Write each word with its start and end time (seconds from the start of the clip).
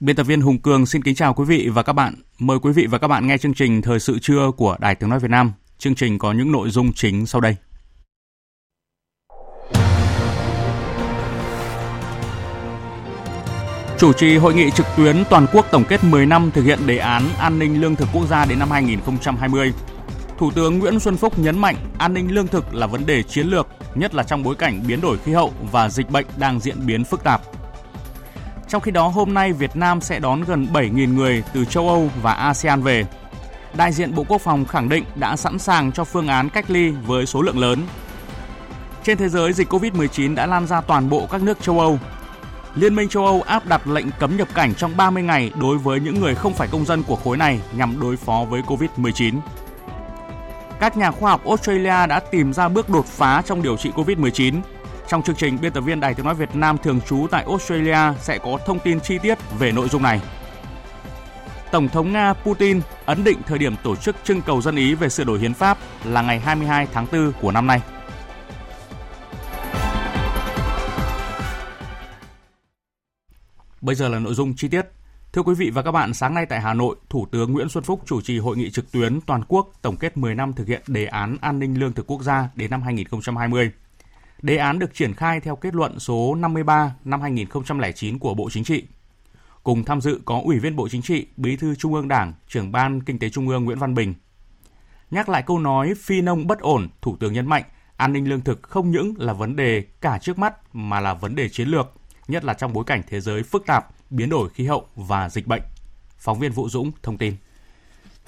Biên 0.00 0.16
tập 0.16 0.24
viên 0.24 0.40
Hùng 0.40 0.58
Cường 0.58 0.86
xin 0.86 1.02
kính 1.02 1.14
chào 1.14 1.34
quý 1.34 1.44
vị 1.44 1.68
và 1.68 1.82
các 1.82 1.92
bạn. 1.92 2.14
Mời 2.38 2.58
quý 2.58 2.72
vị 2.72 2.86
và 2.86 2.98
các 2.98 3.08
bạn 3.08 3.26
nghe 3.26 3.38
chương 3.38 3.54
trình 3.54 3.82
Thời 3.82 4.00
sự 4.00 4.18
trưa 4.18 4.50
của 4.56 4.76
Đài 4.80 4.94
Tiếng 4.94 5.10
Nói 5.10 5.18
Việt 5.18 5.30
Nam. 5.30 5.52
Chương 5.78 5.94
trình 5.94 6.18
có 6.18 6.32
những 6.32 6.52
nội 6.52 6.70
dung 6.70 6.92
chính 6.92 7.26
sau 7.26 7.40
đây. 7.40 7.56
Chủ 13.98 14.12
trì 14.12 14.36
hội 14.36 14.54
nghị 14.54 14.70
trực 14.70 14.86
tuyến 14.96 15.24
toàn 15.30 15.46
quốc 15.52 15.66
tổng 15.70 15.84
kết 15.88 16.04
10 16.04 16.26
năm 16.26 16.50
thực 16.54 16.62
hiện 16.62 16.78
đề 16.86 16.98
án 16.98 17.22
an 17.38 17.58
ninh 17.58 17.80
lương 17.80 17.96
thực 17.96 18.08
quốc 18.12 18.26
gia 18.26 18.44
đến 18.44 18.58
năm 18.58 18.70
2020. 18.70 19.72
Thủ 20.38 20.50
tướng 20.50 20.78
Nguyễn 20.78 21.00
Xuân 21.00 21.16
Phúc 21.16 21.38
nhấn 21.38 21.58
mạnh 21.58 21.76
an 21.98 22.14
ninh 22.14 22.34
lương 22.34 22.46
thực 22.46 22.74
là 22.74 22.86
vấn 22.86 23.06
đề 23.06 23.22
chiến 23.22 23.46
lược, 23.46 23.66
nhất 23.94 24.14
là 24.14 24.22
trong 24.22 24.42
bối 24.42 24.54
cảnh 24.54 24.82
biến 24.86 25.00
đổi 25.00 25.18
khí 25.18 25.32
hậu 25.32 25.52
và 25.72 25.88
dịch 25.88 26.10
bệnh 26.10 26.26
đang 26.38 26.60
diễn 26.60 26.86
biến 26.86 27.04
phức 27.04 27.24
tạp. 27.24 27.59
Trong 28.70 28.82
khi 28.82 28.90
đó, 28.90 29.08
hôm 29.08 29.34
nay 29.34 29.52
Việt 29.52 29.76
Nam 29.76 30.00
sẽ 30.00 30.18
đón 30.18 30.44
gần 30.44 30.66
7.000 30.72 31.14
người 31.14 31.42
từ 31.52 31.64
châu 31.64 31.88
Âu 31.88 32.10
và 32.22 32.32
ASEAN 32.32 32.82
về. 32.82 33.04
Đại 33.76 33.92
diện 33.92 34.14
Bộ 34.14 34.24
Quốc 34.28 34.40
phòng 34.40 34.64
khẳng 34.64 34.88
định 34.88 35.04
đã 35.14 35.36
sẵn 35.36 35.58
sàng 35.58 35.92
cho 35.92 36.04
phương 36.04 36.28
án 36.28 36.48
cách 36.50 36.70
ly 36.70 36.90
với 36.90 37.26
số 37.26 37.42
lượng 37.42 37.58
lớn. 37.58 37.86
Trên 39.02 39.18
thế 39.18 39.28
giới, 39.28 39.52
dịch 39.52 39.72
COVID-19 39.72 40.34
đã 40.34 40.46
lan 40.46 40.66
ra 40.66 40.80
toàn 40.80 41.08
bộ 41.08 41.26
các 41.30 41.42
nước 41.42 41.62
châu 41.62 41.80
Âu. 41.80 41.98
Liên 42.74 42.94
minh 42.94 43.08
châu 43.08 43.26
Âu 43.26 43.42
áp 43.42 43.66
đặt 43.66 43.86
lệnh 43.86 44.06
cấm 44.18 44.36
nhập 44.36 44.48
cảnh 44.54 44.74
trong 44.74 44.96
30 44.96 45.22
ngày 45.22 45.50
đối 45.60 45.78
với 45.78 46.00
những 46.00 46.20
người 46.20 46.34
không 46.34 46.54
phải 46.54 46.68
công 46.68 46.84
dân 46.84 47.02
của 47.02 47.16
khối 47.16 47.36
này 47.36 47.60
nhằm 47.76 48.00
đối 48.00 48.16
phó 48.16 48.44
với 48.50 48.62
COVID-19. 48.62 49.40
Các 50.80 50.96
nhà 50.96 51.10
khoa 51.10 51.30
học 51.30 51.44
Australia 51.44 52.06
đã 52.06 52.20
tìm 52.30 52.52
ra 52.52 52.68
bước 52.68 52.88
đột 52.88 53.06
phá 53.06 53.42
trong 53.46 53.62
điều 53.62 53.76
trị 53.76 53.90
COVID-19 53.96 54.60
trong 55.10 55.22
chương 55.22 55.36
trình, 55.36 55.58
biên 55.60 55.72
tập 55.72 55.80
viên 55.80 56.00
Đài 56.00 56.14
Tiếng 56.14 56.26
Nói 56.26 56.34
Việt 56.34 56.56
Nam 56.56 56.78
thường 56.78 57.00
trú 57.00 57.26
tại 57.30 57.44
Australia 57.48 58.18
sẽ 58.20 58.38
có 58.38 58.58
thông 58.66 58.78
tin 58.78 59.00
chi 59.00 59.18
tiết 59.18 59.38
về 59.58 59.72
nội 59.72 59.88
dung 59.88 60.02
này. 60.02 60.20
Tổng 61.72 61.88
thống 61.88 62.12
Nga 62.12 62.32
Putin 62.32 62.80
ấn 63.06 63.24
định 63.24 63.38
thời 63.46 63.58
điểm 63.58 63.74
tổ 63.82 63.96
chức 63.96 64.16
trưng 64.24 64.42
cầu 64.42 64.62
dân 64.62 64.76
Ý 64.76 64.94
về 64.94 65.08
sửa 65.08 65.24
đổi 65.24 65.38
hiến 65.38 65.54
pháp 65.54 65.78
là 66.04 66.22
ngày 66.22 66.40
22 66.40 66.86
tháng 66.92 67.06
4 67.12 67.32
của 67.40 67.52
năm 67.52 67.66
nay. 67.66 67.80
Bây 73.80 73.94
giờ 73.94 74.08
là 74.08 74.18
nội 74.18 74.34
dung 74.34 74.54
chi 74.56 74.68
tiết. 74.68 74.86
Thưa 75.32 75.42
quý 75.42 75.54
vị 75.54 75.70
và 75.70 75.82
các 75.82 75.92
bạn, 75.92 76.14
sáng 76.14 76.34
nay 76.34 76.46
tại 76.46 76.60
Hà 76.60 76.74
Nội, 76.74 76.96
Thủ 77.08 77.26
tướng 77.32 77.52
Nguyễn 77.52 77.68
Xuân 77.68 77.84
Phúc 77.84 78.02
chủ 78.06 78.20
trì 78.20 78.38
hội 78.38 78.56
nghị 78.56 78.70
trực 78.70 78.92
tuyến 78.92 79.20
toàn 79.20 79.42
quốc 79.48 79.72
tổng 79.82 79.96
kết 79.96 80.16
10 80.16 80.34
năm 80.34 80.52
thực 80.52 80.68
hiện 80.68 80.82
đề 80.86 81.06
án 81.06 81.36
an 81.40 81.58
ninh 81.58 81.80
lương 81.80 81.92
thực 81.92 82.06
quốc 82.06 82.22
gia 82.22 82.48
đến 82.54 82.70
năm 82.70 82.82
2020. 82.82 83.70
Đề 84.42 84.56
án 84.56 84.78
được 84.78 84.94
triển 84.94 85.14
khai 85.14 85.40
theo 85.40 85.56
kết 85.56 85.74
luận 85.74 85.98
số 85.98 86.34
53 86.34 86.94
năm 87.04 87.20
2009 87.20 88.18
của 88.18 88.34
Bộ 88.34 88.50
Chính 88.50 88.64
trị. 88.64 88.84
Cùng 89.62 89.84
tham 89.84 90.00
dự 90.00 90.20
có 90.24 90.40
Ủy 90.44 90.58
viên 90.58 90.76
Bộ 90.76 90.88
Chính 90.88 91.02
trị, 91.02 91.26
Bí 91.36 91.56
thư 91.56 91.74
Trung 91.74 91.94
ương 91.94 92.08
Đảng, 92.08 92.34
trưởng 92.48 92.72
ban 92.72 93.00
Kinh 93.00 93.18
tế 93.18 93.30
Trung 93.30 93.48
ương 93.48 93.64
Nguyễn 93.64 93.78
Văn 93.78 93.94
Bình. 93.94 94.14
Nhắc 95.10 95.28
lại 95.28 95.42
câu 95.46 95.58
nói 95.58 95.94
phi 95.98 96.20
nông 96.20 96.46
bất 96.46 96.60
ổn, 96.60 96.88
Thủ 97.02 97.16
tướng 97.16 97.32
nhấn 97.32 97.46
mạnh 97.46 97.62
an 98.00 98.12
ninh 98.12 98.28
lương 98.28 98.40
thực 98.40 98.62
không 98.62 98.90
những 98.90 99.14
là 99.18 99.32
vấn 99.32 99.56
đề 99.56 99.84
cả 100.00 100.18
trước 100.18 100.38
mắt 100.38 100.74
mà 100.74 101.00
là 101.00 101.14
vấn 101.14 101.34
đề 101.34 101.48
chiến 101.48 101.68
lược, 101.68 101.92
nhất 102.28 102.44
là 102.44 102.54
trong 102.54 102.72
bối 102.72 102.84
cảnh 102.86 103.02
thế 103.08 103.20
giới 103.20 103.42
phức 103.42 103.66
tạp, 103.66 103.88
biến 104.10 104.28
đổi 104.28 104.48
khí 104.48 104.66
hậu 104.66 104.86
và 104.96 105.28
dịch 105.28 105.46
bệnh. 105.46 105.62
Phóng 106.18 106.38
viên 106.38 106.52
Vũ 106.52 106.68
Dũng 106.68 106.92
thông 107.02 107.18
tin. 107.18 107.34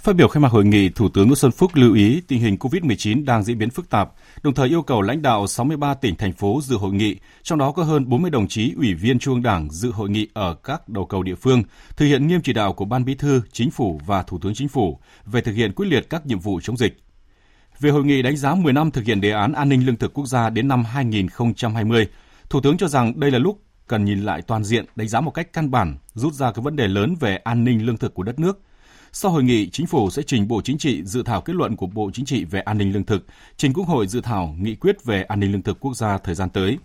Phát 0.03 0.17
biểu 0.17 0.29
khai 0.29 0.41
mạc 0.41 0.53
hội 0.53 0.65
nghị, 0.65 0.89
Thủ 0.89 1.09
tướng 1.09 1.27
Nguyễn 1.27 1.37
Xuân 1.37 1.53
Phúc 1.53 1.71
lưu 1.75 1.95
ý 1.95 2.21
tình 2.21 2.41
hình 2.41 2.57
COVID-19 2.57 3.25
đang 3.25 3.45
diễn 3.45 3.59
biến 3.59 3.71
phức 3.71 3.91
tạp, 3.91 4.13
đồng 4.43 4.55
thời 4.55 4.69
yêu 4.69 4.83
cầu 4.83 5.03
lãnh 5.03 5.23
đạo 5.23 5.47
63 5.47 5.95
tỉnh, 5.95 6.17
thành 6.17 6.33
phố 6.33 6.61
dự 6.63 6.77
hội 6.77 6.93
nghị, 6.93 7.17
trong 7.43 7.59
đó 7.59 7.73
có 7.73 7.83
hơn 7.83 8.09
40 8.09 8.31
đồng 8.31 8.49
chí 8.49 8.73
ủy 8.77 8.95
viên 8.95 9.19
Trung 9.19 9.35
ương 9.35 9.43
Đảng 9.43 9.71
dự 9.71 9.91
hội 9.91 10.11
nghị 10.11 10.29
ở 10.35 10.55
các 10.55 10.89
đầu 10.89 11.07
cầu 11.07 11.23
địa 11.23 11.35
phương, 11.35 11.63
thực 11.97 12.07
hiện 12.07 12.27
nghiêm 12.27 12.41
chỉ 12.43 12.53
đạo 12.53 12.73
của 12.73 12.85
Ban 12.85 13.05
Bí 13.05 13.15
thư, 13.15 13.41
Chính 13.53 13.71
phủ 13.71 14.01
và 14.07 14.23
Thủ 14.23 14.39
tướng 14.39 14.55
Chính 14.55 14.69
phủ 14.69 14.99
về 15.27 15.41
thực 15.41 15.53
hiện 15.53 15.73
quyết 15.73 15.87
liệt 15.87 16.11
các 16.11 16.27
nhiệm 16.27 16.39
vụ 16.39 16.61
chống 16.61 16.77
dịch. 16.77 17.03
Về 17.81 17.91
hội 17.91 18.05
nghị 18.05 18.23
đánh 18.23 18.37
giá 18.37 18.55
10 18.55 18.73
năm 18.73 18.91
thực 18.91 19.05
hiện 19.05 19.21
đề 19.21 19.31
án 19.31 19.53
an 19.53 19.69
ninh 19.69 19.87
lương 19.87 19.97
thực 19.97 20.15
quốc 20.15 20.27
gia 20.27 20.51
đến 20.51 20.69
năm 20.69 20.85
2020, 20.85 22.09
Thủ 22.51 22.61
tướng 22.61 22.77
cho 22.77 22.89
rằng 22.89 23.21
đây 23.21 23.31
là 23.31 23.39
lúc 23.39 23.63
cần 23.87 24.05
nhìn 24.05 24.21
lại 24.21 24.43
toàn 24.43 24.65
diện, 24.65 24.85
đánh 24.97 25.09
giá 25.09 25.21
một 25.21 25.31
cách 25.31 25.53
căn 25.53 25.71
bản, 25.71 25.97
rút 26.15 26.33
ra 26.35 26.53
các 26.53 26.65
vấn 26.65 26.77
đề 26.77 26.89
lớn 26.89 27.15
về 27.21 27.37
an 27.37 27.65
ninh 27.65 27.87
lương 27.87 27.97
thực 27.97 28.15
của 28.15 28.23
đất 28.23 28.39
nước– 28.39 28.61
sau 29.15 29.31
hội 29.31 29.43
nghị, 29.43 29.71
Chính 29.71 29.87
phủ 29.87 30.11
sẽ 30.11 30.23
trình 30.23 30.49
Bộ 30.49 30.61
Chính 30.65 30.79
trị 30.79 31.03
dự 31.05 31.23
thảo 31.23 31.41
kết 31.41 31.57
luận 31.57 31.77
của 31.77 31.87
Bộ 31.87 32.11
Chính 32.15 32.25
trị 32.25 32.45
về 32.45 32.61
an 32.61 32.79
ninh 32.79 32.93
lương 32.93 33.05
thực, 33.05 33.27
trình 33.57 33.73
Quốc 33.73 33.89
hội 33.89 34.07
dự 34.07 34.21
thảo 34.21 34.55
nghị 34.59 34.75
quyết 34.75 35.05
về 35.05 35.23
an 35.23 35.41
ninh 35.41 35.53
lương 35.53 35.63
thực 35.63 35.81
quốc 35.81 35.97
gia 35.97 36.19
thời 36.19 36.35
gian 36.35 36.51
tới. 36.51 36.79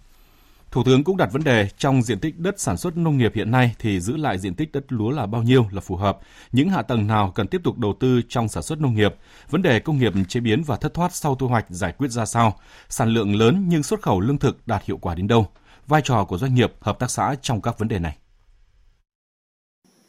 Thủ 0.71 0.83
tướng 0.83 1.03
cũng 1.03 1.17
đặt 1.17 1.29
vấn 1.31 1.43
đề 1.43 1.69
trong 1.77 2.01
diện 2.01 2.19
tích 2.19 2.39
đất 2.39 2.59
sản 2.59 2.77
xuất 2.77 2.97
nông 2.97 3.17
nghiệp 3.17 3.31
hiện 3.35 3.51
nay 3.51 3.75
thì 3.79 3.99
giữ 3.99 4.17
lại 4.17 4.37
diện 4.37 4.55
tích 4.55 4.71
đất 4.71 4.85
lúa 4.89 5.09
là 5.09 5.25
bao 5.25 5.43
nhiêu 5.43 5.67
là 5.71 5.81
phù 5.81 5.95
hợp, 5.95 6.19
những 6.51 6.69
hạ 6.69 6.81
tầng 6.81 7.07
nào 7.07 7.31
cần 7.35 7.47
tiếp 7.47 7.61
tục 7.63 7.77
đầu 7.77 7.93
tư 7.99 8.21
trong 8.29 8.47
sản 8.47 8.63
xuất 8.63 8.79
nông 8.79 8.95
nghiệp, 8.95 9.15
vấn 9.49 9.61
đề 9.61 9.79
công 9.79 9.97
nghiệp 9.97 10.13
chế 10.27 10.39
biến 10.39 10.63
và 10.63 10.77
thất 10.77 10.93
thoát 10.93 11.15
sau 11.15 11.35
thu 11.35 11.47
hoạch 11.47 11.65
giải 11.69 11.93
quyết 11.97 12.11
ra 12.11 12.25
sao, 12.25 12.59
sản 12.89 13.09
lượng 13.09 13.35
lớn 13.35 13.65
nhưng 13.67 13.83
xuất 13.83 14.01
khẩu 14.01 14.19
lương 14.19 14.37
thực 14.37 14.67
đạt 14.67 14.85
hiệu 14.85 14.97
quả 14.97 15.15
đến 15.15 15.27
đâu, 15.27 15.47
vai 15.87 16.01
trò 16.03 16.25
của 16.25 16.37
doanh 16.37 16.55
nghiệp, 16.55 16.73
hợp 16.79 16.99
tác 16.99 17.11
xã 17.11 17.35
trong 17.41 17.61
các 17.61 17.79
vấn 17.79 17.87
đề 17.87 17.99
này. 17.99 18.17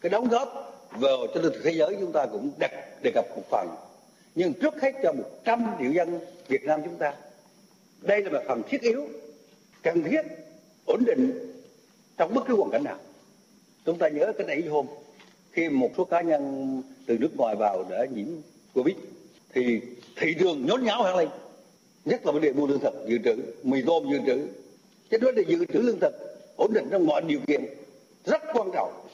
Cái 0.00 0.10
đóng 0.10 0.28
góp 0.28 0.48
vào 0.90 1.26
cho 1.34 1.40
lương 1.40 1.52
thực 1.52 1.62
thế 1.64 1.72
giới 1.72 1.96
chúng 2.00 2.12
ta 2.12 2.26
cũng 2.26 2.50
đặt 2.58 2.70
đề 3.02 3.10
cập 3.14 3.24
một 3.36 3.42
phần. 3.50 3.68
Nhưng 4.34 4.52
trước 4.52 4.82
hết 4.82 4.92
cho 5.02 5.12
100 5.12 5.66
triệu 5.78 5.92
dân 5.92 6.20
Việt 6.48 6.64
Nam 6.64 6.80
chúng 6.84 6.96
ta, 6.96 7.14
đây 8.00 8.22
là 8.22 8.30
một 8.30 8.44
phần 8.48 8.62
thiết 8.68 8.82
yếu, 8.82 9.08
cần 9.82 10.02
thiết, 10.02 10.22
ổn 10.86 11.04
định 11.06 11.52
trong 12.16 12.34
bất 12.34 12.44
cứ 12.46 12.56
hoàn 12.56 12.70
cảnh 12.70 12.84
nào. 12.84 12.98
Chúng 13.84 13.98
ta 13.98 14.08
nhớ 14.08 14.32
cái 14.38 14.46
này 14.46 14.62
hôm, 14.70 14.86
khi 15.52 15.68
một 15.68 15.90
số 15.96 16.04
cá 16.04 16.20
nhân 16.20 16.82
từ 17.06 17.18
nước 17.18 17.36
ngoài 17.36 17.56
vào 17.56 17.84
để 17.90 18.06
nhiễm 18.14 18.26
covid, 18.74 18.96
thì 19.54 19.80
thị 20.16 20.34
trường 20.40 20.66
nhốn 20.66 20.84
nháo 20.84 21.02
hẳn 21.02 21.16
lên. 21.16 21.28
Nhất 22.04 22.26
là 22.26 22.32
vấn 22.32 22.42
đề 22.42 22.52
mua 22.52 22.66
lương 22.66 22.80
thực, 22.80 22.94
dự 23.06 23.18
trữ, 23.24 23.36
mì 23.62 23.82
tôm 23.86 24.10
dự 24.10 24.18
trữ. 24.26 24.46
Cái 25.10 25.20
đó 25.20 25.30
là 25.36 25.42
dự 25.48 25.64
trữ 25.72 25.78
lương 25.78 26.00
thực 26.00 26.14
ổn 26.56 26.72
định 26.72 26.88
trong 26.90 27.06
mọi 27.06 27.22
điều 27.22 27.40
kiện 27.46 27.64
rất 28.24 28.42
quan 28.52 28.70
trọng 28.74 29.07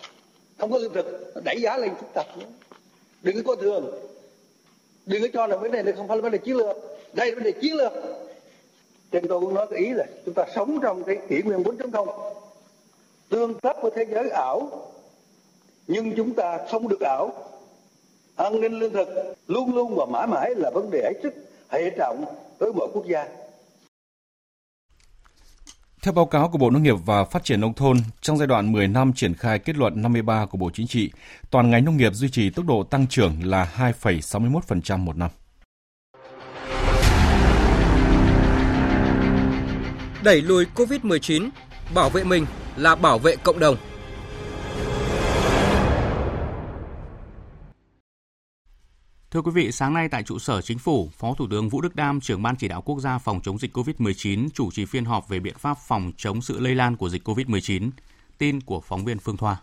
không 0.65 0.73
có 0.73 0.79
lương 0.79 0.93
thực. 0.93 1.33
Nó 1.35 1.41
đẩy 1.45 1.61
giá 1.61 1.77
lên 1.77 1.95
phức 1.95 2.09
tạp 2.15 2.39
nữa 2.39 2.47
đừng 3.25 3.37
có 3.37 3.43
coi 3.47 3.57
thường. 3.57 3.91
Đừng 5.07 5.23
có 5.23 5.29
cho 5.33 5.47
là 5.47 5.57
vấn 5.57 5.73
đề 5.73 5.83
này 5.83 5.93
không 5.97 6.09
phải 6.09 6.17
là 6.17 6.23
vấn 6.23 6.33
đề 6.33 6.39
chiến 6.39 6.57
lược. 6.57 6.77
Đây 7.13 7.29
là 7.31 7.35
vấn 7.35 7.45
đề 7.45 7.53
chiến 7.53 7.75
lược. 7.75 7.93
Trên 9.11 9.29
tôi 9.29 9.41
cũng 9.41 9.55
nói 9.55 9.67
cái 9.71 9.79
ý 9.79 9.91
là 9.91 10.05
chúng 10.25 10.35
ta 10.35 10.45
sống 10.55 10.79
trong 10.83 11.05
cái 11.05 11.19
kỷ 11.29 11.43
nguyên 11.43 11.63
4.0 11.63 12.34
tương 13.28 13.55
tác 13.55 13.77
với 13.83 13.91
thế 13.95 14.05
giới 14.11 14.31
ảo. 14.31 14.71
Nhưng 15.87 16.13
chúng 16.16 16.34
ta 16.34 16.59
không 16.71 16.89
được 16.89 17.01
ảo. 17.01 17.34
An 18.37 18.60
ninh 18.60 18.78
lương 18.78 18.93
thực 18.93 19.09
luôn 19.47 19.75
luôn 19.75 19.95
và 19.97 20.07
mãi 20.07 20.27
mãi 20.27 20.55
là 20.57 20.71
vấn 20.75 20.91
đề 20.91 21.01
hết 21.03 21.21
sức 21.22 21.34
hệ 21.69 21.91
trọng 21.91 22.25
với 22.59 22.72
mọi 22.72 22.89
quốc 22.93 23.07
gia 23.07 23.28
theo 26.04 26.12
báo 26.12 26.27
cáo 26.27 26.48
của 26.48 26.59
Bộ 26.59 26.71
Nông 26.71 26.83
nghiệp 26.83 26.97
và 27.04 27.24
Phát 27.24 27.45
triển 27.45 27.60
Nông 27.60 27.74
thôn, 27.74 27.97
trong 28.21 28.39
giai 28.39 28.47
đoạn 28.47 28.72
10 28.72 28.89
năm 28.89 29.12
triển 29.12 29.34
khai 29.34 29.59
kết 29.59 29.77
luận 29.77 30.03
53 30.03 30.47
của 30.47 30.59
Bộ 30.59 30.71
Chính 30.74 30.86
trị, 30.86 31.10
toàn 31.51 31.71
ngành 31.71 31.84
nông 31.84 31.97
nghiệp 31.97 32.15
duy 32.15 32.28
trì 32.28 32.51
tốc 32.51 32.66
độ 32.66 32.83
tăng 32.83 33.06
trưởng 33.06 33.33
là 33.45 33.68
2,61% 33.77 34.98
một 34.98 35.16
năm. 35.16 35.30
Đẩy 40.22 40.42
lùi 40.42 40.66
COVID-19, 40.74 41.48
bảo 41.95 42.10
vệ 42.10 42.24
mình 42.24 42.47
là 42.77 42.95
bảo 42.95 43.18
vệ 43.18 43.36
cộng 43.36 43.59
đồng. 43.59 43.77
Thưa 49.34 49.42
quý 49.42 49.51
vị, 49.54 49.72
sáng 49.72 49.95
nay 49.95 50.09
tại 50.09 50.22
trụ 50.22 50.39
sở 50.39 50.60
Chính 50.60 50.78
phủ, 50.78 51.10
Phó 51.19 51.34
Thủ 51.34 51.47
tướng 51.51 51.69
Vũ 51.69 51.81
Đức 51.81 51.97
Đam, 51.97 52.21
trưởng 52.21 52.42
ban 52.42 52.57
chỉ 52.57 52.69
đạo 52.69 52.83
quốc 52.83 53.01
gia 53.01 53.19
phòng 53.19 53.41
chống 53.42 53.59
dịch 53.59 53.77
COVID-19 53.77 54.48
chủ 54.54 54.71
trì 54.71 54.84
phiên 54.84 55.04
họp 55.04 55.28
về 55.28 55.41
biện 55.41 55.54
pháp 55.59 55.78
phòng 55.86 56.13
chống 56.16 56.42
sự 56.42 56.60
lây 56.60 56.75
lan 56.75 56.97
của 56.97 57.09
dịch 57.09 57.28
COVID-19. 57.28 57.91
Tin 58.39 58.60
của 58.60 58.81
phóng 58.81 59.04
viên 59.04 59.19
Phương 59.19 59.36
Thoa. 59.36 59.57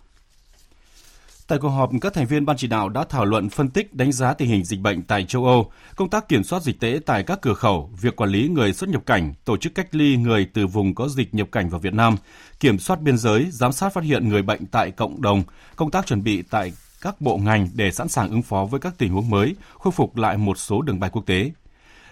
Tại 1.48 1.60
cuộc 1.62 1.70
họp, 1.70 1.90
các 2.02 2.14
thành 2.14 2.26
viên 2.26 2.46
ban 2.46 2.58
chỉ 2.58 2.68
đạo 2.68 2.90
đã 2.90 3.04
thảo 3.10 3.26
luận 3.26 3.50
phân 3.50 3.70
tích 3.70 3.94
đánh 3.94 4.12
giá 4.12 4.34
tình 4.34 4.50
hình 4.50 4.64
dịch 4.64 4.80
bệnh 4.80 5.04
tại 5.04 5.26
châu 5.26 5.46
Âu, 5.46 5.72
công 5.96 6.10
tác 6.10 6.28
kiểm 6.28 6.44
soát 6.44 6.64
dịch 6.64 6.80
tễ 6.80 7.00
tại 7.06 7.24
các 7.24 7.40
cửa 7.42 7.54
khẩu, 7.54 7.92
việc 8.02 8.16
quản 8.16 8.30
lý 8.30 8.48
người 8.48 8.74
xuất 8.74 8.90
nhập 8.90 9.06
cảnh, 9.06 9.34
tổ 9.46 9.58
chức 9.58 9.76
cách 9.76 9.96
ly 9.96 10.18
người 10.18 10.48
từ 10.54 10.68
vùng 10.68 10.96
có 10.96 11.08
dịch 11.08 11.34
nhập 11.34 11.48
cảnh 11.52 11.70
vào 11.70 11.80
Việt 11.80 11.94
Nam, 11.94 12.16
kiểm 12.60 12.80
soát 12.80 13.02
biên 13.02 13.18
giới, 13.18 13.48
giám 13.52 13.72
sát 13.72 13.94
phát 13.94 14.04
hiện 14.04 14.30
người 14.30 14.42
bệnh 14.42 14.66
tại 14.66 14.92
cộng 14.92 15.22
đồng, 15.22 15.44
công 15.76 15.92
tác 15.92 16.06
chuẩn 16.06 16.24
bị 16.24 16.42
tại 16.42 16.72
các 17.02 17.22
bộ 17.22 17.38
ngành 17.38 17.68
để 17.74 17.92
sẵn 17.92 18.08
sàng 18.08 18.30
ứng 18.30 18.42
phó 18.42 18.66
với 18.66 18.80
các 18.80 18.94
tình 18.98 19.14
huống 19.14 19.30
mới, 19.30 19.56
khôi 19.80 19.92
phục 19.92 20.18
lại 20.18 20.38
một 20.38 20.58
số 20.58 20.82
đường 20.82 21.00
bay 21.00 21.10
quốc 21.10 21.26
tế. 21.26 21.52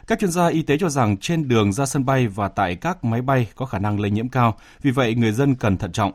Các 0.08 0.20
chuyên 0.20 0.32
gia 0.32 0.48
y 0.48 0.62
tế 0.62 0.78
cho 0.78 0.90
rằng 0.90 1.18
trên 1.18 1.48
đường 1.48 1.74
ra 1.74 1.86
sân 1.86 2.06
bay 2.06 2.28
và 2.28 2.48
tại 2.48 2.76
các 2.76 3.04
máy 3.04 3.22
bay 3.22 3.48
có 3.56 3.66
khả 3.66 3.80
năng 3.80 4.00
lây 4.00 4.12
nhiễm 4.12 4.30
cao, 4.30 4.58
vì 4.82 4.92
vậy 4.92 5.16
người 5.16 5.32
dân 5.32 5.56
cần 5.56 5.78
thận 5.78 5.92
trọng. 5.92 6.12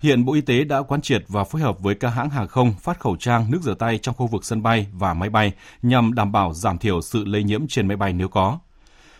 Hiện 0.00 0.24
Bộ 0.24 0.34
Y 0.34 0.40
tế 0.40 0.64
đã 0.64 0.82
quán 0.82 1.00
triệt 1.00 1.24
và 1.28 1.44
phối 1.44 1.62
hợp 1.62 1.80
với 1.80 1.94
các 1.94 2.08
hãng 2.08 2.30
hàng 2.30 2.48
không 2.48 2.74
phát 2.80 3.00
khẩu 3.00 3.16
trang, 3.16 3.50
nước 3.50 3.62
rửa 3.62 3.74
tay 3.74 3.98
trong 3.98 4.14
khu 4.14 4.26
vực 4.26 4.44
sân 4.44 4.62
bay 4.62 4.86
và 4.92 5.14
máy 5.14 5.30
bay 5.30 5.52
nhằm 5.82 6.14
đảm 6.14 6.32
bảo 6.32 6.54
giảm 6.54 6.78
thiểu 6.78 7.00
sự 7.00 7.24
lây 7.24 7.42
nhiễm 7.42 7.66
trên 7.68 7.88
máy 7.88 7.96
bay 7.96 8.12
nếu 8.12 8.28
có. 8.28 8.58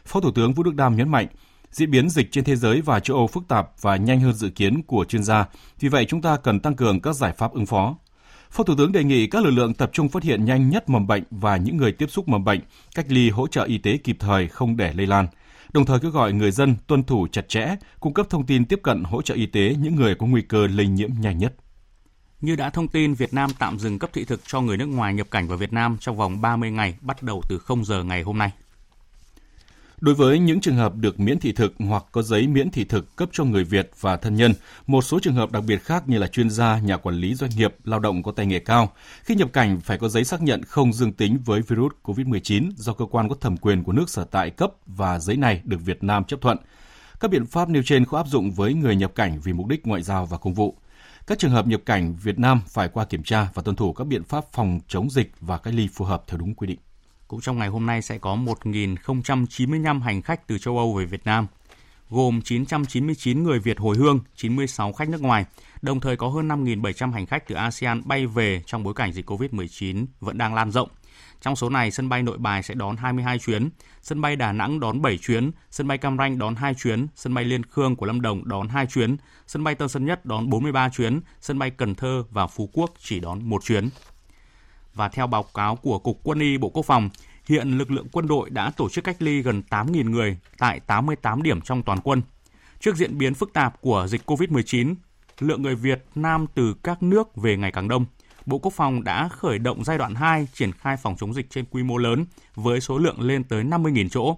Phó 0.04 0.20
Thủ 0.20 0.30
tướng 0.30 0.52
Vũ 0.52 0.62
Đức 0.62 0.74
Đam 0.74 0.96
nhấn 0.96 1.08
mạnh, 1.08 1.26
diễn 1.70 1.90
biến 1.90 2.10
dịch 2.10 2.32
trên 2.32 2.44
thế 2.44 2.56
giới 2.56 2.80
và 2.80 3.00
châu 3.00 3.16
Âu 3.16 3.26
phức 3.26 3.48
tạp 3.48 3.70
và 3.80 3.96
nhanh 3.96 4.20
hơn 4.20 4.32
dự 4.32 4.50
kiến 4.50 4.82
của 4.82 5.04
chuyên 5.04 5.22
gia, 5.22 5.46
vì 5.80 5.88
vậy 5.88 6.04
chúng 6.08 6.22
ta 6.22 6.36
cần 6.36 6.60
tăng 6.60 6.74
cường 6.74 7.00
các 7.00 7.12
giải 7.12 7.32
pháp 7.32 7.52
ứng 7.52 7.66
phó. 7.66 7.96
Phó 8.54 8.64
Thủ 8.64 8.74
tướng 8.78 8.92
đề 8.92 9.04
nghị 9.04 9.26
các 9.26 9.44
lực 9.44 9.50
lượng 9.50 9.74
tập 9.74 9.90
trung 9.92 10.08
phát 10.08 10.22
hiện 10.22 10.44
nhanh 10.44 10.68
nhất 10.68 10.88
mầm 10.88 11.06
bệnh 11.06 11.22
và 11.30 11.56
những 11.56 11.76
người 11.76 11.92
tiếp 11.92 12.06
xúc 12.10 12.28
mầm 12.28 12.44
bệnh, 12.44 12.60
cách 12.94 13.06
ly 13.08 13.30
hỗ 13.30 13.46
trợ 13.46 13.64
y 13.64 13.78
tế 13.78 13.96
kịp 13.96 14.16
thời 14.20 14.48
không 14.48 14.76
để 14.76 14.92
lây 14.92 15.06
lan. 15.06 15.26
Đồng 15.72 15.86
thời 15.86 16.00
kêu 16.00 16.10
gọi 16.10 16.32
người 16.32 16.50
dân 16.50 16.76
tuân 16.86 17.04
thủ 17.04 17.26
chặt 17.32 17.48
chẽ, 17.48 17.76
cung 18.00 18.14
cấp 18.14 18.26
thông 18.30 18.46
tin 18.46 18.64
tiếp 18.64 18.80
cận 18.82 19.04
hỗ 19.04 19.22
trợ 19.22 19.34
y 19.34 19.46
tế 19.46 19.74
những 19.78 19.96
người 19.96 20.14
có 20.14 20.26
nguy 20.26 20.42
cơ 20.42 20.66
lây 20.66 20.86
nhiễm 20.86 21.10
nhanh 21.20 21.38
nhất. 21.38 21.54
Như 22.40 22.56
đã 22.56 22.70
thông 22.70 22.88
tin, 22.88 23.14
Việt 23.14 23.34
Nam 23.34 23.50
tạm 23.58 23.78
dừng 23.78 23.98
cấp 23.98 24.10
thị 24.12 24.24
thực 24.24 24.40
cho 24.46 24.60
người 24.60 24.76
nước 24.76 24.86
ngoài 24.86 25.14
nhập 25.14 25.30
cảnh 25.30 25.48
vào 25.48 25.58
Việt 25.58 25.72
Nam 25.72 25.96
trong 26.00 26.16
vòng 26.16 26.40
30 26.40 26.70
ngày 26.70 26.94
bắt 27.00 27.22
đầu 27.22 27.42
từ 27.48 27.58
0 27.58 27.84
giờ 27.84 28.02
ngày 28.02 28.22
hôm 28.22 28.38
nay. 28.38 28.50
Đối 30.00 30.14
với 30.14 30.38
những 30.38 30.60
trường 30.60 30.76
hợp 30.76 30.94
được 30.96 31.20
miễn 31.20 31.38
thị 31.38 31.52
thực 31.52 31.74
hoặc 31.78 32.04
có 32.12 32.22
giấy 32.22 32.46
miễn 32.46 32.70
thị 32.70 32.84
thực 32.84 33.16
cấp 33.16 33.28
cho 33.32 33.44
người 33.44 33.64
Việt 33.64 33.90
và 34.00 34.16
thân 34.16 34.36
nhân, 34.36 34.52
một 34.86 35.02
số 35.02 35.18
trường 35.20 35.34
hợp 35.34 35.52
đặc 35.52 35.62
biệt 35.66 35.84
khác 35.84 36.08
như 36.08 36.18
là 36.18 36.26
chuyên 36.26 36.50
gia, 36.50 36.78
nhà 36.78 36.96
quản 36.96 37.14
lý 37.14 37.34
doanh 37.34 37.50
nghiệp, 37.56 37.74
lao 37.84 38.00
động 38.00 38.22
có 38.22 38.32
tay 38.32 38.46
nghề 38.46 38.58
cao, 38.58 38.92
khi 39.24 39.34
nhập 39.34 39.52
cảnh 39.52 39.80
phải 39.80 39.98
có 39.98 40.08
giấy 40.08 40.24
xác 40.24 40.42
nhận 40.42 40.62
không 40.64 40.92
dương 40.92 41.12
tính 41.12 41.38
với 41.44 41.62
virus 41.62 41.92
COVID-19 42.02 42.70
do 42.76 42.92
cơ 42.92 43.04
quan 43.04 43.28
có 43.28 43.34
thẩm 43.40 43.56
quyền 43.56 43.82
của 43.82 43.92
nước 43.92 44.10
sở 44.10 44.24
tại 44.24 44.50
cấp 44.50 44.70
và 44.86 45.18
giấy 45.18 45.36
này 45.36 45.60
được 45.64 45.78
Việt 45.84 46.04
Nam 46.04 46.24
chấp 46.24 46.40
thuận. 46.40 46.58
Các 47.20 47.30
biện 47.30 47.46
pháp 47.46 47.68
nêu 47.68 47.82
trên 47.86 48.04
không 48.04 48.16
áp 48.16 48.26
dụng 48.26 48.50
với 48.50 48.74
người 48.74 48.96
nhập 48.96 49.12
cảnh 49.14 49.40
vì 49.44 49.52
mục 49.52 49.66
đích 49.66 49.86
ngoại 49.86 50.02
giao 50.02 50.26
và 50.26 50.38
công 50.38 50.54
vụ. 50.54 50.76
Các 51.26 51.38
trường 51.38 51.50
hợp 51.50 51.66
nhập 51.66 51.80
cảnh 51.86 52.14
Việt 52.22 52.38
Nam 52.38 52.60
phải 52.68 52.88
qua 52.88 53.04
kiểm 53.04 53.22
tra 53.22 53.48
và 53.54 53.62
tuân 53.62 53.76
thủ 53.76 53.92
các 53.92 54.06
biện 54.06 54.24
pháp 54.24 54.44
phòng 54.52 54.80
chống 54.88 55.10
dịch 55.10 55.32
và 55.40 55.58
cách 55.58 55.74
ly 55.74 55.88
phù 55.92 56.04
hợp 56.04 56.22
theo 56.26 56.38
đúng 56.38 56.54
quy 56.54 56.66
định. 56.66 56.78
Cũng 57.34 57.40
trong 57.40 57.58
ngày 57.58 57.68
hôm 57.68 57.86
nay 57.86 58.02
sẽ 58.02 58.18
có 58.18 58.36
1.095 58.36 60.00
hành 60.00 60.22
khách 60.22 60.46
từ 60.46 60.58
châu 60.58 60.78
Âu 60.78 60.94
về 60.94 61.04
Việt 61.04 61.24
Nam, 61.24 61.46
gồm 62.10 62.42
999 62.42 63.42
người 63.42 63.58
Việt 63.58 63.78
hồi 63.78 63.96
hương, 63.96 64.20
96 64.36 64.92
khách 64.92 65.08
nước 65.08 65.20
ngoài, 65.20 65.44
đồng 65.82 66.00
thời 66.00 66.16
có 66.16 66.28
hơn 66.28 66.48
5.700 66.48 67.12
hành 67.12 67.26
khách 67.26 67.48
từ 67.48 67.54
ASEAN 67.54 68.02
bay 68.04 68.26
về 68.26 68.62
trong 68.66 68.82
bối 68.82 68.94
cảnh 68.94 69.12
dịch 69.12 69.30
COVID-19 69.30 70.06
vẫn 70.20 70.38
đang 70.38 70.54
lan 70.54 70.70
rộng. 70.70 70.88
Trong 71.40 71.56
số 71.56 71.70
này, 71.70 71.90
sân 71.90 72.08
bay 72.08 72.22
Nội 72.22 72.38
Bài 72.38 72.62
sẽ 72.62 72.74
đón 72.74 72.96
22 72.96 73.38
chuyến, 73.38 73.68
sân 74.02 74.20
bay 74.20 74.36
Đà 74.36 74.52
Nẵng 74.52 74.80
đón 74.80 75.02
7 75.02 75.18
chuyến, 75.18 75.50
sân 75.70 75.88
bay 75.88 75.98
Cam 75.98 76.18
Ranh 76.18 76.38
đón 76.38 76.54
2 76.54 76.74
chuyến, 76.74 77.06
sân 77.14 77.34
bay 77.34 77.44
Liên 77.44 77.62
Khương 77.62 77.96
của 77.96 78.06
Lâm 78.06 78.20
Đồng 78.20 78.48
đón 78.48 78.68
2 78.68 78.86
chuyến, 78.86 79.16
sân 79.46 79.64
bay 79.64 79.74
Tân 79.74 79.88
Sơn 79.88 80.04
Nhất 80.04 80.26
đón 80.26 80.50
43 80.50 80.88
chuyến, 80.88 81.20
sân 81.40 81.58
bay 81.58 81.70
Cần 81.70 81.94
Thơ 81.94 82.24
và 82.30 82.46
Phú 82.46 82.70
Quốc 82.72 82.90
chỉ 82.98 83.20
đón 83.20 83.48
1 83.48 83.64
chuyến. 83.64 83.88
Và 84.94 85.08
theo 85.08 85.26
báo 85.26 85.42
cáo 85.42 85.76
của 85.76 85.98
Cục 85.98 86.20
Quân 86.22 86.38
y 86.38 86.58
Bộ 86.58 86.68
Quốc 86.68 86.82
phòng, 86.82 87.10
hiện 87.48 87.78
lực 87.78 87.90
lượng 87.90 88.06
quân 88.12 88.26
đội 88.26 88.50
đã 88.50 88.70
tổ 88.70 88.88
chức 88.88 89.04
cách 89.04 89.22
ly 89.22 89.42
gần 89.42 89.62
8.000 89.70 90.10
người 90.10 90.38
tại 90.58 90.80
88 90.80 91.42
điểm 91.42 91.60
trong 91.60 91.82
toàn 91.82 91.98
quân. 92.04 92.22
Trước 92.80 92.96
diễn 92.96 93.18
biến 93.18 93.34
phức 93.34 93.52
tạp 93.52 93.80
của 93.80 94.06
dịch 94.08 94.30
COVID-19, 94.30 94.94
lượng 95.40 95.62
người 95.62 95.74
Việt 95.74 96.04
Nam 96.14 96.46
từ 96.54 96.74
các 96.82 97.02
nước 97.02 97.36
về 97.36 97.56
ngày 97.56 97.72
càng 97.72 97.88
đông. 97.88 98.04
Bộ 98.46 98.58
Quốc 98.58 98.72
phòng 98.72 99.04
đã 99.04 99.28
khởi 99.28 99.58
động 99.58 99.84
giai 99.84 99.98
đoạn 99.98 100.14
2 100.14 100.48
triển 100.54 100.72
khai 100.72 100.96
phòng 100.96 101.16
chống 101.16 101.34
dịch 101.34 101.46
trên 101.50 101.64
quy 101.64 101.82
mô 101.82 101.96
lớn 101.96 102.26
với 102.54 102.80
số 102.80 102.98
lượng 102.98 103.20
lên 103.20 103.44
tới 103.44 103.64
50.000 103.64 104.08
chỗ. 104.08 104.36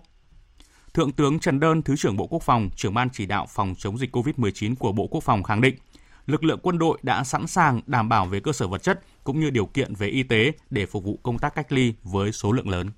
Thượng 0.94 1.12
tướng 1.12 1.38
Trần 1.38 1.60
Đơn, 1.60 1.82
Thứ 1.82 1.96
trưởng 1.96 2.16
Bộ 2.16 2.26
Quốc 2.26 2.42
phòng, 2.42 2.70
trưởng 2.76 2.94
ban 2.94 3.10
chỉ 3.10 3.26
đạo 3.26 3.46
phòng 3.48 3.74
chống 3.78 3.98
dịch 3.98 4.16
COVID-19 4.16 4.74
của 4.74 4.92
Bộ 4.92 5.06
Quốc 5.06 5.20
phòng 5.24 5.42
khẳng 5.42 5.60
định, 5.60 5.74
lực 6.26 6.44
lượng 6.44 6.58
quân 6.62 6.78
đội 6.78 6.98
đã 7.02 7.24
sẵn 7.24 7.46
sàng 7.46 7.80
đảm 7.86 8.08
bảo 8.08 8.26
về 8.26 8.40
cơ 8.40 8.52
sở 8.52 8.68
vật 8.68 8.82
chất 8.82 9.00
cũng 9.24 9.40
như 9.40 9.50
điều 9.50 9.66
kiện 9.66 9.94
về 9.94 10.06
y 10.08 10.22
tế 10.22 10.52
để 10.70 10.86
phục 10.86 11.04
vụ 11.04 11.18
công 11.22 11.38
tác 11.38 11.54
cách 11.54 11.72
ly 11.72 11.94
với 12.02 12.32
số 12.32 12.52
lượng 12.52 12.68
lớn. 12.68 12.90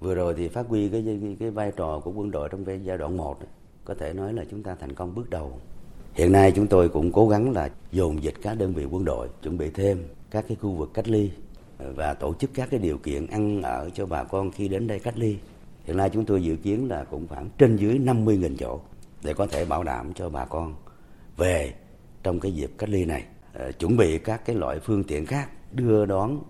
Vừa 0.00 0.14
rồi 0.14 0.34
thì 0.36 0.48
phát 0.48 0.66
huy 0.68 0.88
cái, 0.88 1.02
cái, 1.06 1.36
cái 1.40 1.50
vai 1.50 1.72
trò 1.76 2.00
của 2.04 2.10
quân 2.10 2.30
đội 2.30 2.48
trong 2.48 2.64
giai 2.84 2.98
đoạn 2.98 3.16
1 3.16 3.38
có 3.84 3.94
thể 3.94 4.12
nói 4.12 4.32
là 4.32 4.44
chúng 4.50 4.62
ta 4.62 4.74
thành 4.74 4.94
công 4.94 5.14
bước 5.14 5.30
đầu. 5.30 5.60
Hiện 6.14 6.32
nay 6.32 6.52
chúng 6.56 6.66
tôi 6.66 6.88
cũng 6.88 7.12
cố 7.12 7.28
gắng 7.28 7.52
là 7.52 7.70
dồn 7.92 8.22
dịch 8.22 8.34
các 8.42 8.54
đơn 8.54 8.74
vị 8.74 8.84
quân 8.84 9.04
đội, 9.04 9.28
chuẩn 9.42 9.58
bị 9.58 9.70
thêm 9.70 10.04
các 10.30 10.44
cái 10.48 10.56
khu 10.60 10.70
vực 10.72 10.90
cách 10.94 11.08
ly 11.08 11.30
và 11.78 12.14
tổ 12.14 12.34
chức 12.34 12.50
các 12.54 12.68
cái 12.70 12.80
điều 12.80 12.98
kiện 12.98 13.26
ăn 13.26 13.62
ở 13.62 13.90
cho 13.94 14.06
bà 14.06 14.24
con 14.24 14.50
khi 14.50 14.68
đến 14.68 14.86
đây 14.86 14.98
cách 14.98 15.18
ly. 15.18 15.38
Hiện 15.84 15.96
nay 15.96 16.10
chúng 16.12 16.24
tôi 16.24 16.44
dự 16.44 16.56
kiến 16.56 16.88
là 16.88 17.04
cũng 17.04 17.28
khoảng 17.28 17.50
trên 17.58 17.76
dưới 17.76 17.98
50.000 17.98 18.56
chỗ 18.58 18.80
để 19.22 19.34
có 19.34 19.46
thể 19.46 19.64
bảo 19.64 19.84
đảm 19.84 20.12
cho 20.14 20.28
bà 20.28 20.44
con 20.44 20.74
về 21.36 21.74
trong 22.22 22.40
cái 22.40 22.52
dịp 22.52 22.70
cách 22.78 22.88
ly 22.88 23.04
này. 23.04 23.24
Ờ, 23.52 23.72
chuẩn 23.72 23.96
bị 23.96 24.18
các 24.18 24.44
cái 24.44 24.56
loại 24.56 24.80
phương 24.80 25.04
tiện 25.04 25.26
khác 25.26 25.50
đưa 25.72 26.06
đón 26.06 26.42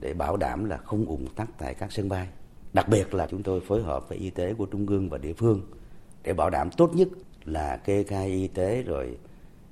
để 0.00 0.14
bảo 0.14 0.36
đảm 0.36 0.64
là 0.64 0.76
không 0.76 1.06
ủng 1.06 1.26
tắc 1.34 1.48
tại 1.58 1.74
các 1.74 1.92
sân 1.92 2.08
bay. 2.08 2.28
Đặc 2.72 2.88
biệt 2.88 3.14
là 3.14 3.26
chúng 3.30 3.42
tôi 3.42 3.60
phối 3.60 3.82
hợp 3.82 4.08
với 4.08 4.18
y 4.18 4.30
tế 4.30 4.54
của 4.54 4.66
trung 4.66 4.86
ương 4.86 5.08
và 5.08 5.18
địa 5.18 5.32
phương 5.32 5.60
để 6.22 6.32
bảo 6.32 6.50
đảm 6.50 6.70
tốt 6.70 6.90
nhất 6.94 7.08
là 7.44 7.76
kê 7.76 8.04
khai 8.04 8.28
y 8.28 8.48
tế 8.48 8.82
rồi 8.82 9.18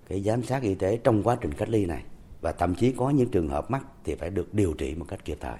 cái 0.08 0.22
giám 0.22 0.42
sát 0.42 0.62
y 0.62 0.74
tế 0.74 1.00
trong 1.04 1.22
quá 1.22 1.36
trình 1.40 1.52
cách 1.54 1.68
ly 1.68 1.86
này 1.86 2.02
và 2.40 2.52
thậm 2.52 2.74
chí 2.74 2.92
có 2.92 3.10
những 3.10 3.30
trường 3.30 3.48
hợp 3.48 3.70
mắc 3.70 3.86
thì 4.04 4.14
phải 4.14 4.30
được 4.30 4.54
điều 4.54 4.74
trị 4.74 4.94
một 4.94 5.04
cách 5.08 5.24
kịp 5.24 5.38
thời. 5.40 5.56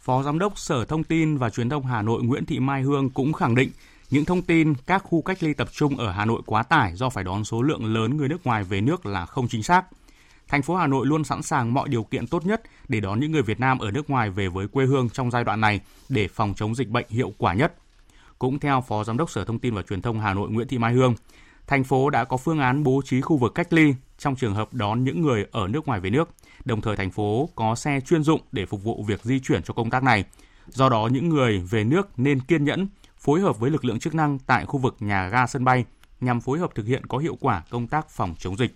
Phó 0.00 0.22
Giám 0.22 0.38
đốc 0.38 0.58
Sở 0.58 0.84
Thông 0.84 1.04
tin 1.04 1.36
và 1.36 1.50
Truyền 1.50 1.68
thông 1.68 1.86
Hà 1.86 2.02
Nội 2.02 2.22
Nguyễn 2.22 2.44
Thị 2.44 2.60
Mai 2.60 2.82
Hương 2.82 3.10
cũng 3.10 3.32
khẳng 3.32 3.54
định 3.54 3.70
những 4.10 4.24
thông 4.24 4.42
tin 4.42 4.74
các 4.86 5.02
khu 5.04 5.22
cách 5.22 5.42
ly 5.42 5.54
tập 5.54 5.68
trung 5.72 5.96
ở 5.96 6.10
Hà 6.10 6.24
Nội 6.24 6.42
quá 6.46 6.62
tải 6.62 6.94
do 6.94 7.08
phải 7.08 7.24
đón 7.24 7.44
số 7.44 7.62
lượng 7.62 7.94
lớn 7.94 8.16
người 8.16 8.28
nước 8.28 8.46
ngoài 8.46 8.64
về 8.64 8.80
nước 8.80 9.06
là 9.06 9.26
không 9.26 9.48
chính 9.48 9.62
xác. 9.62 9.84
Thành 10.48 10.62
phố 10.62 10.76
Hà 10.76 10.86
Nội 10.86 11.06
luôn 11.06 11.24
sẵn 11.24 11.42
sàng 11.42 11.74
mọi 11.74 11.88
điều 11.88 12.02
kiện 12.02 12.26
tốt 12.26 12.46
nhất 12.46 12.62
để 12.88 13.00
đón 13.00 13.20
những 13.20 13.32
người 13.32 13.42
Việt 13.42 13.60
Nam 13.60 13.78
ở 13.78 13.90
nước 13.90 14.10
ngoài 14.10 14.30
về 14.30 14.48
với 14.48 14.68
quê 14.68 14.86
hương 14.86 15.10
trong 15.10 15.30
giai 15.30 15.44
đoạn 15.44 15.60
này 15.60 15.80
để 16.08 16.28
phòng 16.28 16.54
chống 16.56 16.74
dịch 16.74 16.88
bệnh 16.88 17.06
hiệu 17.08 17.32
quả 17.38 17.54
nhất. 17.54 17.74
Cũng 18.38 18.58
theo 18.58 18.80
Phó 18.88 19.04
Giám 19.04 19.16
đốc 19.16 19.30
Sở 19.30 19.44
Thông 19.44 19.58
tin 19.58 19.74
và 19.74 19.82
Truyền 19.82 20.02
thông 20.02 20.20
Hà 20.20 20.34
Nội 20.34 20.50
Nguyễn 20.50 20.68
Thị 20.68 20.78
Mai 20.78 20.92
Hương, 20.92 21.14
thành 21.66 21.84
phố 21.84 22.10
đã 22.10 22.24
có 22.24 22.36
phương 22.36 22.58
án 22.58 22.82
bố 22.82 23.02
trí 23.04 23.20
khu 23.20 23.36
vực 23.36 23.54
cách 23.54 23.72
ly 23.72 23.94
trong 24.18 24.36
trường 24.36 24.54
hợp 24.54 24.74
đón 24.74 25.04
những 25.04 25.22
người 25.22 25.46
ở 25.52 25.68
nước 25.68 25.86
ngoài 25.86 26.00
về 26.00 26.10
nước. 26.10 26.28
Đồng 26.64 26.80
thời 26.80 26.96
thành 26.96 27.10
phố 27.10 27.48
có 27.54 27.74
xe 27.74 28.00
chuyên 28.00 28.22
dụng 28.22 28.40
để 28.52 28.66
phục 28.66 28.82
vụ 28.82 29.04
việc 29.06 29.24
di 29.24 29.40
chuyển 29.40 29.62
cho 29.62 29.74
công 29.74 29.90
tác 29.90 30.02
này. 30.02 30.24
Do 30.68 30.88
đó 30.88 31.08
những 31.12 31.28
người 31.28 31.62
về 31.70 31.84
nước 31.84 32.18
nên 32.18 32.40
kiên 32.40 32.64
nhẫn, 32.64 32.88
phối 33.18 33.40
hợp 33.40 33.58
với 33.58 33.70
lực 33.70 33.84
lượng 33.84 33.98
chức 33.98 34.14
năng 34.14 34.38
tại 34.38 34.66
khu 34.66 34.78
vực 34.78 34.96
nhà 35.00 35.28
ga 35.28 35.46
sân 35.46 35.64
bay 35.64 35.84
nhằm 36.20 36.40
phối 36.40 36.58
hợp 36.58 36.70
thực 36.74 36.86
hiện 36.86 37.06
có 37.06 37.18
hiệu 37.18 37.36
quả 37.40 37.62
công 37.70 37.86
tác 37.86 38.10
phòng 38.10 38.34
chống 38.38 38.56
dịch. 38.56 38.74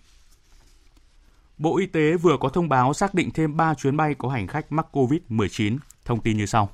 Bộ 1.58 1.78
Y 1.78 1.87
tế 1.87 2.16
vừa 2.16 2.37
có 2.40 2.49
thông 2.49 2.68
báo 2.68 2.94
xác 2.94 3.14
định 3.14 3.30
thêm 3.30 3.56
3 3.56 3.75
chuyến 3.75 3.96
bay 3.96 4.14
có 4.18 4.28
hành 4.28 4.46
khách 4.46 4.72
mắc 4.72 4.87
COVID-19. 4.92 5.78
Thông 6.04 6.20
tin 6.20 6.37
như 6.37 6.46
sau. 6.46 6.68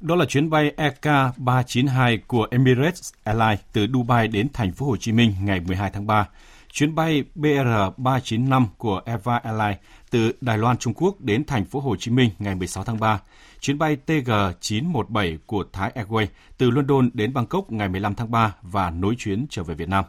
Đó 0.00 0.14
là 0.14 0.24
chuyến 0.24 0.50
bay 0.50 0.72
EK392 0.76 2.18
của 2.26 2.48
Emirates 2.50 3.12
Airlines 3.24 3.60
từ 3.72 3.86
Dubai 3.92 4.28
đến 4.28 4.48
thành 4.52 4.72
phố 4.72 4.86
Hồ 4.86 4.96
Chí 4.96 5.12
Minh 5.12 5.34
ngày 5.40 5.60
12 5.60 5.90
tháng 5.90 6.06
3. 6.06 6.28
Chuyến 6.72 6.94
bay 6.94 7.24
BR395 7.34 8.66
của 8.78 9.00
Eva 9.04 9.36
Airlines 9.36 9.78
từ 10.10 10.32
Đài 10.40 10.58
Loan, 10.58 10.76
Trung 10.76 10.94
Quốc 10.94 11.20
đến 11.20 11.44
thành 11.44 11.64
phố 11.64 11.80
Hồ 11.80 11.96
Chí 11.96 12.10
Minh 12.10 12.30
ngày 12.38 12.54
16 12.54 12.84
tháng 12.84 13.00
3. 13.00 13.20
Chuyến 13.66 13.78
bay 13.78 13.96
TG917 14.06 15.38
của 15.46 15.64
Thái 15.72 15.92
Airways 15.94 16.26
từ 16.58 16.70
London 16.70 17.10
đến 17.14 17.32
Bangkok 17.32 17.72
ngày 17.72 17.88
15 17.88 18.14
tháng 18.14 18.30
3 18.30 18.54
và 18.62 18.90
nối 18.90 19.14
chuyến 19.18 19.46
trở 19.50 19.62
về 19.62 19.74
Việt 19.74 19.88
Nam. 19.88 20.04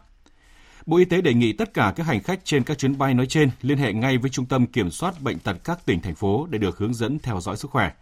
Bộ 0.86 0.96
Y 0.96 1.04
tế 1.04 1.20
đề 1.20 1.34
nghị 1.34 1.52
tất 1.52 1.74
cả 1.74 1.92
các 1.96 2.06
hành 2.06 2.22
khách 2.22 2.44
trên 2.44 2.64
các 2.64 2.78
chuyến 2.78 2.98
bay 2.98 3.14
nói 3.14 3.26
trên 3.26 3.50
liên 3.62 3.78
hệ 3.78 3.92
ngay 3.92 4.18
với 4.18 4.30
Trung 4.30 4.46
tâm 4.46 4.66
Kiểm 4.66 4.90
soát 4.90 5.20
Bệnh 5.20 5.38
tật 5.38 5.56
các 5.64 5.86
tỉnh, 5.86 6.00
thành 6.00 6.14
phố 6.14 6.46
để 6.50 6.58
được 6.58 6.78
hướng 6.78 6.94
dẫn 6.94 7.18
theo 7.18 7.40
dõi 7.40 7.56
sức 7.56 7.70
khỏe. 7.70 7.92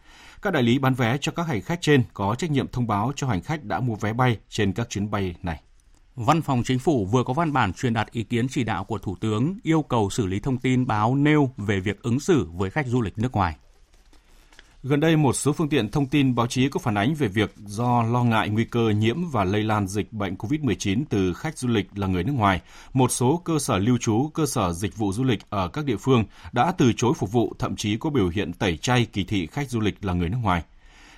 Các 0.43 0.53
đại 0.53 0.63
lý 0.63 0.79
bán 0.79 0.95
vé 0.95 1.19
cho 1.21 1.33
các 1.33 1.47
hành 1.47 1.63
khách 1.63 1.81
trên 1.81 2.03
có 2.15 2.35
trách 2.35 2.51
nhiệm 2.51 2.69
thông 2.69 2.87
báo 2.87 3.13
cho 3.17 3.27
hành 3.27 3.43
khách 3.43 3.65
đã 3.65 3.81
mua 3.81 3.95
vé 3.95 4.13
bay 4.13 4.39
trên 4.49 4.73
các 4.73 4.91
chuyến 4.91 5.11
bay 5.11 5.35
này. 5.43 5.61
Văn 6.15 6.43
phòng 6.43 6.63
Chính 6.65 6.79
phủ 6.79 7.07
vừa 7.07 7.23
có 7.23 7.33
văn 7.33 7.53
bản 7.53 7.73
truyền 7.73 7.95
đạt 7.95 8.11
ý 8.11 8.23
kiến 8.23 8.47
chỉ 8.51 8.65
đạo 8.65 8.85
của 8.85 8.99
Thủ 8.99 9.17
tướng 9.21 9.59
yêu 9.63 9.83
cầu 9.83 10.11
xử 10.11 10.27
lý 10.27 10.41
thông 10.41 10.59
tin 10.59 10.87
báo 10.87 11.15
nêu 11.15 11.51
về 11.57 11.81
việc 11.81 12.03
ứng 12.03 12.21
xử 12.21 12.49
với 12.53 12.71
khách 12.71 12.87
du 12.87 13.03
lịch 13.03 13.19
nước 13.19 13.33
ngoài. 13.33 13.57
Gần 14.89 15.01
đây, 15.01 15.17
một 15.17 15.33
số 15.33 15.53
phương 15.53 15.69
tiện 15.69 15.91
thông 15.91 16.07
tin 16.07 16.35
báo 16.35 16.47
chí 16.47 16.69
có 16.69 16.81
phản 16.81 16.95
ánh 16.95 17.15
về 17.15 17.29
việc 17.29 17.55
do 17.67 18.03
lo 18.03 18.25
ngại 18.25 18.49
nguy 18.49 18.65
cơ 18.65 18.89
nhiễm 18.89 19.17
và 19.31 19.45
lây 19.45 19.63
lan 19.63 19.87
dịch 19.87 20.13
bệnh 20.13 20.35
COVID-19 20.35 21.05
từ 21.11 21.35
khách 21.35 21.59
du 21.59 21.69
lịch 21.69 21.87
là 21.95 22.07
người 22.07 22.25
nước 22.25 22.33
ngoài, 22.33 22.61
một 22.93 23.13
số 23.13 23.41
cơ 23.45 23.59
sở 23.59 23.79
lưu 23.79 23.99
trú, 23.99 24.31
cơ 24.35 24.47
sở 24.47 24.73
dịch 24.73 24.97
vụ 24.97 25.13
du 25.13 25.25
lịch 25.25 25.51
ở 25.51 25.69
các 25.69 25.85
địa 25.85 25.97
phương 25.97 26.25
đã 26.53 26.73
từ 26.79 26.93
chối 26.97 27.13
phục 27.17 27.33
vụ, 27.33 27.53
thậm 27.59 27.77
chí 27.77 27.97
có 27.97 28.11
biểu 28.11 28.29
hiện 28.29 28.53
tẩy 28.53 28.77
chay 28.77 29.07
kỳ 29.13 29.25
thị 29.25 29.47
khách 29.47 29.71
du 29.71 29.81
lịch 29.81 30.05
là 30.05 30.13
người 30.13 30.29
nước 30.29 30.39
ngoài– 30.43 30.63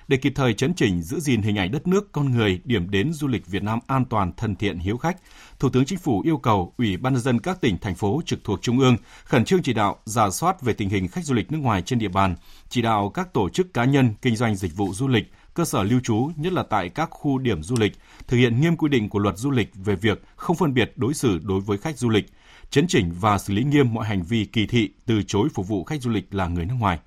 để 0.09 0.17
kịp 0.17 0.33
thời 0.35 0.53
chấn 0.53 0.73
chỉnh 0.73 1.01
giữ 1.01 1.19
gìn 1.19 1.41
hình 1.41 1.57
ảnh 1.57 1.71
đất 1.71 1.87
nước, 1.87 2.11
con 2.11 2.31
người, 2.31 2.61
điểm 2.65 2.89
đến 2.89 3.13
du 3.13 3.27
lịch 3.27 3.47
Việt 3.47 3.63
Nam 3.63 3.79
an 3.87 4.05
toàn, 4.05 4.31
thân 4.37 4.55
thiện, 4.55 4.79
hiếu 4.79 4.97
khách, 4.97 5.17
Thủ 5.59 5.69
tướng 5.69 5.85
Chính 5.85 5.99
phủ 5.99 6.21
yêu 6.21 6.37
cầu 6.37 6.73
Ủy 6.77 6.97
ban 6.97 7.13
nhân 7.13 7.21
dân 7.21 7.39
các 7.39 7.61
tỉnh, 7.61 7.77
thành 7.77 7.95
phố 7.95 8.21
trực 8.25 8.43
thuộc 8.43 8.61
Trung 8.61 8.79
ương 8.79 8.97
khẩn 9.23 9.45
trương 9.45 9.61
chỉ 9.61 9.73
đạo 9.73 9.97
giả 10.05 10.29
soát 10.29 10.61
về 10.61 10.73
tình 10.73 10.89
hình 10.89 11.07
khách 11.07 11.25
du 11.25 11.33
lịch 11.33 11.51
nước 11.51 11.57
ngoài 11.57 11.81
trên 11.81 11.99
địa 11.99 12.07
bàn, 12.07 12.35
chỉ 12.69 12.81
đạo 12.81 13.09
các 13.09 13.33
tổ 13.33 13.49
chức 13.49 13.73
cá 13.73 13.85
nhân 13.85 14.13
kinh 14.21 14.35
doanh 14.35 14.55
dịch 14.55 14.75
vụ 14.75 14.93
du 14.93 15.07
lịch, 15.07 15.31
cơ 15.53 15.65
sở 15.65 15.83
lưu 15.83 15.99
trú, 16.03 16.31
nhất 16.35 16.53
là 16.53 16.63
tại 16.63 16.89
các 16.89 17.09
khu 17.11 17.37
điểm 17.37 17.63
du 17.63 17.75
lịch, 17.79 17.93
thực 18.27 18.37
hiện 18.37 18.61
nghiêm 18.61 18.77
quy 18.77 18.89
định 18.89 19.09
của 19.09 19.19
luật 19.19 19.37
du 19.37 19.51
lịch 19.51 19.71
về 19.75 19.95
việc 19.95 20.23
không 20.35 20.55
phân 20.55 20.73
biệt 20.73 20.93
đối 20.95 21.13
xử 21.13 21.39
đối 21.43 21.61
với 21.61 21.77
khách 21.77 21.97
du 21.97 22.09
lịch, 22.09 22.25
chấn 22.69 22.87
chỉnh 22.87 23.11
và 23.19 23.37
xử 23.37 23.53
lý 23.53 23.63
nghiêm 23.63 23.93
mọi 23.93 24.05
hành 24.05 24.23
vi 24.23 24.45
kỳ 24.45 24.67
thị, 24.67 24.89
từ 25.05 25.21
chối 25.27 25.47
phục 25.53 25.67
vụ 25.67 25.83
khách 25.83 26.01
du 26.01 26.09
lịch 26.09 26.33
là 26.33 26.47
người 26.47 26.65
nước 26.65 26.75
ngoài. 26.79 26.99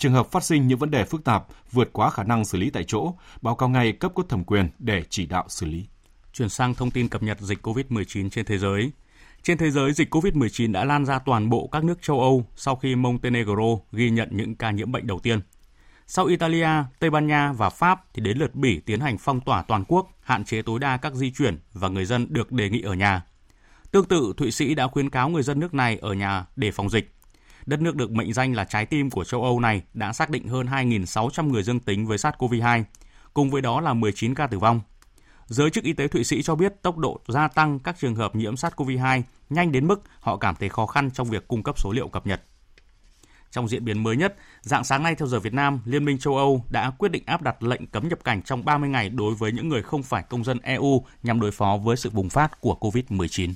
Trường 0.00 0.12
hợp 0.12 0.30
phát 0.30 0.44
sinh 0.44 0.68
những 0.68 0.78
vấn 0.78 0.90
đề 0.90 1.04
phức 1.04 1.24
tạp 1.24 1.46
vượt 1.72 1.92
quá 1.92 2.10
khả 2.10 2.22
năng 2.24 2.44
xử 2.44 2.58
lý 2.58 2.70
tại 2.70 2.84
chỗ, 2.84 3.14
báo 3.42 3.56
cáo 3.56 3.68
ngay 3.68 3.92
cấp 3.92 4.12
có 4.14 4.22
thẩm 4.28 4.44
quyền 4.44 4.70
để 4.78 5.02
chỉ 5.10 5.26
đạo 5.26 5.44
xử 5.48 5.66
lý. 5.66 5.86
Chuyển 6.32 6.48
sang 6.48 6.74
thông 6.74 6.90
tin 6.90 7.08
cập 7.08 7.22
nhật 7.22 7.40
dịch 7.40 7.66
COVID-19 7.66 8.30
trên 8.30 8.44
thế 8.44 8.58
giới. 8.58 8.92
Trên 9.42 9.58
thế 9.58 9.70
giới, 9.70 9.92
dịch 9.92 10.14
COVID-19 10.14 10.72
đã 10.72 10.84
lan 10.84 11.04
ra 11.04 11.18
toàn 11.18 11.50
bộ 11.50 11.68
các 11.72 11.84
nước 11.84 12.02
châu 12.02 12.20
Âu 12.20 12.46
sau 12.56 12.76
khi 12.76 12.94
Montenegro 12.94 13.76
ghi 13.92 14.10
nhận 14.10 14.28
những 14.32 14.54
ca 14.54 14.70
nhiễm 14.70 14.92
bệnh 14.92 15.06
đầu 15.06 15.18
tiên. 15.18 15.40
Sau 16.06 16.24
Italia, 16.24 16.68
Tây 16.98 17.10
Ban 17.10 17.26
Nha 17.26 17.52
và 17.52 17.70
Pháp 17.70 18.00
thì 18.14 18.22
đến 18.22 18.38
lượt 18.38 18.54
Bỉ 18.54 18.80
tiến 18.80 19.00
hành 19.00 19.18
phong 19.18 19.40
tỏa 19.40 19.62
toàn 19.62 19.84
quốc, 19.88 20.10
hạn 20.20 20.44
chế 20.44 20.62
tối 20.62 20.78
đa 20.78 20.96
các 20.96 21.14
di 21.14 21.32
chuyển 21.32 21.58
và 21.72 21.88
người 21.88 22.04
dân 22.04 22.26
được 22.30 22.52
đề 22.52 22.70
nghị 22.70 22.82
ở 22.82 22.94
nhà. 22.94 23.22
Tương 23.90 24.04
tự, 24.04 24.32
Thụy 24.36 24.50
Sĩ 24.50 24.74
đã 24.74 24.86
khuyến 24.86 25.10
cáo 25.10 25.28
người 25.28 25.42
dân 25.42 25.60
nước 25.60 25.74
này 25.74 25.98
ở 26.00 26.12
nhà 26.12 26.46
để 26.56 26.70
phòng 26.70 26.90
dịch. 26.90 27.14
Đất 27.66 27.80
nước 27.80 27.96
được 27.96 28.10
mệnh 28.10 28.32
danh 28.32 28.54
là 28.54 28.64
trái 28.64 28.86
tim 28.86 29.10
của 29.10 29.24
châu 29.24 29.42
Âu 29.42 29.60
này 29.60 29.82
đã 29.94 30.12
xác 30.12 30.30
định 30.30 30.48
hơn 30.48 30.66
2.600 30.66 31.48
người 31.48 31.62
dương 31.62 31.80
tính 31.80 32.06
với 32.06 32.18
SARS-CoV-2, 32.18 32.84
cùng 33.34 33.50
với 33.50 33.62
đó 33.62 33.80
là 33.80 33.94
19 33.94 34.34
ca 34.34 34.46
tử 34.46 34.58
vong. 34.58 34.80
Giới 35.46 35.70
chức 35.70 35.84
y 35.84 35.92
tế 35.92 36.08
Thụy 36.08 36.24
Sĩ 36.24 36.42
cho 36.42 36.54
biết 36.54 36.82
tốc 36.82 36.98
độ 36.98 37.20
gia 37.28 37.48
tăng 37.48 37.78
các 37.78 37.96
trường 37.98 38.14
hợp 38.14 38.36
nhiễm 38.36 38.54
SARS-CoV-2 38.54 39.22
nhanh 39.50 39.72
đến 39.72 39.86
mức 39.86 40.02
họ 40.20 40.36
cảm 40.36 40.54
thấy 40.54 40.68
khó 40.68 40.86
khăn 40.86 41.10
trong 41.10 41.28
việc 41.28 41.48
cung 41.48 41.62
cấp 41.62 41.78
số 41.78 41.92
liệu 41.92 42.08
cập 42.08 42.26
nhật. 42.26 42.42
Trong 43.50 43.68
diễn 43.68 43.84
biến 43.84 44.02
mới 44.02 44.16
nhất, 44.16 44.36
dạng 44.60 44.84
sáng 44.84 45.02
nay 45.02 45.14
theo 45.14 45.28
giờ 45.28 45.40
Việt 45.40 45.54
Nam, 45.54 45.80
Liên 45.84 46.04
minh 46.04 46.18
châu 46.18 46.36
Âu 46.36 46.64
đã 46.70 46.90
quyết 46.90 47.08
định 47.08 47.22
áp 47.26 47.42
đặt 47.42 47.62
lệnh 47.62 47.86
cấm 47.86 48.08
nhập 48.08 48.18
cảnh 48.24 48.42
trong 48.42 48.64
30 48.64 48.88
ngày 48.88 49.08
đối 49.08 49.34
với 49.34 49.52
những 49.52 49.68
người 49.68 49.82
không 49.82 50.02
phải 50.02 50.22
công 50.22 50.44
dân 50.44 50.58
EU 50.62 51.04
nhằm 51.22 51.40
đối 51.40 51.50
phó 51.50 51.76
với 51.76 51.96
sự 51.96 52.10
bùng 52.10 52.28
phát 52.28 52.60
của 52.60 52.76
COVID-19. 52.80 53.52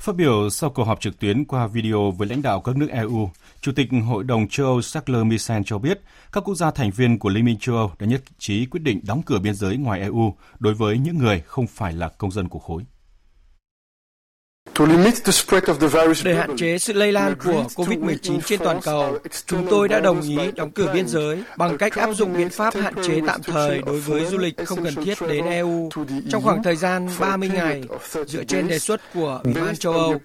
Phát 0.00 0.16
biểu 0.16 0.50
sau 0.50 0.70
cuộc 0.70 0.84
họp 0.84 1.00
trực 1.00 1.18
tuyến 1.18 1.44
qua 1.44 1.66
video 1.66 2.10
với 2.10 2.28
lãnh 2.28 2.42
đạo 2.42 2.60
các 2.60 2.76
nước 2.76 2.90
EU, 2.90 3.30
Chủ 3.60 3.72
tịch 3.72 3.88
Hội 4.06 4.24
đồng 4.24 4.48
châu 4.48 4.66
Âu 4.66 4.82
Charles 4.82 5.26
Michel 5.26 5.62
cho 5.66 5.78
biết 5.78 6.00
các 6.32 6.44
quốc 6.44 6.54
gia 6.54 6.70
thành 6.70 6.90
viên 6.90 7.18
của 7.18 7.28
Liên 7.28 7.44
minh 7.44 7.58
châu 7.60 7.76
Âu 7.76 7.92
đã 7.98 8.06
nhất 8.06 8.22
trí 8.38 8.66
quyết 8.66 8.80
định 8.82 9.00
đóng 9.06 9.22
cửa 9.22 9.38
biên 9.38 9.54
giới 9.54 9.76
ngoài 9.76 10.00
EU 10.00 10.34
đối 10.58 10.74
với 10.74 10.98
những 10.98 11.18
người 11.18 11.40
không 11.46 11.66
phải 11.66 11.92
là 11.92 12.08
công 12.08 12.30
dân 12.30 12.48
của 12.48 12.58
khối. 12.58 12.82
Để 16.24 16.34
hạn 16.34 16.56
chế 16.56 16.78
sự 16.78 16.92
lây 16.92 17.12
lan 17.12 17.34
của 17.44 17.64
COVID-19 17.74 18.40
trên 18.40 18.60
toàn 18.64 18.80
cầu, 18.82 19.18
chúng 19.46 19.66
tôi 19.70 19.88
đã 19.88 20.00
đồng 20.00 20.20
ý 20.20 20.38
đóng 20.56 20.70
cửa 20.70 20.90
biên 20.94 21.08
giới 21.08 21.42
bằng 21.56 21.78
cách 21.78 21.96
áp 21.96 22.12
dụng 22.12 22.36
biện 22.36 22.48
pháp 22.50 22.74
hạn 22.74 22.94
chế 23.06 23.20
tạm 23.26 23.42
thời 23.42 23.82
đối 23.86 24.00
với 24.00 24.24
du 24.26 24.38
lịch 24.38 24.54
không 24.66 24.84
cần 24.84 24.94
thiết 25.04 25.18
đến 25.28 25.44
EU 25.44 25.88
trong 26.30 26.42
khoảng 26.42 26.62
thời 26.62 26.76
gian 26.76 27.08
30 27.18 27.48
ngày, 27.48 27.82
dựa 28.26 28.44
trên 28.44 28.68
đề 28.68 28.78
xuất 28.78 29.00
của 29.14 29.40
Ủy 29.44 29.54
ban 29.54 29.76
châu 29.76 29.92
Âu. 29.92 30.20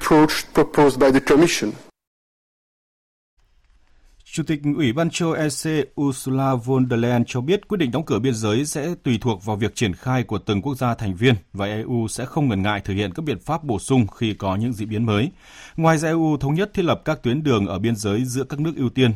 Chủ 4.36 4.44
tịch 4.44 4.62
Ủy 4.78 4.94
ban 4.94 5.10
châu 5.10 5.32
EC 5.32 5.88
Ursula 6.02 6.56
von 6.56 6.90
der 6.90 7.00
Leyen 7.00 7.24
cho 7.28 7.42
biết 7.42 7.68
quyết 7.68 7.78
định 7.78 7.92
đóng 7.92 8.06
cửa 8.06 8.20
biên 8.20 8.34
giới 8.34 8.66
sẽ 8.66 8.96
tùy 9.04 9.18
thuộc 9.22 9.46
vào 9.46 9.56
việc 9.56 9.76
triển 9.76 9.94
khai 9.94 10.24
của 10.24 10.38
từng 10.38 10.62
quốc 10.62 10.76
gia 10.76 10.96
thành 10.96 11.16
viên 11.16 11.36
và 11.54 11.66
EU 11.66 12.08
sẽ 12.08 12.26
không 12.26 12.50
ngần 12.50 12.62
ngại 12.62 12.82
thực 12.82 12.94
hiện 12.94 13.14
các 13.14 13.26
biện 13.26 13.40
pháp 13.40 13.64
bổ 13.64 13.80
sung 13.80 14.08
khi 14.08 14.34
có 14.34 14.56
những 14.56 14.74
diễn 14.74 14.90
biến 14.90 15.06
mới. 15.06 15.32
Ngoài 15.78 15.98
ra 15.98 16.10
EU 16.10 16.38
thống 16.38 16.54
nhất 16.54 16.72
thiết 16.74 16.86
lập 16.86 17.02
các 17.06 17.24
tuyến 17.24 17.44
đường 17.44 17.68
ở 17.68 17.80
biên 17.80 17.96
giới 17.96 18.26
giữa 18.26 18.44
các 18.44 18.60
nước 18.60 18.74
ưu 18.76 18.90
tiên 18.90 19.12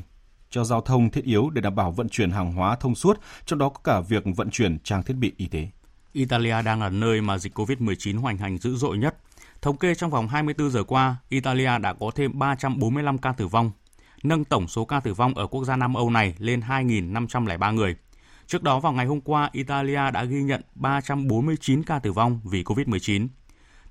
cho 0.49 0.63
giao 0.63 0.81
thông 0.81 1.09
thiết 1.09 1.23
yếu 1.25 1.49
để 1.49 1.61
đảm 1.61 1.75
bảo 1.75 1.91
vận 1.91 2.09
chuyển 2.09 2.31
hàng 2.31 2.53
hóa 2.53 2.75
thông 2.75 2.95
suốt, 2.95 3.19
trong 3.45 3.59
đó 3.59 3.69
có 3.69 3.79
cả 3.83 3.99
việc 3.99 4.23
vận 4.35 4.49
chuyển 4.49 4.79
trang 4.79 5.03
thiết 5.03 5.13
bị 5.13 5.33
y 5.37 5.47
tế. 5.47 5.67
Italia 6.13 6.61
đang 6.61 6.81
là 6.81 6.89
nơi 6.89 7.21
mà 7.21 7.37
dịch 7.37 7.59
COVID-19 7.59 8.19
hoành 8.19 8.37
hành 8.37 8.57
dữ 8.57 8.75
dội 8.75 8.97
nhất. 8.97 9.15
Thống 9.61 9.77
kê 9.77 9.95
trong 9.95 10.11
vòng 10.11 10.27
24 10.27 10.69
giờ 10.69 10.83
qua, 10.83 11.15
Italia 11.29 11.77
đã 11.81 11.93
có 11.93 12.11
thêm 12.15 12.39
345 12.39 13.17
ca 13.17 13.31
tử 13.31 13.47
vong, 13.47 13.71
nâng 14.23 14.45
tổng 14.45 14.67
số 14.67 14.85
ca 14.85 14.99
tử 14.99 15.13
vong 15.13 15.33
ở 15.33 15.47
quốc 15.47 15.65
gia 15.65 15.75
Nam 15.75 15.93
Âu 15.93 16.09
này 16.09 16.35
lên 16.39 16.59
2.503 16.59 17.73
người. 17.73 17.95
Trước 18.47 18.63
đó 18.63 18.79
vào 18.79 18.93
ngày 18.93 19.05
hôm 19.05 19.21
qua, 19.21 19.49
Italia 19.53 20.11
đã 20.13 20.23
ghi 20.23 20.43
nhận 20.43 20.61
349 20.75 21.83
ca 21.83 21.99
tử 21.99 22.11
vong 22.11 22.39
vì 22.43 22.63
COVID-19. 22.63 23.27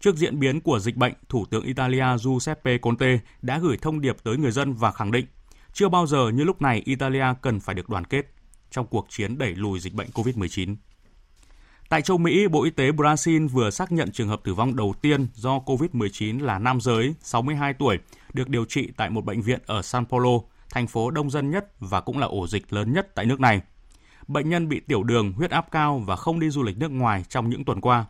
Trước 0.00 0.16
diễn 0.16 0.40
biến 0.40 0.60
của 0.60 0.78
dịch 0.78 0.96
bệnh, 0.96 1.12
Thủ 1.28 1.44
tướng 1.50 1.64
Italia 1.64 2.04
Giuseppe 2.18 2.78
Conte 2.78 3.18
đã 3.42 3.58
gửi 3.58 3.76
thông 3.76 4.00
điệp 4.00 4.16
tới 4.22 4.36
người 4.36 4.50
dân 4.50 4.74
và 4.74 4.92
khẳng 4.92 5.12
định 5.12 5.26
chưa 5.72 5.88
bao 5.88 6.06
giờ 6.06 6.30
như 6.34 6.44
lúc 6.44 6.62
này 6.62 6.82
Italia 6.84 7.24
cần 7.42 7.60
phải 7.60 7.74
được 7.74 7.88
đoàn 7.88 8.04
kết 8.04 8.26
trong 8.70 8.86
cuộc 8.86 9.06
chiến 9.08 9.38
đẩy 9.38 9.54
lùi 9.54 9.80
dịch 9.80 9.94
bệnh 9.94 10.08
COVID-19. 10.14 10.76
Tại 11.88 12.02
châu 12.02 12.18
Mỹ, 12.18 12.48
Bộ 12.48 12.64
Y 12.64 12.70
tế 12.70 12.90
Brazil 12.90 13.48
vừa 13.48 13.70
xác 13.70 13.92
nhận 13.92 14.12
trường 14.12 14.28
hợp 14.28 14.40
tử 14.44 14.54
vong 14.54 14.76
đầu 14.76 14.94
tiên 15.02 15.26
do 15.34 15.58
COVID-19 15.58 16.44
là 16.44 16.58
nam 16.58 16.80
giới 16.80 17.14
62 17.20 17.74
tuổi 17.74 17.98
được 18.32 18.48
điều 18.48 18.64
trị 18.64 18.88
tại 18.96 19.10
một 19.10 19.24
bệnh 19.24 19.42
viện 19.42 19.60
ở 19.66 19.82
San 19.82 20.06
Paulo, 20.06 20.30
thành 20.70 20.86
phố 20.86 21.10
đông 21.10 21.30
dân 21.30 21.50
nhất 21.50 21.66
và 21.80 22.00
cũng 22.00 22.18
là 22.18 22.26
ổ 22.26 22.46
dịch 22.46 22.72
lớn 22.72 22.92
nhất 22.92 23.14
tại 23.14 23.26
nước 23.26 23.40
này. 23.40 23.60
Bệnh 24.28 24.48
nhân 24.48 24.68
bị 24.68 24.80
tiểu 24.80 25.02
đường, 25.02 25.32
huyết 25.32 25.50
áp 25.50 25.70
cao 25.70 26.02
và 26.06 26.16
không 26.16 26.40
đi 26.40 26.50
du 26.50 26.62
lịch 26.62 26.78
nước 26.78 26.90
ngoài 26.90 27.24
trong 27.28 27.50
những 27.50 27.64
tuần 27.64 27.80
qua. 27.80 28.04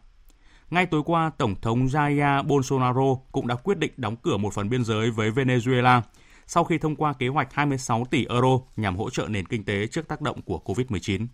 Ngay 0.71 0.87
tối 0.87 1.03
qua, 1.05 1.31
Tổng 1.39 1.55
thống 1.63 1.87
Jair 1.87 2.43
Bolsonaro 2.47 3.15
cũng 3.33 3.47
đã 3.47 3.55
quyết 3.55 3.79
định 3.79 3.93
đóng 3.97 4.17
cửa 4.17 4.37
một 4.37 4.55
phần 4.55 4.69
biên 4.69 4.85
giới 4.85 5.11
với 5.11 5.31
Venezuela 5.31 6.03
sau 6.49 6.65
khi 6.65 6.79
thông 6.79 6.97
qua 6.97 7.13
kế 7.13 7.29
hoạch 7.29 7.53
26 7.53 8.05
tỷ 8.11 8.27
euro 8.27 8.59
nhằm 8.77 8.97
hỗ 8.97 9.11
trợ 9.11 9.27
nền 9.29 9.47
kinh 9.47 9.65
tế 9.65 9.87
trước 9.87 10.09
tác 10.09 10.21
động 10.21 10.43
của 10.43 10.61
COVID-19. 10.65 11.27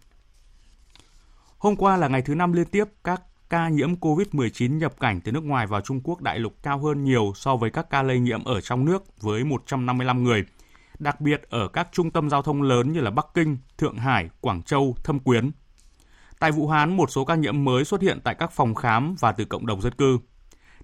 Hôm 1.59 1.77
qua 1.77 1.97
là 1.97 2.09
ngày 2.09 2.23
thứ 2.23 2.35
năm 2.35 2.53
liên 2.53 2.67
tiếp 2.67 2.85
các 3.05 3.23
ca 3.51 3.69
nhiễm 3.69 3.95
COVID-19 3.95 4.79
nhập 4.79 5.01
cảnh 5.01 5.21
từ 5.21 5.33
nước 5.33 5.45
ngoài 5.45 5.67
vào 5.67 5.81
Trung 5.81 6.01
Quốc 6.05 6.21
đại 6.21 6.39
lục 6.39 6.55
cao 6.63 6.79
hơn 6.79 7.05
nhiều 7.05 7.33
so 7.37 7.57
với 7.57 7.71
các 7.71 7.91
ca 7.91 8.03
lây 8.03 8.19
nhiễm 8.19 8.45
ở 8.45 8.61
trong 8.61 8.85
nước 8.85 9.23
với 9.23 9.45
155 9.45 10.25
người, 10.25 10.45
đặc 10.99 11.21
biệt 11.21 11.43
ở 11.51 11.69
các 11.69 11.89
trung 11.93 12.11
tâm 12.11 12.31
giao 12.31 12.43
thông 12.43 12.63
lớn 12.63 12.93
như 12.93 13.01
là 13.01 13.11
Bắc 13.11 13.27
Kinh, 13.35 13.59
Thượng 13.79 13.97
Hải, 13.97 14.29
Quảng 14.41 14.63
Châu, 14.63 14.97
Thâm 15.05 15.19
Quyến. 15.19 15.51
Tại 16.39 16.53
Vũ 16.53 16.69
Hán, 16.69 16.97
một 16.97 17.11
số 17.11 17.25
ca 17.25 17.35
nhiễm 17.35 17.65
mới 17.65 17.85
xuất 17.85 18.03
hiện 18.03 18.21
tại 18.25 18.35
các 18.35 18.53
phòng 18.53 18.75
khám 18.75 19.17
và 19.21 19.33
từ 19.33 19.45
cộng 19.45 19.67
đồng 19.67 19.81
dân 19.81 19.93
cư. 19.93 20.19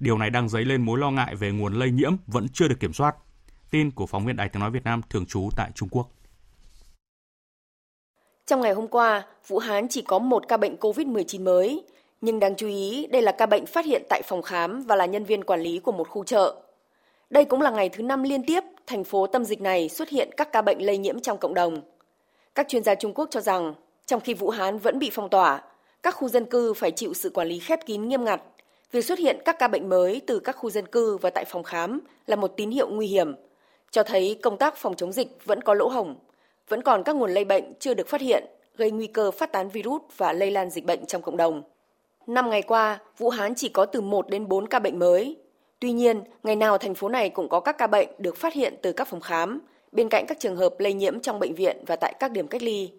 Điều 0.00 0.18
này 0.18 0.30
đang 0.30 0.48
dấy 0.48 0.64
lên 0.64 0.82
mối 0.82 0.98
lo 0.98 1.10
ngại 1.10 1.34
về 1.34 1.50
nguồn 1.50 1.74
lây 1.74 1.90
nhiễm 1.90 2.12
vẫn 2.26 2.48
chưa 2.48 2.68
được 2.68 2.80
kiểm 2.80 2.92
soát. 2.92 3.16
Tin 3.70 3.90
của 3.90 4.06
phóng 4.06 4.26
viên 4.26 4.36
Đài 4.36 4.48
tiếng 4.48 4.60
nói 4.60 4.70
Việt 4.70 4.84
Nam 4.84 5.00
thường 5.10 5.26
trú 5.26 5.48
tại 5.56 5.70
Trung 5.74 5.88
Quốc. 5.88 6.08
Trong 8.46 8.60
ngày 8.60 8.72
hôm 8.72 8.88
qua, 8.88 9.26
Vũ 9.46 9.58
Hán 9.58 9.88
chỉ 9.88 10.02
có 10.02 10.18
một 10.18 10.44
ca 10.48 10.56
bệnh 10.56 10.76
COVID-19 10.76 11.44
mới, 11.44 11.84
nhưng 12.20 12.40
đáng 12.40 12.54
chú 12.56 12.66
ý 12.66 13.06
đây 13.10 13.22
là 13.22 13.32
ca 13.32 13.46
bệnh 13.46 13.66
phát 13.66 13.84
hiện 13.84 14.02
tại 14.08 14.22
phòng 14.24 14.42
khám 14.42 14.82
và 14.82 14.96
là 14.96 15.06
nhân 15.06 15.24
viên 15.24 15.44
quản 15.44 15.60
lý 15.60 15.78
của 15.78 15.92
một 15.92 16.08
khu 16.08 16.24
chợ. 16.24 16.56
Đây 17.30 17.44
cũng 17.44 17.62
là 17.62 17.70
ngày 17.70 17.88
thứ 17.88 18.02
năm 18.02 18.22
liên 18.22 18.42
tiếp 18.46 18.60
thành 18.86 19.04
phố 19.04 19.26
tâm 19.26 19.44
dịch 19.44 19.60
này 19.60 19.88
xuất 19.88 20.08
hiện 20.08 20.30
các 20.36 20.52
ca 20.52 20.62
bệnh 20.62 20.86
lây 20.86 20.98
nhiễm 20.98 21.20
trong 21.20 21.38
cộng 21.38 21.54
đồng. 21.54 21.80
Các 22.54 22.68
chuyên 22.68 22.82
gia 22.82 22.94
Trung 22.94 23.14
Quốc 23.14 23.28
cho 23.30 23.40
rằng, 23.40 23.74
trong 24.06 24.20
khi 24.20 24.34
Vũ 24.34 24.50
Hán 24.50 24.78
vẫn 24.78 24.98
bị 24.98 25.10
phong 25.12 25.28
tỏa, 25.28 25.62
các 26.02 26.14
khu 26.14 26.28
dân 26.28 26.44
cư 26.44 26.74
phải 26.74 26.90
chịu 26.90 27.14
sự 27.14 27.30
quản 27.30 27.48
lý 27.48 27.58
khép 27.58 27.86
kín 27.86 28.08
nghiêm 28.08 28.24
ngặt. 28.24 28.42
Việc 28.92 29.04
xuất 29.04 29.18
hiện 29.18 29.38
các 29.44 29.58
ca 29.58 29.68
bệnh 29.68 29.88
mới 29.88 30.20
từ 30.26 30.40
các 30.40 30.56
khu 30.56 30.70
dân 30.70 30.86
cư 30.86 31.16
và 31.16 31.30
tại 31.30 31.44
phòng 31.44 31.62
khám 31.62 32.00
là 32.26 32.36
một 32.36 32.52
tín 32.56 32.70
hiệu 32.70 32.88
nguy 32.88 33.06
hiểm, 33.06 33.34
cho 33.90 34.02
thấy 34.02 34.38
công 34.42 34.56
tác 34.56 34.76
phòng 34.76 34.96
chống 34.96 35.12
dịch 35.12 35.28
vẫn 35.44 35.62
có 35.62 35.74
lỗ 35.74 35.88
hổng 35.88 36.16
vẫn 36.70 36.82
còn 36.82 37.02
các 37.02 37.16
nguồn 37.16 37.30
lây 37.30 37.44
bệnh 37.44 37.74
chưa 37.78 37.94
được 37.94 38.08
phát 38.08 38.20
hiện, 38.20 38.44
gây 38.76 38.90
nguy 38.90 39.06
cơ 39.06 39.30
phát 39.30 39.52
tán 39.52 39.68
virus 39.68 40.02
và 40.16 40.32
lây 40.32 40.50
lan 40.50 40.70
dịch 40.70 40.84
bệnh 40.84 41.06
trong 41.06 41.22
cộng 41.22 41.36
đồng. 41.36 41.62
Năm 42.30 42.50
ngày 42.50 42.62
qua, 42.62 42.98
Vũ 43.18 43.30
Hán 43.30 43.54
chỉ 43.54 43.68
có 43.68 43.86
từ 43.86 44.00
1 44.00 44.28
đến 44.28 44.48
4 44.48 44.66
ca 44.68 44.78
bệnh 44.78 44.98
mới. 44.98 45.36
Tuy 45.80 45.92
nhiên, 45.92 46.22
ngày 46.42 46.56
nào 46.56 46.78
thành 46.78 46.94
phố 46.94 47.08
này 47.08 47.30
cũng 47.30 47.48
có 47.48 47.60
các 47.60 47.78
ca 47.78 47.86
bệnh 47.86 48.08
được 48.18 48.36
phát 48.36 48.54
hiện 48.54 48.74
từ 48.82 48.92
các 48.92 49.08
phòng 49.08 49.20
khám, 49.20 49.60
bên 49.92 50.08
cạnh 50.08 50.24
các 50.28 50.40
trường 50.40 50.56
hợp 50.56 50.74
lây 50.78 50.92
nhiễm 50.92 51.20
trong 51.20 51.38
bệnh 51.38 51.54
viện 51.54 51.84
và 51.86 51.96
tại 51.96 52.14
các 52.20 52.32
điểm 52.32 52.46
cách 52.48 52.62
ly. 52.62 52.92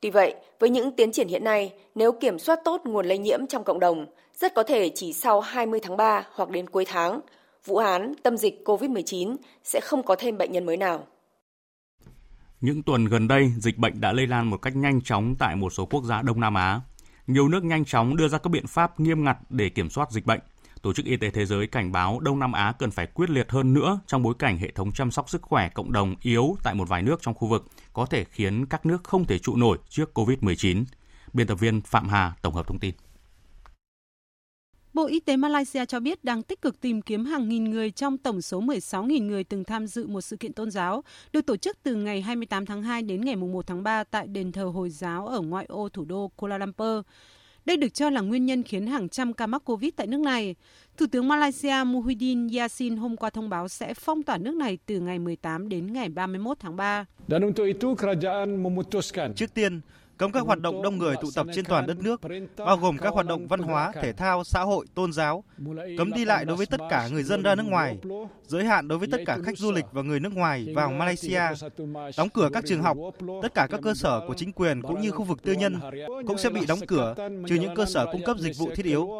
Tuy 0.00 0.10
vậy, 0.10 0.34
với 0.58 0.70
những 0.70 0.92
tiến 0.96 1.12
triển 1.12 1.28
hiện 1.28 1.44
nay, 1.44 1.72
nếu 1.94 2.12
kiểm 2.12 2.38
soát 2.38 2.58
tốt 2.64 2.80
nguồn 2.84 3.06
lây 3.06 3.18
nhiễm 3.18 3.46
trong 3.46 3.64
cộng 3.64 3.80
đồng, 3.80 4.06
rất 4.34 4.54
có 4.54 4.62
thể 4.62 4.88
chỉ 4.94 5.12
sau 5.12 5.40
20 5.40 5.80
tháng 5.82 5.96
3 5.96 6.26
hoặc 6.32 6.50
đến 6.50 6.68
cuối 6.68 6.84
tháng, 6.84 7.20
Vũ 7.64 7.76
Hán, 7.76 8.12
tâm 8.22 8.36
dịch 8.36 8.62
COVID-19 8.64 9.36
sẽ 9.64 9.80
không 9.80 10.02
có 10.02 10.16
thêm 10.16 10.38
bệnh 10.38 10.52
nhân 10.52 10.66
mới 10.66 10.76
nào. 10.76 11.06
Những 12.60 12.82
tuần 12.82 13.04
gần 13.04 13.28
đây, 13.28 13.52
dịch 13.58 13.78
bệnh 13.78 14.00
đã 14.00 14.12
lây 14.12 14.26
lan 14.26 14.50
một 14.50 14.62
cách 14.62 14.76
nhanh 14.76 15.00
chóng 15.02 15.34
tại 15.38 15.56
một 15.56 15.70
số 15.70 15.86
quốc 15.86 16.04
gia 16.04 16.22
Đông 16.22 16.40
Nam 16.40 16.54
Á. 16.54 16.80
Nhiều 17.26 17.48
nước 17.48 17.64
nhanh 17.64 17.84
chóng 17.84 18.16
đưa 18.16 18.28
ra 18.28 18.38
các 18.38 18.50
biện 18.50 18.66
pháp 18.66 19.00
nghiêm 19.00 19.24
ngặt 19.24 19.38
để 19.50 19.68
kiểm 19.68 19.90
soát 19.90 20.10
dịch 20.10 20.26
bệnh. 20.26 20.40
Tổ 20.82 20.92
chức 20.92 21.06
Y 21.06 21.16
tế 21.16 21.30
Thế 21.30 21.46
giới 21.46 21.66
cảnh 21.66 21.92
báo 21.92 22.20
Đông 22.20 22.38
Nam 22.38 22.52
Á 22.52 22.72
cần 22.78 22.90
phải 22.90 23.06
quyết 23.06 23.30
liệt 23.30 23.50
hơn 23.50 23.74
nữa 23.74 24.00
trong 24.06 24.22
bối 24.22 24.34
cảnh 24.38 24.58
hệ 24.58 24.70
thống 24.70 24.92
chăm 24.92 25.10
sóc 25.10 25.30
sức 25.30 25.42
khỏe 25.42 25.68
cộng 25.68 25.92
đồng 25.92 26.14
yếu 26.22 26.56
tại 26.62 26.74
một 26.74 26.88
vài 26.88 27.02
nước 27.02 27.22
trong 27.22 27.34
khu 27.34 27.48
vực, 27.48 27.66
có 27.92 28.06
thể 28.06 28.24
khiến 28.24 28.66
các 28.66 28.86
nước 28.86 29.04
không 29.04 29.24
thể 29.24 29.38
trụ 29.38 29.56
nổi 29.56 29.78
trước 29.88 30.18
COVID-19. 30.18 30.84
Biên 31.32 31.46
tập 31.46 31.54
viên 31.54 31.80
Phạm 31.80 32.08
Hà 32.08 32.32
tổng 32.42 32.54
hợp 32.54 32.66
thông 32.66 32.78
tin. 32.78 32.94
Bộ 34.94 35.06
Y 35.06 35.20
tế 35.20 35.36
Malaysia 35.36 35.84
cho 35.84 36.00
biết 36.00 36.24
đang 36.24 36.42
tích 36.42 36.62
cực 36.62 36.80
tìm 36.80 37.02
kiếm 37.02 37.24
hàng 37.24 37.48
nghìn 37.48 37.64
người 37.64 37.90
trong 37.90 38.18
tổng 38.18 38.42
số 38.42 38.60
16.000 38.60 39.26
người 39.26 39.44
từng 39.44 39.64
tham 39.64 39.86
dự 39.86 40.06
một 40.06 40.20
sự 40.20 40.36
kiện 40.36 40.52
tôn 40.52 40.70
giáo 40.70 41.04
được 41.32 41.46
tổ 41.46 41.56
chức 41.56 41.78
từ 41.82 41.94
ngày 41.94 42.20
28 42.20 42.66
tháng 42.66 42.82
2 42.82 43.02
đến 43.02 43.20
ngày 43.24 43.36
1 43.36 43.66
tháng 43.66 43.82
3 43.82 44.04
tại 44.04 44.26
đền 44.26 44.52
thờ 44.52 44.64
Hồi 44.64 44.90
giáo 44.90 45.26
ở 45.26 45.40
ngoại 45.40 45.66
ô 45.68 45.88
thủ 45.88 46.04
đô 46.04 46.30
Kuala 46.36 46.58
Lumpur. 46.58 47.04
Đây 47.64 47.76
được 47.76 47.94
cho 47.94 48.10
là 48.10 48.20
nguyên 48.20 48.46
nhân 48.46 48.62
khiến 48.62 48.86
hàng 48.86 49.08
trăm 49.08 49.32
ca 49.32 49.46
mắc 49.46 49.62
Covid 49.64 49.90
tại 49.96 50.06
nước 50.06 50.20
này. 50.20 50.54
Thủ 50.96 51.06
tướng 51.12 51.28
Malaysia 51.28 51.84
Muhyiddin 51.86 52.48
Yassin 52.48 52.96
hôm 52.96 53.16
qua 53.16 53.30
thông 53.30 53.48
báo 53.48 53.68
sẽ 53.68 53.94
phong 53.94 54.22
tỏa 54.22 54.38
nước 54.38 54.54
này 54.54 54.78
từ 54.86 55.00
ngày 55.00 55.18
18 55.18 55.68
đến 55.68 55.92
ngày 55.92 56.08
31 56.08 56.58
tháng 56.60 56.76
3. 56.76 57.04
Trước 59.36 59.54
tiên, 59.54 59.80
cấm 60.24 60.32
các 60.32 60.46
hoạt 60.46 60.60
động 60.60 60.82
đông 60.82 60.98
người 60.98 61.16
tụ 61.20 61.28
tập 61.34 61.46
trên 61.54 61.64
toàn 61.64 61.86
đất 61.86 61.96
nước, 61.98 62.20
bao 62.58 62.76
gồm 62.76 62.98
các 62.98 63.14
hoạt 63.14 63.26
động 63.26 63.46
văn 63.46 63.60
hóa, 63.60 63.92
thể 64.02 64.12
thao, 64.12 64.44
xã 64.44 64.60
hội, 64.60 64.86
tôn 64.94 65.12
giáo, 65.12 65.44
cấm 65.98 66.12
đi 66.12 66.24
lại 66.24 66.44
đối 66.44 66.56
với 66.56 66.66
tất 66.66 66.80
cả 66.90 67.08
người 67.08 67.22
dân 67.22 67.42
ra 67.42 67.54
nước 67.54 67.66
ngoài, 67.66 67.98
giới 68.46 68.64
hạn 68.64 68.88
đối 68.88 68.98
với 68.98 69.08
tất 69.12 69.20
cả 69.26 69.38
khách 69.44 69.58
du 69.58 69.72
lịch 69.72 69.84
và 69.92 70.02
người 70.02 70.20
nước 70.20 70.32
ngoài 70.32 70.66
vào 70.74 70.90
Malaysia, 70.90 71.42
đóng 72.16 72.28
cửa 72.34 72.48
các 72.52 72.64
trường 72.66 72.82
học, 72.82 72.96
tất 73.42 73.54
cả 73.54 73.66
các 73.70 73.80
cơ 73.82 73.94
sở 73.94 74.20
của 74.28 74.34
chính 74.34 74.52
quyền 74.52 74.82
cũng 74.82 75.00
như 75.00 75.10
khu 75.10 75.24
vực 75.24 75.42
tư 75.42 75.52
nhân 75.52 75.80
cũng 76.26 76.38
sẽ 76.38 76.50
bị 76.50 76.66
đóng 76.66 76.80
cửa, 76.86 77.14
trừ 77.18 77.54
những 77.54 77.74
cơ 77.74 77.84
sở 77.84 78.06
cung 78.12 78.24
cấp 78.24 78.36
dịch 78.38 78.58
vụ 78.58 78.70
thiết 78.74 78.86
yếu. 78.86 79.10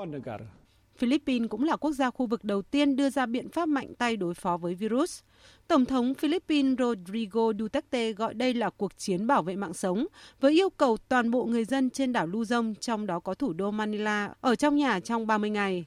Philippines 1.05 1.49
cũng 1.49 1.65
là 1.65 1.77
quốc 1.77 1.93
gia 1.93 2.11
khu 2.11 2.27
vực 2.27 2.45
đầu 2.45 2.63
tiên 2.63 2.97
đưa 2.97 3.11
ra 3.11 3.27
biện 3.27 3.49
pháp 3.49 3.69
mạnh 3.69 3.95
tay 3.99 4.17
đối 4.17 4.35
phó 4.35 4.57
với 4.57 4.75
virus. 4.75 5.21
Tổng 5.69 5.85
thống 5.85 6.15
Philippines 6.15 6.79
Rodrigo 6.79 7.53
Duterte 7.59 8.13
gọi 8.13 8.35
đây 8.35 8.55
là 8.55 8.71
cuộc 8.71 8.99
chiến 8.99 9.27
bảo 9.27 9.43
vệ 9.43 9.57
mạng 9.57 9.75
sống, 9.75 10.07
với 10.41 10.53
yêu 10.53 10.71
cầu 10.71 10.97
toàn 11.09 11.31
bộ 11.31 11.45
người 11.45 11.65
dân 11.65 11.91
trên 11.91 12.13
đảo 12.13 12.27
Luzon, 12.27 12.75
trong 12.75 13.07
đó 13.07 13.21
có 13.21 13.35
thủ 13.35 13.53
đô 13.53 13.71
Manila, 13.71 14.31
ở 14.41 14.55
trong 14.55 14.77
nhà 14.77 15.01
trong 15.01 15.27
30 15.27 15.51
ngày. 15.51 15.85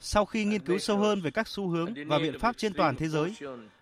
Sau 0.00 0.24
khi 0.24 0.44
nghiên 0.44 0.60
cứu 0.60 0.78
sâu 0.78 0.98
hơn 0.98 1.20
về 1.20 1.30
các 1.30 1.48
xu 1.48 1.68
hướng 1.68 1.94
và 2.06 2.18
biện 2.18 2.38
pháp 2.38 2.56
trên 2.56 2.72
toàn 2.74 2.96
thế 2.96 3.08
giới 3.08 3.34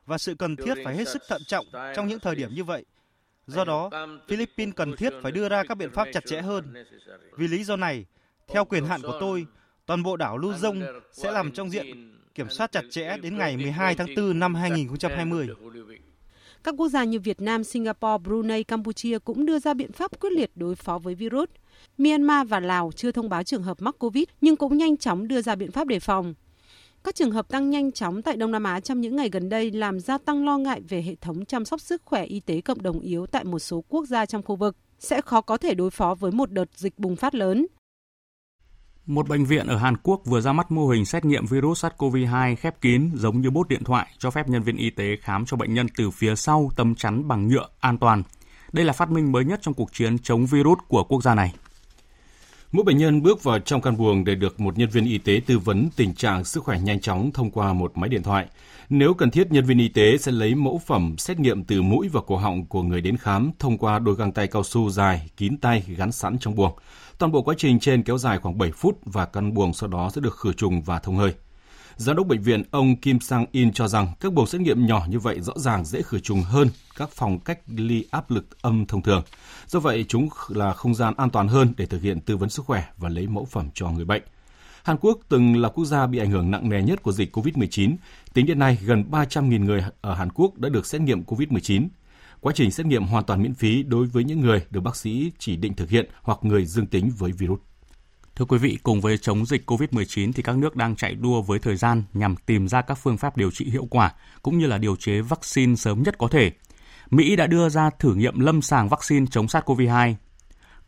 và 0.06 0.18
sự 0.18 0.34
cần 0.34 0.56
thiết 0.56 0.74
phải 0.84 0.96
hết 0.96 1.08
sức 1.08 1.22
thận 1.28 1.42
trọng 1.46 1.66
trong 1.96 2.08
những 2.08 2.20
thời 2.20 2.34
điểm 2.34 2.50
như 2.54 2.64
vậy, 2.64 2.84
do 3.46 3.64
đó 3.64 3.90
Philippines 4.28 4.74
cần 4.76 4.96
thiết 4.96 5.12
phải 5.22 5.32
đưa 5.32 5.48
ra 5.48 5.62
các 5.68 5.74
biện 5.74 5.90
pháp 5.90 6.08
chặt 6.12 6.26
chẽ 6.26 6.40
hơn. 6.40 6.74
Vì 7.36 7.48
lý 7.48 7.64
do 7.64 7.76
này, 7.76 8.04
theo 8.48 8.64
quyền 8.64 8.84
hạn 8.84 9.02
của 9.02 9.16
tôi, 9.20 9.46
toàn 9.86 10.02
bộ 10.02 10.16
đảo 10.16 10.38
Luzon 10.38 11.00
sẽ 11.12 11.32
nằm 11.32 11.52
trong 11.52 11.70
diện 11.70 12.12
kiểm 12.34 12.48
soát 12.50 12.72
chặt 12.72 12.82
chẽ 12.90 13.16
đến 13.22 13.38
ngày 13.38 13.56
12 13.56 13.94
tháng 13.94 14.08
4 14.16 14.38
năm 14.38 14.54
2020. 14.54 15.48
Các 16.64 16.74
quốc 16.78 16.88
gia 16.88 17.04
như 17.04 17.20
Việt 17.20 17.40
Nam, 17.40 17.64
Singapore, 17.64 18.18
Brunei, 18.24 18.64
Campuchia 18.64 19.18
cũng 19.18 19.46
đưa 19.46 19.58
ra 19.58 19.74
biện 19.74 19.92
pháp 19.92 20.20
quyết 20.20 20.32
liệt 20.32 20.50
đối 20.54 20.74
phó 20.74 20.98
với 20.98 21.14
virus. 21.14 21.48
Myanmar 21.98 22.48
và 22.48 22.60
Lào 22.60 22.92
chưa 22.96 23.12
thông 23.12 23.28
báo 23.28 23.42
trường 23.42 23.62
hợp 23.62 23.76
mắc 23.80 23.94
COVID 23.98 24.24
nhưng 24.40 24.56
cũng 24.56 24.76
nhanh 24.76 24.96
chóng 24.96 25.28
đưa 25.28 25.42
ra 25.42 25.54
biện 25.54 25.70
pháp 25.70 25.86
đề 25.86 26.00
phòng. 26.00 26.34
Các 27.04 27.14
trường 27.14 27.30
hợp 27.30 27.48
tăng 27.48 27.70
nhanh 27.70 27.92
chóng 27.92 28.22
tại 28.22 28.36
Đông 28.36 28.50
Nam 28.50 28.64
Á 28.64 28.80
trong 28.80 29.00
những 29.00 29.16
ngày 29.16 29.28
gần 29.32 29.48
đây 29.48 29.70
làm 29.70 30.00
gia 30.00 30.18
tăng 30.18 30.44
lo 30.44 30.58
ngại 30.58 30.80
về 30.88 31.02
hệ 31.02 31.14
thống 31.14 31.44
chăm 31.44 31.64
sóc 31.64 31.80
sức 31.80 32.02
khỏe 32.04 32.24
y 32.24 32.40
tế 32.40 32.60
cộng 32.60 32.82
đồng 32.82 33.00
yếu 33.00 33.26
tại 33.26 33.44
một 33.44 33.58
số 33.58 33.84
quốc 33.88 34.06
gia 34.06 34.26
trong 34.26 34.42
khu 34.42 34.56
vực, 34.56 34.76
sẽ 34.98 35.20
khó 35.20 35.40
có 35.40 35.56
thể 35.56 35.74
đối 35.74 35.90
phó 35.90 36.14
với 36.14 36.32
một 36.32 36.52
đợt 36.52 36.68
dịch 36.74 36.98
bùng 36.98 37.16
phát 37.16 37.34
lớn. 37.34 37.66
Một 39.06 39.28
bệnh 39.28 39.44
viện 39.44 39.66
ở 39.66 39.76
Hàn 39.76 39.96
Quốc 40.02 40.20
vừa 40.24 40.40
ra 40.40 40.52
mắt 40.52 40.70
mô 40.70 40.88
hình 40.88 41.04
xét 41.04 41.24
nghiệm 41.24 41.46
virus 41.46 41.84
SARS-CoV-2 41.84 42.56
khép 42.56 42.80
kín 42.80 43.10
giống 43.14 43.40
như 43.40 43.50
bốt 43.50 43.68
điện 43.68 43.84
thoại 43.84 44.06
cho 44.18 44.30
phép 44.30 44.48
nhân 44.48 44.62
viên 44.62 44.76
y 44.76 44.90
tế 44.90 45.16
khám 45.22 45.46
cho 45.46 45.56
bệnh 45.56 45.74
nhân 45.74 45.86
từ 45.96 46.10
phía 46.10 46.36
sau 46.36 46.70
tấm 46.76 46.94
chắn 46.94 47.28
bằng 47.28 47.48
nhựa 47.48 47.68
an 47.80 47.98
toàn. 47.98 48.22
Đây 48.72 48.84
là 48.84 48.92
phát 48.92 49.10
minh 49.10 49.32
mới 49.32 49.44
nhất 49.44 49.58
trong 49.62 49.74
cuộc 49.74 49.92
chiến 49.92 50.18
chống 50.18 50.46
virus 50.46 50.78
của 50.88 51.04
quốc 51.04 51.22
gia 51.22 51.34
này. 51.34 51.54
Mỗi 52.72 52.84
bệnh 52.84 52.98
nhân 52.98 53.22
bước 53.22 53.42
vào 53.42 53.58
trong 53.58 53.80
căn 53.80 53.96
buồng 53.96 54.24
để 54.24 54.34
được 54.34 54.60
một 54.60 54.78
nhân 54.78 54.88
viên 54.88 55.04
y 55.04 55.18
tế 55.18 55.40
tư 55.46 55.58
vấn 55.58 55.88
tình 55.96 56.14
trạng 56.14 56.44
sức 56.44 56.64
khỏe 56.64 56.78
nhanh 56.80 57.00
chóng 57.00 57.30
thông 57.32 57.50
qua 57.50 57.72
một 57.72 57.92
máy 57.94 58.08
điện 58.08 58.22
thoại. 58.22 58.46
Nếu 58.88 59.14
cần 59.14 59.30
thiết, 59.30 59.52
nhân 59.52 59.64
viên 59.64 59.78
y 59.78 59.88
tế 59.88 60.18
sẽ 60.18 60.32
lấy 60.32 60.54
mẫu 60.54 60.80
phẩm 60.86 61.14
xét 61.18 61.38
nghiệm 61.38 61.64
từ 61.64 61.82
mũi 61.82 62.08
và 62.08 62.20
cổ 62.26 62.36
họng 62.36 62.66
của 62.66 62.82
người 62.82 63.00
đến 63.00 63.16
khám 63.16 63.50
thông 63.58 63.78
qua 63.78 63.98
đôi 63.98 64.14
găng 64.14 64.32
tay 64.32 64.46
cao 64.46 64.62
su 64.62 64.90
dài, 64.90 65.30
kín 65.36 65.56
tay 65.56 65.84
gắn 65.96 66.12
sẵn 66.12 66.38
trong 66.38 66.54
buồng. 66.54 66.72
Toàn 67.22 67.32
bộ 67.32 67.42
quá 67.42 67.54
trình 67.58 67.80
trên 67.80 68.02
kéo 68.02 68.18
dài 68.18 68.38
khoảng 68.38 68.58
7 68.58 68.72
phút 68.72 68.98
và 69.04 69.26
căn 69.26 69.54
buồng 69.54 69.72
sau 69.72 69.88
đó 69.88 70.10
sẽ 70.14 70.20
được 70.20 70.36
khử 70.36 70.52
trùng 70.52 70.82
và 70.82 70.98
thông 70.98 71.16
hơi. 71.16 71.34
Giám 71.96 72.16
đốc 72.16 72.26
bệnh 72.26 72.42
viện 72.42 72.62
ông 72.70 72.96
Kim 72.96 73.20
Sang 73.20 73.46
In 73.52 73.72
cho 73.72 73.88
rằng 73.88 74.12
các 74.20 74.32
buồng 74.32 74.46
xét 74.46 74.60
nghiệm 74.60 74.86
nhỏ 74.86 75.06
như 75.08 75.18
vậy 75.18 75.40
rõ 75.40 75.52
ràng 75.56 75.84
dễ 75.84 76.02
khử 76.02 76.20
trùng 76.20 76.42
hơn 76.42 76.68
các 76.96 77.10
phòng 77.10 77.38
cách 77.38 77.58
ly 77.66 78.04
áp 78.10 78.30
lực 78.30 78.62
âm 78.62 78.86
thông 78.86 79.02
thường. 79.02 79.22
Do 79.66 79.80
vậy, 79.80 80.04
chúng 80.08 80.28
là 80.48 80.72
không 80.72 80.94
gian 80.94 81.14
an 81.16 81.30
toàn 81.30 81.48
hơn 81.48 81.72
để 81.76 81.86
thực 81.86 82.02
hiện 82.02 82.20
tư 82.20 82.36
vấn 82.36 82.48
sức 82.48 82.64
khỏe 82.66 82.84
và 82.98 83.08
lấy 83.08 83.26
mẫu 83.26 83.44
phẩm 83.44 83.68
cho 83.74 83.90
người 83.90 84.04
bệnh. 84.04 84.22
Hàn 84.82 84.96
Quốc 85.00 85.18
từng 85.28 85.56
là 85.56 85.68
quốc 85.68 85.84
gia 85.84 86.06
bị 86.06 86.18
ảnh 86.18 86.30
hưởng 86.30 86.50
nặng 86.50 86.68
nề 86.68 86.82
nhất 86.82 87.02
của 87.02 87.12
dịch 87.12 87.36
COVID-19. 87.36 87.96
Tính 88.34 88.46
đến 88.46 88.58
nay, 88.58 88.78
gần 88.84 89.04
300.000 89.10 89.64
người 89.64 89.84
ở 90.00 90.14
Hàn 90.14 90.32
Quốc 90.32 90.58
đã 90.58 90.68
được 90.68 90.86
xét 90.86 91.00
nghiệm 91.00 91.22
COVID-19. 91.22 91.88
Quá 92.42 92.52
trình 92.56 92.70
xét 92.70 92.86
nghiệm 92.86 93.04
hoàn 93.04 93.24
toàn 93.24 93.42
miễn 93.42 93.54
phí 93.54 93.82
đối 93.82 94.06
với 94.06 94.24
những 94.24 94.40
người 94.40 94.64
được 94.70 94.80
bác 94.80 94.96
sĩ 94.96 95.32
chỉ 95.38 95.56
định 95.56 95.74
thực 95.74 95.90
hiện 95.90 96.10
hoặc 96.22 96.38
người 96.42 96.64
dương 96.64 96.86
tính 96.86 97.10
với 97.18 97.32
virus. 97.32 97.60
Thưa 98.36 98.44
quý 98.44 98.58
vị, 98.58 98.78
cùng 98.82 99.00
với 99.00 99.18
chống 99.18 99.46
dịch 99.46 99.70
COVID-19 99.70 100.32
thì 100.32 100.42
các 100.42 100.56
nước 100.56 100.76
đang 100.76 100.96
chạy 100.96 101.14
đua 101.14 101.42
với 101.42 101.58
thời 101.58 101.76
gian 101.76 102.02
nhằm 102.12 102.36
tìm 102.36 102.68
ra 102.68 102.82
các 102.82 102.94
phương 102.94 103.16
pháp 103.16 103.36
điều 103.36 103.50
trị 103.50 103.70
hiệu 103.70 103.86
quả 103.90 104.12
cũng 104.42 104.58
như 104.58 104.66
là 104.66 104.78
điều 104.78 104.96
chế 104.96 105.20
vaccine 105.20 105.74
sớm 105.74 106.02
nhất 106.02 106.18
có 106.18 106.28
thể. 106.28 106.52
Mỹ 107.10 107.36
đã 107.36 107.46
đưa 107.46 107.68
ra 107.68 107.90
thử 107.90 108.14
nghiệm 108.14 108.40
lâm 108.40 108.62
sàng 108.62 108.88
vaccine 108.88 109.26
chống 109.30 109.46
SARS-CoV-2. 109.46 110.14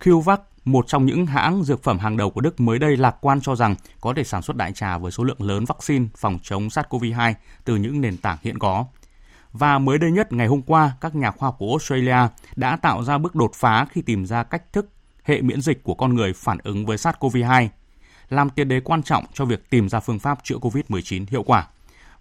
CureVac, 0.04 0.40
một 0.64 0.84
trong 0.88 1.06
những 1.06 1.26
hãng 1.26 1.64
dược 1.64 1.82
phẩm 1.82 1.98
hàng 1.98 2.16
đầu 2.16 2.30
của 2.30 2.40
Đức 2.40 2.60
mới 2.60 2.78
đây 2.78 2.96
lạc 2.96 3.16
quan 3.20 3.40
cho 3.40 3.56
rằng 3.56 3.74
có 4.00 4.14
thể 4.16 4.24
sản 4.24 4.42
xuất 4.42 4.56
đại 4.56 4.72
trà 4.72 4.98
với 4.98 5.12
số 5.12 5.24
lượng 5.24 5.42
lớn 5.42 5.64
vaccine 5.64 6.06
phòng 6.16 6.38
chống 6.42 6.68
SARS-CoV-2 6.68 7.34
từ 7.64 7.76
những 7.76 8.00
nền 8.00 8.16
tảng 8.16 8.38
hiện 8.42 8.58
có. 8.58 8.84
Và 9.58 9.78
mới 9.78 9.98
đây 9.98 10.10
nhất 10.10 10.32
ngày 10.32 10.46
hôm 10.46 10.62
qua, 10.62 10.92
các 11.00 11.14
nhà 11.14 11.30
khoa 11.30 11.46
học 11.46 11.56
của 11.58 11.68
Australia 11.70 12.28
đã 12.56 12.76
tạo 12.76 13.02
ra 13.02 13.18
bước 13.18 13.34
đột 13.34 13.50
phá 13.54 13.86
khi 13.90 14.02
tìm 14.02 14.26
ra 14.26 14.42
cách 14.42 14.72
thức 14.72 14.88
hệ 15.22 15.42
miễn 15.42 15.60
dịch 15.60 15.82
của 15.82 15.94
con 15.94 16.14
người 16.14 16.32
phản 16.32 16.58
ứng 16.62 16.86
với 16.86 16.96
SARS-CoV-2, 16.96 17.68
làm 18.28 18.50
tiền 18.50 18.68
đề 18.68 18.80
quan 18.80 19.02
trọng 19.02 19.24
cho 19.32 19.44
việc 19.44 19.70
tìm 19.70 19.88
ra 19.88 20.00
phương 20.00 20.18
pháp 20.18 20.38
chữa 20.42 20.56
COVID-19 20.56 21.24
hiệu 21.28 21.42
quả. 21.42 21.66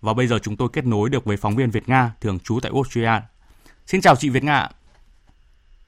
Và 0.01 0.13
bây 0.13 0.27
giờ 0.27 0.39
chúng 0.39 0.57
tôi 0.57 0.69
kết 0.73 0.85
nối 0.85 1.09
được 1.09 1.25
với 1.25 1.37
phóng 1.37 1.55
viên 1.55 1.69
Việt 1.69 1.89
Nga 1.89 2.13
thường 2.21 2.39
trú 2.39 2.59
tại 2.59 2.71
Australia. 2.75 3.21
Xin 3.85 4.01
chào 4.01 4.15
chị 4.15 4.29
Việt 4.29 4.43
Nga. 4.43 4.69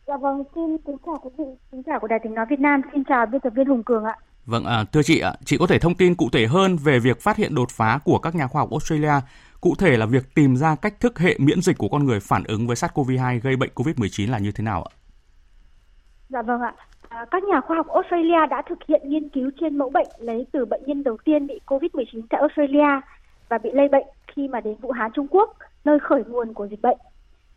Dạ 0.08 0.18
vâng, 0.18 0.44
xin 0.56 0.78
kính 0.86 0.98
chào 1.06 1.18
quý 1.24 1.30
vị, 1.38 1.46
kính 1.72 1.84
chào 1.84 2.00
của 2.00 2.08
Đài 2.08 2.20
Tiếng 2.24 2.34
Nói 2.34 2.46
Việt 2.50 2.60
Nam, 2.60 2.82
xin 2.94 3.04
chào 3.04 3.26
biên 3.26 3.42
tập 3.42 3.54
viên 3.56 3.68
Hùng 3.68 3.84
Cường 3.84 4.04
ạ. 4.04 4.16
Vâng, 4.46 4.66
à, 4.66 4.84
thưa 4.92 5.04
chị 5.04 5.20
ạ, 5.20 5.34
chị 5.46 5.58
có 5.58 5.68
thể 5.68 5.80
thông 5.80 5.96
tin 5.96 6.16
cụ 6.16 6.30
thể 6.32 6.48
hơn 6.48 6.78
về 6.78 7.00
việc 7.00 7.22
phát 7.22 7.38
hiện 7.38 7.56
đột 7.56 7.70
phá 7.72 8.00
của 8.04 8.20
các 8.20 8.36
nhà 8.36 8.48
khoa 8.48 8.62
học 8.62 8.72
Australia, 8.72 9.14
cụ 9.66 9.76
thể 9.80 9.98
là 9.98 10.06
việc 10.06 10.36
tìm 10.36 10.56
ra 10.56 10.76
cách 10.82 11.00
thức 11.00 11.20
hệ 11.20 11.36
miễn 11.40 11.62
dịch 11.62 11.78
của 11.78 11.88
con 11.92 12.06
người 12.06 12.20
phản 12.20 12.44
ứng 12.48 12.68
với 12.68 12.76
SARS-CoV-2 12.76 13.40
gây 13.44 13.56
bệnh 13.56 13.70
COVID-19 13.76 14.32
là 14.32 14.40
như 14.40 14.52
thế 14.56 14.64
nào 14.64 14.84
ạ? 14.84 14.92
Dạ 16.30 16.42
vâng 16.42 16.62
ạ. 16.62 16.74
À, 17.10 17.26
các 17.32 17.44
nhà 17.44 17.62
khoa 17.62 17.78
học 17.78 17.88
Australia 17.88 18.48
đã 18.50 18.62
thực 18.70 18.80
hiện 18.88 19.02
nghiên 19.06 19.30
cứu 19.30 19.52
trên 19.60 19.78
mẫu 19.78 19.90
bệnh 19.90 20.08
lấy 20.20 20.46
từ 20.52 20.66
bệnh 20.66 20.82
nhân 20.86 21.04
đầu 21.04 21.18
tiên 21.26 21.48
bị 21.48 21.60
COVID-19 21.66 22.22
tại 22.30 22.42
Australia 22.42 23.02
và 23.50 23.58
bị 23.58 23.70
lây 23.74 23.88
bệnh 23.88 24.06
khi 24.28 24.48
mà 24.48 24.62
đến 24.62 24.76
Vũ 24.82 24.92
Hán, 24.92 25.12
Trung 25.12 25.28
Quốc, 25.28 25.58
nơi 25.86 26.00
khởi 26.00 26.24
nguồn 26.28 26.54
của 26.54 26.68
dịch 26.68 26.82
bệnh. 26.82 26.98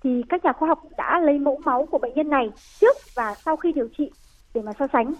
Thì 0.02 0.22
các 0.28 0.44
nhà 0.44 0.52
khoa 0.52 0.68
học 0.68 0.82
đã 0.96 1.20
lấy 1.20 1.38
mẫu 1.38 1.60
máu 1.64 1.86
của 1.90 1.98
bệnh 1.98 2.14
nhân 2.14 2.28
này 2.30 2.50
trước 2.80 2.96
và 3.14 3.34
sau 3.34 3.56
khi 3.56 3.72
điều 3.72 3.88
trị 3.98 4.10
để 4.54 4.62
mà 4.62 4.72
so 4.78 4.86
sánh. 4.92 5.14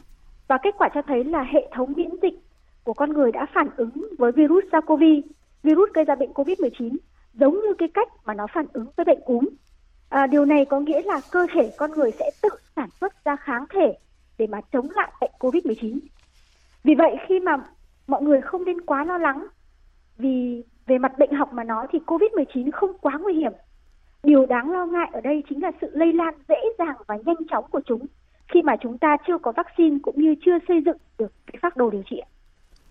Và 0.49 0.59
kết 0.63 0.75
quả 0.79 0.89
cho 0.95 1.03
thấy 1.03 1.25
là 1.25 1.43
hệ 1.43 1.69
thống 1.73 1.93
miễn 1.97 2.11
dịch 2.23 2.35
của 2.85 2.95
con 2.95 3.13
người 3.13 3.33
đã 3.33 3.47
phản 3.55 3.69
ứng 3.77 4.09
với 4.19 4.33
virus 4.33 4.65
SARS-CoV, 4.65 5.23
virus 5.63 5.91
gây 5.95 6.05
ra 6.05 6.15
bệnh 6.15 6.33
COVID-19, 6.33 6.97
giống 7.35 7.55
như 7.55 7.75
cái 7.79 7.89
cách 7.95 8.09
mà 8.25 8.35
nó 8.35 8.47
phản 8.55 8.67
ứng 8.73 8.87
với 8.97 9.05
bệnh 9.05 9.21
cúm. 9.27 9.49
À, 10.09 10.27
điều 10.27 10.45
này 10.45 10.65
có 10.65 10.81
nghĩa 10.81 11.03
là 11.03 11.21
cơ 11.31 11.47
thể 11.55 11.73
con 11.77 11.91
người 11.91 12.11
sẽ 12.11 12.31
tự 12.43 12.49
sản 12.77 12.89
xuất 13.01 13.25
ra 13.25 13.37
kháng 13.37 13.65
thể 13.71 13.99
để 14.39 14.47
mà 14.47 14.61
chống 14.73 14.89
lại 14.91 15.13
bệnh 15.21 15.31
COVID-19. 15.39 15.99
Vì 16.85 16.95
vậy 16.95 17.17
khi 17.29 17.41
mà 17.41 17.57
mọi 18.07 18.23
người 18.23 18.41
không 18.41 18.65
nên 18.65 18.81
quá 18.81 19.05
lo 19.05 19.19
lắng 19.19 19.47
vì 20.19 20.63
về 20.87 20.99
mặt 20.99 21.19
bệnh 21.19 21.33
học 21.33 21.53
mà 21.53 21.65
nói 21.65 21.87
thì 21.93 21.99
COVID-19 22.07 22.71
không 22.73 22.99
quá 23.01 23.19
nguy 23.23 23.35
hiểm. 23.35 23.53
Điều 24.23 24.47
đáng 24.47 24.73
lo 24.73 24.87
ngại 24.87 25.11
ở 25.13 25.21
đây 25.21 25.43
chính 25.49 25.63
là 25.63 25.71
sự 25.81 25.91
lây 25.93 26.13
lan 26.13 26.35
dễ 26.49 26.57
dàng 26.79 26.97
và 27.07 27.17
nhanh 27.27 27.47
chóng 27.51 27.65
của 27.71 27.81
chúng 27.87 28.07
khi 28.49 28.63
mà 28.63 28.77
chúng 28.81 28.99
ta 28.99 29.17
chưa 29.27 29.39
có 29.39 29.53
vaccine 29.53 29.99
cũng 30.03 30.23
như 30.23 30.35
chưa 30.45 30.59
xây 30.69 30.83
dựng 30.87 30.97
được 31.19 31.33
cái 31.47 31.59
phác 31.63 31.77
đồ 31.77 31.91
điều 31.91 32.03
trị. 32.11 32.21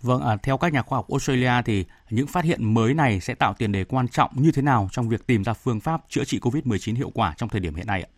Vâng, 0.01 0.21
à, 0.21 0.37
theo 0.43 0.57
các 0.57 0.73
nhà 0.73 0.81
khoa 0.81 0.97
học 0.97 1.05
Australia 1.09 1.51
thì 1.65 1.85
những 2.09 2.27
phát 2.27 2.43
hiện 2.43 2.73
mới 2.73 2.93
này 2.93 3.19
sẽ 3.19 3.35
tạo 3.35 3.53
tiền 3.57 3.71
đề 3.71 3.83
quan 3.83 4.07
trọng 4.07 4.31
như 4.35 4.51
thế 4.55 4.61
nào 4.61 4.87
trong 4.91 5.09
việc 5.09 5.27
tìm 5.27 5.43
ra 5.43 5.53
phương 5.53 5.79
pháp 5.79 6.01
chữa 6.07 6.23
trị 6.23 6.39
COVID-19 6.39 6.95
hiệu 6.95 7.11
quả 7.13 7.33
trong 7.37 7.49
thời 7.49 7.61
điểm 7.61 7.75
hiện 7.75 7.87
nay 7.87 8.01
ạ? 8.01 8.09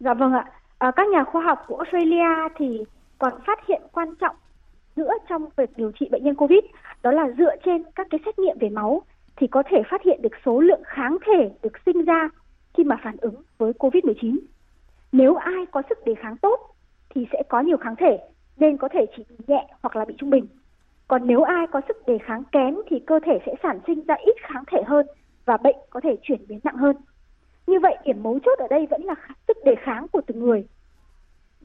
Dạ 0.00 0.14
vâng 0.14 0.32
ạ. 0.32 0.44
À, 0.78 0.90
các 0.96 1.08
nhà 1.08 1.24
khoa 1.24 1.42
học 1.42 1.64
của 1.66 1.76
Australia 1.76 2.48
thì 2.58 2.84
còn 3.18 3.32
phát 3.46 3.58
hiện 3.68 3.82
quan 3.92 4.14
trọng 4.20 4.36
nữa 4.96 5.12
trong 5.28 5.48
việc 5.56 5.70
điều 5.76 5.92
trị 6.00 6.08
bệnh 6.10 6.24
nhân 6.24 6.34
COVID 6.34 6.64
đó 7.02 7.10
là 7.10 7.30
dựa 7.38 7.56
trên 7.64 7.82
các 7.94 8.06
cái 8.10 8.20
xét 8.24 8.38
nghiệm 8.38 8.56
về 8.60 8.68
máu 8.68 9.02
thì 9.36 9.46
có 9.46 9.62
thể 9.70 9.82
phát 9.90 10.02
hiện 10.02 10.22
được 10.22 10.32
số 10.44 10.60
lượng 10.60 10.82
kháng 10.84 11.16
thể 11.26 11.50
được 11.62 11.72
sinh 11.86 12.04
ra 12.04 12.28
khi 12.74 12.84
mà 12.84 12.96
phản 13.04 13.16
ứng 13.16 13.42
với 13.58 13.72
COVID-19. 13.72 14.38
Nếu 15.12 15.34
ai 15.34 15.66
có 15.70 15.82
sức 15.88 15.98
đề 16.04 16.14
kháng 16.14 16.36
tốt 16.36 16.60
thì 17.14 17.26
sẽ 17.32 17.42
có 17.48 17.60
nhiều 17.60 17.76
kháng 17.76 17.96
thể 17.96 18.18
nên 18.62 18.76
có 18.76 18.88
thể 18.92 19.06
chỉ 19.16 19.22
bị 19.28 19.36
nhẹ 19.46 19.66
hoặc 19.82 19.96
là 19.96 20.04
bị 20.04 20.14
trung 20.18 20.30
bình. 20.30 20.46
Còn 21.08 21.26
nếu 21.26 21.42
ai 21.42 21.66
có 21.72 21.80
sức 21.88 21.96
đề 22.06 22.18
kháng 22.18 22.42
kém 22.52 22.74
thì 22.88 22.96
cơ 23.06 23.18
thể 23.26 23.38
sẽ 23.46 23.54
sản 23.62 23.80
sinh 23.86 24.00
ra 24.08 24.14
ít 24.14 24.36
kháng 24.40 24.64
thể 24.72 24.82
hơn 24.86 25.06
và 25.44 25.56
bệnh 25.56 25.76
có 25.90 26.00
thể 26.00 26.16
chuyển 26.22 26.46
biến 26.48 26.60
nặng 26.64 26.76
hơn. 26.76 26.96
Như 27.66 27.80
vậy 27.82 27.96
điểm 28.04 28.22
mấu 28.22 28.38
chốt 28.44 28.58
ở 28.58 28.66
đây 28.70 28.86
vẫn 28.90 29.02
là 29.04 29.14
sức 29.48 29.56
đề 29.64 29.74
kháng 29.84 30.06
của 30.12 30.20
từng 30.26 30.40
người. 30.40 30.64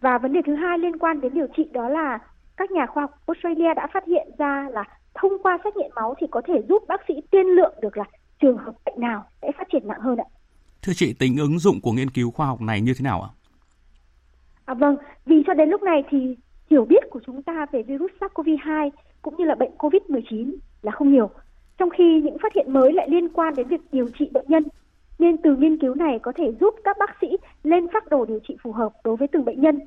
Và 0.02 0.18
vấn 0.18 0.34
đề 0.34 0.40
thứ 0.46 0.56
hai 0.56 0.78
liên 0.78 1.00
quan 1.00 1.22
đến 1.22 1.34
điều 1.34 1.48
trị 1.58 1.64
đó 1.74 1.90
là 1.90 2.20
các 2.58 2.72
nhà 2.72 2.86
khoa 2.86 3.04
học 3.04 3.12
Australia 3.28 3.74
đã 3.74 3.88
phát 3.94 4.06
hiện 4.08 4.28
ra 4.38 4.68
là 4.72 4.84
thông 5.14 5.32
qua 5.44 5.58
xét 5.64 5.78
nghiệm 5.78 5.92
máu 5.96 6.16
thì 6.20 6.28
có 6.32 6.42
thể 6.48 6.62
giúp 6.70 6.84
bác 6.88 7.02
sĩ 7.08 7.14
tiên 7.32 7.46
lượng 7.46 7.74
được 7.82 7.98
là 7.98 8.06
trường 8.40 8.58
hợp 8.58 8.74
bệnh 8.86 9.00
nào 9.00 9.26
sẽ 9.42 9.52
phát 9.58 9.68
triển 9.72 9.88
nặng 9.88 10.02
hơn 10.02 10.18
ạ. 10.18 10.28
Thưa 10.82 10.94
chị, 10.96 11.14
tính 11.20 11.38
ứng 11.38 11.60
dụng 11.60 11.82
của 11.82 11.92
nghiên 11.92 12.10
cứu 12.10 12.32
khoa 12.32 12.48
học 12.48 12.62
này 12.62 12.82
như 12.82 12.94
thế 12.98 13.04
nào 13.04 13.22
ạ? 13.22 13.30
À 14.66 14.74
vâng, 14.74 14.98
vì 15.26 15.44
cho 15.48 15.54
đến 15.54 15.70
lúc 15.70 15.84
này 15.84 16.04
thì 16.10 16.38
hiểu 16.70 16.86
biết 16.86 17.10
của 17.10 17.20
chúng 17.26 17.44
ta 17.44 17.66
về 17.72 17.84
virus 17.84 18.12
SARS-CoV-2 18.20 18.90
cũng 19.22 19.36
như 19.38 19.46
là 19.46 19.56
bệnh 19.56 19.72
COVID-19 19.78 20.56
là 20.82 20.92
không 20.92 21.12
nhiều. 21.12 21.30
Trong 21.78 21.90
khi 21.90 22.22
những 22.22 22.38
phát 22.42 22.54
hiện 22.54 22.74
mới 22.74 22.94
lại 22.94 23.10
liên 23.10 23.30
quan 23.30 23.56
đến 23.56 23.68
việc 23.68 23.82
điều 23.92 24.10
trị 24.20 24.30
bệnh 24.34 24.46
nhân, 24.48 24.64
nên 25.20 25.38
từ 25.38 25.56
nghiên 25.56 25.78
cứu 25.78 25.96
này 25.96 26.20
có 26.20 26.32
thể 26.36 26.54
giúp 26.60 26.76
các 26.84 26.98
bác 27.00 27.16
sĩ 27.22 27.28
lên 27.64 27.88
phác 27.94 28.10
đồ 28.10 28.26
điều 28.26 28.40
trị 28.48 28.58
phù 28.64 28.72
hợp 28.72 28.94
đối 29.04 29.16
với 29.16 29.28
từng 29.28 29.46
bệnh 29.46 29.62
nhân. 29.62 29.80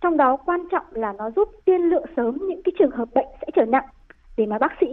Trong 0.00 0.16
đó 0.16 0.36
quan 0.36 0.60
trọng 0.70 0.84
là 0.90 1.12
nó 1.12 1.30
giúp 1.30 1.48
tiên 1.64 1.80
lượng 1.80 2.04
sớm 2.16 2.38
những 2.48 2.62
cái 2.62 2.72
trường 2.78 2.90
hợp 2.90 3.08
bệnh 3.14 3.26
sẽ 3.40 3.46
trở 3.54 3.64
nặng 3.64 3.84
để 4.36 4.46
mà 4.46 4.58
bác 4.58 4.72
sĩ 4.80 4.86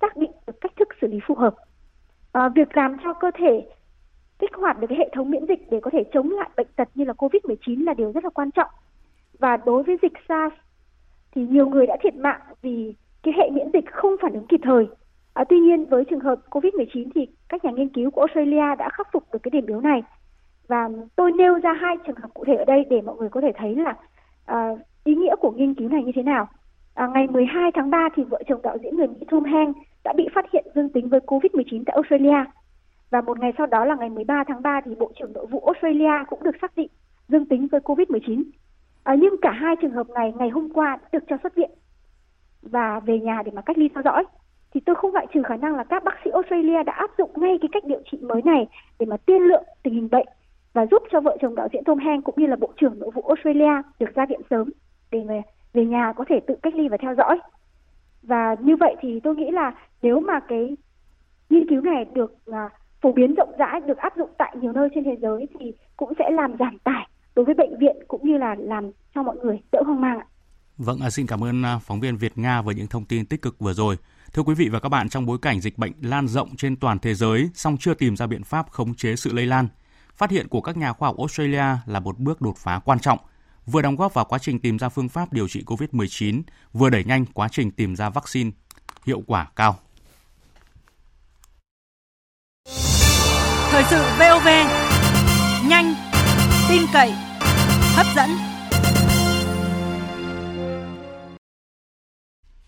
xác 0.00 0.16
định 0.16 0.30
được 0.46 0.60
cách 0.60 0.72
thức 0.78 0.88
xử 1.00 1.06
lý 1.06 1.18
phù 1.26 1.34
hợp. 1.34 1.54
À, 2.32 2.48
việc 2.48 2.76
làm 2.76 2.96
cho 3.04 3.12
cơ 3.14 3.30
thể 3.34 3.68
kích 4.38 4.54
hoạt 4.54 4.80
được 4.80 4.86
cái 4.86 4.98
hệ 4.98 5.10
thống 5.14 5.30
miễn 5.30 5.46
dịch 5.46 5.70
để 5.70 5.80
có 5.82 5.90
thể 5.90 6.04
chống 6.12 6.30
lại 6.30 6.50
bệnh 6.56 6.66
tật 6.76 6.88
như 6.94 7.04
là 7.04 7.12
COVID-19 7.12 7.84
là 7.84 7.94
điều 7.94 8.12
rất 8.12 8.24
là 8.24 8.30
quan 8.30 8.50
trọng. 8.50 8.70
Và 9.38 9.56
đối 9.56 9.82
với 9.82 9.96
dịch 10.02 10.12
SARS 10.28 10.54
thì 11.34 11.46
nhiều 11.50 11.68
người 11.68 11.86
đã 11.86 11.96
thiệt 12.02 12.14
mạng 12.14 12.40
vì 12.62 12.94
cái 13.22 13.34
hệ 13.36 13.50
miễn 13.50 13.70
dịch 13.72 13.92
không 13.92 14.16
phản 14.22 14.32
ứng 14.32 14.46
kịp 14.46 14.60
thời. 14.62 14.86
À, 15.34 15.44
tuy 15.48 15.58
nhiên 15.58 15.84
với 15.84 16.04
trường 16.04 16.20
hợp 16.20 16.38
COVID-19 16.50 17.08
thì 17.14 17.26
các 17.48 17.64
nhà 17.64 17.70
nghiên 17.70 17.88
cứu 17.88 18.10
của 18.10 18.20
Australia 18.20 18.74
đã 18.78 18.88
khắc 18.92 19.08
phục 19.12 19.24
được 19.32 19.38
cái 19.42 19.50
điểm 19.50 19.66
yếu 19.66 19.80
này. 19.80 20.02
Và 20.68 20.88
tôi 21.16 21.32
nêu 21.32 21.58
ra 21.58 21.72
hai 21.72 21.96
trường 22.06 22.16
hợp 22.16 22.28
cụ 22.34 22.44
thể 22.44 22.54
ở 22.54 22.64
đây 22.64 22.84
để 22.90 23.00
mọi 23.00 23.16
người 23.16 23.28
có 23.28 23.40
thể 23.40 23.52
thấy 23.54 23.74
là 23.74 23.94
à, 24.46 24.68
ý 25.04 25.14
nghĩa 25.14 25.36
của 25.36 25.50
nghiên 25.50 25.74
cứu 25.74 25.88
này 25.88 26.02
như 26.04 26.12
thế 26.14 26.22
nào. 26.22 26.48
À, 26.94 27.06
ngày 27.06 27.26
12 27.26 27.70
tháng 27.74 27.90
3 27.90 28.08
thì 28.16 28.22
vợ 28.24 28.42
chồng 28.48 28.62
đạo 28.62 28.76
diễn 28.82 28.96
người 28.96 29.06
Mỹ 29.06 29.26
Tom 29.30 29.44
Hanks 29.44 29.78
đã 30.04 30.12
bị 30.16 30.28
phát 30.34 30.44
hiện 30.52 30.66
dương 30.74 30.88
tính 30.88 31.08
với 31.08 31.20
COVID-19 31.20 31.82
tại 31.86 31.94
Australia. 31.94 32.44
Và 33.10 33.20
một 33.20 33.38
ngày 33.40 33.52
sau 33.58 33.66
đó 33.66 33.84
là 33.84 33.94
ngày 33.94 34.10
13 34.10 34.44
tháng 34.48 34.62
3 34.62 34.80
thì 34.84 34.94
Bộ 34.94 35.12
trưởng 35.18 35.32
Nội 35.32 35.46
vụ 35.46 35.60
Australia 35.66 36.24
cũng 36.28 36.42
được 36.42 36.56
xác 36.60 36.76
định 36.76 36.88
dương 37.28 37.46
tính 37.46 37.68
với 37.72 37.80
COVID-19. 37.80 38.42
À, 39.04 39.14
nhưng 39.18 39.34
cả 39.42 39.50
hai 39.50 39.76
trường 39.82 39.92
hợp 39.92 40.10
này 40.10 40.32
ngày 40.36 40.48
hôm 40.48 40.68
qua 40.74 40.96
đã 41.02 41.08
được 41.12 41.24
cho 41.28 41.36
xuất 41.42 41.54
viện 41.54 41.70
và 42.62 43.00
về 43.00 43.18
nhà 43.18 43.42
để 43.44 43.52
mà 43.54 43.62
cách 43.62 43.78
ly 43.78 43.88
theo 43.94 44.02
dõi. 44.02 44.24
Thì 44.74 44.80
tôi 44.86 44.96
không 44.96 45.12
loại 45.12 45.26
trừ 45.34 45.42
khả 45.42 45.56
năng 45.56 45.76
là 45.76 45.84
các 45.84 46.04
bác 46.04 46.14
sĩ 46.24 46.30
Australia 46.30 46.82
đã 46.82 46.92
áp 46.92 47.10
dụng 47.18 47.30
ngay 47.36 47.58
cái 47.60 47.68
cách 47.72 47.84
điều 47.84 48.02
trị 48.10 48.18
mới 48.22 48.42
này 48.44 48.66
để 48.98 49.06
mà 49.06 49.16
tiên 49.16 49.42
lượng 49.42 49.64
tình 49.82 49.94
hình 49.94 50.08
bệnh 50.10 50.26
và 50.72 50.86
giúp 50.86 51.02
cho 51.10 51.20
vợ 51.20 51.36
chồng 51.40 51.54
đạo 51.54 51.68
diễn 51.72 51.84
Tom 51.84 51.98
Hanks 51.98 52.24
cũng 52.24 52.34
như 52.38 52.46
là 52.46 52.56
Bộ 52.56 52.72
trưởng 52.80 52.98
Nội 52.98 53.10
vụ 53.14 53.22
Australia 53.22 53.82
được 53.98 54.14
ra 54.14 54.26
viện 54.26 54.40
sớm 54.50 54.70
để 55.10 55.24
về, 55.28 55.42
về 55.72 55.84
nhà 55.84 56.12
có 56.12 56.24
thể 56.28 56.40
tự 56.46 56.54
cách 56.62 56.74
ly 56.74 56.88
và 56.88 56.96
theo 56.96 57.14
dõi. 57.14 57.38
Và 58.22 58.56
như 58.60 58.76
vậy 58.76 58.96
thì 59.00 59.20
tôi 59.20 59.36
nghĩ 59.36 59.50
là 59.50 59.72
nếu 60.02 60.20
mà 60.20 60.40
cái 60.40 60.76
nghiên 61.50 61.68
cứu 61.68 61.80
này 61.80 62.04
được 62.04 62.34
uh, 62.50 62.56
phổ 63.00 63.12
biến 63.12 63.34
rộng 63.34 63.52
rãi, 63.58 63.80
được 63.80 63.98
áp 63.98 64.16
dụng 64.16 64.30
tại 64.38 64.56
nhiều 64.60 64.72
nơi 64.72 64.88
trên 64.94 65.04
thế 65.04 65.16
giới 65.22 65.48
thì 65.58 65.72
cũng 65.96 66.12
sẽ 66.18 66.30
làm 66.30 66.56
giảm 66.58 66.78
tải 66.78 67.06
đối 67.34 67.44
với 67.44 67.54
bệnh 67.54 67.78
viện 67.78 67.96
cũng 68.08 68.26
như 68.26 68.36
là 68.36 68.54
làm 68.58 68.90
cho 69.14 69.22
mọi 69.22 69.36
người 69.36 69.60
đỡ 69.72 69.82
hoang 69.86 70.00
mang 70.00 70.18
ạ. 70.18 70.26
Vâng, 70.78 71.00
à, 71.00 71.10
xin 71.10 71.26
cảm 71.26 71.44
ơn 71.44 71.62
à, 71.62 71.78
phóng 71.78 72.00
viên 72.00 72.16
Việt 72.16 72.38
Nga 72.38 72.62
với 72.62 72.74
những 72.74 72.86
thông 72.86 73.04
tin 73.04 73.26
tích 73.26 73.42
cực 73.42 73.58
vừa 73.58 73.72
rồi. 73.72 73.96
Thưa 74.32 74.42
quý 74.42 74.54
vị 74.54 74.68
và 74.68 74.80
các 74.80 74.88
bạn, 74.88 75.08
trong 75.08 75.26
bối 75.26 75.38
cảnh 75.42 75.60
dịch 75.60 75.78
bệnh 75.78 75.92
lan 76.00 76.28
rộng 76.28 76.56
trên 76.56 76.76
toàn 76.76 76.98
thế 76.98 77.14
giới, 77.14 77.50
song 77.54 77.76
chưa 77.80 77.94
tìm 77.94 78.16
ra 78.16 78.26
biện 78.26 78.42
pháp 78.42 78.70
khống 78.70 78.94
chế 78.94 79.16
sự 79.16 79.32
lây 79.32 79.46
lan, 79.46 79.68
phát 80.14 80.30
hiện 80.30 80.48
của 80.48 80.60
các 80.60 80.76
nhà 80.76 80.92
khoa 80.92 81.08
học 81.08 81.18
Australia 81.18 81.64
là 81.86 82.00
một 82.00 82.18
bước 82.18 82.40
đột 82.40 82.54
phá 82.56 82.80
quan 82.84 82.98
trọng, 82.98 83.18
vừa 83.66 83.82
đóng 83.82 83.96
góp 83.96 84.14
vào 84.14 84.24
quá 84.24 84.38
trình 84.38 84.60
tìm 84.60 84.78
ra 84.78 84.88
phương 84.88 85.08
pháp 85.08 85.32
điều 85.32 85.48
trị 85.48 85.62
COVID-19, 85.66 86.42
vừa 86.72 86.90
đẩy 86.90 87.04
nhanh 87.04 87.24
quá 87.34 87.48
trình 87.48 87.70
tìm 87.70 87.96
ra 87.96 88.10
vaccine 88.10 88.50
hiệu 89.06 89.22
quả 89.26 89.50
cao. 89.56 89.76
Thời 93.70 93.84
sự 93.90 94.02
VOV, 94.18 94.48
nhanh, 95.68 95.94
tin 96.72 96.82
cậy, 96.92 97.12
hấp 97.94 98.06
dẫn. 98.16 98.30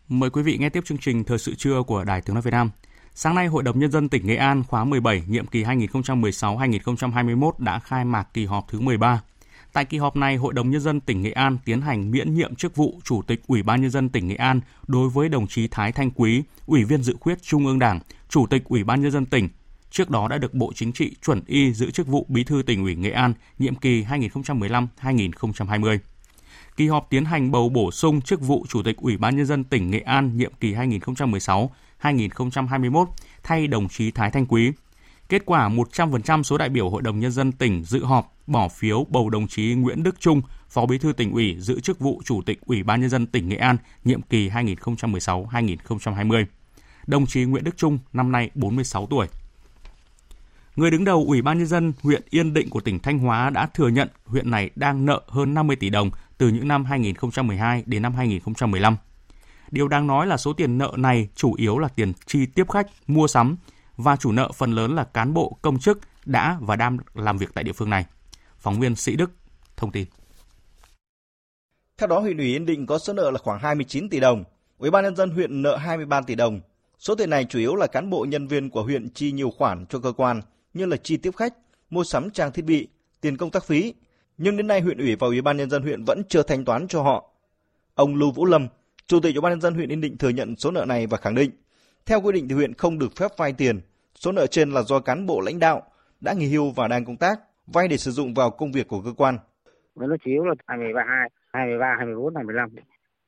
Mời 0.08 0.30
quý 0.30 0.42
vị 0.42 0.58
nghe 0.58 0.68
tiếp 0.68 0.84
chương 0.84 0.98
trình 0.98 1.24
Thời 1.24 1.38
sự 1.38 1.54
trưa 1.54 1.82
của 1.82 2.04
Đài 2.04 2.20
Tiếng 2.20 2.34
Nói 2.34 2.42
Việt 2.42 2.50
Nam. 2.50 2.70
Sáng 3.14 3.34
nay, 3.34 3.46
Hội 3.46 3.62
đồng 3.62 3.78
Nhân 3.78 3.90
dân 3.90 4.08
tỉnh 4.08 4.26
Nghệ 4.26 4.36
An 4.36 4.62
khóa 4.68 4.84
17, 4.84 5.22
nhiệm 5.28 5.46
kỳ 5.46 5.64
2016-2021 5.64 7.50
đã 7.58 7.78
khai 7.78 8.04
mạc 8.04 8.28
kỳ 8.34 8.44
họp 8.44 8.68
thứ 8.68 8.80
13. 8.80 9.22
Tại 9.72 9.84
kỳ 9.84 9.98
họp 9.98 10.16
này, 10.16 10.36
Hội 10.36 10.52
đồng 10.52 10.70
Nhân 10.70 10.80
dân 10.80 11.00
tỉnh 11.00 11.22
Nghệ 11.22 11.32
An 11.32 11.58
tiến 11.64 11.80
hành 11.80 12.10
miễn 12.10 12.34
nhiệm 12.34 12.54
chức 12.54 12.76
vụ 12.76 13.00
Chủ 13.04 13.22
tịch 13.22 13.42
Ủy 13.46 13.62
ban 13.62 13.80
Nhân 13.80 13.90
dân 13.90 14.08
tỉnh 14.08 14.28
Nghệ 14.28 14.36
An 14.36 14.60
đối 14.86 15.08
với 15.08 15.28
đồng 15.28 15.46
chí 15.46 15.68
Thái 15.68 15.92
Thanh 15.92 16.10
Quý, 16.10 16.42
Ủy 16.66 16.84
viên 16.84 17.02
dự 17.02 17.16
khuyết 17.20 17.42
Trung 17.42 17.66
ương 17.66 17.78
Đảng, 17.78 18.00
Chủ 18.28 18.46
tịch 18.46 18.64
Ủy 18.64 18.84
ban 18.84 19.02
Nhân 19.02 19.10
dân 19.10 19.26
tỉnh, 19.26 19.48
trước 19.94 20.10
đó 20.10 20.28
đã 20.28 20.38
được 20.38 20.54
Bộ 20.54 20.72
Chính 20.74 20.92
trị 20.92 21.16
chuẩn 21.26 21.40
y 21.46 21.72
giữ 21.72 21.90
chức 21.90 22.06
vụ 22.06 22.26
Bí 22.28 22.44
thư 22.44 22.62
tỉnh 22.66 22.82
ủy 22.82 22.96
Nghệ 22.96 23.10
An 23.10 23.34
nhiệm 23.58 23.74
kỳ 23.74 24.04
2015-2020. 24.04 25.98
Kỳ 26.76 26.88
họp 26.88 27.06
tiến 27.10 27.24
hành 27.24 27.50
bầu 27.50 27.68
bổ 27.68 27.90
sung 27.90 28.20
chức 28.20 28.40
vụ 28.40 28.66
Chủ 28.68 28.82
tịch 28.82 28.96
Ủy 28.96 29.16
ban 29.16 29.36
Nhân 29.36 29.46
dân 29.46 29.64
tỉnh 29.64 29.90
Nghệ 29.90 30.00
An 30.00 30.36
nhiệm 30.36 30.52
kỳ 30.60 30.74
2016-2021 30.74 33.06
thay 33.42 33.66
đồng 33.66 33.88
chí 33.88 34.10
Thái 34.10 34.30
Thanh 34.30 34.46
Quý. 34.46 34.72
Kết 35.28 35.42
quả 35.46 35.68
100% 35.68 36.42
số 36.42 36.58
đại 36.58 36.68
biểu 36.68 36.90
Hội 36.90 37.02
đồng 37.02 37.20
Nhân 37.20 37.32
dân 37.32 37.52
tỉnh 37.52 37.84
dự 37.84 38.04
họp 38.04 38.36
bỏ 38.46 38.68
phiếu 38.68 39.06
bầu 39.10 39.30
đồng 39.30 39.48
chí 39.48 39.74
Nguyễn 39.74 40.02
Đức 40.02 40.20
Trung, 40.20 40.42
Phó 40.68 40.86
Bí 40.86 40.98
thư 40.98 41.12
tỉnh 41.12 41.32
ủy 41.32 41.56
giữ 41.58 41.80
chức 41.80 41.98
vụ 41.98 42.22
Chủ 42.24 42.42
tịch 42.46 42.60
Ủy 42.66 42.82
ban 42.82 43.00
Nhân 43.00 43.10
dân 43.10 43.26
tỉnh 43.26 43.48
Nghệ 43.48 43.56
An 43.56 43.76
nhiệm 44.04 44.22
kỳ 44.22 44.48
2016-2020. 44.48 46.44
Đồng 47.06 47.26
chí 47.26 47.44
Nguyễn 47.44 47.64
Đức 47.64 47.76
Trung 47.76 47.98
năm 48.12 48.32
nay 48.32 48.50
46 48.54 49.06
tuổi. 49.06 49.26
Người 50.76 50.90
đứng 50.90 51.04
đầu 51.04 51.24
Ủy 51.26 51.42
ban 51.42 51.58
Nhân 51.58 51.66
dân 51.66 51.92
huyện 52.02 52.22
Yên 52.30 52.54
Định 52.54 52.70
của 52.70 52.80
tỉnh 52.80 52.98
Thanh 52.98 53.18
Hóa 53.18 53.50
đã 53.50 53.66
thừa 53.66 53.88
nhận 53.88 54.08
huyện 54.24 54.50
này 54.50 54.70
đang 54.76 55.06
nợ 55.06 55.22
hơn 55.28 55.54
50 55.54 55.76
tỷ 55.76 55.90
đồng 55.90 56.10
từ 56.38 56.48
những 56.48 56.68
năm 56.68 56.84
2012 56.84 57.82
đến 57.86 58.02
năm 58.02 58.14
2015. 58.14 58.96
Điều 59.70 59.88
đáng 59.88 60.06
nói 60.06 60.26
là 60.26 60.36
số 60.36 60.52
tiền 60.52 60.78
nợ 60.78 60.92
này 60.96 61.28
chủ 61.34 61.54
yếu 61.54 61.78
là 61.78 61.88
tiền 61.88 62.12
chi 62.26 62.46
tiếp 62.46 62.70
khách, 62.70 62.86
mua 63.06 63.26
sắm 63.26 63.56
và 63.96 64.16
chủ 64.16 64.32
nợ 64.32 64.52
phần 64.54 64.72
lớn 64.72 64.94
là 64.94 65.04
cán 65.04 65.34
bộ 65.34 65.58
công 65.62 65.78
chức 65.78 65.98
đã 66.26 66.58
và 66.60 66.76
đang 66.76 66.98
làm 67.14 67.38
việc 67.38 67.54
tại 67.54 67.64
địa 67.64 67.72
phương 67.72 67.90
này. 67.90 68.06
Phóng 68.58 68.80
viên 68.80 68.96
Sĩ 68.96 69.16
Đức 69.16 69.30
thông 69.76 69.92
tin. 69.92 70.06
Theo 71.98 72.06
đó, 72.06 72.20
huyện 72.20 72.38
ủy 72.38 72.46
Yên 72.46 72.66
Định 72.66 72.86
có 72.86 72.98
số 72.98 73.12
nợ 73.12 73.30
là 73.30 73.38
khoảng 73.38 73.60
29 73.60 74.08
tỷ 74.08 74.20
đồng, 74.20 74.44
Ủy 74.78 74.90
ban 74.90 75.04
nhân 75.04 75.16
dân 75.16 75.30
huyện 75.30 75.62
nợ 75.62 75.76
23 75.76 76.20
tỷ 76.20 76.34
đồng. 76.34 76.60
Số 76.98 77.14
tiền 77.14 77.30
này 77.30 77.44
chủ 77.44 77.58
yếu 77.58 77.74
là 77.74 77.86
cán 77.86 78.10
bộ 78.10 78.26
nhân 78.28 78.46
viên 78.46 78.70
của 78.70 78.82
huyện 78.82 79.10
chi 79.10 79.32
nhiều 79.32 79.50
khoản 79.50 79.86
cho 79.86 79.98
cơ 79.98 80.12
quan 80.12 80.40
như 80.74 80.86
là 80.86 80.96
chi 80.96 81.16
tiếp 81.16 81.30
khách, 81.36 81.54
mua 81.90 82.04
sắm 82.04 82.30
trang 82.30 82.52
thiết 82.52 82.64
bị, 82.64 82.88
tiền 83.20 83.36
công 83.36 83.50
tác 83.50 83.64
phí, 83.64 83.94
nhưng 84.38 84.56
đến 84.56 84.66
nay 84.66 84.80
huyện 84.80 84.98
ủy 84.98 85.16
và 85.16 85.26
ủy 85.26 85.42
ban 85.42 85.56
nhân 85.56 85.70
dân 85.70 85.82
huyện 85.82 86.04
vẫn 86.04 86.22
chưa 86.28 86.42
thanh 86.42 86.64
toán 86.64 86.88
cho 86.88 87.02
họ. 87.02 87.30
Ông 87.94 88.14
Lưu 88.14 88.32
Vũ 88.32 88.46
Lâm, 88.46 88.68
chủ 89.06 89.20
tịch 89.20 89.34
ủy 89.34 89.40
ban 89.40 89.52
nhân 89.52 89.60
dân 89.60 89.74
huyện 89.74 89.92
Yên 89.92 90.00
Định 90.00 90.18
thừa 90.18 90.28
nhận 90.28 90.56
số 90.56 90.70
nợ 90.70 90.84
này 90.88 91.06
và 91.06 91.18
khẳng 91.18 91.34
định, 91.34 91.50
theo 92.06 92.20
quy 92.20 92.32
định 92.32 92.48
thì 92.48 92.54
huyện 92.54 92.74
không 92.74 92.98
được 92.98 93.16
phép 93.16 93.30
vay 93.36 93.52
tiền, 93.52 93.80
số 94.14 94.32
nợ 94.32 94.46
trên 94.46 94.70
là 94.70 94.82
do 94.82 95.00
cán 95.00 95.26
bộ 95.26 95.40
lãnh 95.40 95.58
đạo 95.58 95.82
đã 96.20 96.32
nghỉ 96.32 96.48
hưu 96.48 96.70
và 96.70 96.88
đang 96.88 97.04
công 97.04 97.16
tác 97.16 97.40
vay 97.66 97.88
để 97.88 97.96
sử 97.96 98.10
dụng 98.10 98.34
vào 98.34 98.50
công 98.50 98.72
việc 98.72 98.88
của 98.88 99.02
cơ 99.04 99.12
quan. 99.16 99.38
Với 99.94 100.08
Nó 100.08 100.16
chiếu 100.24 100.44
là 100.44 100.54
232, 100.66 101.28
23, 101.52 101.94
24, 101.98 102.34
25 102.34 102.70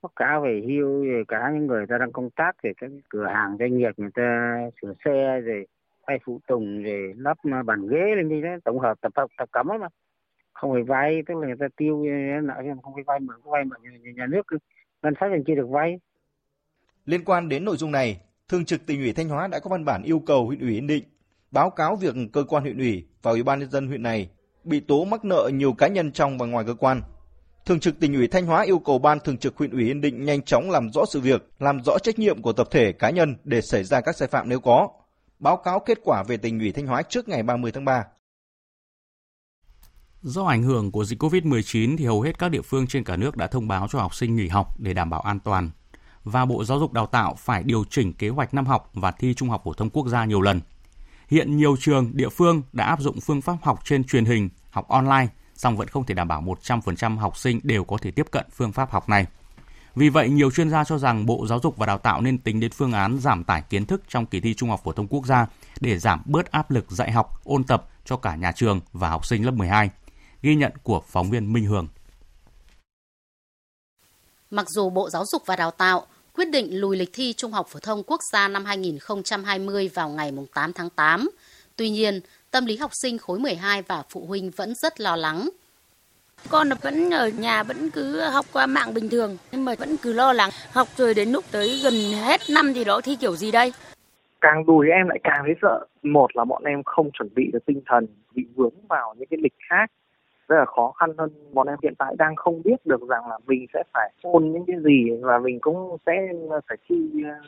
tất 0.03 0.09
cả 0.17 0.39
về 0.45 0.63
hưu 0.69 1.05
rồi 1.05 1.25
cả 1.29 1.51
những 1.55 1.67
người 1.67 1.87
ta 1.89 1.99
đang 1.99 2.13
công 2.13 2.31
tác 2.31 2.57
thì 2.63 2.71
các 2.77 2.91
cửa 3.09 3.27
hàng 3.35 3.57
doanh 3.59 3.77
nghiệp 3.79 3.91
người 3.97 4.11
ta 4.15 4.59
sửa 4.83 4.93
xe 5.05 5.41
rồi 5.41 5.67
vay 6.07 6.19
phụ 6.25 6.41
tùng 6.49 6.83
rồi 6.83 7.13
lắp 7.17 7.39
à, 7.53 7.63
bàn 7.63 7.87
ghế 7.89 8.15
lên 8.17 8.29
đi 8.29 8.43
đó 8.43 8.49
tổng 8.65 8.79
hợp 8.79 8.95
tập 9.01 9.13
tập, 9.15 9.27
tập 9.39 9.49
cấm 9.53 9.67
mà. 9.81 9.89
Không 10.53 10.73
phải 10.73 10.83
vay 10.83 11.23
tức 11.27 11.35
là 11.35 11.47
người 11.47 11.57
ta 11.61 11.67
tiêu 11.77 12.05
à, 12.09 12.41
nợ 12.43 12.55
không 12.83 12.95
phải 12.95 13.05
vay 13.07 13.21
mượn 13.21 13.37
vay 13.45 13.65
mượn 13.65 13.79
nhà, 13.83 14.11
nhà 14.17 14.27
nước 14.27 14.47
ngân 15.03 15.15
sách 15.21 15.31
còn 15.33 15.45
chưa 15.47 15.55
được 15.55 15.69
vay 15.69 16.01
liên 17.05 17.25
quan 17.25 17.49
đến 17.49 17.65
nội 17.65 17.77
dung 17.77 17.93
này 17.93 18.21
thường 18.49 18.65
trực 18.65 18.87
tỉnh 18.87 19.01
ủy 19.01 19.13
thanh 19.13 19.29
hóa 19.29 19.49
đã 19.49 19.59
có 19.59 19.71
văn 19.71 19.85
bản 19.85 20.03
yêu 20.03 20.23
cầu 20.27 20.47
huyện 20.47 20.61
ủy 20.61 20.75
yên 20.75 20.87
định 20.87 21.05
báo 21.51 21.71
cáo 21.71 21.97
việc 21.97 22.15
cơ 22.33 22.45
quan 22.49 22.63
huyện 22.63 22.79
ủy 22.79 23.07
và 23.23 23.31
ủy 23.31 23.43
ban 23.43 23.59
nhân 23.59 23.71
dân 23.71 23.87
huyện 23.87 24.03
này 24.03 24.31
bị 24.65 24.81
tố 24.81 25.05
mắc 25.05 25.25
nợ 25.25 25.51
nhiều 25.55 25.73
cá 25.73 25.89
nhân 25.89 26.13
trong 26.13 26.39
và 26.39 26.47
ngoài 26.47 26.65
cơ 26.67 26.75
quan. 26.75 27.03
Thường 27.67 27.81
trực 27.81 28.01
tỉnh 28.01 28.15
ủy 28.15 28.29
Thanh 28.29 28.47
Hóa 28.47 28.63
yêu 28.63 28.79
cầu 28.79 28.99
Ban 28.99 29.21
Thường 29.21 29.39
trực 29.39 29.57
huyện 29.57 29.71
ủy 29.71 29.85
Yên 29.85 30.01
Định 30.01 30.25
nhanh 30.25 30.43
chóng 30.43 30.71
làm 30.71 30.91
rõ 30.93 31.05
sự 31.13 31.21
việc, 31.21 31.49
làm 31.59 31.83
rõ 31.85 31.99
trách 31.99 32.19
nhiệm 32.19 32.43
của 32.43 32.53
tập 32.53 32.67
thể 32.71 32.93
cá 32.93 33.11
nhân 33.11 33.37
để 33.45 33.61
xảy 33.61 33.85
ra 33.85 34.01
các 34.01 34.17
sai 34.17 34.29
phạm 34.29 34.49
nếu 34.49 34.61
có. 34.61 34.89
Báo 35.39 35.57
cáo 35.57 35.81
kết 35.81 35.99
quả 36.05 36.23
về 36.23 36.37
tỉnh 36.37 36.59
ủy 36.59 36.73
Thanh 36.73 36.87
Hóa 36.87 37.03
trước 37.03 37.29
ngày 37.29 37.43
30 37.43 37.73
tháng 37.73 37.85
3. 37.85 38.05
Do 40.23 40.45
ảnh 40.45 40.63
hưởng 40.63 40.93
của 40.93 41.05
dịch 41.05 41.23
COVID-19 41.23 41.97
thì 41.97 42.05
hầu 42.05 42.21
hết 42.21 42.39
các 42.39 42.49
địa 42.49 42.63
phương 42.63 42.87
trên 42.87 43.05
cả 43.05 43.17
nước 43.17 43.37
đã 43.37 43.47
thông 43.47 43.69
báo 43.69 43.89
cho 43.89 43.99
học 43.99 44.15
sinh 44.15 44.37
nghỉ 44.37 44.49
học 44.49 44.81
để 44.81 44.95
đảm 44.95 45.11
bảo 45.11 45.21
an 45.21 45.41
toàn. 45.41 45.71
Và 46.25 46.45
Bộ 46.45 46.65
Giáo 46.65 46.79
dục 46.79 46.93
Đào 46.93 47.07
tạo 47.07 47.35
phải 47.39 47.63
điều 47.63 47.85
chỉnh 47.91 48.13
kế 48.13 48.29
hoạch 48.29 48.55
năm 48.55 48.67
học 48.67 48.91
và 48.95 49.11
thi 49.11 49.35
Trung 49.35 49.51
học 49.51 49.63
phổ 49.65 49.73
thông 49.73 49.91
quốc 49.91 50.09
gia 50.09 50.25
nhiều 50.25 50.41
lần. 50.41 50.61
Hiện 51.29 51.57
nhiều 51.57 51.77
trường, 51.81 52.11
địa 52.15 52.29
phương 52.29 52.63
đã 52.73 52.85
áp 52.85 53.01
dụng 53.01 53.21
phương 53.21 53.41
pháp 53.41 53.57
học 53.63 53.81
trên 53.85 54.05
truyền 54.05 54.25
hình, 54.25 54.49
học 54.71 54.89
online 54.89 55.29
song 55.55 55.77
vẫn 55.77 55.89
không 55.89 56.05
thể 56.05 56.15
đảm 56.15 56.29
bảo 56.29 56.43
100% 56.43 57.19
học 57.19 57.37
sinh 57.37 57.61
đều 57.63 57.85
có 57.85 57.99
thể 57.99 58.11
tiếp 58.11 58.27
cận 58.31 58.47
phương 58.53 58.73
pháp 58.73 58.91
học 58.91 59.09
này. 59.09 59.27
Vì 59.97 60.09
vậy, 60.09 60.29
nhiều 60.29 60.51
chuyên 60.51 60.71
gia 60.71 60.85
cho 60.85 60.99
rằng 60.99 61.27
Bộ 61.27 61.47
Giáo 61.47 61.61
dục 61.63 61.77
và 61.77 61.87
Đào 61.87 61.99
tạo 61.99 62.21
nên 62.21 62.39
tính 62.39 62.61
đến 62.61 62.71
phương 62.71 62.93
án 62.93 63.19
giảm 63.21 63.45
tải 63.45 63.63
kiến 63.71 63.87
thức 63.87 64.03
trong 64.09 64.27
kỳ 64.27 64.41
thi 64.41 64.55
Trung 64.55 64.71
học 64.71 64.81
phổ 64.85 64.93
thông 64.93 65.09
quốc 65.09 65.27
gia 65.27 65.47
để 65.81 65.99
giảm 65.99 66.23
bớt 66.25 66.51
áp 66.51 66.71
lực 66.71 66.91
dạy 66.91 67.13
học, 67.13 67.41
ôn 67.45 67.65
tập 67.65 67.89
cho 68.05 68.17
cả 68.17 68.37
nhà 68.37 68.53
trường 68.53 68.81
và 68.93 69.09
học 69.09 69.27
sinh 69.27 69.45
lớp 69.45 69.51
12. 69.51 69.91
Ghi 70.43 70.55
nhận 70.55 70.73
của 70.83 71.03
phóng 71.09 71.31
viên 71.31 71.53
Minh 71.53 71.65
Hường. 71.65 71.89
Mặc 74.51 74.71
dù 74.71 74.91
Bộ 74.91 75.11
Giáo 75.11 75.25
dục 75.27 75.43
và 75.47 75.57
Đào 75.57 75.71
tạo 75.71 76.07
quyết 76.33 76.51
định 76.51 76.81
lùi 76.81 76.97
lịch 76.97 77.11
thi 77.13 77.35
Trung 77.37 77.53
học 77.53 77.67
phổ 77.71 77.79
thông 77.79 78.03
quốc 78.07 78.21
gia 78.33 78.49
năm 78.49 78.65
2020 78.65 79.91
vào 79.95 80.09
ngày 80.09 80.33
8 80.55 80.73
tháng 80.73 80.91
8, 80.91 81.31
tuy 81.77 81.91
nhiên, 81.91 82.21
tâm 82.51 82.67
lý 82.67 82.77
học 82.77 82.91
sinh 82.95 83.19
khối 83.19 83.39
12 83.39 83.83
và 83.83 84.03
phụ 84.11 84.27
huynh 84.27 84.51
vẫn 84.51 84.75
rất 84.75 85.01
lo 85.01 85.17
lắng. 85.17 85.49
Con 86.49 86.69
vẫn 86.83 87.11
ở 87.11 87.29
nhà, 87.29 87.63
vẫn 87.63 87.91
cứ 87.91 88.21
học 88.21 88.47
qua 88.53 88.67
mạng 88.67 88.95
bình 88.95 89.09
thường, 89.11 89.37
nhưng 89.53 89.65
mà 89.65 89.75
vẫn 89.79 89.97
cứ 90.03 90.13
lo 90.13 90.33
lắng 90.33 90.51
học 90.73 90.89
rồi 90.97 91.15
đến 91.15 91.29
lúc 91.29 91.45
tới 91.53 91.81
gần 91.85 91.95
hết 92.25 92.41
năm 92.51 92.73
thì 92.75 92.85
đó 92.85 93.01
thi 93.05 93.17
kiểu 93.21 93.37
gì 93.37 93.51
đây? 93.51 93.73
Càng 94.41 94.67
đùi 94.67 94.89
em 94.89 95.09
lại 95.09 95.19
càng 95.25 95.43
thấy 95.45 95.55
sợ. 95.63 95.87
Một 96.03 96.37
là 96.37 96.45
bọn 96.45 96.65
em 96.65 96.83
không 96.85 97.11
chuẩn 97.13 97.29
bị 97.35 97.51
được 97.53 97.67
tinh 97.67 97.81
thần, 97.87 98.07
bị 98.35 98.45
vướng 98.55 98.87
vào 98.89 99.15
những 99.19 99.29
cái 99.31 99.39
lịch 99.43 99.55
khác 99.71 99.91
rất 100.49 100.57
là 100.59 100.65
khó 100.65 100.93
khăn 100.93 101.11
hơn 101.19 101.31
bọn 101.53 101.67
em 101.67 101.79
hiện 101.83 101.95
tại 101.99 102.15
đang 102.19 102.37
không 102.37 102.63
biết 102.65 102.87
được 102.87 103.01
rằng 103.09 103.29
là 103.29 103.39
mình 103.47 103.67
sẽ 103.75 103.83
phải 103.95 104.13
ôn 104.23 104.53
những 104.53 104.65
cái 104.67 104.77
gì 104.85 105.11
và 105.21 105.39
mình 105.39 105.61
cũng 105.61 105.97
sẽ 106.07 106.13
phải 106.69 106.77
thi 106.89 106.97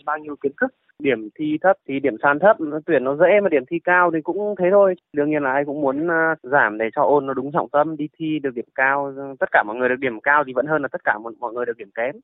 bao 0.04 0.18
nhiêu 0.18 0.36
kiến 0.36 0.52
thức. 0.60 0.74
Điểm 0.98 1.28
thi 1.34 1.58
thấp 1.62 1.76
thì 1.88 2.00
điểm 2.00 2.16
sàn 2.22 2.38
thấp 2.38 2.56
tuyển 2.86 3.04
nó 3.04 3.16
dễ 3.16 3.40
mà 3.42 3.48
điểm 3.48 3.64
thi 3.70 3.78
cao 3.84 4.10
thì 4.14 4.20
cũng 4.20 4.54
thế 4.58 4.64
thôi. 4.70 4.94
Đương 5.12 5.30
nhiên 5.30 5.42
là 5.42 5.52
ai 5.52 5.64
cũng 5.64 5.80
muốn 5.80 6.08
à, 6.10 6.34
giảm 6.42 6.78
để 6.78 6.84
cho 6.96 7.02
ôn 7.02 7.26
nó 7.26 7.34
đúng 7.34 7.52
trọng 7.52 7.68
tâm 7.68 7.96
đi 7.96 8.08
thi 8.18 8.38
được 8.42 8.54
điểm 8.54 8.64
cao 8.74 9.14
tất 9.40 9.48
cả 9.52 9.62
mọi 9.66 9.76
người 9.76 9.88
được 9.88 9.98
điểm 9.98 10.20
cao 10.20 10.44
thì 10.46 10.52
vẫn 10.52 10.66
hơn 10.66 10.82
là 10.82 10.88
tất 10.88 11.04
cả 11.04 11.18
mọi 11.40 11.52
người 11.52 11.66
được 11.66 11.76
điểm 11.76 11.90
kém. 11.94 12.14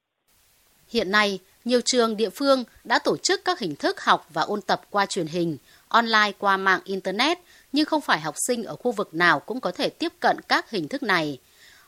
Hiện 0.88 1.10
nay, 1.10 1.38
nhiều 1.64 1.80
trường 1.84 2.16
địa 2.16 2.30
phương 2.30 2.64
đã 2.84 2.98
tổ 3.04 3.16
chức 3.16 3.40
các 3.44 3.58
hình 3.58 3.74
thức 3.78 4.00
học 4.00 4.26
và 4.32 4.42
ôn 4.42 4.60
tập 4.66 4.80
qua 4.90 5.06
truyền 5.06 5.26
hình, 5.26 5.56
online 5.88 6.32
qua 6.38 6.56
mạng 6.56 6.80
Internet, 6.84 7.38
nhưng 7.74 7.86
không 7.86 8.00
phải 8.00 8.20
học 8.20 8.34
sinh 8.36 8.64
ở 8.64 8.76
khu 8.76 8.92
vực 8.92 9.14
nào 9.14 9.40
cũng 9.40 9.60
có 9.60 9.72
thể 9.72 9.88
tiếp 9.98 10.12
cận 10.20 10.36
các 10.48 10.70
hình 10.70 10.88
thức 10.88 11.02
này. 11.02 11.38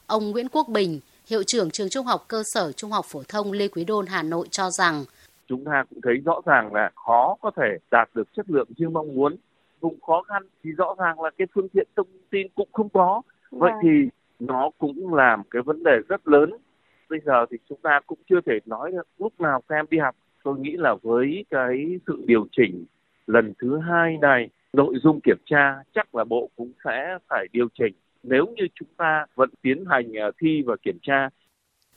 Ông 0.07 0.31
Nguyễn 0.31 0.49
Quốc 0.49 0.68
Bình, 0.68 1.01
hiệu 1.27 1.42
trưởng 1.46 1.70
trường 1.70 1.88
trung 1.88 2.07
học 2.07 2.25
cơ 2.29 2.42
sở 2.55 2.72
trung 2.72 2.90
học 2.90 3.05
phổ 3.09 3.22
thông 3.29 3.53
Lê 3.53 3.68
Quý 3.68 3.85
Đôn 3.85 4.07
Hà 4.07 4.22
Nội 4.22 4.46
cho 4.51 4.70
rằng 4.70 5.05
chúng 5.49 5.64
ta 5.64 5.85
cũng 5.90 6.01
thấy 6.03 6.14
rõ 6.25 6.40
ràng 6.46 6.75
là 6.75 6.90
khó 7.07 7.37
có 7.40 7.51
thể 7.57 7.79
đạt 7.90 8.09
được 8.14 8.29
chất 8.37 8.51
lượng 8.51 8.68
như 8.77 8.88
mong 8.88 9.14
muốn. 9.14 9.37
Vùng 9.81 10.01
khó 10.01 10.22
khăn 10.22 10.42
thì 10.64 10.70
rõ 10.70 10.94
ràng 10.99 11.20
là 11.20 11.31
cái 11.38 11.46
phương 11.55 11.68
tiện 11.68 11.87
thông 11.96 12.07
tin 12.31 12.46
cũng 12.55 12.68
không 12.72 12.88
có. 12.88 13.22
Vậy 13.51 13.72
thì 13.83 13.88
nó 14.38 14.70
cũng 14.79 15.14
là 15.14 15.37
một 15.37 15.44
cái 15.51 15.62
vấn 15.62 15.83
đề 15.83 15.96
rất 16.09 16.29
lớn. 16.29 16.51
Bây 17.11 17.20
giờ 17.25 17.46
thì 17.51 17.57
chúng 17.68 17.79
ta 17.83 18.01
cũng 18.07 18.18
chưa 18.31 18.40
thể 18.46 18.59
nói 18.66 18.92
được 18.92 19.07
lúc 19.18 19.40
nào 19.40 19.62
các 19.68 19.77
em 19.77 19.87
đi 19.90 19.99
học. 19.99 20.16
Tôi 20.44 20.59
nghĩ 20.59 20.72
là 20.77 20.94
với 21.03 21.44
cái 21.51 21.99
sự 22.07 22.25
điều 22.27 22.46
chỉnh 22.57 22.85
lần 23.27 23.53
thứ 23.59 23.79
hai 23.79 24.16
này 24.20 24.49
nội 24.77 24.95
dung 25.03 25.21
kiểm 25.21 25.39
tra 25.47 25.75
chắc 25.95 26.15
là 26.15 26.25
bộ 26.25 26.51
cũng 26.57 26.73
sẽ 26.85 27.19
phải 27.29 27.47
điều 27.53 27.69
chỉnh 27.79 27.95
nếu 28.23 28.47
như 28.57 28.65
chúng 28.75 28.89
ta 28.97 29.27
vẫn 29.35 29.51
tiến 29.62 29.85
hành 29.91 30.12
à, 30.17 30.27
thi 30.41 30.62
và 30.67 30.77
kiểm 30.85 30.99
tra 31.03 31.29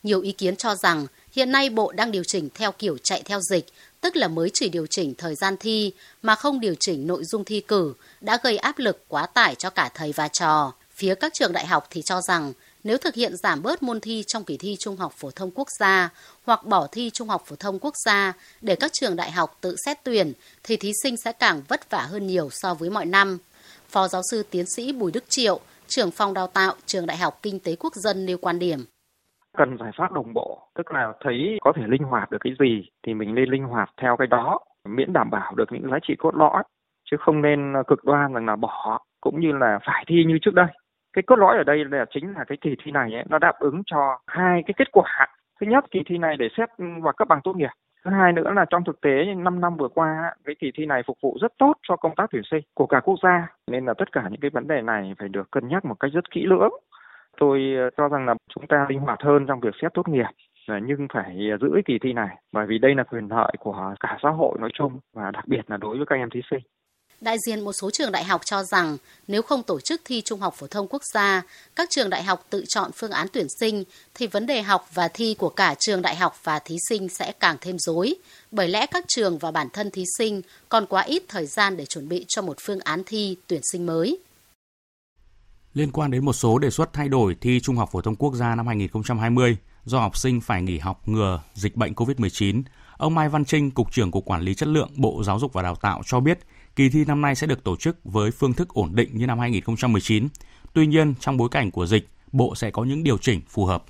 nhiều 0.03 0.21
ý 0.21 0.31
kiến 0.31 0.55
cho 0.55 0.75
rằng 0.75 1.05
hiện 1.31 1.51
nay 1.51 1.69
Bộ 1.69 1.91
đang 1.91 2.11
điều 2.11 2.23
chỉnh 2.23 2.49
theo 2.53 2.71
kiểu 2.71 2.97
chạy 2.97 3.21
theo 3.25 3.39
dịch, 3.39 3.65
tức 4.01 4.15
là 4.15 4.27
mới 4.27 4.49
chỉ 4.53 4.69
điều 4.69 4.85
chỉnh 4.87 5.13
thời 5.17 5.35
gian 5.35 5.55
thi 5.59 5.93
mà 6.21 6.35
không 6.35 6.59
điều 6.59 6.75
chỉnh 6.79 7.07
nội 7.07 7.23
dung 7.23 7.45
thi 7.45 7.61
cử, 7.61 7.93
đã 8.21 8.39
gây 8.43 8.57
áp 8.57 8.79
lực 8.79 9.05
quá 9.07 9.25
tải 9.25 9.55
cho 9.55 9.69
cả 9.69 9.89
thầy 9.93 10.13
và 10.15 10.27
trò. 10.27 10.73
Phía 10.91 11.15
các 11.15 11.33
trường 11.33 11.53
đại 11.53 11.65
học 11.65 11.87
thì 11.89 12.01
cho 12.01 12.21
rằng 12.21 12.53
nếu 12.83 12.97
thực 12.97 13.15
hiện 13.15 13.35
giảm 13.35 13.63
bớt 13.63 13.83
môn 13.83 13.99
thi 13.99 14.23
trong 14.27 14.43
kỳ 14.43 14.57
thi 14.57 14.75
Trung 14.79 14.95
học 14.95 15.11
phổ 15.11 15.31
thông 15.31 15.51
quốc 15.51 15.67
gia 15.79 16.09
hoặc 16.45 16.65
bỏ 16.65 16.87
thi 16.91 17.09
Trung 17.13 17.27
học 17.27 17.41
phổ 17.45 17.55
thông 17.55 17.79
quốc 17.79 17.93
gia 18.05 18.33
để 18.61 18.75
các 18.75 18.91
trường 18.93 19.15
đại 19.15 19.31
học 19.31 19.57
tự 19.61 19.75
xét 19.85 19.97
tuyển 20.03 20.33
thì 20.63 20.77
thí 20.77 20.91
sinh 21.03 21.17
sẽ 21.17 21.31
càng 21.31 21.61
vất 21.67 21.89
vả 21.89 22.01
hơn 22.01 22.27
nhiều 22.27 22.49
so 22.51 22.73
với 22.73 22.89
mọi 22.89 23.05
năm. 23.05 23.37
Phó 23.87 24.07
giáo 24.07 24.21
sư 24.31 24.43
tiến 24.51 24.65
sĩ 24.75 24.93
Bùi 24.93 25.11
Đức 25.11 25.23
Triệu, 25.29 25.59
trưởng 25.87 26.11
phòng 26.11 26.33
đào 26.33 26.47
tạo 26.47 26.73
trường 26.85 27.05
Đại 27.05 27.17
học 27.17 27.39
Kinh 27.41 27.59
tế 27.59 27.75
Quốc 27.79 27.93
dân 27.95 28.25
nêu 28.25 28.37
quan 28.37 28.59
điểm 28.59 28.79
cần 29.57 29.77
giải 29.79 29.91
pháp 29.97 30.11
đồng 30.11 30.33
bộ 30.33 30.59
tức 30.75 30.91
là 30.91 31.13
thấy 31.19 31.57
có 31.61 31.73
thể 31.75 31.81
linh 31.87 32.03
hoạt 32.03 32.31
được 32.31 32.37
cái 32.41 32.53
gì 32.59 32.89
thì 33.07 33.13
mình 33.13 33.35
nên 33.35 33.49
linh 33.49 33.63
hoạt 33.63 33.89
theo 34.01 34.17
cái 34.17 34.27
đó 34.27 34.59
miễn 34.85 35.13
đảm 35.13 35.29
bảo 35.29 35.53
được 35.55 35.71
những 35.71 35.91
giá 35.91 35.97
trị 36.07 36.15
cốt 36.19 36.35
lõi 36.35 36.63
chứ 37.11 37.17
không 37.19 37.41
nên 37.41 37.73
cực 37.87 38.03
đoan 38.03 38.33
rằng 38.33 38.45
là 38.45 38.55
bỏ 38.55 38.99
cũng 39.21 39.39
như 39.39 39.51
là 39.51 39.79
phải 39.85 40.05
thi 40.07 40.23
như 40.27 40.37
trước 40.41 40.53
đây 40.53 40.67
cái 41.13 41.23
cốt 41.23 41.35
lõi 41.35 41.57
ở 41.57 41.63
đây 41.63 41.85
là 41.85 42.05
chính 42.09 42.33
là 42.33 42.43
cái 42.43 42.57
kỳ 42.61 42.75
thi 42.83 42.91
này 42.91 43.13
ấy, 43.13 43.23
nó 43.29 43.39
đáp 43.39 43.59
ứng 43.59 43.81
cho 43.85 44.19
hai 44.27 44.63
cái 44.65 44.73
kết 44.77 44.91
quả. 44.91 45.27
Thứ 45.61 45.67
nhất 45.67 45.85
kỳ 45.91 45.99
thi 46.05 46.17
này 46.17 46.37
để 46.37 46.47
xét 46.57 46.69
vào 46.77 47.13
cấp 47.13 47.27
bằng 47.27 47.41
tốt 47.43 47.55
nghiệp. 47.55 47.69
Thứ 48.05 48.11
hai 48.11 48.33
nữa 48.33 48.51
là 48.55 48.65
trong 48.69 48.83
thực 48.83 49.01
tế 49.01 49.25
5 49.35 49.61
năm 49.61 49.75
vừa 49.77 49.87
qua 49.87 50.33
cái 50.45 50.55
kỳ 50.59 50.71
thi 50.77 50.85
này 50.85 51.03
phục 51.07 51.17
vụ 51.23 51.37
rất 51.41 51.53
tốt 51.57 51.73
cho 51.87 51.95
công 51.95 52.15
tác 52.15 52.29
tuyển 52.31 52.43
sinh 52.51 52.63
của 52.73 52.85
cả 52.85 52.99
quốc 52.99 53.15
gia. 53.23 53.47
Nên 53.71 53.85
là 53.85 53.93
tất 53.97 54.11
cả 54.11 54.27
những 54.31 54.41
cái 54.41 54.51
vấn 54.53 54.67
đề 54.67 54.81
này 54.81 55.13
phải 55.19 55.29
được 55.29 55.51
cân 55.51 55.67
nhắc 55.67 55.85
một 55.85 55.95
cách 55.99 56.11
rất 56.13 56.31
kỹ 56.31 56.45
lưỡng. 56.45 56.73
Tôi 57.37 57.73
ờ, 57.77 57.89
cho 57.97 58.09
rằng 58.09 58.25
là 58.25 58.35
chúng 58.55 58.67
ta 58.67 58.85
linh 58.89 58.99
hoạt 58.99 59.21
hơn 59.21 59.45
trong 59.47 59.59
việc 59.59 59.75
xét 59.81 59.93
tốt 59.93 60.07
nghiệp 60.07 60.27
ờ, 60.67 60.79
nhưng 60.83 61.07
phải 61.13 61.49
ờ, 61.51 61.57
giữ 61.57 61.81
kỳ 61.85 61.99
thi 61.99 62.13
này. 62.13 62.37
Bởi 62.51 62.65
vì 62.67 62.77
đây 62.77 62.95
là 62.95 63.03
quyền 63.03 63.27
lợi 63.27 63.51
của 63.59 63.95
cả 63.99 64.17
xã 64.23 64.29
hội 64.29 64.57
nói 64.59 64.69
chung 64.73 64.99
và 65.13 65.31
đặc 65.31 65.47
biệt 65.47 65.61
là 65.67 65.77
đối 65.77 65.97
với 65.97 66.05
các 66.05 66.15
em 66.15 66.29
thí 66.29 66.41
sinh. 66.51 66.59
Đại 67.21 67.37
diện 67.45 67.61
một 67.61 67.73
số 67.73 67.91
trường 67.91 68.11
đại 68.11 68.23
học 68.23 68.41
cho 68.45 68.63
rằng 68.63 68.97
nếu 69.27 69.41
không 69.41 69.63
tổ 69.63 69.79
chức 69.79 70.01
thi 70.05 70.21
Trung 70.25 70.39
học 70.39 70.55
phổ 70.57 70.67
thông 70.67 70.87
quốc 70.87 71.01
gia, 71.13 71.41
các 71.75 71.89
trường 71.91 72.09
đại 72.09 72.23
học 72.23 72.45
tự 72.49 72.63
chọn 72.67 72.91
phương 72.95 73.11
án 73.11 73.27
tuyển 73.33 73.47
sinh 73.59 73.83
thì 74.13 74.27
vấn 74.27 74.45
đề 74.45 74.61
học 74.61 74.87
và 74.93 75.07
thi 75.07 75.35
của 75.39 75.49
cả 75.49 75.75
trường 75.79 76.01
đại 76.01 76.15
học 76.15 76.35
và 76.43 76.59
thí 76.59 76.77
sinh 76.89 77.09
sẽ 77.09 77.31
càng 77.39 77.57
thêm 77.61 77.79
rối, 77.79 78.15
bởi 78.51 78.67
lẽ 78.67 78.85
các 78.85 79.05
trường 79.07 79.37
và 79.37 79.51
bản 79.51 79.67
thân 79.73 79.91
thí 79.91 80.03
sinh 80.17 80.41
còn 80.69 80.85
quá 80.85 81.01
ít 81.01 81.23
thời 81.27 81.45
gian 81.45 81.77
để 81.77 81.85
chuẩn 81.85 82.09
bị 82.09 82.25
cho 82.27 82.41
một 82.41 82.57
phương 82.61 82.79
án 82.79 83.03
thi 83.05 83.37
tuyển 83.47 83.61
sinh 83.71 83.85
mới. 83.85 84.19
Liên 85.73 85.91
quan 85.91 86.11
đến 86.11 86.25
một 86.25 86.33
số 86.33 86.59
đề 86.59 86.69
xuất 86.69 86.93
thay 86.93 87.09
đổi 87.09 87.35
thi 87.41 87.59
Trung 87.59 87.75
học 87.75 87.89
phổ 87.91 88.01
thông 88.01 88.15
quốc 88.15 88.35
gia 88.35 88.55
năm 88.55 88.67
2020 88.67 89.57
do 89.85 89.99
học 89.99 90.17
sinh 90.17 90.41
phải 90.41 90.61
nghỉ 90.61 90.77
học 90.77 91.07
ngừa 91.07 91.41
dịch 91.53 91.75
bệnh 91.75 91.93
COVID-19, 91.93 92.63
ông 92.97 93.15
Mai 93.15 93.29
Văn 93.29 93.45
Trinh, 93.45 93.71
Cục 93.71 93.91
trưởng 93.91 94.11
Cục 94.11 94.25
Quản 94.25 94.41
lý 94.41 94.53
Chất 94.53 94.69
lượng 94.69 94.89
Bộ 94.95 95.23
Giáo 95.23 95.39
dục 95.39 95.53
và 95.53 95.61
Đào 95.61 95.75
tạo 95.75 96.01
cho 96.05 96.19
biết 96.19 96.39
kỳ 96.79 96.89
thi 96.89 97.05
năm 97.07 97.21
nay 97.21 97.35
sẽ 97.35 97.47
được 97.47 97.63
tổ 97.63 97.75
chức 97.75 97.95
với 98.03 98.31
phương 98.39 98.53
thức 98.57 98.67
ổn 98.73 98.89
định 98.95 99.09
như 99.13 99.27
năm 99.27 99.39
2019. 99.39 100.27
Tuy 100.73 100.87
nhiên, 100.87 101.13
trong 101.19 101.37
bối 101.37 101.47
cảnh 101.51 101.71
của 101.71 101.85
dịch, 101.85 102.03
Bộ 102.33 102.55
sẽ 102.55 102.71
có 102.71 102.83
những 102.83 103.03
điều 103.03 103.17
chỉnh 103.17 103.39
phù 103.47 103.65
hợp. 103.65 103.81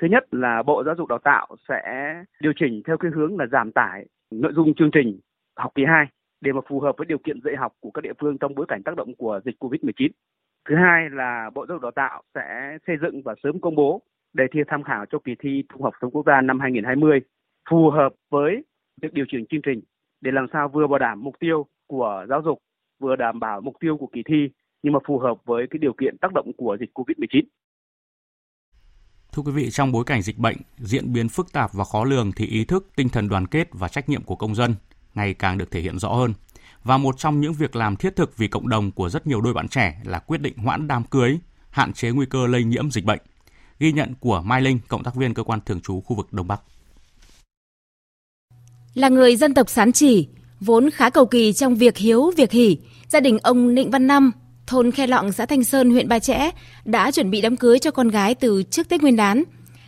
Thứ 0.00 0.06
nhất 0.10 0.24
là 0.30 0.62
Bộ 0.66 0.82
Giáo 0.86 0.94
dục 0.98 1.08
Đào 1.08 1.18
tạo 1.24 1.46
sẽ 1.68 1.82
điều 2.40 2.52
chỉnh 2.60 2.82
theo 2.86 2.96
cái 2.96 3.10
hướng 3.14 3.38
là 3.38 3.46
giảm 3.52 3.72
tải 3.72 4.06
nội 4.30 4.52
dung 4.56 4.74
chương 4.74 4.90
trình 4.92 5.20
học 5.56 5.72
kỳ 5.74 5.82
2 5.86 6.06
để 6.40 6.52
mà 6.52 6.60
phù 6.68 6.80
hợp 6.80 6.94
với 6.98 7.06
điều 7.06 7.18
kiện 7.18 7.40
dạy 7.44 7.54
học 7.58 7.72
của 7.80 7.90
các 7.90 8.00
địa 8.00 8.12
phương 8.20 8.38
trong 8.38 8.54
bối 8.54 8.66
cảnh 8.68 8.82
tác 8.82 8.96
động 8.96 9.14
của 9.18 9.40
dịch 9.44 9.56
Covid-19. 9.60 10.08
Thứ 10.68 10.74
hai 10.76 11.10
là 11.10 11.50
Bộ 11.54 11.66
Giáo 11.68 11.74
dục 11.74 11.82
Đào 11.82 11.92
tạo 11.94 12.22
sẽ 12.34 12.78
xây 12.86 12.96
dựng 13.02 13.22
và 13.22 13.34
sớm 13.42 13.60
công 13.60 13.74
bố 13.74 14.02
đề 14.32 14.44
thi 14.52 14.60
tham 14.68 14.82
khảo 14.82 15.04
cho 15.10 15.18
kỳ 15.24 15.32
thi 15.42 15.64
Trung 15.72 15.82
học 15.82 15.94
phổ 15.94 15.98
thông 16.00 16.10
quốc 16.10 16.26
gia 16.26 16.40
năm 16.40 16.60
2020 16.60 17.20
phù 17.70 17.90
hợp 17.90 18.12
với 18.30 18.64
việc 19.02 19.12
điều 19.12 19.24
chỉnh 19.28 19.44
chương 19.50 19.62
trình 19.62 19.80
để 20.20 20.30
làm 20.30 20.46
sao 20.52 20.68
vừa 20.68 20.86
bảo 20.86 20.98
đảm 20.98 21.22
mục 21.22 21.34
tiêu 21.40 21.66
của 21.86 22.26
giáo 22.28 22.42
dục, 22.44 22.58
vừa 23.00 23.16
đảm 23.16 23.40
bảo 23.40 23.60
mục 23.60 23.74
tiêu 23.80 23.96
của 23.96 24.08
kỳ 24.12 24.22
thi 24.28 24.48
nhưng 24.82 24.92
mà 24.92 24.98
phù 25.06 25.18
hợp 25.18 25.34
với 25.44 25.66
cái 25.70 25.78
điều 25.78 25.92
kiện 25.92 26.18
tác 26.20 26.32
động 26.34 26.52
của 26.56 26.76
dịch 26.80 26.90
Covid-19. 26.94 27.42
Thưa 29.32 29.42
quý 29.42 29.52
vị, 29.52 29.70
trong 29.70 29.92
bối 29.92 30.04
cảnh 30.04 30.22
dịch 30.22 30.38
bệnh 30.38 30.56
diễn 30.76 31.12
biến 31.12 31.28
phức 31.28 31.52
tạp 31.52 31.70
và 31.72 31.84
khó 31.84 32.04
lường 32.04 32.32
thì 32.32 32.46
ý 32.46 32.64
thức, 32.64 32.88
tinh 32.96 33.08
thần 33.08 33.28
đoàn 33.28 33.46
kết 33.46 33.68
và 33.72 33.88
trách 33.88 34.08
nhiệm 34.08 34.22
của 34.22 34.36
công 34.36 34.54
dân 34.54 34.74
ngày 35.14 35.34
càng 35.34 35.58
được 35.58 35.70
thể 35.70 35.80
hiện 35.80 35.98
rõ 35.98 36.08
hơn. 36.08 36.34
và 36.84 36.98
một 36.98 37.18
trong 37.18 37.40
những 37.40 37.52
việc 37.52 37.76
làm 37.76 37.96
thiết 37.96 38.16
thực 38.16 38.36
vì 38.36 38.48
cộng 38.48 38.68
đồng 38.68 38.90
của 38.90 39.08
rất 39.08 39.26
nhiều 39.26 39.40
đôi 39.40 39.54
bạn 39.54 39.68
trẻ 39.68 40.00
là 40.04 40.18
quyết 40.18 40.40
định 40.40 40.56
hoãn 40.56 40.88
đám 40.88 41.04
cưới, 41.04 41.38
hạn 41.70 41.92
chế 41.92 42.10
nguy 42.10 42.26
cơ 42.26 42.46
lây 42.46 42.64
nhiễm 42.64 42.90
dịch 42.90 43.04
bệnh. 43.04 43.18
Ghi 43.78 43.92
nhận 43.92 44.14
của 44.20 44.42
Mai 44.44 44.60
Linh, 44.60 44.78
cộng 44.88 45.04
tác 45.04 45.14
viên 45.14 45.34
cơ 45.34 45.42
quan 45.42 45.60
thường 45.60 45.80
trú 45.80 46.00
khu 46.00 46.16
vực 46.16 46.32
Đông 46.32 46.48
Bắc. 46.48 46.62
Là 48.94 49.08
người 49.08 49.36
dân 49.36 49.54
tộc 49.54 49.68
Sán 49.68 49.92
Chỉ, 49.92 50.28
vốn 50.60 50.90
khá 50.90 51.10
cầu 51.10 51.26
kỳ 51.26 51.52
trong 51.52 51.74
việc 51.74 51.96
hiếu, 51.96 52.30
việc 52.36 52.50
hỉ, 52.50 52.78
gia 53.08 53.20
đình 53.20 53.38
ông 53.42 53.74
Nịnh 53.74 53.90
Văn 53.90 54.06
Năm, 54.06 54.32
thôn 54.66 54.90
Khe 54.90 55.06
Lọng, 55.06 55.32
xã 55.32 55.46
Thanh 55.46 55.64
Sơn, 55.64 55.90
huyện 55.90 56.08
Ba 56.08 56.18
Chẽ 56.18 56.50
đã 56.84 57.10
chuẩn 57.10 57.30
bị 57.30 57.40
đám 57.40 57.56
cưới 57.56 57.78
cho 57.78 57.90
con 57.90 58.08
gái 58.08 58.34
từ 58.34 58.62
trước 58.62 58.88
Tết 58.88 59.02
Nguyên 59.02 59.16
đán. 59.16 59.42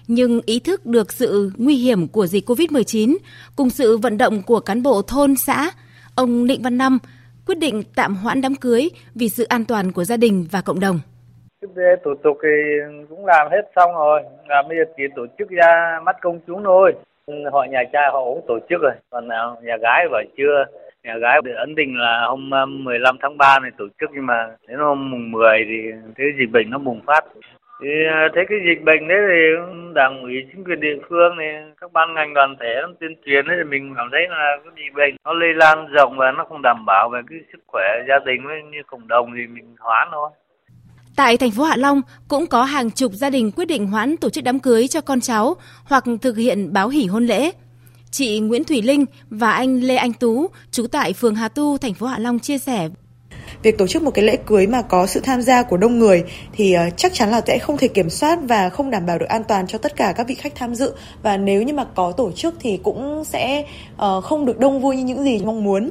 Nhưng 0.08 0.40
ý 0.46 0.60
thức 0.60 0.86
được 0.86 1.12
sự 1.12 1.52
nguy 1.56 1.76
hiểm 1.76 2.08
của 2.08 2.26
dịch 2.26 2.50
COVID-19 2.50 3.16
cùng 3.56 3.70
sự 3.70 3.96
vận 3.96 4.18
động 4.18 4.42
của 4.42 4.60
cán 4.60 4.82
bộ 4.82 5.02
thôn, 5.02 5.36
xã, 5.36 5.70
ông 6.14 6.46
Nịnh 6.46 6.62
Văn 6.62 6.78
Năm 6.78 6.98
quyết 7.46 7.58
định 7.58 7.82
tạm 7.96 8.16
hoãn 8.16 8.40
đám 8.40 8.54
cưới 8.54 8.88
vì 9.14 9.28
sự 9.28 9.44
an 9.44 9.64
toàn 9.64 9.92
của 9.92 10.04
gia 10.04 10.16
đình 10.16 10.46
và 10.50 10.60
cộng 10.60 10.80
đồng. 10.80 11.00
Cái 11.60 11.84
thủ 12.04 12.10
tục 12.24 12.36
thì 12.42 12.48
cũng 13.08 13.26
làm 13.26 13.46
hết 13.50 13.62
xong 13.76 13.90
rồi, 13.92 14.22
là 14.48 14.62
bây 14.68 14.78
giờ 14.78 14.92
chỉ 14.96 15.02
tổ 15.16 15.22
chức 15.38 15.48
ra 15.48 16.00
mắt 16.04 16.16
công 16.22 16.40
chúng 16.46 16.62
thôi. 16.64 16.92
Họ 17.52 17.64
nhà 17.70 17.82
trai 17.92 18.10
họ 18.12 18.24
cũng 18.24 18.44
tổ 18.48 18.58
chức 18.68 18.82
rồi, 18.82 18.92
còn 19.10 19.28
à, 19.28 19.42
nhà 19.62 19.76
gái 19.76 20.08
vẫn 20.10 20.26
chưa. 20.36 20.64
Nhà 21.04 21.16
gái 21.16 21.40
được 21.44 21.54
ấn 21.56 21.74
định 21.74 21.98
là 21.98 22.26
hôm 22.26 22.54
à, 22.54 22.66
15 22.66 23.16
tháng 23.22 23.38
3 23.38 23.58
này 23.58 23.70
tổ 23.78 23.84
chức 24.00 24.10
nhưng 24.14 24.26
mà 24.26 24.48
đến 24.68 24.78
hôm 24.78 25.10
mùng 25.10 25.30
10 25.30 25.64
thì 25.68 25.90
thế 26.16 26.24
dịch 26.38 26.50
bệnh 26.52 26.70
nó 26.70 26.78
bùng 26.78 27.00
phát. 27.06 27.24
Thì 27.82 27.88
à, 28.08 28.28
thấy 28.34 28.44
cái 28.48 28.58
dịch 28.68 28.84
bệnh 28.84 29.08
đấy 29.08 29.18
thì 29.28 29.40
đảng 29.94 30.22
ủy 30.22 30.46
chính 30.52 30.64
quyền 30.64 30.80
địa 30.80 30.98
phương 31.08 31.36
này 31.36 31.64
các 31.80 31.92
ban 31.92 32.14
ngành 32.14 32.34
đoàn 32.34 32.56
thể 32.60 32.74
tuyên 33.00 33.14
truyền 33.26 33.46
đấy 33.46 33.56
thì 33.58 33.64
mình 33.64 33.94
cảm 33.96 34.08
thấy 34.12 34.28
là 34.28 34.56
cái 34.64 34.72
dịch 34.76 34.94
bệnh 34.94 35.14
nó 35.24 35.32
lây 35.32 35.54
lan 35.54 35.86
rộng 35.86 36.16
và 36.16 36.32
nó 36.32 36.44
không 36.44 36.62
đảm 36.62 36.84
bảo 36.86 37.08
về 37.08 37.20
cái 37.30 37.38
sức 37.52 37.58
khỏe 37.66 38.02
gia 38.08 38.18
đình 38.18 38.46
với 38.46 38.62
như 38.62 38.82
cộng 38.86 39.08
đồng 39.08 39.32
thì 39.36 39.46
mình 39.46 39.76
hoãn 39.78 40.08
thôi. 40.12 40.30
Tại 41.16 41.36
thành 41.36 41.50
phố 41.50 41.62
Hạ 41.62 41.76
Long 41.76 42.02
cũng 42.28 42.46
có 42.46 42.64
hàng 42.64 42.90
chục 42.90 43.12
gia 43.12 43.30
đình 43.30 43.50
quyết 43.50 43.64
định 43.64 43.86
hoãn 43.86 44.16
tổ 44.16 44.30
chức 44.30 44.44
đám 44.44 44.58
cưới 44.58 44.88
cho 44.88 45.00
con 45.00 45.20
cháu 45.20 45.54
hoặc 45.84 46.04
thực 46.22 46.36
hiện 46.36 46.72
báo 46.72 46.88
hỷ 46.88 47.06
hôn 47.06 47.26
lễ. 47.26 47.50
Chị 48.10 48.40
Nguyễn 48.40 48.64
Thủy 48.64 48.82
Linh 48.82 49.04
và 49.30 49.50
anh 49.52 49.80
Lê 49.80 49.96
Anh 49.96 50.12
Tú, 50.12 50.46
trú 50.70 50.86
tại 50.86 51.12
phường 51.12 51.34
Hà 51.34 51.48
Tu, 51.48 51.78
thành 51.78 51.94
phố 51.94 52.06
Hạ 52.06 52.18
Long 52.18 52.38
chia 52.38 52.58
sẻ. 52.58 52.88
Việc 53.62 53.78
tổ 53.78 53.86
chức 53.86 54.02
một 54.02 54.10
cái 54.10 54.24
lễ 54.24 54.36
cưới 54.46 54.66
mà 54.66 54.82
có 54.82 55.06
sự 55.06 55.20
tham 55.20 55.42
gia 55.42 55.62
của 55.62 55.76
đông 55.76 55.98
người 55.98 56.24
thì 56.52 56.72
ờ, 56.72 56.90
chắc 56.96 57.14
chắn 57.14 57.30
là 57.30 57.40
sẽ 57.46 57.58
không 57.58 57.76
thể 57.76 57.88
kiểm 57.88 58.10
soát 58.10 58.38
và 58.42 58.68
không 58.68 58.90
đảm 58.90 59.06
bảo 59.06 59.18
được 59.18 59.28
an 59.28 59.44
toàn 59.48 59.66
cho 59.66 59.78
tất 59.78 59.96
cả 59.96 60.12
các 60.16 60.28
vị 60.28 60.34
khách 60.34 60.54
tham 60.54 60.74
dự. 60.74 60.92
Và 61.22 61.36
nếu 61.36 61.62
như 61.62 61.72
mà 61.72 61.84
có 61.94 62.12
tổ 62.12 62.32
chức 62.32 62.54
thì 62.60 62.78
cũng 62.82 63.24
sẽ 63.24 63.64
ờ, 63.96 64.20
không 64.20 64.46
được 64.46 64.58
đông 64.58 64.80
vui 64.80 64.96
như 64.96 65.04
những 65.04 65.24
gì 65.24 65.44
mong 65.44 65.64
muốn. 65.64 65.90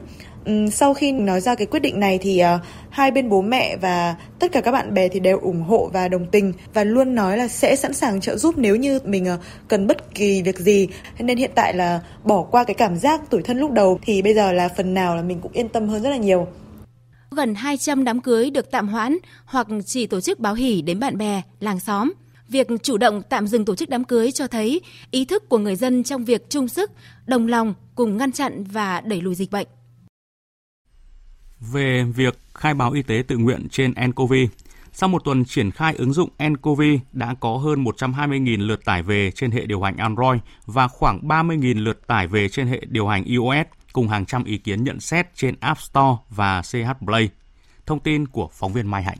Ừ, 0.49 0.69
sau 0.71 0.93
khi 0.93 1.11
nói 1.11 1.41
ra 1.41 1.55
cái 1.55 1.67
quyết 1.67 1.79
định 1.79 1.99
này 1.99 2.17
thì 2.21 2.43
uh, 2.55 2.61
hai 2.89 3.11
bên 3.11 3.29
bố 3.29 3.41
mẹ 3.41 3.77
và 3.77 4.15
tất 4.39 4.51
cả 4.51 4.61
các 4.61 4.71
bạn 4.71 4.93
bè 4.93 5.07
thì 5.07 5.19
đều 5.19 5.39
ủng 5.39 5.61
hộ 5.61 5.89
và 5.93 6.07
đồng 6.07 6.25
tình 6.31 6.53
và 6.73 6.83
luôn 6.83 7.15
nói 7.15 7.37
là 7.37 7.47
sẽ 7.47 7.75
sẵn 7.75 7.93
sàng 7.93 8.21
trợ 8.21 8.37
giúp 8.37 8.57
nếu 8.57 8.75
như 8.75 8.99
mình 9.05 9.33
uh, 9.33 9.39
cần 9.67 9.87
bất 9.87 10.15
kỳ 10.15 10.41
việc 10.41 10.59
gì 10.59 10.87
nên 11.19 11.37
hiện 11.37 11.51
tại 11.55 11.73
là 11.73 12.01
bỏ 12.23 12.41
qua 12.41 12.63
cái 12.63 12.73
cảm 12.73 12.95
giác 12.95 13.29
tủi 13.29 13.41
thân 13.41 13.57
lúc 13.57 13.71
đầu 13.71 13.99
thì 14.01 14.21
bây 14.21 14.33
giờ 14.33 14.51
là 14.51 14.69
phần 14.77 14.93
nào 14.93 15.15
là 15.15 15.21
mình 15.21 15.39
cũng 15.41 15.51
yên 15.51 15.69
tâm 15.69 15.87
hơn 15.87 16.03
rất 16.03 16.09
là 16.09 16.17
nhiều 16.17 16.47
gần 17.31 17.55
200 17.55 18.03
đám 18.03 18.21
cưới 18.21 18.49
được 18.49 18.71
tạm 18.71 18.87
hoãn 18.87 19.17
hoặc 19.45 19.67
chỉ 19.85 20.07
tổ 20.07 20.21
chức 20.21 20.39
báo 20.39 20.53
hỉ 20.53 20.81
đến 20.81 20.99
bạn 20.99 21.17
bè, 21.17 21.41
làng 21.59 21.79
xóm. 21.79 22.13
Việc 22.47 22.67
chủ 22.83 22.97
động 22.97 23.21
tạm 23.29 23.47
dừng 23.47 23.65
tổ 23.65 23.75
chức 23.75 23.89
đám 23.89 24.03
cưới 24.03 24.31
cho 24.31 24.47
thấy 24.47 24.81
ý 25.11 25.25
thức 25.25 25.49
của 25.49 25.57
người 25.57 25.75
dân 25.75 26.03
trong 26.03 26.25
việc 26.25 26.49
chung 26.49 26.67
sức, 26.67 26.91
đồng 27.25 27.47
lòng 27.47 27.73
cùng 27.95 28.17
ngăn 28.17 28.31
chặn 28.31 28.63
và 28.63 29.01
đẩy 29.01 29.21
lùi 29.21 29.35
dịch 29.35 29.51
bệnh. 29.51 29.67
Về 31.59 32.03
việc 32.03 32.39
khai 32.53 32.73
báo 32.73 32.91
y 32.91 33.01
tế 33.01 33.23
tự 33.27 33.37
nguyện 33.37 33.67
trên 33.71 33.93
nCoV, 34.07 34.33
sau 34.93 35.09
một 35.09 35.23
tuần 35.23 35.45
triển 35.45 35.71
khai 35.71 35.95
ứng 35.95 36.13
dụng 36.13 36.29
nCoV 36.47 36.81
đã 37.13 37.35
có 37.39 37.57
hơn 37.57 37.83
120.000 37.83 38.67
lượt 38.67 38.85
tải 38.85 39.03
về 39.03 39.31
trên 39.31 39.51
hệ 39.51 39.65
điều 39.65 39.81
hành 39.81 39.97
Android 39.97 40.39
và 40.65 40.87
khoảng 40.87 41.19
30.000 41.19 41.83
lượt 41.83 42.07
tải 42.07 42.27
về 42.27 42.49
trên 42.49 42.67
hệ 42.67 42.81
điều 42.89 43.07
hành 43.07 43.23
iOS 43.23 43.67
cùng 43.93 44.07
hàng 44.07 44.25
trăm 44.25 44.43
ý 44.43 44.57
kiến 44.57 44.83
nhận 44.83 44.99
xét 44.99 45.27
trên 45.35 45.55
App 45.59 45.81
Store 45.81 46.17
và 46.29 46.61
CH 46.61 47.05
Play. 47.05 47.29
Thông 47.85 47.99
tin 47.99 48.27
của 48.27 48.49
phóng 48.53 48.73
viên 48.73 48.87
Mai 48.87 49.03
Hạnh. 49.03 49.17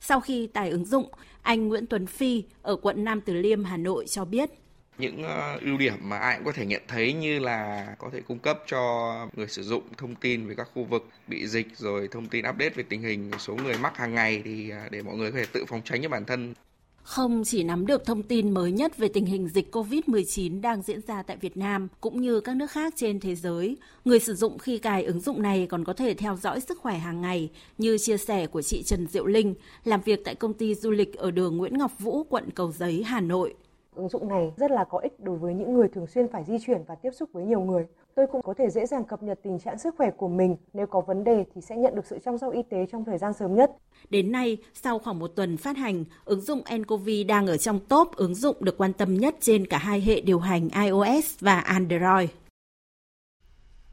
Sau 0.00 0.20
khi 0.20 0.46
tải 0.46 0.70
ứng 0.70 0.84
dụng, 0.84 1.12
anh 1.42 1.68
Nguyễn 1.68 1.86
Tuấn 1.86 2.06
Phi 2.06 2.44
ở 2.62 2.76
quận 2.76 3.04
Nam 3.04 3.20
Từ 3.20 3.34
Liêm, 3.34 3.64
Hà 3.64 3.76
Nội 3.76 4.06
cho 4.08 4.24
biết 4.24 4.50
những 4.98 5.22
ờ, 5.22 5.58
ưu 5.60 5.78
điểm 5.78 5.94
mà 6.02 6.18
ai 6.18 6.36
cũng 6.36 6.44
có 6.46 6.52
thể 6.52 6.66
nhận 6.66 6.82
thấy 6.88 7.12
như 7.12 7.38
là 7.38 7.86
có 7.98 8.10
thể 8.12 8.20
cung 8.20 8.38
cấp 8.38 8.58
cho 8.66 9.12
người 9.36 9.48
sử 9.48 9.62
dụng 9.62 9.82
thông 9.96 10.14
tin 10.14 10.46
về 10.46 10.54
các 10.54 10.68
khu 10.74 10.84
vực 10.84 11.08
bị 11.26 11.46
dịch 11.46 11.66
rồi 11.76 12.08
thông 12.08 12.26
tin 12.26 12.44
update 12.48 12.70
về 12.70 12.82
tình 12.88 13.02
hình 13.02 13.30
số 13.38 13.54
người 13.54 13.78
mắc 13.78 13.96
hàng 13.96 14.14
ngày 14.14 14.42
thì 14.44 14.70
ờ, 14.70 14.88
để 14.90 15.02
mọi 15.02 15.16
người 15.16 15.32
có 15.32 15.38
thể 15.38 15.46
tự 15.52 15.64
phòng 15.68 15.80
tránh 15.84 16.02
cho 16.02 16.08
bản 16.08 16.24
thân 16.24 16.54
không 17.02 17.42
chỉ 17.44 17.62
nắm 17.62 17.86
được 17.86 18.04
thông 18.04 18.22
tin 18.22 18.50
mới 18.50 18.72
nhất 18.72 18.96
về 18.96 19.08
tình 19.08 19.26
hình 19.26 19.48
dịch 19.48 19.74
COVID-19 19.74 20.60
đang 20.60 20.82
diễn 20.82 21.00
ra 21.06 21.22
tại 21.22 21.36
Việt 21.36 21.56
Nam 21.56 21.88
cũng 22.00 22.20
như 22.20 22.40
các 22.40 22.56
nước 22.56 22.70
khác 22.70 22.94
trên 22.96 23.20
thế 23.20 23.34
giới, 23.34 23.76
người 24.04 24.20
sử 24.20 24.34
dụng 24.34 24.58
khi 24.58 24.78
cài 24.78 25.04
ứng 25.04 25.20
dụng 25.20 25.42
này 25.42 25.66
còn 25.70 25.84
có 25.84 25.92
thể 25.92 26.14
theo 26.14 26.36
dõi 26.36 26.60
sức 26.60 26.78
khỏe 26.78 26.98
hàng 26.98 27.20
ngày, 27.20 27.50
như 27.78 27.98
chia 27.98 28.16
sẻ 28.16 28.46
của 28.46 28.62
chị 28.62 28.82
Trần 28.82 29.06
Diệu 29.06 29.26
Linh, 29.26 29.54
làm 29.84 30.00
việc 30.00 30.20
tại 30.24 30.34
công 30.34 30.54
ty 30.54 30.74
du 30.74 30.90
lịch 30.90 31.16
ở 31.16 31.30
đường 31.30 31.56
Nguyễn 31.56 31.78
Ngọc 31.78 31.98
Vũ, 31.98 32.24
quận 32.24 32.50
Cầu 32.54 32.72
Giấy, 32.72 33.02
Hà 33.02 33.20
Nội. 33.20 33.54
Ứng 33.96 34.08
dụng 34.08 34.28
này 34.28 34.52
rất 34.56 34.70
là 34.70 34.84
có 34.84 34.98
ích 34.98 35.20
đối 35.20 35.38
với 35.38 35.54
những 35.54 35.74
người 35.74 35.88
thường 35.88 36.06
xuyên 36.06 36.28
phải 36.32 36.44
di 36.44 36.58
chuyển 36.66 36.82
và 36.86 36.94
tiếp 36.94 37.10
xúc 37.18 37.30
với 37.32 37.44
nhiều 37.44 37.60
người. 37.60 37.86
Tôi 38.14 38.26
cũng 38.32 38.42
có 38.42 38.54
thể 38.58 38.70
dễ 38.70 38.86
dàng 38.86 39.04
cập 39.04 39.22
nhật 39.22 39.40
tình 39.42 39.58
trạng 39.58 39.78
sức 39.78 39.94
khỏe 39.98 40.10
của 40.10 40.28
mình. 40.28 40.56
Nếu 40.72 40.86
có 40.86 41.00
vấn 41.00 41.24
đề 41.24 41.44
thì 41.54 41.60
sẽ 41.60 41.76
nhận 41.76 41.94
được 41.94 42.06
sự 42.06 42.18
chăm 42.24 42.38
sóc 42.38 42.52
y 42.52 42.62
tế 42.70 42.86
trong 42.92 43.04
thời 43.04 43.18
gian 43.18 43.32
sớm 43.32 43.54
nhất. 43.54 43.70
Đến 44.10 44.32
nay, 44.32 44.58
sau 44.74 44.98
khoảng 44.98 45.18
một 45.18 45.28
tuần 45.28 45.56
phát 45.56 45.76
hành, 45.76 46.04
ứng 46.24 46.40
dụng 46.40 46.62
nCoV 46.76 47.08
đang 47.28 47.46
ở 47.46 47.56
trong 47.56 47.80
top 47.88 48.16
ứng 48.16 48.34
dụng 48.34 48.56
được 48.60 48.78
quan 48.78 48.92
tâm 48.92 49.14
nhất 49.14 49.36
trên 49.40 49.66
cả 49.66 49.78
hai 49.78 50.00
hệ 50.00 50.20
điều 50.20 50.38
hành 50.38 50.68
iOS 50.84 51.40
và 51.40 51.60
Android. 51.60 52.30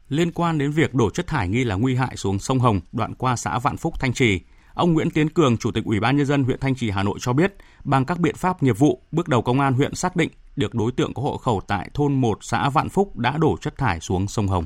Liên 0.08 0.32
quan 0.32 0.58
đến 0.58 0.70
việc 0.70 0.94
đổ 0.94 1.10
chất 1.10 1.26
thải 1.26 1.48
nghi 1.48 1.64
là 1.64 1.74
nguy 1.74 1.94
hại 1.94 2.16
xuống 2.16 2.38
sông 2.38 2.58
Hồng 2.58 2.80
đoạn 2.92 3.14
qua 3.14 3.36
xã 3.36 3.58
Vạn 3.58 3.76
Phúc, 3.76 3.94
Thanh 4.00 4.12
Trì, 4.12 4.40
Ông 4.74 4.92
Nguyễn 4.92 5.10
Tiến 5.10 5.28
Cường, 5.28 5.56
Chủ 5.56 5.70
tịch 5.70 5.84
Ủy 5.84 6.00
ban 6.00 6.16
nhân 6.16 6.26
dân 6.26 6.44
huyện 6.44 6.60
Thanh 6.60 6.74
Trì 6.74 6.90
Hà 6.90 7.02
Nội 7.02 7.18
cho 7.20 7.32
biết, 7.32 7.54
bằng 7.84 8.04
các 8.04 8.18
biện 8.18 8.34
pháp 8.34 8.62
nghiệp 8.62 8.78
vụ, 8.78 9.02
bước 9.12 9.28
đầu 9.28 9.42
công 9.42 9.60
an 9.60 9.74
huyện 9.74 9.94
xác 9.94 10.16
định 10.16 10.30
được 10.56 10.74
đối 10.74 10.92
tượng 10.92 11.14
có 11.14 11.22
hộ 11.22 11.36
khẩu 11.36 11.60
tại 11.66 11.90
thôn 11.94 12.20
1 12.20 12.38
xã 12.40 12.68
Vạn 12.68 12.88
Phúc 12.88 13.16
đã 13.16 13.36
đổ 13.36 13.56
chất 13.60 13.78
thải 13.78 14.00
xuống 14.00 14.28
sông 14.28 14.48
Hồng. 14.48 14.64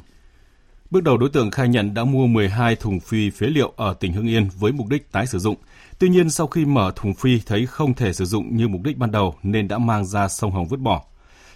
Bước 0.90 1.02
đầu 1.02 1.16
đối 1.16 1.28
tượng 1.30 1.50
khai 1.50 1.68
nhận 1.68 1.94
đã 1.94 2.04
mua 2.04 2.26
12 2.26 2.76
thùng 2.76 3.00
phi 3.00 3.30
phế 3.30 3.46
liệu 3.46 3.72
ở 3.76 3.94
tỉnh 3.94 4.12
Hưng 4.12 4.28
Yên 4.28 4.48
với 4.58 4.72
mục 4.72 4.88
đích 4.88 5.12
tái 5.12 5.26
sử 5.26 5.38
dụng. 5.38 5.56
Tuy 5.98 6.08
nhiên 6.08 6.30
sau 6.30 6.46
khi 6.46 6.64
mở 6.64 6.92
thùng 6.96 7.14
phi 7.14 7.40
thấy 7.46 7.66
không 7.66 7.94
thể 7.94 8.12
sử 8.12 8.24
dụng 8.24 8.56
như 8.56 8.68
mục 8.68 8.82
đích 8.84 8.98
ban 8.98 9.10
đầu 9.10 9.34
nên 9.42 9.68
đã 9.68 9.78
mang 9.78 10.04
ra 10.04 10.28
sông 10.28 10.50
Hồng 10.50 10.68
vứt 10.68 10.80
bỏ. 10.80 11.02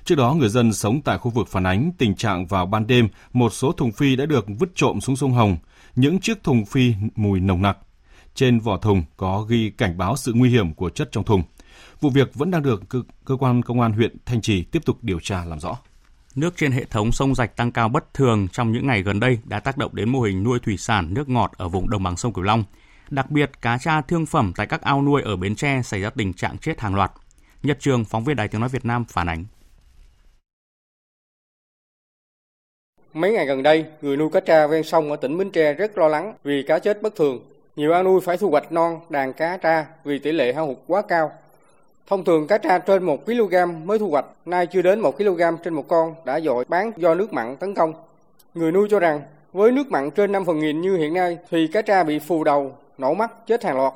Trước 0.05 0.15
đó, 0.15 0.35
người 0.35 0.49
dân 0.49 0.73
sống 0.73 1.01
tại 1.03 1.19
khu 1.19 1.31
vực 1.31 1.49
phản 1.49 1.65
ánh 1.65 1.91
tình 1.99 2.15
trạng 2.15 2.47
vào 2.47 2.67
ban 2.67 2.87
đêm, 2.87 3.09
một 3.33 3.53
số 3.53 3.73
thùng 3.73 3.93
phi 3.93 4.17
đã 4.17 4.27
được 4.27 4.47
vứt 4.59 4.69
trộm 4.75 5.01
xuống 5.01 5.17
sông 5.17 5.33
Hồng. 5.33 5.57
Những 5.97 6.21
chiếc 6.21 6.43
thùng 6.43 6.65
phi 6.65 6.95
mùi 7.17 7.41
nồng 7.41 7.63
nặc. 7.63 7.79
Trên 8.38 8.61
vỏ 8.61 8.77
thùng 8.77 9.03
có 9.16 9.46
ghi 9.48 9.70
cảnh 9.70 9.98
báo 9.98 10.16
sự 10.16 10.33
nguy 10.35 10.51
hiểm 10.51 10.74
của 10.74 10.90
chất 10.90 11.09
trong 11.12 11.24
thùng. 11.24 11.42
Vụ 12.01 12.11
việc 12.11 12.35
vẫn 12.35 12.51
đang 12.51 12.62
được 12.62 12.83
cơ, 12.88 13.03
cơ 13.24 13.37
quan 13.37 13.62
công 13.62 13.81
an 13.81 13.92
huyện 13.92 14.16
Thanh 14.27 14.40
Trì 14.40 14.64
tiếp 14.64 14.85
tục 14.85 14.98
điều 15.03 15.20
tra 15.20 15.44
làm 15.44 15.61
rõ. 15.61 15.79
Nước 16.35 16.57
trên 16.57 16.72
hệ 16.72 16.85
thống 16.85 17.12
sông 17.12 17.35
rạch 17.35 17.57
tăng 17.57 17.72
cao 17.72 17.88
bất 17.88 18.14
thường 18.14 18.48
trong 18.53 18.72
những 18.72 18.87
ngày 18.87 19.03
gần 19.03 19.20
đây 19.20 19.38
đã 19.44 19.61
tác 19.61 19.79
động 19.79 19.94
đến 19.94 20.09
mô 20.09 20.20
hình 20.20 20.42
nuôi 20.44 20.59
thủy 20.59 20.77
sản 20.77 21.14
nước 21.14 21.29
ngọt 21.29 21.53
ở 21.57 21.68
vùng 21.68 21.90
đồng 21.90 22.03
bằng 22.03 22.16
sông 22.16 22.33
Cửu 22.33 22.44
Long. 22.44 22.64
Đặc 23.11 23.31
biệt, 23.31 23.51
cá 23.62 23.79
tra 23.79 24.01
thương 24.01 24.27
phẩm 24.27 24.53
tại 24.57 24.66
các 24.66 24.83
ao 24.83 25.03
nuôi 25.03 25.22
ở 25.22 25.37
Bến 25.37 25.55
Tre 25.55 25.83
xảy 25.83 26.01
ra 26.01 26.11
tình 26.11 26.33
trạng 26.33 26.59
chết 26.59 26.81
hàng 26.81 26.94
loạt. 26.94 27.12
Nhật 27.62 27.81
Trường, 27.81 28.05
phóng 28.05 28.24
viên 28.24 28.37
Đài 28.37 28.48
Tiếng 28.48 28.61
Nói 28.61 28.70
Việt 28.70 28.85
Nam 28.85 29.05
phản 29.09 29.29
ánh. 29.29 29.44
Mấy 33.12 33.33
ngày 33.33 33.46
gần 33.46 33.62
đây, 33.62 33.85
người 34.03 34.16
nuôi 34.16 34.29
cá 34.33 34.40
tra 34.40 34.66
ven 34.66 34.85
sông 34.85 35.11
ở 35.11 35.16
tỉnh 35.16 35.38
Bến 35.38 35.51
Tre 35.51 35.72
rất 35.72 35.98
lo 35.98 36.09
lắng 36.09 36.35
vì 36.44 36.62
cá 36.62 36.79
chết 36.79 37.03
bất 37.03 37.16
thường. 37.16 37.58
Nhiều 37.79 37.93
ao 37.93 38.03
nuôi 38.03 38.21
phải 38.21 38.37
thu 38.37 38.51
hoạch 38.51 38.73
non 38.73 39.01
đàn 39.09 39.33
cá 39.33 39.57
tra 39.57 39.87
vì 40.05 40.19
tỷ 40.19 40.33
lệ 40.33 40.53
hao 40.53 40.67
hụt 40.67 40.77
quá 40.87 41.03
cao. 41.03 41.33
Thông 42.07 42.25
thường 42.25 42.47
cá 42.47 42.59
tra 42.59 42.79
trên 42.79 43.03
1 43.03 43.27
kg 43.27 43.55
mới 43.85 43.99
thu 43.99 44.11
hoạch, 44.11 44.25
nay 44.47 44.67
chưa 44.67 44.83
đến 44.83 45.01
1 45.01 45.19
kg 45.19 45.41
trên 45.64 45.75
một 45.75 45.88
con 45.88 46.14
đã 46.25 46.41
dội 46.41 46.64
bán 46.69 46.93
do 46.97 47.14
nước 47.14 47.33
mặn 47.33 47.57
tấn 47.57 47.75
công. 47.75 47.95
Người 48.55 48.73
nuôi 48.73 48.88
cho 48.91 49.01
rằng 49.01 49.21
với 49.53 49.73
nước 49.73 49.91
mặn 49.91 50.11
trên 50.11 50.33
5 50.33 50.45
phần 50.45 50.61
nghìn 50.61 50.81
như 50.81 50.97
hiện 50.97 51.14
nay 51.14 51.38
thì 51.51 51.67
cá 51.67 51.83
tra 51.83 52.05
bị 52.05 52.19
phù 52.19 52.45
đầu, 52.45 52.72
nổ 52.99 53.14
mắt, 53.14 53.47
chết 53.47 53.64
hàng 53.64 53.76
loạt. 53.76 53.93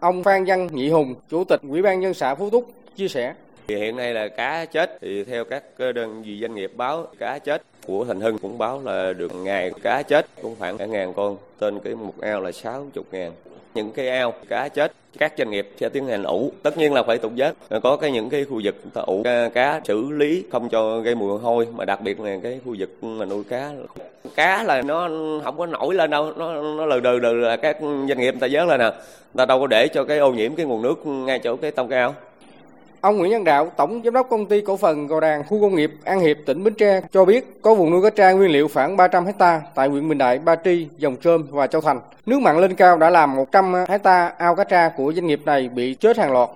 Ông 0.00 0.24
Phan 0.24 0.44
Văn 0.44 0.68
Nhị 0.72 0.90
Hùng, 0.90 1.14
Chủ 1.30 1.44
tịch 1.44 1.60
Ủy 1.68 1.82
ban 1.82 2.00
nhân 2.00 2.14
xã 2.14 2.34
Phú 2.34 2.50
Túc 2.50 2.70
chia 2.96 3.08
sẻ 3.08 3.34
thì 3.70 3.76
hiện 3.76 3.96
nay 3.96 4.14
là 4.14 4.28
cá 4.28 4.64
chết. 4.64 4.98
Thì 5.00 5.24
theo 5.24 5.44
các 5.44 5.62
đơn 5.78 6.22
vị 6.22 6.38
doanh 6.40 6.54
nghiệp 6.54 6.72
báo 6.76 7.06
cá 7.18 7.38
chết 7.38 7.62
của 7.86 8.04
Thành 8.04 8.20
Hưng 8.20 8.38
cũng 8.38 8.58
báo 8.58 8.80
là 8.84 9.12
được 9.12 9.32
ngày 9.34 9.72
cá 9.82 10.02
chết 10.02 10.26
cũng 10.42 10.56
khoảng 10.58 10.78
cả 10.78 10.86
ngàn 10.86 11.12
con, 11.14 11.36
trên 11.60 11.80
cái 11.80 11.94
một 11.94 12.14
ao 12.20 12.40
là 12.40 12.52
60 12.52 13.04
ngàn. 13.12 13.32
Những 13.74 13.90
cái 13.92 14.08
ao 14.08 14.34
cá 14.48 14.68
chết 14.68 14.92
các 15.18 15.32
doanh 15.38 15.50
nghiệp 15.50 15.68
sẽ 15.80 15.88
tiến 15.88 16.06
hành 16.06 16.22
ủ. 16.22 16.52
Tất 16.62 16.78
nhiên 16.78 16.92
là 16.92 17.02
phải 17.02 17.18
tục 17.18 17.32
vớt 17.36 17.54
có 17.82 17.96
cái 17.96 18.10
những 18.10 18.30
cái 18.30 18.44
khu 18.44 18.60
vực 18.64 18.74
ta 18.94 19.00
ủ 19.00 19.22
cá 19.54 19.80
xử 19.84 20.10
lý 20.10 20.44
không 20.52 20.68
cho 20.68 21.00
gây 21.00 21.14
mùi 21.14 21.38
hôi. 21.38 21.66
Mà 21.72 21.84
đặc 21.84 22.00
biệt 22.00 22.20
là 22.20 22.36
cái 22.42 22.60
khu 22.64 22.74
vực 22.78 23.04
mà 23.04 23.24
nuôi 23.24 23.44
cá. 23.48 23.70
Cá 24.34 24.62
là 24.62 24.82
nó 24.82 25.08
không 25.44 25.58
có 25.58 25.66
nổi 25.66 25.94
lên 25.94 26.10
đâu. 26.10 26.32
Nó 26.36 26.62
nó 26.62 26.86
lừ 26.86 27.00
đừ 27.00 27.18
đừ 27.18 27.34
là 27.34 27.56
các 27.56 27.76
doanh 27.80 28.18
nghiệp 28.18 28.32
người 28.32 28.40
ta 28.40 28.46
vớt 28.50 28.68
lên 28.68 28.80
à. 28.80 28.90
nè 28.90 28.96
ta 29.36 29.46
đâu 29.46 29.60
có 29.60 29.66
để 29.66 29.88
cho 29.88 30.04
cái 30.04 30.18
ô 30.18 30.32
nhiễm 30.32 30.54
cái 30.54 30.66
nguồn 30.66 30.82
nước 30.82 31.06
ngay 31.06 31.38
chỗ 31.38 31.56
cái 31.56 31.70
tông 31.70 31.88
cao 31.88 32.14
Ông 33.00 33.18
Nguyễn 33.18 33.32
Văn 33.32 33.44
Đạo, 33.44 33.72
Tổng 33.76 34.00
Giám 34.04 34.14
đốc 34.14 34.28
Công 34.30 34.46
ty 34.46 34.60
Cổ 34.60 34.76
phần 34.76 35.06
Gò 35.06 35.20
Đàn 35.20 35.44
Khu 35.44 35.60
công 35.60 35.74
nghiệp 35.74 35.92
An 36.04 36.20
Hiệp, 36.20 36.36
tỉnh 36.46 36.64
Bến 36.64 36.74
Tre 36.74 37.00
cho 37.12 37.24
biết 37.24 37.62
có 37.62 37.74
vùng 37.74 37.90
nuôi 37.90 38.02
cá 38.02 38.10
tra 38.10 38.32
nguyên 38.32 38.50
liệu 38.50 38.68
khoảng 38.68 38.96
300 38.96 39.26
hecta 39.26 39.62
tại 39.74 39.88
huyện 39.88 40.08
Bình 40.08 40.18
Đại, 40.18 40.38
Ba 40.38 40.56
Tri, 40.64 40.86
Dòng 40.98 41.16
Trơm 41.16 41.46
và 41.50 41.66
Châu 41.66 41.80
Thành. 41.80 42.00
Nước 42.26 42.40
mặn 42.40 42.58
lên 42.58 42.74
cao 42.74 42.98
đã 42.98 43.10
làm 43.10 43.36
100 43.36 43.74
hecta 43.88 44.32
ao 44.38 44.54
cá 44.54 44.64
tra 44.64 44.88
của 44.96 45.12
doanh 45.12 45.26
nghiệp 45.26 45.40
này 45.44 45.68
bị 45.68 45.94
chết 45.94 46.18
hàng 46.18 46.32
loạt. 46.32 46.48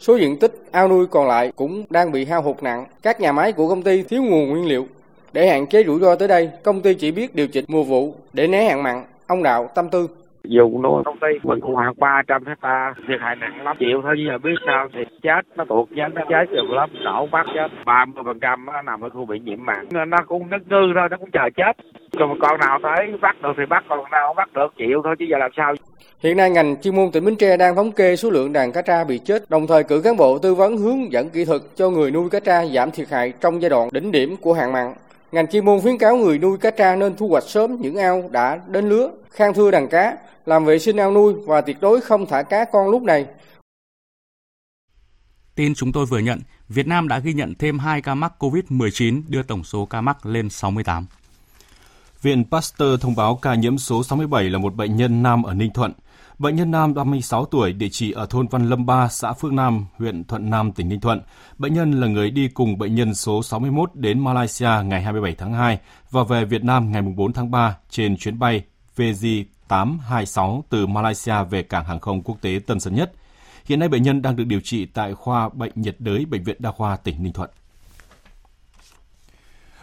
Số 0.00 0.16
diện 0.16 0.38
tích 0.38 0.64
ao 0.70 0.88
nuôi 0.88 1.06
còn 1.06 1.28
lại 1.28 1.52
cũng 1.56 1.84
đang 1.90 2.12
bị 2.12 2.24
hao 2.24 2.42
hụt 2.42 2.62
nặng. 2.62 2.86
Các 3.02 3.20
nhà 3.20 3.32
máy 3.32 3.52
của 3.52 3.68
công 3.68 3.82
ty 3.82 4.02
thiếu 4.02 4.22
nguồn 4.22 4.50
nguyên 4.50 4.66
liệu. 4.66 4.86
Để 5.32 5.48
hạn 5.48 5.66
chế 5.66 5.84
rủi 5.84 6.00
ro 6.00 6.14
tới 6.14 6.28
đây, 6.28 6.50
công 6.62 6.80
ty 6.80 6.94
chỉ 6.94 7.10
biết 7.10 7.34
điều 7.34 7.48
chỉnh 7.48 7.64
mùa 7.68 7.82
vụ 7.82 8.14
để 8.32 8.46
né 8.46 8.64
hạn 8.64 8.82
mặn. 8.82 9.04
Ông 9.26 9.42
Đạo 9.42 9.70
tâm 9.74 9.88
tư 9.88 10.08
dùng 10.44 10.82
nuôi 10.82 11.02
công 11.04 11.18
ty 11.18 11.28
mình 11.42 11.60
cũng 11.60 11.74
khoảng 11.74 11.92
300 11.98 12.44
hecta 12.46 12.94
thiệt 13.08 13.20
hại 13.20 13.36
nặng 13.36 13.64
lắm. 13.64 13.76
Chịu 13.80 14.00
thôi 14.02 14.14
giờ 14.28 14.38
biết 14.38 14.54
sao 14.66 14.88
thì 14.94 15.00
chết 15.22 15.40
nó 15.56 15.64
tuột 15.64 15.92
nhánh 15.92 16.14
nó 16.14 16.22
chết 16.28 16.52
nhiều 16.52 16.64
lắm 16.74 16.90
Nổ 17.04 17.26
bắt 17.26 17.46
chết. 17.54 17.68
30 17.86 18.22
phần 18.26 18.40
trăm 18.40 18.66
nó 18.66 18.82
nằm 18.82 19.00
ở 19.00 19.08
khu 19.08 19.24
bị 19.24 19.38
nhiễm 19.38 19.64
mặn. 19.64 19.88
Nó 20.08 20.16
cũng 20.26 20.50
nứt 20.50 20.60
ngư 20.68 20.92
thôi 20.94 21.08
nó 21.10 21.16
cũng 21.16 21.30
chờ 21.30 21.50
chết. 21.56 21.72
Còn 22.18 22.38
con 22.40 22.60
nào 22.60 22.78
tới 22.82 23.14
bắt 23.20 23.36
được 23.42 23.52
thì 23.56 23.66
bắt 23.66 23.84
còn 23.88 24.10
nào 24.10 24.26
không 24.26 24.36
bắt 24.36 24.52
được 24.54 24.72
chịu 24.76 25.00
thôi 25.04 25.16
chứ 25.18 25.24
giờ 25.30 25.38
làm 25.38 25.50
sao? 25.56 25.74
Hiện 26.22 26.36
nay 26.36 26.50
ngành 26.50 26.76
chuyên 26.82 26.96
môn 26.96 27.10
tỉnh 27.12 27.24
Bến 27.24 27.36
Tre 27.36 27.56
đang 27.56 27.76
thống 27.76 27.92
kê 27.92 28.16
số 28.16 28.30
lượng 28.30 28.52
đàn 28.52 28.72
cá 28.72 28.82
tra 28.82 29.04
bị 29.04 29.18
chết, 29.18 29.50
đồng 29.50 29.66
thời 29.66 29.84
cử 29.84 30.00
cán 30.04 30.16
bộ 30.16 30.38
tư 30.38 30.54
vấn 30.54 30.76
hướng 30.76 31.12
dẫn 31.12 31.30
kỹ 31.30 31.44
thuật 31.44 31.60
cho 31.74 31.90
người 31.90 32.10
nuôi 32.10 32.30
cá 32.30 32.40
tra 32.40 32.66
giảm 32.66 32.90
thiệt 32.90 33.08
hại 33.10 33.32
trong 33.40 33.62
giai 33.62 33.70
đoạn 33.70 33.88
đỉnh 33.92 34.12
điểm 34.12 34.36
của 34.40 34.52
hạn 34.52 34.72
mặn. 34.72 34.92
Ngành 35.32 35.46
chuyên 35.46 35.64
môn 35.64 35.80
khuyến 35.80 35.98
cáo 35.98 36.16
người 36.16 36.38
nuôi 36.38 36.58
cá 36.58 36.70
tra 36.70 36.96
nên 36.96 37.16
thu 37.16 37.28
hoạch 37.28 37.44
sớm 37.48 37.76
những 37.80 37.96
ao 37.96 38.28
đã 38.32 38.60
đến 38.68 38.88
lứa, 38.88 39.10
khang 39.30 39.54
thưa 39.54 39.70
đàn 39.70 39.88
cá, 39.88 40.16
làm 40.46 40.64
vệ 40.64 40.78
sinh 40.78 40.96
ao 40.96 41.12
nuôi 41.12 41.34
và 41.46 41.60
tuyệt 41.60 41.76
đối 41.80 42.00
không 42.00 42.26
thả 42.26 42.42
cá 42.42 42.64
con 42.64 42.88
lúc 42.88 43.02
này. 43.02 43.26
Tin 45.54 45.74
chúng 45.74 45.92
tôi 45.92 46.06
vừa 46.06 46.18
nhận, 46.18 46.40
Việt 46.68 46.86
Nam 46.86 47.08
đã 47.08 47.18
ghi 47.18 47.32
nhận 47.32 47.54
thêm 47.54 47.78
2 47.78 48.02
ca 48.02 48.14
mắc 48.14 48.32
COVID-19 48.38 49.22
đưa 49.28 49.42
tổng 49.42 49.64
số 49.64 49.86
ca 49.86 50.00
mắc 50.00 50.26
lên 50.26 50.50
68. 50.50 51.06
Viện 52.22 52.44
Pasteur 52.50 53.00
thông 53.00 53.16
báo 53.16 53.36
ca 53.36 53.54
nhiễm 53.54 53.78
số 53.78 54.04
67 54.04 54.44
là 54.44 54.58
một 54.58 54.74
bệnh 54.74 54.96
nhân 54.96 55.22
nam 55.22 55.42
ở 55.42 55.54
Ninh 55.54 55.72
Thuận. 55.72 55.92
Bệnh 56.40 56.56
nhân 56.56 56.70
nam 56.70 56.94
36 56.94 57.44
tuổi, 57.44 57.72
địa 57.72 57.88
chỉ 57.88 58.12
ở 58.12 58.26
thôn 58.26 58.48
Văn 58.48 58.68
Lâm 58.68 58.86
3, 58.86 59.08
xã 59.08 59.32
Phương 59.32 59.56
Nam, 59.56 59.86
huyện 59.98 60.24
Thuận 60.24 60.50
Nam, 60.50 60.72
tỉnh 60.72 60.88
Ninh 60.88 61.00
Thuận. 61.00 61.20
Bệnh 61.58 61.74
nhân 61.74 62.00
là 62.00 62.06
người 62.06 62.30
đi 62.30 62.48
cùng 62.48 62.78
bệnh 62.78 62.94
nhân 62.94 63.14
số 63.14 63.42
61 63.42 63.90
đến 63.94 64.24
Malaysia 64.24 64.70
ngày 64.84 65.02
27 65.02 65.34
tháng 65.34 65.52
2 65.54 65.78
và 66.10 66.24
về 66.24 66.44
Việt 66.44 66.64
Nam 66.64 66.92
ngày 66.92 67.02
4 67.02 67.32
tháng 67.32 67.50
3 67.50 67.76
trên 67.90 68.16
chuyến 68.16 68.38
bay 68.38 68.62
VJ 68.96 69.44
826 69.68 70.64
từ 70.70 70.86
Malaysia 70.86 71.44
về 71.50 71.62
cảng 71.62 71.84
hàng 71.84 72.00
không 72.00 72.22
quốc 72.22 72.36
tế 72.40 72.60
Tân 72.66 72.80
Sơn 72.80 72.94
Nhất. 72.94 73.12
Hiện 73.64 73.78
nay 73.78 73.88
bệnh 73.88 74.02
nhân 74.02 74.22
đang 74.22 74.36
được 74.36 74.44
điều 74.44 74.60
trị 74.60 74.86
tại 74.86 75.14
khoa 75.14 75.48
bệnh 75.48 75.72
nhiệt 75.74 75.96
đới 75.98 76.24
Bệnh 76.24 76.44
viện 76.44 76.56
Đa 76.58 76.72
khoa 76.72 76.96
tỉnh 76.96 77.22
Ninh 77.22 77.32
Thuận. 77.32 77.50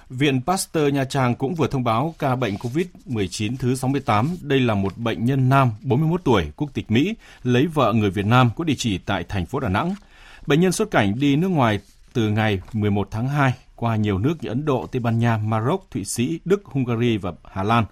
Viện 0.10 0.42
Pasteur 0.46 0.94
Nha 0.94 1.06
Trang 1.06 1.36
cũng 1.36 1.56
vừa 1.56 1.68
thông 1.68 1.84
báo 1.84 2.16
ca 2.20 2.36
bệnh 2.36 2.56
COVID-19 2.56 3.56
thứ 3.60 3.76
68. 3.76 4.38
Đây 4.42 4.60
là 4.60 4.76
một 4.76 4.98
bệnh 4.98 5.26
nhân 5.26 5.50
nam 5.50 5.72
41 5.82 6.22
tuổi, 6.24 6.52
quốc 6.56 6.70
tịch 6.74 6.92
Mỹ, 6.92 7.16
lấy 7.44 7.68
vợ 7.68 7.94
người 7.94 8.10
Việt 8.10 8.26
Nam 8.26 8.50
có 8.56 8.64
địa 8.64 8.74
chỉ 8.78 8.98
tại 8.98 9.24
thành 9.30 9.46
phố 9.46 9.60
Đà 9.60 9.70
Nẵng. 9.70 9.96
Bệnh 10.48 10.60
nhân 10.60 10.72
xuất 10.72 10.92
cảnh 10.92 11.20
đi 11.20 11.36
nước 11.36 11.48
ngoài 11.48 11.80
từ 12.14 12.30
ngày 12.30 12.60
11 12.74 13.08
tháng 13.12 13.28
2 13.28 13.54
qua 13.76 13.96
nhiều 13.96 14.18
nước 14.18 14.36
như 14.42 14.50
Ấn 14.50 14.66
Độ, 14.66 14.88
Tây 14.92 15.00
Ban 15.00 15.20
Nha, 15.20 15.38
Maroc, 15.38 15.88
Thụy 15.92 16.06
Sĩ, 16.06 16.40
Đức, 16.46 16.66
Hungary 16.66 17.18
và 17.18 17.32
Hà 17.52 17.64
Lan. 17.64 17.86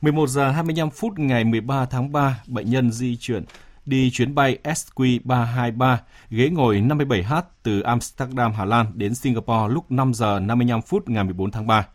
11 0.00 0.28
giờ 0.28 0.50
25 0.50 0.90
phút 0.90 1.18
ngày 1.18 1.44
13 1.44 1.86
tháng 1.86 2.12
3, 2.12 2.40
bệnh 2.46 2.70
nhân 2.70 2.92
di 2.92 3.16
chuyển 3.16 3.44
đi 3.86 4.10
chuyến 4.10 4.34
bay 4.34 4.58
SQ323 4.64 5.96
ghế 6.30 6.50
ngồi 6.50 6.80
57H 6.80 7.42
từ 7.62 7.80
Amsterdam, 7.80 8.52
Hà 8.52 8.64
Lan 8.64 8.86
đến 8.94 9.14
Singapore 9.14 9.74
lúc 9.74 9.90
5 9.90 10.14
giờ 10.14 10.40
55 10.40 10.82
phút 10.82 11.08
ngày 11.08 11.24
14 11.24 11.50
tháng 11.50 11.66
3. 11.66 11.86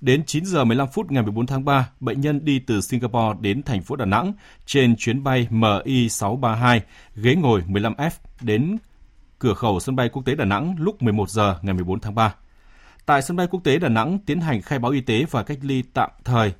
Đến 0.00 0.24
9 0.26 0.44
giờ 0.44 0.64
15 0.64 0.88
phút 0.88 1.10
ngày 1.10 1.22
14 1.22 1.46
tháng 1.46 1.64
3, 1.64 1.88
bệnh 2.00 2.20
nhân 2.20 2.44
đi 2.44 2.58
từ 2.58 2.80
Singapore 2.80 3.38
đến 3.40 3.62
thành 3.62 3.82
phố 3.82 3.96
Đà 3.96 4.04
Nẵng 4.04 4.32
trên 4.66 4.96
chuyến 4.96 5.24
bay 5.24 5.48
MI632 5.50 6.80
ghế 7.16 7.34
ngồi 7.34 7.62
15F 7.68 8.10
đến 8.40 8.76
cửa 9.38 9.54
khẩu 9.54 9.80
sân 9.80 9.96
bay 9.96 10.08
quốc 10.08 10.22
tế 10.26 10.34
Đà 10.34 10.44
Nẵng 10.44 10.74
lúc 10.78 11.02
11 11.02 11.30
giờ 11.30 11.58
ngày 11.62 11.74
14 11.74 12.00
tháng 12.00 12.14
3. 12.14 12.34
Tại 13.06 13.22
sân 13.22 13.36
bay 13.36 13.46
quốc 13.46 13.64
tế 13.64 13.78
Đà 13.78 13.88
Nẵng 13.88 14.18
tiến 14.18 14.40
hành 14.40 14.62
khai 14.62 14.78
báo 14.78 14.92
y 14.92 15.00
tế 15.00 15.24
và 15.30 15.42
cách 15.42 15.58
ly 15.62 15.82
tạm 15.94 16.10
thời 16.24 16.52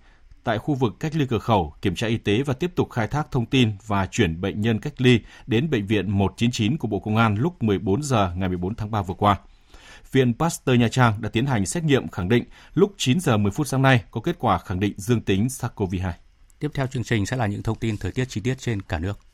tại 0.46 0.58
khu 0.58 0.74
vực 0.74 0.96
cách 1.00 1.16
ly 1.16 1.26
cửa 1.26 1.38
khẩu, 1.38 1.74
kiểm 1.82 1.94
tra 1.94 2.06
y 2.06 2.16
tế 2.16 2.42
và 2.42 2.54
tiếp 2.54 2.72
tục 2.74 2.90
khai 2.90 3.06
thác 3.06 3.30
thông 3.30 3.46
tin 3.46 3.72
và 3.86 4.06
chuyển 4.06 4.40
bệnh 4.40 4.60
nhân 4.60 4.80
cách 4.80 5.00
ly 5.00 5.20
đến 5.46 5.70
bệnh 5.70 5.86
viện 5.86 6.10
199 6.10 6.76
của 6.76 6.88
Bộ 6.88 6.98
Công 6.98 7.16
an 7.16 7.34
lúc 7.38 7.62
14 7.62 8.02
giờ 8.02 8.32
ngày 8.36 8.48
14 8.48 8.74
tháng 8.74 8.90
3 8.90 9.02
vừa 9.02 9.14
qua. 9.14 9.36
Viện 10.12 10.34
Pasteur 10.38 10.80
Nha 10.80 10.88
Trang 10.88 11.22
đã 11.22 11.28
tiến 11.28 11.46
hành 11.46 11.66
xét 11.66 11.84
nghiệm 11.84 12.08
khẳng 12.08 12.28
định 12.28 12.44
lúc 12.74 12.94
9 12.96 13.20
giờ 13.20 13.36
10 13.36 13.52
phút 13.52 13.68
sáng 13.68 13.82
nay 13.82 14.04
có 14.10 14.20
kết 14.20 14.36
quả 14.38 14.58
khẳng 14.58 14.80
định 14.80 14.94
dương 14.96 15.20
tính 15.20 15.46
SARS-CoV-2. 15.46 16.12
Tiếp 16.58 16.70
theo 16.74 16.86
chương 16.86 17.04
trình 17.04 17.26
sẽ 17.26 17.36
là 17.36 17.46
những 17.46 17.62
thông 17.62 17.78
tin 17.78 17.96
thời 17.96 18.12
tiết 18.12 18.24
chi 18.28 18.40
tiết 18.40 18.58
trên 18.58 18.82
cả 18.82 18.98
nước. 18.98 19.25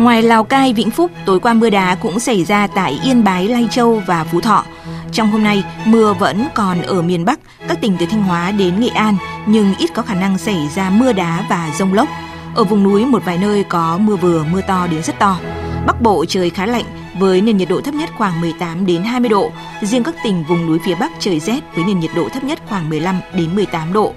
Ngoài 0.00 0.22
Lào 0.22 0.44
Cai, 0.44 0.72
Vĩnh 0.72 0.90
Phúc, 0.90 1.10
tối 1.26 1.40
qua 1.40 1.54
mưa 1.54 1.70
đá 1.70 1.94
cũng 1.94 2.20
xảy 2.20 2.44
ra 2.44 2.66
tại 2.66 3.00
Yên 3.04 3.24
Bái, 3.24 3.48
Lai 3.48 3.68
Châu 3.70 4.02
và 4.06 4.24
Phú 4.24 4.40
Thọ. 4.40 4.64
Trong 5.12 5.30
hôm 5.30 5.42
nay, 5.42 5.64
mưa 5.84 6.14
vẫn 6.18 6.48
còn 6.54 6.82
ở 6.82 7.02
miền 7.02 7.24
Bắc, 7.24 7.40
các 7.68 7.80
tỉnh 7.80 7.96
từ 8.00 8.06
Thanh 8.06 8.22
Hóa 8.22 8.50
đến 8.50 8.80
Nghệ 8.80 8.88
An, 8.88 9.16
nhưng 9.46 9.74
ít 9.78 9.90
có 9.94 10.02
khả 10.02 10.14
năng 10.14 10.38
xảy 10.38 10.68
ra 10.74 10.90
mưa 10.90 11.12
đá 11.12 11.46
và 11.50 11.70
rông 11.78 11.94
lốc. 11.94 12.08
Ở 12.54 12.64
vùng 12.64 12.82
núi 12.82 13.06
một 13.06 13.24
vài 13.24 13.38
nơi 13.38 13.64
có 13.64 13.98
mưa 13.98 14.16
vừa, 14.16 14.44
mưa 14.52 14.60
to 14.60 14.86
đến 14.86 15.02
rất 15.02 15.18
to. 15.18 15.38
Bắc 15.86 16.02
Bộ 16.02 16.24
trời 16.28 16.50
khá 16.50 16.66
lạnh 16.66 16.84
với 17.18 17.40
nền 17.40 17.56
nhiệt 17.56 17.68
độ 17.68 17.80
thấp 17.80 17.94
nhất 17.94 18.10
khoảng 18.18 18.40
18 18.40 18.86
đến 18.86 19.02
20 19.02 19.28
độ. 19.28 19.52
Riêng 19.82 20.02
các 20.02 20.14
tỉnh 20.24 20.44
vùng 20.44 20.66
núi 20.66 20.78
phía 20.84 20.94
Bắc 20.94 21.12
trời 21.18 21.40
rét 21.40 21.60
với 21.74 21.84
nền 21.84 22.00
nhiệt 22.00 22.10
độ 22.16 22.28
thấp 22.28 22.44
nhất 22.44 22.58
khoảng 22.68 22.88
15 22.88 23.20
đến 23.34 23.54
18 23.54 23.92
độ. 23.92 24.12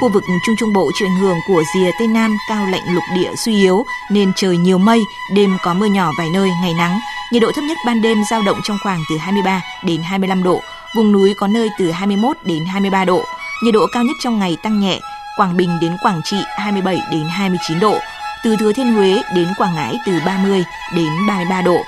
Khu 0.00 0.08
vực 0.08 0.24
Trung 0.42 0.56
Trung 0.56 0.72
Bộ 0.72 0.90
chịu 0.94 1.08
ảnh 1.08 1.16
hưởng 1.16 1.38
của 1.46 1.62
rìa 1.74 1.90
Tây 1.98 2.08
Nam 2.08 2.36
cao 2.48 2.66
lạnh 2.66 2.94
lục 2.94 3.04
địa 3.14 3.30
suy 3.36 3.54
yếu 3.54 3.84
nên 4.10 4.32
trời 4.36 4.56
nhiều 4.56 4.78
mây, 4.78 5.00
đêm 5.34 5.56
có 5.62 5.74
mưa 5.74 5.86
nhỏ 5.86 6.10
vài 6.18 6.30
nơi, 6.34 6.50
ngày 6.62 6.74
nắng. 6.74 7.00
Nhiệt 7.32 7.42
độ 7.42 7.52
thấp 7.52 7.64
nhất 7.64 7.78
ban 7.86 8.02
đêm 8.02 8.18
giao 8.30 8.42
động 8.42 8.60
trong 8.64 8.78
khoảng 8.82 9.02
từ 9.10 9.16
23 9.16 9.62
đến 9.82 10.02
25 10.02 10.42
độ, 10.42 10.60
vùng 10.96 11.12
núi 11.12 11.34
có 11.34 11.46
nơi 11.46 11.68
từ 11.78 11.90
21 11.90 12.36
đến 12.42 12.64
23 12.66 13.04
độ. 13.04 13.24
Nhiệt 13.62 13.74
độ 13.74 13.86
cao 13.92 14.02
nhất 14.02 14.16
trong 14.20 14.38
ngày 14.38 14.56
tăng 14.62 14.80
nhẹ, 14.80 15.00
Quảng 15.36 15.56
Bình 15.56 15.78
đến 15.80 15.96
Quảng 16.02 16.20
Trị 16.24 16.36
27 16.58 16.98
đến 17.12 17.28
29 17.28 17.80
độ, 17.80 17.98
từ 18.44 18.56
Thừa 18.56 18.72
Thiên 18.72 18.94
Huế 18.94 19.22
đến 19.34 19.48
Quảng 19.58 19.74
Ngãi 19.74 19.94
từ 20.06 20.12
30 20.26 20.64
đến 20.96 21.08
33 21.28 21.62
độ. 21.62 21.84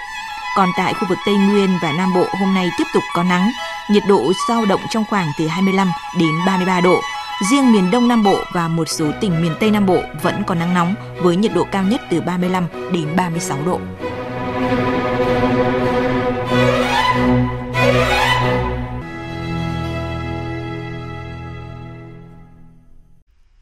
Còn 0.57 0.69
tại 0.77 0.95
khu 0.95 1.09
vực 1.09 1.19
Tây 1.27 1.35
Nguyên 1.35 1.79
và 1.83 1.93
Nam 1.93 2.15
Bộ 2.15 2.27
hôm 2.41 2.55
nay 2.55 2.71
tiếp 2.79 2.85
tục 2.95 3.03
có 3.15 3.23
nắng, 3.23 3.51
nhiệt 3.91 4.03
độ 4.09 4.33
giao 4.49 4.65
động 4.65 4.81
trong 4.91 5.05
khoảng 5.11 5.33
từ 5.39 5.47
25 5.47 5.93
đến 6.19 6.31
33 6.47 6.81
độ. 6.81 7.01
Riêng 7.41 7.73
miền 7.73 7.91
Đông 7.91 8.09
Nam 8.09 8.23
Bộ 8.23 8.39
và 8.53 8.69
một 8.69 8.89
số 8.89 9.13
tỉnh 9.21 9.43
miền 9.43 9.53
Tây 9.61 9.71
Nam 9.71 9.87
Bộ 9.87 10.03
vẫn 10.23 10.43
có 10.47 10.55
nắng 10.55 10.75
nóng 10.75 10.95
với 11.23 11.37
nhiệt 11.37 11.53
độ 11.55 11.67
cao 11.73 11.85
nhất 11.85 12.01
từ 12.11 12.21
35 12.21 12.67
đến 12.93 13.09
36 13.17 13.59
độ. 13.67 13.81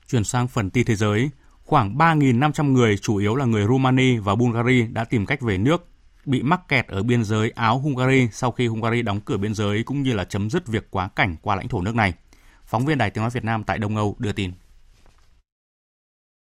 Chuyển 0.08 0.24
sang 0.24 0.48
phần 0.48 0.70
tin 0.70 0.86
thế 0.86 0.96
giới, 0.96 1.30
khoảng 1.64 1.98
3.500 1.98 2.72
người, 2.72 2.96
chủ 2.98 3.16
yếu 3.16 3.36
là 3.36 3.44
người 3.44 3.66
Rumani 3.66 4.16
và 4.16 4.34
Bulgaria 4.34 4.86
đã 4.86 5.04
tìm 5.04 5.26
cách 5.26 5.40
về 5.40 5.58
nước 5.58 5.86
bị 6.26 6.42
mắc 6.42 6.68
kẹt 6.68 6.86
ở 6.88 7.02
biên 7.02 7.24
giới 7.24 7.52
Áo-Hungary 7.56 8.28
sau 8.32 8.50
khi 8.50 8.66
Hungary 8.66 9.02
đóng 9.02 9.20
cửa 9.20 9.36
biên 9.36 9.54
giới 9.54 9.82
cũng 9.82 10.02
như 10.02 10.12
là 10.12 10.24
chấm 10.24 10.50
dứt 10.50 10.66
việc 10.66 10.86
quá 10.90 11.08
cảnh 11.16 11.36
qua 11.42 11.56
lãnh 11.56 11.68
thổ 11.68 11.80
nước 11.80 11.94
này. 11.94 12.12
Phóng 12.74 12.84
viên 12.84 12.98
Đài 12.98 13.10
Tiếng 13.10 13.22
Nói 13.22 13.30
Việt 13.30 13.44
Nam 13.44 13.64
tại 13.64 13.78
Đông 13.78 13.96
Âu 13.96 14.16
đưa 14.18 14.32
tin. 14.32 14.52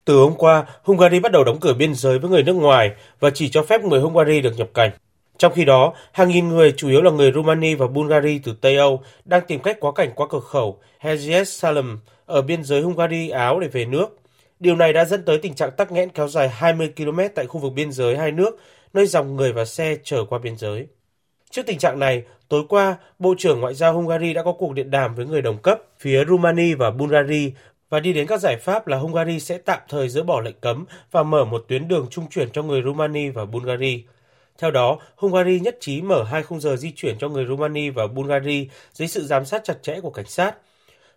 Từ 0.05 0.19
hôm 0.19 0.35
qua, 0.39 0.65
Hungary 0.83 1.21
bắt 1.21 1.33
đầu 1.33 1.45
đóng 1.45 1.61
cửa 1.61 1.75
biên 1.75 1.95
giới 1.95 2.19
với 2.19 2.31
người 2.31 2.43
nước 2.43 2.53
ngoài 2.53 2.91
và 3.21 3.31
chỉ 3.31 3.49
cho 3.49 3.63
phép 3.63 3.85
người 3.85 4.01
Hungary 4.01 4.41
được 4.41 4.57
nhập 4.57 4.69
cảnh. 4.75 4.91
Trong 5.39 5.53
khi 5.53 5.65
đó, 5.65 5.95
hàng 6.13 6.29
nghìn 6.29 6.49
người, 6.49 6.75
chủ 6.77 6.89
yếu 6.89 7.03
là 7.03 7.11
người 7.11 7.33
Rumani 7.33 7.75
và 7.75 7.87
Bulgaria 7.87 8.39
từ 8.45 8.55
Tây 8.61 8.77
Âu, 8.77 9.03
đang 9.25 9.43
tìm 9.47 9.61
cách 9.61 9.77
quá 9.81 9.93
cảnh 9.93 10.11
qua 10.15 10.27
cửa 10.31 10.41
khẩu 10.41 10.79
Hegyes 10.99 11.61
Salem 11.61 11.99
ở 12.27 12.43
biên 12.43 12.65
giới 12.65 12.83
Hungary-Áo 12.83 13.61
để 13.61 13.69
về 13.69 13.85
nước. 13.85 14.19
Điều 14.61 14.77
này 14.77 14.93
đã 14.93 15.05
dẫn 15.05 15.25
tới 15.25 15.39
tình 15.39 15.55
trạng 15.55 15.71
tắc 15.77 15.93
nghẽn 15.93 16.09
kéo 16.09 16.29
dài 16.29 16.49
20 16.49 16.93
km 16.97 17.21
tại 17.35 17.47
khu 17.47 17.61
vực 17.61 17.73
biên 17.73 17.93
giới 17.93 18.17
hai 18.17 18.33
nước, 18.33 18.59
nơi 18.93 19.07
dòng 19.07 19.37
người 19.37 19.53
và 19.53 19.65
xe 19.65 19.97
chở 20.05 20.25
qua 20.25 20.39
biên 20.39 20.57
giới. 20.57 20.87
Trước 21.51 21.63
tình 21.67 21.79
trạng 21.79 21.99
này, 21.99 22.23
tối 22.49 22.63
qua, 22.69 22.97
Bộ 23.19 23.35
trưởng 23.39 23.61
Ngoại 23.61 23.75
giao 23.75 23.93
Hungary 23.93 24.33
đã 24.33 24.43
có 24.43 24.53
cuộc 24.53 24.73
điện 24.73 24.91
đàm 24.91 25.15
với 25.15 25.27
người 25.27 25.43
đồng 25.43 25.59
cấp 25.59 25.79
phía 25.99 26.25
Rumani 26.25 26.75
và 26.75 26.91
Bulgaria 26.91 27.51
và 27.91 28.01
đi 28.01 28.13
đến 28.13 28.27
các 28.27 28.41
giải 28.41 28.57
pháp 28.57 28.87
là 28.87 28.97
Hungary 28.97 29.41
sẽ 29.41 29.59
tạm 29.59 29.81
thời 29.89 30.09
dỡ 30.09 30.23
bỏ 30.23 30.41
lệnh 30.41 30.57
cấm 30.61 30.85
và 31.11 31.23
mở 31.23 31.45
một 31.45 31.65
tuyến 31.69 31.89
đường 31.89 32.07
trung 32.11 32.27
chuyển 32.31 32.49
cho 32.53 32.63
người 32.63 32.83
Rumani 32.83 33.29
và 33.29 33.45
Bulgaria. 33.45 33.99
Theo 34.59 34.71
đó, 34.71 34.99
Hungary 35.17 35.61
nhất 35.61 35.77
trí 35.81 36.03
mở 36.03 36.25
hai 36.25 36.43
khung 36.43 36.61
giờ 36.61 36.77
di 36.77 36.93
chuyển 36.97 37.19
cho 37.19 37.29
người 37.29 37.47
Rumani 37.47 37.91
và 37.91 38.07
Bulgaria 38.07 38.67
dưới 38.93 39.09
sự 39.09 39.27
giám 39.27 39.45
sát 39.45 39.65
chặt 39.65 39.83
chẽ 39.83 40.01
của 40.01 40.11
cảnh 40.11 40.27
sát. 40.27 40.55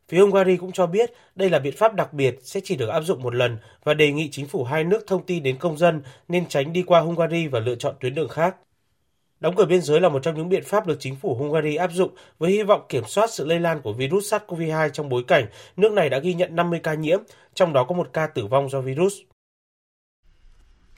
Phía 0.10 0.20
Hungary 0.20 0.58
cũng 0.58 0.72
cho 0.72 0.88
biết 0.88 1.14
đây 1.36 1.50
là 1.50 1.60
biện 1.60 1.74
pháp 1.78 1.94
đặc 1.94 2.14
biệt 2.14 2.40
sẽ 2.44 2.60
chỉ 2.64 2.76
được 2.76 2.88
áp 2.88 3.02
dụng 3.02 3.24
một 3.24 3.36
lần 3.36 3.58
và 3.84 3.94
đề 3.94 4.12
nghị 4.12 4.30
chính 4.32 4.48
phủ 4.48 4.64
hai 4.64 4.84
nước 4.84 5.08
thông 5.08 5.26
tin 5.26 5.44
đến 5.44 5.58
công 5.58 5.78
dân 5.78 6.02
nên 6.28 6.48
tránh 6.48 6.74
đi 6.74 6.84
qua 6.84 7.00
Hungary 7.00 7.48
và 7.48 7.60
lựa 7.60 7.76
chọn 7.76 7.96
tuyến 8.00 8.16
đường 8.16 8.30
khác. 8.30 8.56
Đóng 9.40 9.56
cửa 9.56 9.66
biên 9.66 9.82
giới 9.82 10.02
là 10.02 10.10
một 10.10 10.20
trong 10.24 10.36
những 10.36 10.50
biện 10.50 10.64
pháp 10.66 10.88
được 10.88 10.98
chính 11.00 11.16
phủ 11.16 11.36
Hungary 11.36 11.76
áp 11.76 11.92
dụng 11.94 12.12
với 12.40 12.52
hy 12.52 12.64
vọng 12.64 12.86
kiểm 12.90 13.04
soát 13.08 13.30
sự 13.32 13.46
lây 13.46 13.60
lan 13.60 13.82
của 13.82 13.94
virus 13.94 14.34
SARS-CoV-2 14.34 14.90
trong 14.90 15.10
bối 15.10 15.24
cảnh 15.28 15.46
nước 15.78 15.92
này 15.92 16.10
đã 16.10 16.20
ghi 16.20 16.34
nhận 16.34 16.56
50 16.56 16.80
ca 16.84 16.94
nhiễm, 16.94 17.20
trong 17.54 17.74
đó 17.74 17.84
có 17.84 17.96
một 17.96 18.10
ca 18.14 18.28
tử 18.28 18.46
vong 18.46 18.70
do 18.70 18.82
virus. 18.82 19.14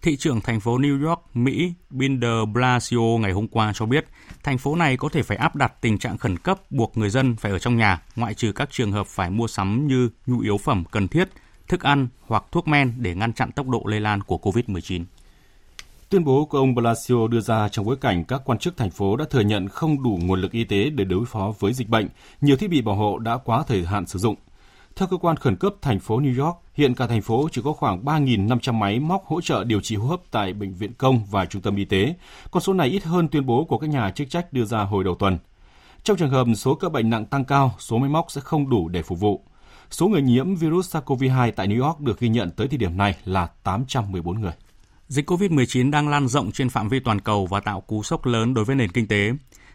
Thị 0.01 0.17
trưởng 0.17 0.41
thành 0.41 0.59
phố 0.59 0.77
New 0.77 1.07
York, 1.07 1.21
Mỹ 1.33 1.73
Bill 1.89 2.15
de 2.21 2.45
Blasio 2.53 3.17
ngày 3.19 3.31
hôm 3.31 3.47
qua 3.47 3.71
cho 3.75 3.85
biết, 3.85 4.05
thành 4.43 4.57
phố 4.57 4.75
này 4.75 4.97
có 4.97 5.09
thể 5.09 5.23
phải 5.23 5.37
áp 5.37 5.55
đặt 5.55 5.73
tình 5.81 5.97
trạng 5.97 6.17
khẩn 6.17 6.37
cấp 6.37 6.59
buộc 6.69 6.97
người 6.97 7.09
dân 7.09 7.35
phải 7.35 7.51
ở 7.51 7.59
trong 7.59 7.77
nhà, 7.77 8.01
ngoại 8.15 8.33
trừ 8.33 8.51
các 8.51 8.71
trường 8.71 8.91
hợp 8.91 9.07
phải 9.07 9.29
mua 9.29 9.47
sắm 9.47 9.87
như 9.87 10.09
nhu 10.25 10.39
yếu 10.39 10.57
phẩm 10.57 10.83
cần 10.91 11.07
thiết, 11.07 11.29
thức 11.67 11.81
ăn 11.81 12.07
hoặc 12.21 12.43
thuốc 12.51 12.67
men 12.67 12.93
để 12.97 13.15
ngăn 13.15 13.33
chặn 13.33 13.51
tốc 13.51 13.67
độ 13.67 13.83
lây 13.85 13.99
lan 13.99 14.21
của 14.23 14.37
COVID-19. 14.37 15.03
Tuyên 16.11 16.23
bố 16.23 16.45
của 16.45 16.57
ông 16.57 16.75
Blasio 16.75 17.27
đưa 17.27 17.39
ra 17.39 17.69
trong 17.69 17.85
bối 17.85 17.97
cảnh 18.01 18.23
các 18.23 18.41
quan 18.45 18.59
chức 18.59 18.77
thành 18.77 18.89
phố 18.89 19.15
đã 19.15 19.25
thừa 19.29 19.39
nhận 19.39 19.67
không 19.67 20.03
đủ 20.03 20.19
nguồn 20.23 20.41
lực 20.41 20.51
y 20.51 20.63
tế 20.63 20.89
để 20.89 21.05
đối 21.05 21.25
phó 21.25 21.53
với 21.59 21.73
dịch 21.73 21.89
bệnh, 21.89 22.07
nhiều 22.41 22.55
thiết 22.55 22.69
bị 22.69 22.81
bảo 22.81 22.95
hộ 22.95 23.17
đã 23.17 23.37
quá 23.37 23.63
thời 23.67 23.85
hạn 23.85 24.07
sử 24.07 24.19
dụng. 24.19 24.35
Theo 24.95 25.07
cơ 25.07 25.17
quan 25.17 25.37
khẩn 25.37 25.55
cấp 25.55 25.73
thành 25.81 25.99
phố 25.99 26.19
New 26.19 26.45
York, 26.45 26.57
hiện 26.73 26.95
cả 26.95 27.07
thành 27.07 27.21
phố 27.21 27.49
chỉ 27.51 27.61
có 27.63 27.73
khoảng 27.73 28.05
3.500 28.05 28.73
máy 28.73 28.99
móc 28.99 29.25
hỗ 29.25 29.41
trợ 29.41 29.63
điều 29.63 29.81
trị 29.81 29.95
hô 29.95 30.07
hấp 30.07 30.19
tại 30.31 30.53
bệnh 30.53 30.73
viện 30.73 30.93
công 30.93 31.25
và 31.25 31.45
trung 31.45 31.61
tâm 31.61 31.75
y 31.75 31.85
tế. 31.85 32.15
Con 32.51 32.63
số 32.63 32.73
này 32.73 32.87
ít 32.89 33.03
hơn 33.03 33.27
tuyên 33.27 33.45
bố 33.45 33.65
của 33.65 33.77
các 33.77 33.89
nhà 33.89 34.11
chức 34.11 34.29
trách 34.29 34.53
đưa 34.53 34.65
ra 34.65 34.83
hồi 34.83 35.03
đầu 35.03 35.15
tuần. 35.15 35.37
Trong 36.03 36.17
trường 36.17 36.29
hợp 36.29 36.47
số 36.55 36.75
ca 36.75 36.89
bệnh 36.89 37.09
nặng 37.09 37.25
tăng 37.25 37.45
cao, 37.45 37.75
số 37.79 37.97
máy 37.97 38.09
móc 38.09 38.25
sẽ 38.29 38.41
không 38.41 38.69
đủ 38.69 38.89
để 38.89 39.01
phục 39.01 39.19
vụ. 39.19 39.41
Số 39.91 40.07
người 40.07 40.21
nhiễm 40.21 40.55
virus 40.55 40.95
SARS-CoV-2 40.95 41.51
tại 41.55 41.67
New 41.67 41.85
York 41.85 41.99
được 41.99 42.19
ghi 42.19 42.29
nhận 42.29 42.51
tới 42.51 42.67
thời 42.67 42.77
điểm 42.77 42.97
này 42.97 43.15
là 43.25 43.47
814 43.63 44.41
người. 44.41 44.53
Dịch 45.11 45.29
COVID-19 45.29 45.91
đang 45.91 46.09
lan 46.09 46.27
rộng 46.27 46.51
trên 46.51 46.69
phạm 46.69 46.89
vi 46.89 46.99
toàn 46.99 47.21
cầu 47.21 47.45
và 47.45 47.59
tạo 47.59 47.81
cú 47.81 48.03
sốc 48.03 48.25
lớn 48.25 48.53
đối 48.53 48.65
với 48.65 48.75
nền 48.75 48.91
kinh 48.91 49.07
tế. 49.07 49.31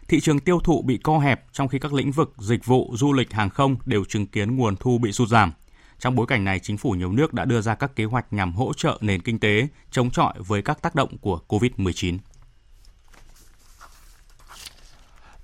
Thị 0.07 0.19
trường 0.19 0.39
tiêu 0.39 0.59
thụ 0.63 0.81
bị 0.81 0.97
co 0.97 1.19
hẹp 1.19 1.45
trong 1.51 1.67
khi 1.67 1.79
các 1.79 1.93
lĩnh 1.93 2.11
vực 2.11 2.33
dịch 2.37 2.65
vụ, 2.65 2.91
du 2.93 3.13
lịch, 3.13 3.33
hàng 3.33 3.49
không 3.49 3.75
đều 3.85 4.05
chứng 4.05 4.25
kiến 4.25 4.55
nguồn 4.55 4.75
thu 4.75 4.97
bị 4.97 5.11
sụt 5.11 5.29
giảm. 5.29 5.51
Trong 5.99 6.15
bối 6.15 6.27
cảnh 6.27 6.43
này, 6.43 6.59
chính 6.59 6.77
phủ 6.77 6.91
nhiều 6.91 7.11
nước 7.11 7.33
đã 7.33 7.45
đưa 7.45 7.61
ra 7.61 7.75
các 7.75 7.95
kế 7.95 8.03
hoạch 8.03 8.33
nhằm 8.33 8.53
hỗ 8.53 8.73
trợ 8.73 8.97
nền 9.01 9.21
kinh 9.21 9.39
tế 9.39 9.67
chống 9.91 10.11
chọi 10.11 10.33
với 10.37 10.61
các 10.61 10.81
tác 10.81 10.95
động 10.95 11.17
của 11.17 11.39
COVID-19. 11.47 12.17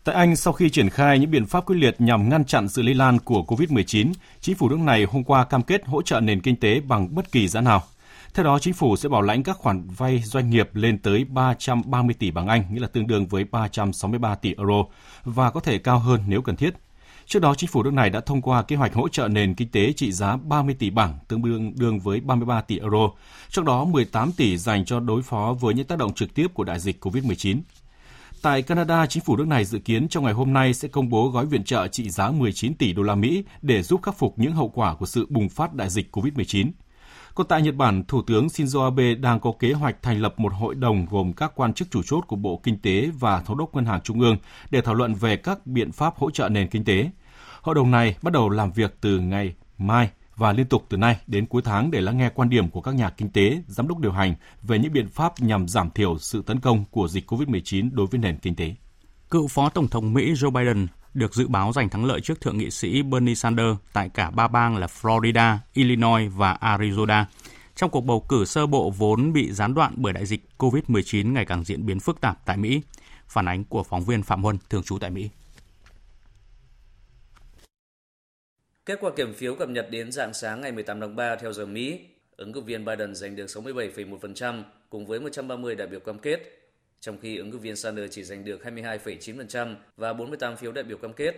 Tại 0.03 0.15
Anh, 0.15 0.35
sau 0.35 0.53
khi 0.53 0.69
triển 0.69 0.89
khai 0.89 1.19
những 1.19 1.31
biện 1.31 1.45
pháp 1.45 1.65
quyết 1.65 1.75
liệt 1.75 2.01
nhằm 2.01 2.29
ngăn 2.29 2.45
chặn 2.45 2.69
sự 2.69 2.81
lây 2.81 2.93
lan 2.93 3.19
của 3.19 3.43
COVID-19, 3.47 4.13
chính 4.41 4.55
phủ 4.55 4.69
nước 4.69 4.79
này 4.79 5.03
hôm 5.03 5.23
qua 5.23 5.45
cam 5.45 5.63
kết 5.63 5.85
hỗ 5.85 6.01
trợ 6.01 6.19
nền 6.19 6.41
kinh 6.41 6.55
tế 6.55 6.79
bằng 6.79 7.15
bất 7.15 7.31
kỳ 7.31 7.47
giá 7.47 7.61
nào. 7.61 7.83
Theo 8.33 8.43
đó, 8.43 8.59
chính 8.59 8.73
phủ 8.73 8.95
sẽ 8.95 9.09
bảo 9.09 9.21
lãnh 9.21 9.43
các 9.43 9.57
khoản 9.57 9.87
vay 9.97 10.21
doanh 10.23 10.49
nghiệp 10.49 10.69
lên 10.73 10.97
tới 10.97 11.23
330 11.23 12.15
tỷ 12.19 12.31
bảng 12.31 12.47
Anh, 12.47 12.73
nghĩa 12.73 12.79
là 12.79 12.87
tương 12.87 13.07
đương 13.07 13.27
với 13.27 13.43
363 13.43 14.35
tỷ 14.35 14.53
euro, 14.57 14.85
và 15.23 15.49
có 15.49 15.59
thể 15.59 15.77
cao 15.77 15.99
hơn 15.99 16.21
nếu 16.27 16.41
cần 16.41 16.55
thiết. 16.55 16.73
Trước 17.25 17.39
đó, 17.39 17.55
chính 17.55 17.69
phủ 17.69 17.83
nước 17.83 17.93
này 17.93 18.09
đã 18.09 18.19
thông 18.19 18.41
qua 18.41 18.61
kế 18.61 18.75
hoạch 18.75 18.93
hỗ 18.93 19.07
trợ 19.07 19.27
nền 19.27 19.55
kinh 19.55 19.69
tế 19.69 19.93
trị 19.93 20.11
giá 20.11 20.37
30 20.37 20.75
tỷ 20.79 20.89
bảng, 20.89 21.19
tương 21.27 21.41
đương 21.41 21.73
đương 21.75 21.99
với 21.99 22.19
33 22.19 22.61
tỷ 22.61 22.79
euro, 22.79 23.09
trong 23.49 23.65
đó 23.65 23.85
18 23.85 24.31
tỷ 24.31 24.57
dành 24.57 24.85
cho 24.85 24.99
đối 24.99 25.21
phó 25.21 25.55
với 25.59 25.73
những 25.73 25.87
tác 25.87 25.97
động 25.97 26.13
trực 26.13 26.33
tiếp 26.35 26.47
của 26.53 26.63
đại 26.63 26.79
dịch 26.79 27.05
COVID-19. 27.05 27.61
Tại 28.41 28.61
Canada, 28.61 29.05
chính 29.05 29.23
phủ 29.23 29.37
nước 29.37 29.47
này 29.47 29.65
dự 29.65 29.79
kiến 29.79 30.07
trong 30.07 30.23
ngày 30.23 30.33
hôm 30.33 30.53
nay 30.53 30.73
sẽ 30.73 30.87
công 30.87 31.09
bố 31.09 31.29
gói 31.29 31.45
viện 31.45 31.63
trợ 31.63 31.87
trị 31.87 32.09
giá 32.09 32.31
19 32.31 32.73
tỷ 32.73 32.93
đô 32.93 33.03
la 33.03 33.15
Mỹ 33.15 33.43
để 33.61 33.83
giúp 33.83 34.01
khắc 34.03 34.17
phục 34.17 34.39
những 34.39 34.53
hậu 34.53 34.69
quả 34.69 34.95
của 34.95 35.05
sự 35.05 35.27
bùng 35.29 35.49
phát 35.49 35.73
đại 35.73 35.89
dịch 35.89 36.15
COVID-19. 36.15 36.71
Còn 37.35 37.47
tại 37.47 37.61
Nhật 37.61 37.75
Bản, 37.75 38.03
Thủ 38.07 38.21
tướng 38.21 38.47
Shinzo 38.47 38.83
Abe 38.83 39.15
đang 39.15 39.39
có 39.39 39.51
kế 39.59 39.73
hoạch 39.73 40.01
thành 40.01 40.21
lập 40.21 40.33
một 40.37 40.53
hội 40.53 40.75
đồng 40.75 41.05
gồm 41.09 41.33
các 41.33 41.51
quan 41.55 41.73
chức 41.73 41.91
chủ 41.91 42.01
chốt 42.03 42.23
của 42.27 42.35
Bộ 42.35 42.59
Kinh 42.63 42.79
tế 42.79 43.09
và 43.19 43.41
Thống 43.41 43.57
đốc 43.57 43.75
Ngân 43.75 43.85
hàng 43.85 44.01
Trung 44.01 44.19
ương 44.19 44.37
để 44.69 44.81
thảo 44.81 44.95
luận 44.95 45.13
về 45.13 45.37
các 45.37 45.67
biện 45.67 45.91
pháp 45.91 46.15
hỗ 46.17 46.31
trợ 46.31 46.49
nền 46.49 46.67
kinh 46.67 46.85
tế. 46.85 47.09
Hội 47.61 47.75
đồng 47.75 47.91
này 47.91 48.15
bắt 48.21 48.33
đầu 48.33 48.49
làm 48.49 48.71
việc 48.71 48.97
từ 49.01 49.19
ngày 49.19 49.53
mai 49.77 50.09
và 50.35 50.51
liên 50.51 50.65
tục 50.65 50.85
từ 50.89 50.97
nay 50.97 51.17
đến 51.27 51.45
cuối 51.45 51.61
tháng 51.65 51.91
để 51.91 52.01
lắng 52.01 52.17
nghe 52.17 52.29
quan 52.29 52.49
điểm 52.49 52.69
của 52.69 52.81
các 52.81 52.95
nhà 52.95 53.09
kinh 53.09 53.29
tế, 53.29 53.61
giám 53.67 53.87
đốc 53.87 53.99
điều 53.99 54.11
hành 54.11 54.35
về 54.61 54.79
những 54.79 54.93
biện 54.93 55.09
pháp 55.09 55.39
nhằm 55.39 55.67
giảm 55.67 55.91
thiểu 55.91 56.17
sự 56.17 56.41
tấn 56.41 56.59
công 56.59 56.85
của 56.91 57.07
dịch 57.07 57.31
COVID-19 57.31 57.89
đối 57.93 58.07
với 58.07 58.19
nền 58.19 58.37
kinh 58.37 58.55
tế. 58.55 58.75
Cựu 59.33 59.47
Phó 59.47 59.69
Tổng 59.69 59.87
thống 59.87 60.13
Mỹ 60.13 60.33
Joe 60.33 60.51
Biden 60.51 60.87
được 61.13 61.33
dự 61.33 61.47
báo 61.47 61.71
giành 61.73 61.89
thắng 61.89 62.05
lợi 62.05 62.21
trước 62.21 62.41
Thượng 62.41 62.57
nghị 62.57 62.71
sĩ 62.71 63.01
Bernie 63.01 63.35
Sanders 63.35 63.79
tại 63.93 64.09
cả 64.13 64.29
ba 64.29 64.47
bang 64.47 64.77
là 64.77 64.87
Florida, 64.87 65.57
Illinois 65.73 66.31
và 66.35 66.57
Arizona. 66.61 67.25
Trong 67.75 67.89
cuộc 67.89 68.01
bầu 68.01 68.25
cử 68.29 68.45
sơ 68.45 68.65
bộ 68.65 68.89
vốn 68.89 69.33
bị 69.33 69.51
gián 69.51 69.73
đoạn 69.73 69.93
bởi 69.95 70.13
đại 70.13 70.25
dịch 70.25 70.41
COVID-19 70.57 71.33
ngày 71.33 71.45
càng 71.45 71.63
diễn 71.63 71.85
biến 71.85 71.99
phức 71.99 72.21
tạp 72.21 72.45
tại 72.45 72.57
Mỹ. 72.57 72.81
Phản 73.27 73.45
ánh 73.45 73.63
của 73.63 73.83
phóng 73.83 74.05
viên 74.05 74.23
Phạm 74.23 74.43
Huân, 74.43 74.57
thường 74.69 74.83
trú 74.83 74.99
tại 74.99 75.09
Mỹ. 75.09 75.29
Kết 78.85 78.97
quả 79.01 79.11
kiểm 79.15 79.33
phiếu 79.33 79.55
cập 79.55 79.69
nhật 79.69 79.87
đến 79.91 80.11
dạng 80.11 80.33
sáng 80.33 80.61
ngày 80.61 80.71
18 80.71 80.99
tháng 80.99 81.15
3 81.15 81.35
theo 81.35 81.53
giờ 81.53 81.65
Mỹ, 81.65 81.99
ứng 82.37 82.53
cử 82.53 82.61
viên 82.61 82.85
Biden 82.85 83.15
giành 83.15 83.35
được 83.35 83.45
67,1% 83.45 84.63
cùng 84.89 85.05
với 85.05 85.19
130 85.19 85.75
đại 85.75 85.87
biểu 85.87 85.99
cam 85.99 86.19
kết 86.19 86.62
trong 87.03 87.17
khi 87.21 87.37
ứng 87.37 87.51
cử 87.51 87.57
viên 87.57 87.75
Sanders 87.75 88.11
chỉ 88.11 88.23
giành 88.23 88.45
được 88.45 88.61
22,9% 88.63 89.75
và 89.97 90.13
48 90.13 90.57
phiếu 90.57 90.71
đại 90.71 90.83
biểu 90.83 90.97
cam 90.97 91.13
kết. 91.13 91.35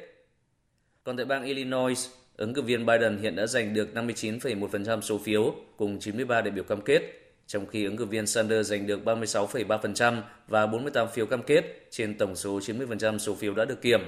Còn 1.03 1.17
tại 1.17 1.25
bang 1.25 1.43
Illinois, 1.43 2.09
ứng 2.37 2.53
cử 2.53 2.61
viên 2.61 2.85
Biden 2.85 3.17
hiện 3.17 3.35
đã 3.35 3.47
giành 3.47 3.73
được 3.73 3.89
59,1% 3.93 5.01
số 5.01 5.17
phiếu 5.17 5.55
cùng 5.77 5.99
93 5.99 6.41
đại 6.41 6.51
biểu 6.51 6.63
cam 6.63 6.81
kết, 6.81 7.01
trong 7.47 7.65
khi 7.65 7.85
ứng 7.85 7.97
cử 7.97 8.05
viên 8.05 8.27
Sanders 8.27 8.69
giành 8.69 8.87
được 8.87 8.99
36,3% 9.05 10.21
và 10.47 10.67
48 10.67 11.07
phiếu 11.13 11.25
cam 11.25 11.43
kết 11.43 11.87
trên 11.91 12.17
tổng 12.17 12.35
số 12.35 12.59
90% 12.59 13.17
số 13.17 13.35
phiếu 13.35 13.53
đã 13.53 13.65
được 13.65 13.81
kiểm. 13.81 14.01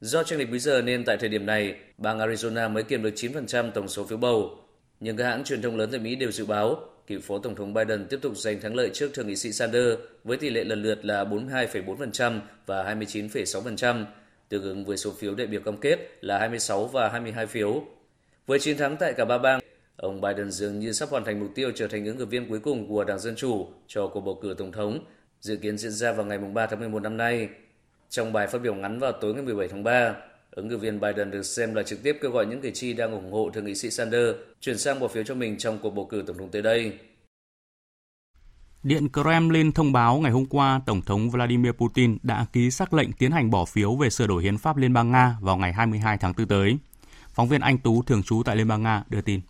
Do 0.00 0.22
tranh 0.22 0.38
lệch 0.38 0.50
bây 0.50 0.58
giờ 0.58 0.82
nên 0.82 1.04
tại 1.04 1.16
thời 1.16 1.28
điểm 1.28 1.46
này, 1.46 1.74
bang 1.98 2.18
Arizona 2.18 2.70
mới 2.70 2.82
kiểm 2.82 3.02
được 3.02 3.14
9% 3.16 3.70
tổng 3.70 3.88
số 3.88 4.04
phiếu 4.04 4.18
bầu. 4.18 4.58
Nhưng 5.00 5.16
các 5.16 5.24
hãng 5.24 5.44
truyền 5.44 5.62
thông 5.62 5.76
lớn 5.76 5.88
tại 5.90 6.00
Mỹ 6.00 6.14
đều 6.14 6.32
dự 6.32 6.46
báo 6.46 6.91
cựu 7.06 7.20
phó 7.20 7.38
tổng 7.38 7.54
thống 7.54 7.74
Biden 7.74 8.06
tiếp 8.10 8.18
tục 8.22 8.36
giành 8.36 8.60
thắng 8.60 8.74
lợi 8.74 8.90
trước 8.92 9.14
thượng 9.14 9.26
nghị 9.26 9.36
sĩ 9.36 9.52
Sanders 9.52 10.00
với 10.24 10.36
tỷ 10.36 10.50
lệ 10.50 10.64
lần 10.64 10.82
lượt 10.82 11.04
là 11.04 11.24
42,4% 11.24 12.40
và 12.66 12.94
29,6%, 12.94 14.04
tương 14.48 14.62
ứng 14.62 14.84
với 14.84 14.96
số 14.96 15.12
phiếu 15.12 15.34
đại 15.34 15.46
biểu 15.46 15.60
cam 15.60 15.76
kết 15.76 15.98
là 16.20 16.38
26 16.38 16.86
và 16.86 17.08
22 17.08 17.46
phiếu. 17.46 17.84
Với 18.46 18.58
chiến 18.58 18.76
thắng 18.76 18.96
tại 18.96 19.12
cả 19.16 19.24
ba 19.24 19.38
bang, 19.38 19.60
ông 19.96 20.20
Biden 20.20 20.50
dường 20.50 20.78
như 20.78 20.92
sắp 20.92 21.08
hoàn 21.08 21.24
thành 21.24 21.40
mục 21.40 21.48
tiêu 21.54 21.70
trở 21.74 21.88
thành 21.88 22.06
ứng 22.06 22.18
cử 22.18 22.26
viên 22.26 22.48
cuối 22.48 22.60
cùng 22.60 22.88
của 22.88 23.04
Đảng 23.04 23.18
Dân 23.18 23.36
Chủ 23.36 23.68
cho 23.86 24.06
cuộc 24.06 24.20
bầu 24.20 24.38
cử 24.42 24.54
tổng 24.58 24.72
thống, 24.72 25.04
dự 25.40 25.56
kiến 25.56 25.78
diễn 25.78 25.92
ra 25.92 26.12
vào 26.12 26.26
ngày 26.26 26.38
3 26.38 26.66
tháng 26.66 26.80
11 26.80 27.02
năm 27.02 27.16
nay. 27.16 27.48
Trong 28.10 28.32
bài 28.32 28.46
phát 28.46 28.58
biểu 28.62 28.74
ngắn 28.74 28.98
vào 28.98 29.12
tối 29.12 29.34
ngày 29.34 29.42
17 29.42 29.68
tháng 29.68 29.84
3, 29.84 30.14
Ứng 30.56 30.70
cử 30.70 30.78
viên 30.78 31.00
Biden 31.00 31.30
được 31.30 31.42
xem 31.42 31.74
là 31.74 31.82
trực 31.82 32.02
tiếp 32.02 32.18
kêu 32.22 32.30
gọi 32.30 32.46
những 32.46 32.60
cử 32.60 32.70
tri 32.70 32.92
đang 32.92 33.12
ủng 33.12 33.32
hộ 33.32 33.50
thượng 33.54 33.64
nghị 33.64 33.74
sĩ 33.74 33.90
Sanders 33.90 34.36
chuyển 34.60 34.78
sang 34.78 35.00
bỏ 35.00 35.08
phiếu 35.08 35.24
cho 35.24 35.34
mình 35.34 35.58
trong 35.58 35.78
cuộc 35.82 35.90
bầu 35.90 36.06
cử 36.10 36.24
tổng 36.26 36.38
thống 36.38 36.48
tới 36.50 36.62
đây. 36.62 36.92
Điện 38.82 39.08
Kremlin 39.12 39.72
thông 39.72 39.92
báo 39.92 40.18
ngày 40.18 40.32
hôm 40.32 40.46
qua, 40.46 40.80
Tổng 40.86 41.02
thống 41.02 41.30
Vladimir 41.30 41.72
Putin 41.72 42.18
đã 42.22 42.46
ký 42.52 42.70
xác 42.70 42.94
lệnh 42.94 43.12
tiến 43.12 43.30
hành 43.30 43.50
bỏ 43.50 43.64
phiếu 43.64 43.96
về 43.96 44.10
sửa 44.10 44.26
đổi 44.26 44.42
hiến 44.42 44.58
pháp 44.58 44.76
Liên 44.76 44.92
bang 44.92 45.10
Nga 45.10 45.36
vào 45.40 45.56
ngày 45.56 45.72
22 45.72 46.18
tháng 46.18 46.32
4 46.38 46.46
tới. 46.46 46.78
Phóng 47.34 47.48
viên 47.48 47.60
Anh 47.60 47.78
Tú, 47.78 48.02
thường 48.02 48.22
trú 48.22 48.42
tại 48.44 48.56
Liên 48.56 48.68
bang 48.68 48.82
Nga, 48.82 49.04
đưa 49.08 49.20
tin. 49.20 49.40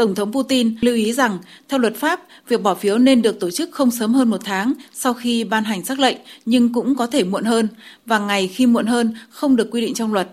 Tổng 0.00 0.14
thống 0.14 0.32
Putin 0.32 0.76
lưu 0.80 0.94
ý 0.94 1.12
rằng, 1.12 1.38
theo 1.68 1.78
luật 1.78 1.96
pháp, 1.96 2.20
việc 2.48 2.62
bỏ 2.62 2.74
phiếu 2.74 2.98
nên 2.98 3.22
được 3.22 3.40
tổ 3.40 3.50
chức 3.50 3.72
không 3.72 3.90
sớm 3.90 4.14
hơn 4.14 4.30
một 4.30 4.40
tháng 4.44 4.72
sau 4.92 5.14
khi 5.14 5.44
ban 5.44 5.64
hành 5.64 5.84
sắc 5.84 5.98
lệnh, 5.98 6.16
nhưng 6.46 6.72
cũng 6.72 6.94
có 6.94 7.06
thể 7.06 7.24
muộn 7.24 7.44
hơn, 7.44 7.68
và 8.06 8.18
ngày 8.18 8.48
khi 8.48 8.66
muộn 8.66 8.86
hơn 8.86 9.14
không 9.30 9.56
được 9.56 9.68
quy 9.70 9.80
định 9.80 9.94
trong 9.94 10.12
luật. 10.12 10.28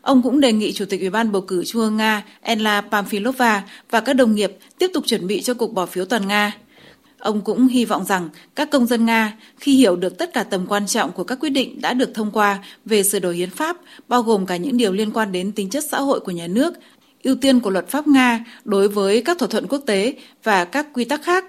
Ông 0.00 0.22
cũng 0.22 0.40
đề 0.40 0.52
nghị 0.52 0.72
Chủ 0.72 0.84
tịch 0.84 1.00
Ủy 1.00 1.10
ban 1.10 1.32
bầu 1.32 1.42
cử 1.42 1.64
Trung 1.64 1.82
ương 1.82 1.96
Nga 1.96 2.24
Enla 2.40 2.82
Pamfilova 2.90 3.60
và 3.90 4.00
các 4.00 4.12
đồng 4.12 4.34
nghiệp 4.34 4.56
tiếp 4.78 4.90
tục 4.94 5.06
chuẩn 5.06 5.26
bị 5.26 5.42
cho 5.42 5.54
cuộc 5.54 5.72
bỏ 5.74 5.86
phiếu 5.86 6.04
toàn 6.04 6.28
Nga. 6.28 6.52
Ông 7.18 7.40
cũng 7.40 7.68
hy 7.68 7.84
vọng 7.84 8.04
rằng 8.04 8.28
các 8.54 8.70
công 8.70 8.86
dân 8.86 9.06
Nga 9.06 9.36
khi 9.58 9.76
hiểu 9.76 9.96
được 9.96 10.18
tất 10.18 10.32
cả 10.32 10.42
tầm 10.42 10.66
quan 10.66 10.86
trọng 10.86 11.12
của 11.12 11.24
các 11.24 11.38
quyết 11.40 11.50
định 11.50 11.80
đã 11.80 11.94
được 11.94 12.14
thông 12.14 12.30
qua 12.30 12.58
về 12.84 13.02
sửa 13.02 13.18
đổi 13.18 13.36
hiến 13.36 13.50
pháp, 13.50 13.76
bao 14.08 14.22
gồm 14.22 14.46
cả 14.46 14.56
những 14.56 14.76
điều 14.76 14.92
liên 14.92 15.10
quan 15.10 15.32
đến 15.32 15.52
tính 15.52 15.70
chất 15.70 15.84
xã 15.90 16.00
hội 16.00 16.20
của 16.20 16.32
nhà 16.32 16.46
nước, 16.46 16.74
ưu 17.24 17.36
tiên 17.36 17.60
của 17.60 17.70
luật 17.70 17.88
pháp 17.88 18.06
Nga 18.06 18.44
đối 18.64 18.88
với 18.88 19.22
các 19.22 19.38
thỏa 19.38 19.48
thuận 19.48 19.66
quốc 19.66 19.82
tế 19.86 20.14
và 20.42 20.64
các 20.64 20.86
quy 20.92 21.04
tắc 21.04 21.22
khác 21.22 21.44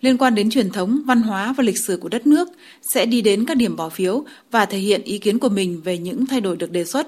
liên 0.00 0.18
quan 0.18 0.34
đến 0.34 0.50
truyền 0.50 0.70
thống, 0.70 1.02
văn 1.06 1.22
hóa 1.22 1.54
và 1.56 1.64
lịch 1.64 1.78
sử 1.78 1.96
của 1.96 2.08
đất 2.08 2.26
nước 2.26 2.48
sẽ 2.82 3.06
đi 3.06 3.22
đến 3.22 3.44
các 3.46 3.56
điểm 3.56 3.76
bỏ 3.76 3.88
phiếu 3.88 4.24
và 4.50 4.66
thể 4.66 4.78
hiện 4.78 5.02
ý 5.02 5.18
kiến 5.18 5.38
của 5.38 5.48
mình 5.48 5.80
về 5.84 5.98
những 5.98 6.26
thay 6.26 6.40
đổi 6.40 6.56
được 6.56 6.70
đề 6.70 6.84
xuất. 6.84 7.06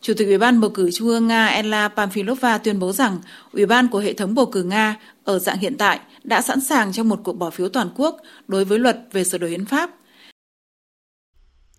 Chủ 0.00 0.14
tịch 0.16 0.26
Ủy 0.26 0.38
ban 0.38 0.60
bầu 0.60 0.70
cử 0.70 0.90
Trung 0.90 1.08
ương 1.08 1.26
Nga 1.26 1.46
Ella 1.46 1.88
Pamfilova 1.88 2.58
tuyên 2.58 2.78
bố 2.78 2.92
rằng 2.92 3.18
Ủy 3.52 3.66
ban 3.66 3.88
của 3.88 3.98
hệ 3.98 4.12
thống 4.12 4.34
bầu 4.34 4.46
cử 4.46 4.62
Nga 4.62 4.96
ở 5.24 5.38
dạng 5.38 5.58
hiện 5.58 5.76
tại 5.78 6.00
đã 6.24 6.42
sẵn 6.42 6.60
sàng 6.60 6.92
cho 6.92 7.04
một 7.04 7.20
cuộc 7.24 7.32
bỏ 7.32 7.50
phiếu 7.50 7.68
toàn 7.68 7.88
quốc 7.96 8.16
đối 8.48 8.64
với 8.64 8.78
luật 8.78 8.98
về 9.12 9.24
sửa 9.24 9.38
đổi 9.38 9.50
hiến 9.50 9.64
pháp. 9.64 9.90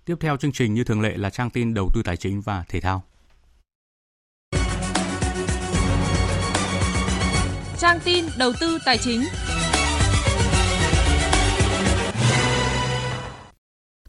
Tiếp 0.05 0.15
theo 0.19 0.37
chương 0.37 0.51
trình 0.51 0.73
như 0.73 0.83
thường 0.83 1.01
lệ 1.01 1.17
là 1.17 1.29
trang 1.29 1.49
tin 1.49 1.73
đầu 1.73 1.89
tư 1.93 2.01
tài 2.03 2.17
chính 2.17 2.41
và 2.41 2.63
thể 2.69 2.81
thao. 2.81 3.08
Trang 7.79 7.99
tin 8.03 8.25
đầu 8.37 8.53
tư 8.59 8.77
tài 8.85 8.97
chính. 8.97 9.25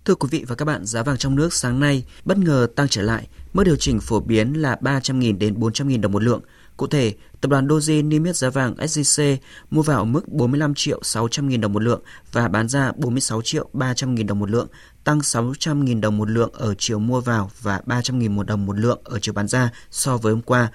Thưa 0.05 0.14
quý 0.14 0.29
vị 0.31 0.45
và 0.49 0.55
các 0.55 0.64
bạn, 0.64 0.85
giá 0.85 1.03
vàng 1.03 1.16
trong 1.16 1.37
nước 1.37 1.55
sáng 1.55 1.81
nay 1.81 2.05
bất 2.25 2.39
ngờ 2.39 2.66
tăng 2.77 2.89
trở 2.89 3.03
lại, 3.03 3.29
mức 3.53 3.64
điều 3.64 3.77
chỉnh 3.77 4.01
phổ 4.01 4.21
biến 4.21 4.53
là 4.53 4.79
300.000 4.81 5.39
đến 5.39 5.55
400.000 5.55 6.01
đồng 6.01 6.12
một 6.12 6.23
lượng. 6.23 6.41
Cụ 6.77 6.87
thể, 6.87 7.14
tập 7.41 7.49
đoàn 7.49 7.68
Doji 7.68 8.09
niêm 8.09 8.25
yết 8.25 8.37
giá 8.37 8.51
vàng 8.51 8.75
SJC 8.75 9.37
mua 9.71 9.83
vào 9.83 10.05
mức 10.05 10.29
45 10.29 10.75
triệu 10.75 11.03
600 11.03 11.49
nghìn 11.49 11.61
đồng 11.61 11.73
một 11.73 11.83
lượng 11.83 12.03
và 12.33 12.49
bán 12.49 12.68
ra 12.68 12.93
46 12.97 13.43
triệu 13.43 13.68
300 13.73 14.14
nghìn 14.14 14.27
đồng 14.27 14.39
một 14.39 14.51
lượng, 14.51 14.68
tăng 15.05 15.23
600 15.23 15.85
nghìn 15.85 16.01
đồng 16.01 16.18
một 16.18 16.31
lượng 16.31 16.51
ở 16.53 16.75
chiều 16.79 16.99
mua 16.99 17.21
vào 17.21 17.51
và 17.62 17.81
300 17.87 18.18
nghìn 18.18 18.37
một 18.37 18.47
đồng 18.47 18.66
một 18.66 18.79
lượng 18.79 19.01
ở 19.05 19.18
chiều 19.18 19.35
bán 19.35 19.49
ra 19.49 19.71
so 19.91 20.16
với 20.16 20.33
hôm 20.33 20.43
qua. 20.43 20.71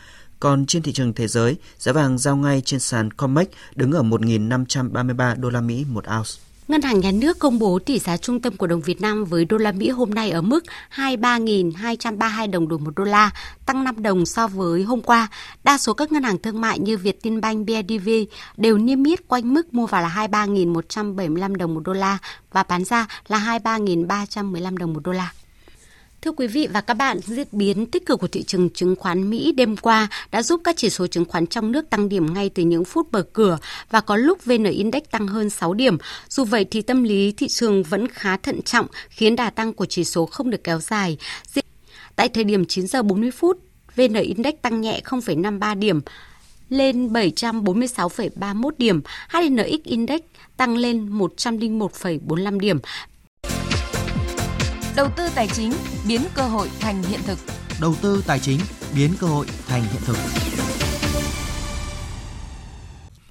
Còn 0.46 0.66
trên 0.66 0.82
thị 0.82 0.94
trường 0.94 1.14
thế 1.14 1.28
giới, 1.28 1.56
giá 1.78 1.92
vàng 1.92 2.18
giao 2.18 2.36
ngay 2.36 2.62
trên 2.66 2.80
sàn 2.80 3.12
COMEX 3.12 3.48
đứng 3.76 3.92
ở 3.92 4.02
1.533 4.04 5.36
đô 5.40 5.50
la 5.50 5.62
Mỹ 5.62 5.86
một 5.90 6.06
ounce. 6.18 6.32
Ngân 6.68 6.82
hàng 6.82 7.00
Nhà 7.00 7.12
nước 7.12 7.40
công 7.40 7.60
bố 7.60 7.80
tỷ 7.80 8.00
giá 8.00 8.18
trung 8.18 8.40
tâm 8.40 8.58
của 8.58 8.68
đồng 8.68 8.82
Việt 8.82 9.02
Nam 9.02 9.26
với 9.26 9.46
đô 9.46 9.58
la 9.58 9.72
Mỹ 9.72 9.90
hôm 9.90 10.10
nay 10.10 10.32
ở 10.32 10.42
mức 10.42 10.64
23.232 10.96 12.52
đồng 12.52 12.68
đổi 12.68 12.80
một 12.80 12.92
đô 12.96 13.04
la, 13.04 13.32
tăng 13.66 13.84
5 13.84 14.04
đồng 14.04 14.26
so 14.26 14.48
với 14.48 14.84
hôm 14.84 15.02
qua. 15.02 15.28
Đa 15.64 15.78
số 15.78 15.94
các 15.94 16.12
ngân 16.12 16.24
hàng 16.24 16.38
thương 16.38 16.62
mại 16.62 16.80
như 16.80 16.98
Vietinbank, 16.98 17.68
BIDV 17.68 18.10
đều 18.58 18.78
niêm 18.78 19.04
yết 19.04 19.28
quanh 19.28 19.54
mức 19.54 19.74
mua 19.74 19.88
vào 19.88 20.02
là 20.02 20.28
23.175 20.32 21.56
đồng 21.56 21.74
một 21.74 21.82
đô 21.86 21.94
la 21.94 22.18
và 22.52 22.64
bán 22.64 22.84
ra 22.84 23.08
là 23.28 23.60
23.315 23.64 24.78
đồng 24.78 24.94
một 24.94 25.04
đô 25.04 25.12
la. 25.12 25.32
Thưa 26.26 26.32
quý 26.32 26.48
vị 26.48 26.68
và 26.74 26.82
các 26.82 26.94
bạn, 26.94 27.20
diễn 27.20 27.48
biến 27.52 27.86
tích 27.86 28.06
cực 28.06 28.20
của 28.20 28.28
thị 28.28 28.44
trường 28.44 28.70
chứng 28.70 28.96
khoán 28.96 29.30
Mỹ 29.30 29.52
đêm 29.52 29.78
qua 29.78 30.08
đã 30.32 30.42
giúp 30.42 30.62
các 30.64 30.78
chỉ 30.78 30.90
số 30.90 31.08
chứng 31.08 31.26
khoán 31.26 31.48
trong 31.48 31.72
nước 31.72 31.90
tăng 31.90 32.10
điểm 32.10 32.34
ngay 32.34 32.50
từ 32.50 32.64
những 32.64 32.86
phút 32.86 33.08
mở 33.12 33.22
cửa 33.34 33.58
và 33.90 34.02
có 34.02 34.16
lúc 34.16 34.46
VN 34.46 34.64
Index 34.64 35.04
tăng 35.12 35.28
hơn 35.28 35.50
6 35.50 35.74
điểm. 35.74 35.98
Dù 36.30 36.44
vậy 36.44 36.66
thì 36.72 36.82
tâm 36.82 37.04
lý 37.04 37.32
thị 37.32 37.48
trường 37.48 37.84
vẫn 37.84 38.08
khá 38.08 38.38
thận 38.38 38.62
trọng 38.62 38.86
khiến 39.10 39.36
đà 39.36 39.50
tăng 39.50 39.74
của 39.74 39.86
chỉ 39.86 40.04
số 40.04 40.26
không 40.26 40.50
được 40.50 40.64
kéo 40.64 40.80
dài. 40.80 41.18
Tại 42.16 42.30
thời 42.30 42.44
điểm 42.44 42.66
9 42.66 42.88
giờ 42.88 43.04
40 43.04 43.32
phút, 43.32 43.60
VN 43.96 44.14
Index 44.14 44.54
tăng 44.62 44.82
nhẹ 44.82 45.02
0,53 45.04 45.80
điểm 45.80 46.02
lên 46.70 47.08
746,31 47.08 48.70
điểm, 48.78 49.02
HNX 49.30 49.84
Index 49.84 50.22
tăng 50.58 50.78
lên 50.78 51.18
101,45 51.18 52.60
điểm 52.60 52.80
Đầu 54.96 55.10
tư 55.16 55.24
tài 55.36 55.48
chính 55.48 55.72
biến 56.08 56.22
cơ 56.34 56.42
hội 56.42 56.70
thành 56.80 57.04
hiện 57.04 57.20
thực. 57.26 57.40
Đầu 57.82 57.96
tư 58.02 58.24
tài 58.28 58.40
chính 58.40 58.60
biến 58.96 59.12
cơ 59.20 59.28
hội 59.28 59.46
thành 59.68 59.82
hiện 59.82 60.02
thực. 60.06 60.18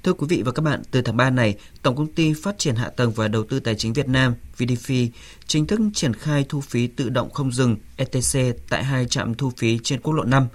Thưa 0.02 0.12
quý 0.12 0.26
vị 0.30 0.42
và 0.42 0.52
các 0.52 0.62
bạn, 0.62 0.82
từ 0.90 1.02
tháng 1.02 1.16
3 1.16 1.30
này, 1.30 1.54
Tổng 1.82 1.96
công 1.96 2.06
ty 2.06 2.32
Phát 2.32 2.58
triển 2.58 2.74
Hạ 2.74 2.88
tầng 2.88 3.12
và 3.12 3.28
Đầu 3.28 3.44
tư 3.44 3.60
Tài 3.60 3.74
chính 3.74 3.92
Việt 3.92 4.08
Nam 4.08 4.34
VDF 4.58 5.08
chính 5.46 5.66
thức 5.66 5.80
triển 5.94 6.14
khai 6.14 6.46
thu 6.48 6.60
phí 6.60 6.86
tự 6.86 7.08
động 7.08 7.30
không 7.30 7.52
dừng 7.52 7.76
ETC 7.96 8.56
tại 8.68 8.84
hai 8.84 9.06
trạm 9.06 9.34
thu 9.34 9.52
phí 9.56 9.78
trên 9.82 10.00
quốc 10.00 10.12
lộ 10.12 10.24
5. 10.24 10.46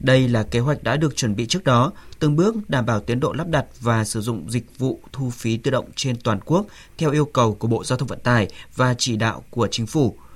Đây 0.00 0.28
là 0.28 0.42
kế 0.42 0.58
hoạch 0.58 0.82
đã 0.82 0.96
được 0.96 1.16
chuẩn 1.16 1.36
bị 1.36 1.46
trước 1.46 1.64
đó, 1.64 1.92
từng 2.18 2.36
bước 2.36 2.54
đảm 2.68 2.86
bảo 2.86 3.00
tiến 3.00 3.20
độ 3.20 3.32
lắp 3.32 3.48
đặt 3.48 3.66
và 3.80 4.04
sử 4.04 4.20
dụng 4.20 4.50
dịch 4.50 4.78
vụ 4.78 5.00
thu 5.12 5.30
phí 5.30 5.56
tự 5.56 5.70
động 5.70 5.88
trên 5.96 6.16
toàn 6.16 6.40
quốc 6.44 6.66
theo 6.98 7.10
yêu 7.10 7.24
cầu 7.24 7.54
của 7.54 7.68
Bộ 7.68 7.84
Giao 7.84 7.98
thông 7.98 8.08
Vận 8.08 8.20
tải 8.20 8.48
và 8.76 8.94
chỉ 8.98 9.16
đạo 9.16 9.44
của 9.50 9.68
Chính 9.70 9.86
phủ– 9.86 10.16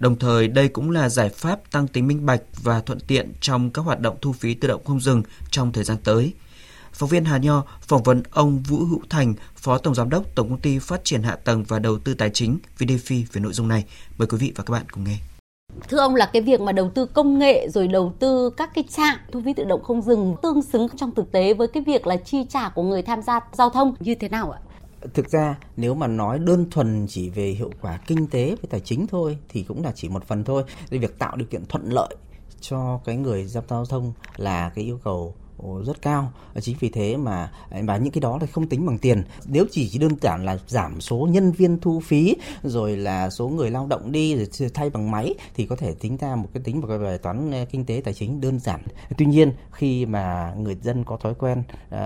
Đồng 0.00 0.18
thời, 0.18 0.48
đây 0.48 0.68
cũng 0.68 0.90
là 0.90 1.08
giải 1.08 1.28
pháp 1.28 1.70
tăng 1.70 1.88
tính 1.88 2.06
minh 2.06 2.26
bạch 2.26 2.42
và 2.62 2.80
thuận 2.80 3.00
tiện 3.00 3.32
trong 3.40 3.70
các 3.70 3.82
hoạt 3.82 4.00
động 4.00 4.16
thu 4.20 4.32
phí 4.32 4.54
tự 4.54 4.68
động 4.68 4.84
không 4.84 5.00
dừng 5.00 5.22
trong 5.50 5.72
thời 5.72 5.84
gian 5.84 5.96
tới. 6.04 6.32
Phóng 6.92 7.08
viên 7.08 7.24
Hà 7.24 7.38
Nho 7.38 7.64
phỏng 7.80 8.02
vấn 8.02 8.22
ông 8.30 8.58
Vũ 8.58 8.78
Hữu 8.78 9.00
Thành, 9.10 9.34
Phó 9.56 9.78
Tổng 9.78 9.94
Giám 9.94 10.10
đốc 10.10 10.34
Tổng 10.34 10.48
công 10.48 10.60
ty 10.60 10.78
Phát 10.78 11.04
triển 11.04 11.22
Hạ 11.22 11.36
tầng 11.36 11.64
và 11.68 11.78
Đầu 11.78 11.98
tư 11.98 12.14
Tài 12.14 12.30
chính 12.30 12.58
VDFI 12.78 13.24
về 13.32 13.40
nội 13.40 13.52
dung 13.52 13.68
này. 13.68 13.84
Mời 14.18 14.28
quý 14.28 14.38
vị 14.38 14.52
và 14.56 14.64
các 14.64 14.72
bạn 14.72 14.84
cùng 14.92 15.04
nghe. 15.04 15.16
Thưa 15.88 15.98
ông 15.98 16.14
là 16.14 16.30
cái 16.32 16.42
việc 16.42 16.60
mà 16.60 16.72
đầu 16.72 16.90
tư 16.94 17.06
công 17.06 17.38
nghệ 17.38 17.68
rồi 17.68 17.88
đầu 17.88 18.12
tư 18.18 18.50
các 18.56 18.70
cái 18.74 18.84
trạm 18.96 19.16
thu 19.32 19.42
phí 19.44 19.52
tự 19.52 19.64
động 19.64 19.82
không 19.82 20.02
dừng 20.02 20.36
tương 20.42 20.62
xứng 20.62 20.88
trong 20.96 21.14
thực 21.14 21.32
tế 21.32 21.54
với 21.54 21.68
cái 21.68 21.82
việc 21.86 22.06
là 22.06 22.16
chi 22.16 22.46
trả 22.48 22.68
của 22.68 22.82
người 22.82 23.02
tham 23.02 23.22
gia 23.22 23.40
giao 23.52 23.70
thông 23.70 23.94
như 24.00 24.14
thế 24.14 24.28
nào 24.28 24.50
ạ? 24.50 24.60
Thực 25.14 25.28
ra, 25.30 25.58
nếu 25.76 25.94
mà 25.94 26.06
nói 26.06 26.38
đơn 26.38 26.70
thuần 26.70 27.06
chỉ 27.08 27.30
về 27.30 27.50
hiệu 27.50 27.70
quả 27.80 28.00
kinh 28.06 28.26
tế 28.26 28.50
về 28.50 28.68
tài 28.70 28.80
chính 28.80 29.06
thôi, 29.06 29.38
thì 29.48 29.62
cũng 29.62 29.84
là 29.84 29.92
chỉ 29.94 30.08
một 30.08 30.24
phần 30.24 30.44
thôi. 30.44 30.64
Nên 30.90 31.00
việc 31.00 31.18
tạo 31.18 31.36
điều 31.36 31.46
kiện 31.46 31.66
thuận 31.66 31.88
lợi 31.92 32.16
cho 32.60 33.00
cái 33.04 33.16
người 33.16 33.44
giao 33.44 33.84
thông 33.88 34.12
là 34.36 34.68
cái 34.74 34.84
yêu 34.84 35.00
cầu 35.04 35.34
rất 35.86 36.02
cao. 36.02 36.32
Ờ, 36.54 36.60
chính 36.60 36.76
vì 36.80 36.88
thế 36.88 37.16
mà 37.16 37.50
ờ, 37.70 37.82
mà 37.82 37.96
những 37.96 38.12
cái 38.12 38.20
đó 38.20 38.38
là 38.40 38.46
không 38.46 38.66
tính 38.66 38.86
bằng 38.86 38.98
tiền. 38.98 39.22
Nếu 39.46 39.64
chỉ 39.70 39.98
đơn 39.98 40.12
giản 40.20 40.44
là 40.44 40.58
giảm 40.68 41.00
số 41.00 41.28
nhân 41.30 41.52
viên 41.52 41.78
thu 41.80 42.00
phí 42.00 42.36
rồi 42.62 42.96
là 42.96 43.30
số 43.30 43.48
người 43.48 43.70
lao 43.70 43.86
động 43.86 44.12
đi 44.12 44.36
rồi 44.36 44.70
thay 44.74 44.90
bằng 44.90 45.10
máy 45.10 45.34
thì 45.54 45.66
có 45.66 45.76
thể 45.76 45.94
tính 46.00 46.16
ra 46.16 46.36
một 46.36 46.48
cái 46.54 46.62
tính 46.64 46.80
một 46.80 46.86
cái 46.88 46.98
bài 46.98 47.18
toán 47.18 47.50
ờ, 47.50 47.64
kinh 47.70 47.84
tế 47.84 48.02
tài 48.04 48.14
chính 48.14 48.40
đơn 48.40 48.58
giản. 48.58 48.80
Tuy 49.18 49.26
nhiên 49.26 49.52
khi 49.72 50.06
mà 50.06 50.54
người 50.58 50.76
dân 50.82 51.04
có 51.04 51.16
thói 51.16 51.34
quen 51.34 51.62
uh, 51.94 51.98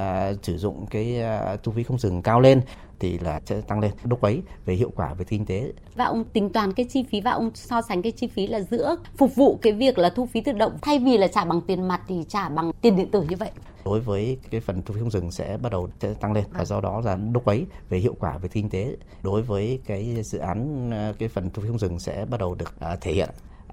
sử 0.43 0.59
dụng 0.59 0.87
cái 0.87 1.21
uh, 1.55 1.63
thu 1.63 1.73
phí 1.73 1.83
không 1.83 1.99
dừng 1.99 2.23
cao 2.23 2.41
lên 2.41 2.61
thì 3.05 3.19
là 3.19 3.41
sẽ 3.47 3.61
tăng 3.61 3.81
lên 3.81 3.93
lúc 4.05 4.21
ấy 4.21 4.43
về 4.67 4.75
hiệu 4.75 4.93
quả 4.97 5.15
về 5.15 5.25
kinh 5.25 5.47
tế. 5.47 5.73
Và 5.95 6.05
ông 6.05 6.25
tính 6.25 6.51
toán 6.51 6.73
cái 6.73 6.87
chi 6.91 7.05
phí 7.11 7.21
và 7.21 7.31
ông 7.31 7.51
so 7.55 7.83
sánh 7.83 8.03
cái 8.03 8.13
chi 8.13 8.27
phí 8.27 8.47
là 8.47 8.61
giữa 8.61 8.97
phục 9.17 9.35
vụ 9.35 9.59
cái 9.63 9.73
việc 9.73 9.99
là 9.99 10.11
thu 10.11 10.27
phí 10.27 10.41
tự 10.41 10.53
động 10.53 10.79
thay 10.83 10.99
vì 10.99 11.19
là 11.19 11.27
trả 11.27 11.45
bằng 11.45 11.61
tiền 11.61 11.89
mặt 11.89 12.01
thì 12.09 12.25
trả 12.29 12.49
bằng 12.49 12.73
tiền 12.81 12.97
điện 12.97 13.11
tử 13.11 13.23
như 13.29 13.37
vậy. 13.37 13.51
Đối 13.85 14.01
với 14.01 14.39
cái 14.51 14.61
phần 14.61 14.83
thu 14.83 14.95
phí 14.95 15.01
không 15.01 15.11
dừng 15.11 15.31
sẽ 15.31 15.59
bắt 15.63 15.73
đầu 15.73 15.89
sẽ 16.01 16.15
tăng 16.15 16.33
lên 16.33 16.45
và 16.53 16.59
vâng. 16.59 16.67
do 16.67 16.81
đó 16.81 17.03
là 17.05 17.19
lúc 17.33 17.45
ấy 17.45 17.67
về 17.89 17.99
hiệu 17.99 18.17
quả 18.21 18.39
về 18.39 18.49
kinh 18.49 18.71
tế 18.71 18.97
đối 19.23 19.43
với 19.43 19.81
cái 19.87 20.23
dự 20.25 20.39
án 20.39 20.91
cái 21.19 21.29
phần 21.29 21.51
thu 21.51 21.63
phí 21.63 21.69
không 21.69 21.79
dừng 21.79 21.99
sẽ 21.99 22.27
bắt 22.31 22.41
đầu 22.41 22.55
được 22.55 22.75
uh, 22.93 23.01
thể 23.01 23.13
hiện 23.13 23.29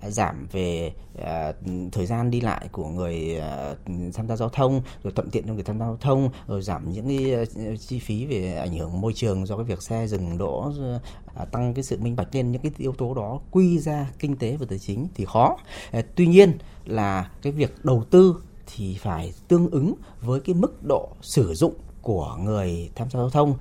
giảm 0.08 0.48
về 0.52 0.94
uh, 1.18 1.56
thời 1.92 2.06
gian 2.06 2.32
đi 2.32 2.42
lại 2.42 2.68
của 2.72 2.88
người 2.88 3.42
uh, 3.72 4.14
tham 4.14 4.28
gia 4.28 4.36
giao 4.36 4.50
thông 4.50 4.82
rồi 5.04 5.14
thuận 5.16 5.30
tiện 5.30 5.48
cho 5.48 5.54
người 5.54 5.64
tham 5.64 5.80
gia 5.80 5.86
giao 5.86 5.98
thông 6.02 6.30
rồi 6.48 6.62
giảm 6.62 6.92
những 6.92 7.08
cái 7.08 7.42
uh, 7.42 7.80
chi 7.80 8.00
phí 8.00 8.26
về 8.26 8.56
ảnh 8.56 8.78
hưởng 8.78 9.02
môi 9.02 9.14
trường 9.14 9.46
do 9.46 9.56
cái 9.56 9.66
việc 9.66 9.84
xe 9.84 10.08
dừng 10.08 10.38
đỗ 10.38 10.74
uh, 11.42 11.52
tăng 11.52 11.74
cái 11.74 11.84
sự 11.84 11.98
minh 12.00 12.16
bạch 12.16 12.36
lên 12.36 12.52
những 12.52 12.62
cái 12.62 12.72
yếu 12.78 12.94
tố 12.94 13.14
đó 13.14 13.40
quy 13.52 13.80
ra 13.80 14.12
kinh 14.20 14.36
tế 14.36 14.58
và 14.58 14.66
tài 14.70 14.80
chính 14.80 15.08
thì 15.16 15.26
khó. 15.26 15.58
Uh, 15.98 16.06
tuy 16.16 16.28
nhiên 16.28 16.58
là 16.86 17.32
cái 17.42 17.54
việc 17.54 17.86
đầu 17.86 18.04
tư 18.10 18.36
thì 18.76 18.98
phải 19.02 19.34
tương 19.48 19.70
ứng 19.70 19.94
với 20.22 20.40
cái 20.40 20.56
mức 20.56 20.84
độ 20.88 21.10
sử 21.22 21.54
dụng 21.54 21.74
của 22.02 22.38
người 22.44 22.92
tham 22.96 23.10
gia 23.10 23.20
giao 23.20 23.30
thông. 23.30 23.56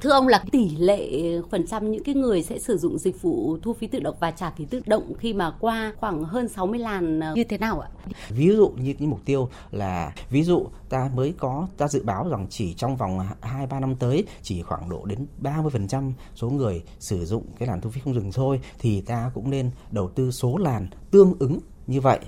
Thưa 0.00 0.10
ông 0.10 0.28
là 0.28 0.44
tỷ 0.52 0.76
lệ 0.76 1.10
phần 1.50 1.66
trăm 1.66 1.90
những 1.90 2.04
cái 2.04 2.14
người 2.14 2.42
sẽ 2.42 2.58
sử 2.58 2.76
dụng 2.76 2.98
dịch 2.98 3.22
vụ 3.22 3.58
thu 3.62 3.72
phí 3.72 3.86
tự 3.86 4.00
động 4.00 4.16
và 4.20 4.30
trả 4.30 4.50
phí 4.50 4.64
tự 4.64 4.82
động 4.86 5.12
khi 5.18 5.34
mà 5.34 5.50
qua 5.60 5.92
khoảng 6.00 6.24
hơn 6.24 6.48
60 6.48 6.78
làn 6.78 7.20
như 7.34 7.44
thế 7.44 7.58
nào 7.58 7.80
ạ? 7.80 7.88
Ví 8.28 8.48
dụ 8.56 8.68
như 8.68 8.94
cái 8.98 9.08
mục 9.08 9.20
tiêu 9.24 9.48
là 9.70 10.12
ví 10.30 10.42
dụ 10.42 10.66
ta 10.88 11.10
mới 11.14 11.34
có 11.38 11.68
ta 11.76 11.88
dự 11.88 12.02
báo 12.02 12.28
rằng 12.28 12.46
chỉ 12.50 12.74
trong 12.74 12.96
vòng 12.96 13.18
2 13.40 13.66
3 13.66 13.80
năm 13.80 13.96
tới 13.96 14.24
chỉ 14.42 14.62
khoảng 14.62 14.88
độ 14.88 15.04
đến 15.04 15.26
30% 15.42 16.12
số 16.34 16.50
người 16.50 16.82
sử 16.98 17.26
dụng 17.26 17.44
cái 17.58 17.68
làn 17.68 17.80
thu 17.80 17.90
phí 17.90 18.00
không 18.00 18.14
dừng 18.14 18.32
thôi 18.32 18.60
thì 18.78 19.00
ta 19.00 19.30
cũng 19.34 19.50
nên 19.50 19.70
đầu 19.90 20.08
tư 20.08 20.30
số 20.30 20.56
làn 20.56 20.88
tương 21.10 21.34
ứng 21.38 21.58
như 21.86 22.00
vậy 22.00 22.18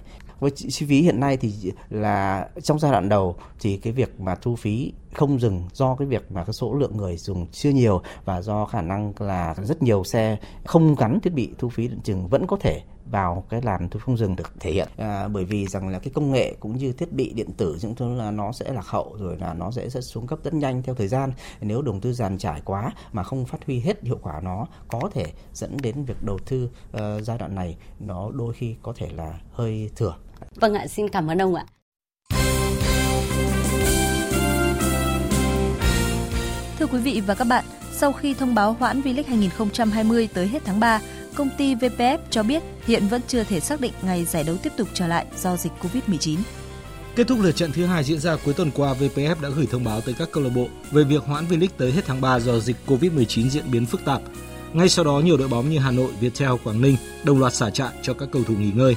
với 0.40 0.50
chi 0.50 0.86
phí 0.86 1.02
hiện 1.02 1.20
nay 1.20 1.36
thì 1.36 1.72
là 1.90 2.48
trong 2.62 2.78
giai 2.78 2.92
đoạn 2.92 3.08
đầu 3.08 3.36
thì 3.60 3.76
cái 3.76 3.92
việc 3.92 4.20
mà 4.20 4.34
thu 4.34 4.56
phí 4.56 4.92
không 5.18 5.40
dừng 5.40 5.68
do 5.72 5.94
cái 5.94 6.08
việc 6.08 6.32
mà 6.32 6.44
cái 6.44 6.52
số 6.52 6.74
lượng 6.74 6.96
người 6.96 7.16
dùng 7.16 7.46
chưa 7.52 7.70
nhiều 7.70 8.02
và 8.24 8.42
do 8.42 8.64
khả 8.64 8.82
năng 8.82 9.12
là 9.18 9.54
rất 9.62 9.82
nhiều 9.82 10.04
xe 10.04 10.36
không 10.64 10.94
gắn 10.94 11.20
thiết 11.20 11.32
bị 11.34 11.50
thu 11.58 11.68
phí 11.68 11.88
điện 11.88 12.00
chừng 12.04 12.28
vẫn 12.28 12.46
có 12.46 12.56
thể 12.60 12.82
vào 13.10 13.44
cái 13.48 13.62
làn 13.62 13.88
thu 13.88 14.00
không 14.00 14.16
dừng 14.16 14.36
được 14.36 14.60
thể 14.60 14.72
hiện. 14.72 14.88
À, 14.96 15.28
bởi 15.28 15.44
vì 15.44 15.66
rằng 15.66 15.88
là 15.88 15.98
cái 15.98 16.12
công 16.14 16.32
nghệ 16.32 16.54
cũng 16.60 16.76
như 16.76 16.92
thiết 16.92 17.12
bị 17.12 17.32
điện 17.32 17.52
tử 17.56 17.78
những 17.82 17.94
thứ 17.94 18.14
là 18.14 18.30
nó 18.30 18.52
sẽ 18.52 18.72
lạc 18.72 18.86
hậu 18.86 19.16
rồi 19.18 19.36
là 19.36 19.54
nó 19.54 19.70
sẽ, 19.70 19.88
sẽ 19.88 20.00
xuống 20.00 20.26
cấp 20.26 20.38
rất 20.44 20.54
nhanh 20.54 20.82
theo 20.82 20.94
thời 20.94 21.08
gian. 21.08 21.32
Nếu 21.60 21.82
đầu 21.82 21.98
tư 22.02 22.12
giàn 22.12 22.38
trải 22.38 22.62
quá 22.64 22.92
mà 23.12 23.22
không 23.22 23.44
phát 23.44 23.64
huy 23.66 23.80
hết 23.80 24.02
hiệu 24.02 24.18
quả 24.22 24.40
nó 24.40 24.66
có 24.88 25.00
thể 25.14 25.24
dẫn 25.52 25.76
đến 25.82 26.04
việc 26.04 26.22
đầu 26.22 26.38
tư 26.46 26.70
uh, 26.96 27.00
giai 27.22 27.38
đoạn 27.38 27.54
này 27.54 27.76
nó 28.00 28.30
đôi 28.30 28.54
khi 28.54 28.76
có 28.82 28.92
thể 28.96 29.08
là 29.12 29.40
hơi 29.52 29.90
thừa. 29.96 30.14
Vâng 30.54 30.74
ạ, 30.74 30.86
xin 30.86 31.08
cảm 31.08 31.30
ơn 31.30 31.38
ông 31.38 31.54
ạ. 31.54 31.66
Thưa 36.78 36.86
quý 36.86 36.98
vị 36.98 37.22
và 37.26 37.34
các 37.34 37.44
bạn, 37.44 37.64
sau 37.92 38.12
khi 38.12 38.34
thông 38.34 38.54
báo 38.54 38.76
hoãn 38.78 39.00
V-League 39.00 39.24
2020 39.26 40.28
tới 40.34 40.46
hết 40.48 40.62
tháng 40.64 40.80
3, 40.80 41.00
công 41.34 41.48
ty 41.58 41.74
VPF 41.74 42.18
cho 42.30 42.42
biết 42.42 42.62
hiện 42.86 43.08
vẫn 43.08 43.20
chưa 43.28 43.44
thể 43.44 43.60
xác 43.60 43.80
định 43.80 43.92
ngày 44.02 44.24
giải 44.24 44.44
đấu 44.44 44.56
tiếp 44.62 44.72
tục 44.76 44.88
trở 44.94 45.06
lại 45.06 45.26
do 45.38 45.56
dịch 45.56 45.72
Covid-19. 45.82 46.36
Kết 47.16 47.26
thúc 47.26 47.38
lượt 47.40 47.56
trận 47.56 47.72
thứ 47.72 47.86
hai 47.86 48.04
diễn 48.04 48.20
ra 48.20 48.36
cuối 48.44 48.54
tuần 48.54 48.70
qua, 48.74 48.94
VPF 48.94 49.34
đã 49.40 49.48
gửi 49.48 49.66
thông 49.70 49.84
báo 49.84 50.00
tới 50.00 50.14
các 50.18 50.28
câu 50.32 50.44
lạc 50.44 50.50
bộ 50.54 50.68
về 50.90 51.04
việc 51.04 51.22
hoãn 51.24 51.46
V-League 51.48 51.68
tới 51.76 51.92
hết 51.92 52.02
tháng 52.06 52.20
3 52.20 52.40
do 52.40 52.58
dịch 52.58 52.76
Covid-19 52.86 53.48
diễn 53.48 53.70
biến 53.70 53.86
phức 53.86 54.04
tạp. 54.04 54.22
Ngay 54.72 54.88
sau 54.88 55.04
đó, 55.04 55.20
nhiều 55.24 55.36
đội 55.36 55.48
bóng 55.48 55.70
như 55.70 55.78
Hà 55.78 55.90
Nội, 55.90 56.10
Viettel, 56.20 56.52
Quảng 56.64 56.80
Ninh 56.80 56.96
đồng 57.24 57.38
loạt 57.38 57.54
xả 57.54 57.70
trại 57.70 57.90
cho 58.02 58.14
các 58.14 58.28
cầu 58.32 58.44
thủ 58.44 58.54
nghỉ 58.54 58.70
ngơi. 58.74 58.96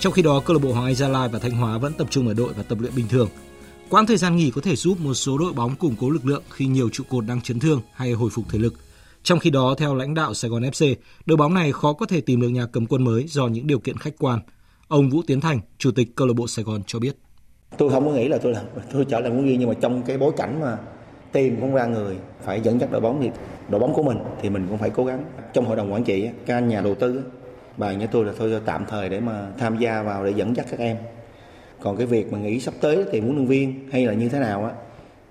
Trong 0.00 0.12
khi 0.12 0.22
đó, 0.22 0.40
câu 0.44 0.56
lạc 0.56 0.62
bộ 0.62 0.72
Hoàng 0.72 0.86
Anh 0.86 0.94
Gia 0.94 1.08
Lai 1.08 1.28
và 1.28 1.38
Thanh 1.38 1.52
Hóa 1.52 1.78
vẫn 1.78 1.92
tập 1.92 2.06
trung 2.10 2.28
ở 2.28 2.34
đội 2.34 2.52
và 2.52 2.62
tập 2.62 2.78
luyện 2.80 2.94
bình 2.94 3.08
thường. 3.08 3.28
Quãng 3.90 4.06
thời 4.06 4.16
gian 4.16 4.36
nghỉ 4.36 4.50
có 4.50 4.60
thể 4.60 4.76
giúp 4.76 5.00
một 5.00 5.14
số 5.14 5.38
đội 5.38 5.52
bóng 5.52 5.76
củng 5.76 5.94
cố 6.00 6.10
lực 6.10 6.26
lượng 6.26 6.42
khi 6.50 6.66
nhiều 6.66 6.88
trụ 6.92 7.04
cột 7.08 7.24
đang 7.26 7.40
chấn 7.40 7.60
thương 7.60 7.80
hay 7.92 8.12
hồi 8.12 8.30
phục 8.32 8.44
thể 8.50 8.58
lực. 8.58 8.74
Trong 9.22 9.38
khi 9.38 9.50
đó, 9.50 9.74
theo 9.78 9.94
lãnh 9.94 10.14
đạo 10.14 10.34
Sài 10.34 10.50
Gòn 10.50 10.62
FC, 10.62 10.94
đội 11.26 11.36
bóng 11.36 11.54
này 11.54 11.72
khó 11.72 11.92
có 11.92 12.06
thể 12.06 12.20
tìm 12.20 12.40
được 12.40 12.48
nhà 12.48 12.66
cầm 12.72 12.86
quân 12.86 13.04
mới 13.04 13.24
do 13.28 13.46
những 13.46 13.66
điều 13.66 13.78
kiện 13.78 13.96
khách 13.96 14.14
quan. 14.18 14.40
Ông 14.88 15.10
Vũ 15.10 15.22
Tiến 15.26 15.40
Thành, 15.40 15.60
chủ 15.78 15.90
tịch 15.90 16.08
câu 16.16 16.26
lạc 16.26 16.34
bộ 16.36 16.46
Sài 16.46 16.64
Gòn 16.64 16.82
cho 16.86 16.98
biết. 16.98 17.16
Tôi 17.78 17.90
không 17.90 18.06
có 18.06 18.12
nghĩ 18.12 18.28
là 18.28 18.38
tôi 18.38 18.52
là 18.52 18.62
tôi 18.92 19.04
trở 19.04 19.20
lại 19.20 19.30
huấn 19.30 19.44
luyện 19.46 19.58
nhưng 19.60 19.68
mà 19.68 19.74
trong 19.80 20.02
cái 20.02 20.18
bối 20.18 20.32
cảnh 20.36 20.60
mà 20.60 20.78
tìm 21.32 21.60
không 21.60 21.74
ra 21.74 21.86
người 21.86 22.16
phải 22.44 22.60
dẫn 22.60 22.80
dắt 22.80 22.92
đội 22.92 23.00
bóng 23.00 23.18
thì 23.22 23.30
đội 23.68 23.80
bóng 23.80 23.94
của 23.94 24.02
mình 24.02 24.18
thì 24.42 24.50
mình 24.50 24.66
cũng 24.68 24.78
phải 24.78 24.90
cố 24.90 25.04
gắng. 25.04 25.24
Trong 25.52 25.66
hội 25.66 25.76
đồng 25.76 25.92
quản 25.92 26.04
trị 26.04 26.28
các 26.46 26.54
anh 26.54 26.68
nhà 26.68 26.80
đầu 26.80 26.94
tư 26.94 27.22
bàn 27.76 27.98
với 27.98 28.06
tôi 28.06 28.24
là 28.24 28.32
tôi 28.38 28.60
tạm 28.64 28.84
thời 28.88 29.08
để 29.08 29.20
mà 29.20 29.46
tham 29.58 29.78
gia 29.78 30.02
vào 30.02 30.24
để 30.24 30.32
dẫn 30.36 30.56
dắt 30.56 30.66
các 30.70 30.78
em. 30.78 30.96
Còn 31.80 31.96
cái 31.96 32.06
việc 32.06 32.32
mà 32.32 32.38
nghĩ 32.38 32.60
sắp 32.60 32.74
tới 32.80 33.04
tìm 33.12 33.24
huấn 33.24 33.36
luyện 33.36 33.46
viên 33.46 33.88
hay 33.92 34.06
là 34.06 34.12
như 34.12 34.28
thế 34.28 34.38
nào 34.38 34.64
á 34.64 34.72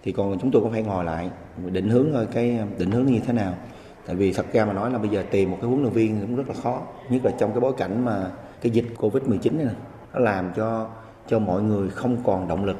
thì 0.04 0.12
còn 0.12 0.40
chúng 0.40 0.52
tôi 0.52 0.62
cũng 0.62 0.72
phải 0.72 0.84
ngồi 0.84 1.06
lại 1.06 1.30
định 1.72 1.90
hướng 1.90 2.10
thôi 2.14 2.28
cái 2.34 2.60
định 2.78 2.92
hướng 2.92 3.06
như 3.06 3.20
thế 3.28 3.34
nào 3.34 3.58
tại 4.06 4.16
vì 4.16 4.34
thật 4.34 4.46
ra 4.54 4.66
mà 4.66 4.74
nói 4.74 4.92
là 4.92 4.98
bây 4.98 5.10
giờ 5.10 5.24
tìm 5.32 5.52
một 5.52 5.58
cái 5.62 5.70
huấn 5.70 5.82
luyện 5.82 5.94
viên 5.94 6.22
cũng 6.22 6.36
rất 6.36 6.48
là 6.48 6.54
khó 6.64 6.82
nhất 7.10 7.26
là 7.26 7.32
trong 7.40 7.52
cái 7.52 7.60
bối 7.60 7.74
cảnh 7.78 8.06
mà 8.06 8.32
cái 8.62 8.72
dịch 8.72 8.86
covid 8.98 9.24
19 9.24 9.58
này 9.58 9.66
nè 9.66 9.72
nó 10.14 10.20
làm 10.20 10.52
cho 10.56 10.90
cho 11.30 11.40
mọi 11.40 11.62
người 11.62 11.90
không 11.90 12.18
còn 12.24 12.48
động 12.48 12.66
lực 12.66 12.78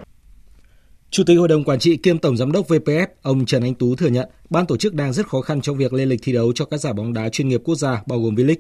Chủ 1.10 1.24
tịch 1.26 1.38
Hội 1.38 1.48
đồng 1.48 1.64
Quản 1.64 1.80
trị 1.80 1.98
kiêm 1.98 2.18
Tổng 2.18 2.38
Giám 2.38 2.52
đốc 2.52 2.68
VPF, 2.68 3.08
ông 3.22 3.46
Trần 3.46 3.64
Anh 3.64 3.76
Tú 3.76 3.96
thừa 3.96 4.08
nhận 4.08 4.30
ban 4.50 4.66
tổ 4.66 4.78
chức 4.78 4.94
đang 4.94 5.14
rất 5.14 5.28
khó 5.28 5.42
khăn 5.42 5.62
trong 5.62 5.78
việc 5.78 5.94
lên 5.94 6.10
lịch 6.10 6.20
thi 6.24 6.34
đấu 6.34 6.52
cho 6.56 6.66
các 6.66 6.78
giải 6.78 6.94
bóng 6.94 7.14
đá 7.14 7.30
chuyên 7.30 7.50
nghiệp 7.50 7.62
quốc 7.64 7.76
gia 7.76 8.02
bao 8.06 8.20
gồm 8.20 8.36
V-League. 8.36 8.56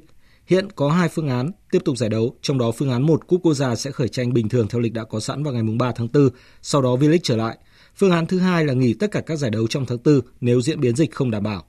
Hiện 0.48 0.68
có 0.76 0.89
hai 0.89 1.10
phương 1.10 1.30
án 1.30 1.52
tiếp 1.72 1.80
tục 1.86 1.98
giải 1.98 2.10
đấu, 2.10 2.36
trong 2.41 2.58
đó 2.58 2.72
phương 2.72 2.91
án 2.91 3.02
1 3.02 3.28
Cúp 3.28 3.41
Quốc 3.43 3.54
gia 3.54 3.76
sẽ 3.76 3.91
khởi 3.91 4.08
tranh 4.08 4.34
bình 4.34 4.50
thường 4.50 4.68
theo 4.68 4.82
lịch 4.82 4.93
đã 4.93 5.04
có 5.04 5.20
sẵn 5.20 5.43
vào 5.43 5.54
ngày 5.54 5.64
3 5.80 5.91
tháng 5.91 6.08
4, 6.14 6.30
sau 6.62 6.82
đó 6.82 6.95
V-League 6.95 7.20
trở 7.24 7.36
lại. 7.36 7.58
Phương 7.95 8.12
án 8.12 8.26
thứ 8.26 8.39
hai 8.39 8.66
là 8.66 8.74
nghỉ 8.74 8.93
tất 8.93 9.12
cả 9.12 9.22
các 9.22 9.36
giải 9.36 9.52
đấu 9.52 9.68
trong 9.68 9.86
tháng 9.86 9.98
4 10.06 10.22
nếu 10.41 10.62
diễn 10.62 10.80
biến 10.80 10.95
dịch 10.95 11.12
không 11.12 11.32
đảm 11.32 11.43
bảo. 11.43 11.64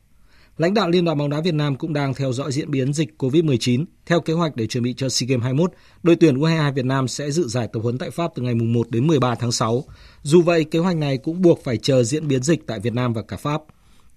Lãnh 0.58 0.74
đạo 0.74 0.90
Liên 0.90 1.04
đoàn 1.04 1.18
bóng 1.18 1.30
đá 1.30 1.40
Việt 1.40 1.54
Nam 1.54 1.76
cũng 1.76 1.92
đang 1.92 2.14
theo 2.14 2.32
dõi 2.32 2.52
diễn 2.52 2.70
biến 2.70 2.92
dịch 2.92 3.14
COVID-19. 3.18 3.84
Theo 4.06 4.20
kế 4.20 4.32
hoạch 4.32 4.56
để 4.56 4.66
chuẩn 4.66 4.84
bị 4.84 4.94
cho 4.96 5.08
SEA 5.08 5.26
Games 5.26 5.42
21, 5.42 5.72
đội 6.02 6.16
tuyển 6.16 6.38
U22 6.38 6.72
Việt 6.72 6.84
Nam 6.84 7.08
sẽ 7.08 7.30
dự 7.30 7.48
giải 7.48 7.68
tập 7.72 7.80
huấn 7.80 7.98
tại 7.98 8.10
Pháp 8.10 8.30
từ 8.34 8.42
ngày 8.42 8.54
1 8.54 8.90
đến 8.90 9.06
13 9.06 9.34
tháng 9.34 9.52
6. 9.52 9.84
Dù 10.22 10.42
vậy, 10.42 10.64
kế 10.64 10.78
hoạch 10.78 10.96
này 10.96 11.18
cũng 11.18 11.42
buộc 11.42 11.64
phải 11.64 11.76
chờ 11.76 12.02
diễn 12.02 12.28
biến 12.28 12.42
dịch 12.42 12.66
tại 12.66 12.80
Việt 12.80 12.92
Nam 12.92 13.12
và 13.12 13.22
cả 13.22 13.36
Pháp. 13.36 13.62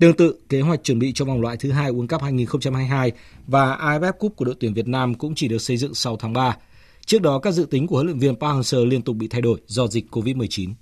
Tương 0.01 0.13
tự, 0.13 0.35
kế 0.49 0.61
hoạch 0.61 0.83
chuẩn 0.83 0.99
bị 0.99 1.13
cho 1.13 1.25
vòng 1.25 1.41
loại 1.41 1.57
thứ 1.57 1.71
hai 1.71 1.91
World 1.91 2.07
Cup 2.07 2.21
2022 2.21 3.11
và 3.47 3.77
AFF 3.77 4.11
Cup 4.11 4.35
của 4.35 4.45
đội 4.45 4.55
tuyển 4.59 4.73
Việt 4.73 4.87
Nam 4.87 5.15
cũng 5.15 5.35
chỉ 5.35 5.47
được 5.47 5.61
xây 5.61 5.77
dựng 5.77 5.93
sau 5.93 6.17
tháng 6.17 6.33
3. 6.33 6.57
Trước 7.05 7.21
đó, 7.21 7.39
các 7.39 7.51
dự 7.51 7.65
tính 7.65 7.87
của 7.87 7.95
huấn 7.95 8.05
luyện 8.05 8.19
viên 8.19 8.35
Park 8.35 8.55
Hang-seo 8.55 8.85
liên 8.85 9.01
tục 9.01 9.15
bị 9.15 9.27
thay 9.27 9.41
đổi 9.41 9.61
do 9.65 9.87
dịch 9.87 10.05
COVID-19. 10.11 10.73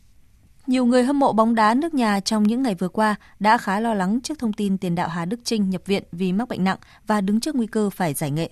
Nhiều 0.67 0.85
người 0.85 1.03
hâm 1.03 1.19
mộ 1.19 1.33
bóng 1.33 1.55
đá 1.55 1.73
nước 1.73 1.93
nhà 1.93 2.19
trong 2.19 2.43
những 2.43 2.63
ngày 2.63 2.75
vừa 2.75 2.87
qua 2.87 3.15
đã 3.39 3.57
khá 3.57 3.79
lo 3.79 3.93
lắng 3.93 4.19
trước 4.23 4.39
thông 4.39 4.53
tin 4.53 4.77
tiền 4.77 4.95
đạo 4.95 5.09
Hà 5.09 5.25
Đức 5.25 5.39
Trinh 5.43 5.69
nhập 5.69 5.81
viện 5.85 6.03
vì 6.11 6.33
mắc 6.33 6.47
bệnh 6.47 6.63
nặng 6.63 6.77
và 7.07 7.21
đứng 7.21 7.39
trước 7.39 7.55
nguy 7.55 7.67
cơ 7.67 7.89
phải 7.89 8.13
giải 8.13 8.31
nghệ. 8.31 8.49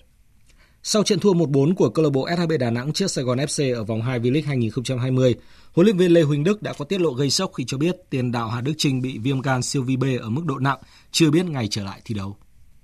Sau 0.83 1.03
trận 1.03 1.19
thua 1.19 1.33
1-4 1.33 1.75
của 1.75 1.89
câu 1.89 2.03
lạc 2.03 2.09
bộ 2.13 2.27
SHB 2.37 2.51
Đà 2.59 2.69
Nẵng 2.69 2.93
trước 2.93 3.11
Sài 3.11 3.23
Gòn 3.23 3.37
FC 3.37 3.75
ở 3.75 3.83
vòng 3.83 4.01
2 4.01 4.19
V-League 4.19 4.45
2020, 4.45 5.35
huấn 5.75 5.85
luyện 5.85 5.97
viên 5.97 6.11
Lê 6.11 6.21
Huỳnh 6.21 6.43
Đức 6.43 6.61
đã 6.61 6.73
có 6.77 6.85
tiết 6.85 7.01
lộ 7.01 7.11
gây 7.11 7.29
sốc 7.29 7.51
khi 7.53 7.63
cho 7.67 7.77
biết 7.77 8.09
tiền 8.09 8.31
đạo 8.31 8.47
Hà 8.47 8.61
Đức 8.61 8.73
Trinh 8.77 9.01
bị 9.01 9.17
viêm 9.17 9.41
gan 9.41 9.61
siêu 9.61 9.83
vi 9.83 9.97
B 9.97 10.03
ở 10.21 10.29
mức 10.29 10.41
độ 10.45 10.55
nặng, 10.59 10.79
chưa 11.11 11.31
biết 11.31 11.45
ngày 11.45 11.67
trở 11.71 11.83
lại 11.83 12.01
thi 12.05 12.15
đấu. 12.15 12.35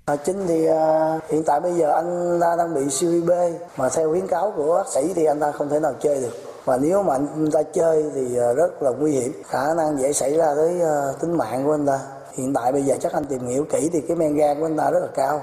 Hà 0.07 0.15
Chính 0.15 0.47
thì 0.47 0.67
uh, 0.69 1.31
hiện 1.31 1.43
tại 1.45 1.59
bây 1.59 1.73
giờ 1.73 1.91
anh 1.95 2.39
ta 2.41 2.55
đang 2.57 2.73
bị 2.73 2.81
siêu 2.89 3.11
vi 3.11 3.21
B 3.21 3.31
mà 3.77 3.89
theo 3.89 4.11
khuyến 4.11 4.27
cáo 4.27 4.53
của 4.55 4.75
bác 4.75 4.93
sĩ 4.93 5.13
thì 5.15 5.25
anh 5.25 5.39
ta 5.39 5.51
không 5.51 5.69
thể 5.69 5.79
nào 5.79 5.93
chơi 6.01 6.21
được. 6.21 6.33
Và 6.65 6.77
nếu 6.77 7.03
mà 7.03 7.13
anh 7.13 7.51
ta 7.51 7.63
chơi 7.73 8.03
thì 8.15 8.37
à, 8.37 8.53
rất 8.53 8.83
là 8.83 8.91
nguy 8.91 9.11
hiểm. 9.11 9.31
Khả 9.45 9.73
năng 9.77 9.97
dễ 9.97 10.13
xảy 10.13 10.37
ra 10.37 10.55
tới 10.55 10.81
à, 10.81 11.11
tính 11.21 11.37
mạng 11.37 11.65
của 11.65 11.73
anh 11.73 11.85
ta. 11.85 11.99
Hiện 12.37 12.53
tại 12.53 12.71
bây 12.71 12.81
giờ 12.81 12.95
chắc 13.01 13.13
anh 13.13 13.25
tìm 13.25 13.47
hiểu 13.47 13.65
kỹ 13.71 13.89
thì 13.93 14.01
cái 14.07 14.17
men 14.17 14.35
gan 14.35 14.59
của 14.59 14.65
anh 14.65 14.77
ta 14.77 14.91
rất 14.91 14.99
là 14.99 15.07
cao 15.15 15.41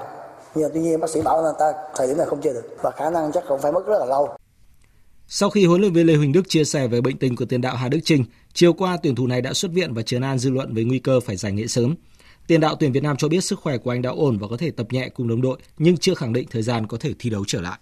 nhưng 0.55 0.71
tuy 0.73 0.81
nhiên 0.81 0.99
bác 0.99 1.09
sĩ 1.09 1.21
bảo 1.21 1.45
anh 1.45 1.55
ta 1.59 1.73
thời 1.95 2.07
điểm 2.07 2.17
này 2.17 2.25
không 2.25 2.41
chơi 2.41 2.53
được 2.53 2.75
và 2.81 2.91
khả 2.91 3.09
năng 3.09 3.31
chắc 3.31 3.43
cũng 3.47 3.61
phải 3.61 3.71
mất 3.71 3.87
rất 3.87 3.99
là 3.99 4.05
lâu 4.05 4.37
sau 5.33 5.49
khi 5.49 5.65
huấn 5.65 5.81
luyện 5.81 5.93
viên 5.93 6.07
Lê 6.07 6.15
Huỳnh 6.15 6.31
Đức 6.31 6.49
chia 6.49 6.63
sẻ 6.63 6.87
về 6.87 7.01
bệnh 7.01 7.17
tình 7.17 7.35
của 7.35 7.45
tiền 7.45 7.61
đạo 7.61 7.75
Hà 7.75 7.89
Đức 7.89 7.99
Trinh, 8.03 8.25
chiều 8.53 8.73
qua 8.73 8.97
tuyển 9.03 9.15
thủ 9.15 9.27
này 9.27 9.41
đã 9.41 9.53
xuất 9.53 9.71
viện 9.71 9.93
và 9.93 10.01
trấn 10.01 10.21
an 10.21 10.37
dư 10.37 10.49
luận 10.49 10.73
về 10.73 10.83
nguy 10.83 10.99
cơ 10.99 11.19
phải 11.19 11.35
giải 11.35 11.51
nghệ 11.51 11.67
sớm. 11.67 11.95
Tiền 12.47 12.61
đạo 12.61 12.75
tuyển 12.79 12.91
Việt 12.91 13.03
Nam 13.03 13.17
cho 13.17 13.27
biết 13.27 13.43
sức 13.43 13.59
khỏe 13.59 13.77
của 13.77 13.91
anh 13.91 14.01
đã 14.01 14.09
ổn 14.09 14.37
và 14.37 14.47
có 14.47 14.57
thể 14.57 14.71
tập 14.71 14.87
nhẹ 14.89 15.09
cùng 15.09 15.27
đồng 15.27 15.41
đội, 15.41 15.59
nhưng 15.77 15.97
chưa 15.97 16.13
khẳng 16.13 16.33
định 16.33 16.47
thời 16.51 16.61
gian 16.61 16.87
có 16.87 16.97
thể 16.99 17.13
thi 17.19 17.29
đấu 17.29 17.43
trở 17.47 17.61
lại. 17.61 17.79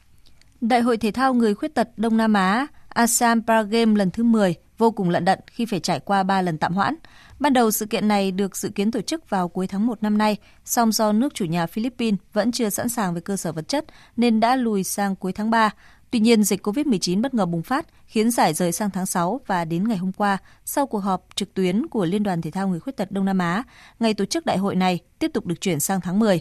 Đại 0.61 0.81
hội 0.81 0.97
thể 0.97 1.11
thao 1.11 1.33
người 1.33 1.55
khuyết 1.55 1.75
tật 1.75 1.89
Đông 1.97 2.17
Nam 2.17 2.33
Á 2.33 2.67
ASEAN 2.87 3.41
Paragame 3.47 3.95
lần 3.95 4.11
thứ 4.11 4.23
10 4.23 4.55
vô 4.79 4.91
cùng 4.91 5.09
lận 5.09 5.25
đận 5.25 5.39
khi 5.47 5.65
phải 5.65 5.79
trải 5.79 5.99
qua 5.99 6.23
3 6.23 6.41
lần 6.41 6.57
tạm 6.57 6.73
hoãn. 6.73 6.95
Ban 7.39 7.53
đầu 7.53 7.71
sự 7.71 7.85
kiện 7.85 8.07
này 8.07 8.31
được 8.31 8.57
dự 8.57 8.69
kiến 8.69 8.91
tổ 8.91 9.01
chức 9.01 9.29
vào 9.29 9.47
cuối 9.47 9.67
tháng 9.67 9.85
1 9.85 10.03
năm 10.03 10.17
nay, 10.17 10.37
song 10.65 10.91
do 10.91 11.11
nước 11.11 11.33
chủ 11.33 11.45
nhà 11.45 11.67
Philippines 11.67 12.19
vẫn 12.33 12.51
chưa 12.51 12.69
sẵn 12.69 12.89
sàng 12.89 13.13
về 13.13 13.21
cơ 13.21 13.37
sở 13.37 13.51
vật 13.51 13.67
chất 13.67 13.85
nên 14.17 14.39
đã 14.39 14.55
lùi 14.55 14.83
sang 14.83 15.15
cuối 15.15 15.33
tháng 15.33 15.49
3. 15.49 15.69
Tuy 16.11 16.19
nhiên, 16.19 16.43
dịch 16.43 16.67
COVID-19 16.67 17.21
bất 17.21 17.33
ngờ 17.33 17.45
bùng 17.45 17.63
phát 17.63 17.85
khiến 18.05 18.31
giải 18.31 18.53
rời 18.53 18.71
sang 18.71 18.89
tháng 18.89 19.05
6 19.05 19.41
và 19.47 19.65
đến 19.65 19.87
ngày 19.87 19.97
hôm 19.97 20.11
qua, 20.11 20.37
sau 20.65 20.87
cuộc 20.87 20.99
họp 20.99 21.27
trực 21.35 21.53
tuyến 21.53 21.87
của 21.87 22.05
Liên 22.05 22.23
đoàn 22.23 22.41
Thể 22.41 22.51
thao 22.51 22.67
Người 22.67 22.79
Khuyết 22.79 22.97
tật 22.97 23.11
Đông 23.11 23.25
Nam 23.25 23.37
Á, 23.37 23.63
ngày 23.99 24.13
tổ 24.13 24.25
chức 24.25 24.45
đại 24.45 24.57
hội 24.57 24.75
này 24.75 24.99
tiếp 25.19 25.31
tục 25.33 25.45
được 25.45 25.61
chuyển 25.61 25.79
sang 25.79 26.01
tháng 26.01 26.19
10. 26.19 26.39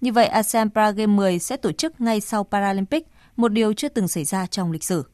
Như 0.00 0.12
vậy, 0.12 0.26
ASEAN 0.26 0.70
Paragame 0.70 1.16
10 1.16 1.38
sẽ 1.38 1.56
tổ 1.56 1.72
chức 1.72 2.00
ngay 2.00 2.20
sau 2.20 2.44
Paralympic, 2.44 3.06
một 3.36 3.48
điều 3.48 3.72
chưa 3.72 3.88
từng 3.88 4.08
xảy 4.08 4.24
ra 4.24 4.46
trong 4.46 4.72
lịch 4.72 4.84
sử. 4.84 5.04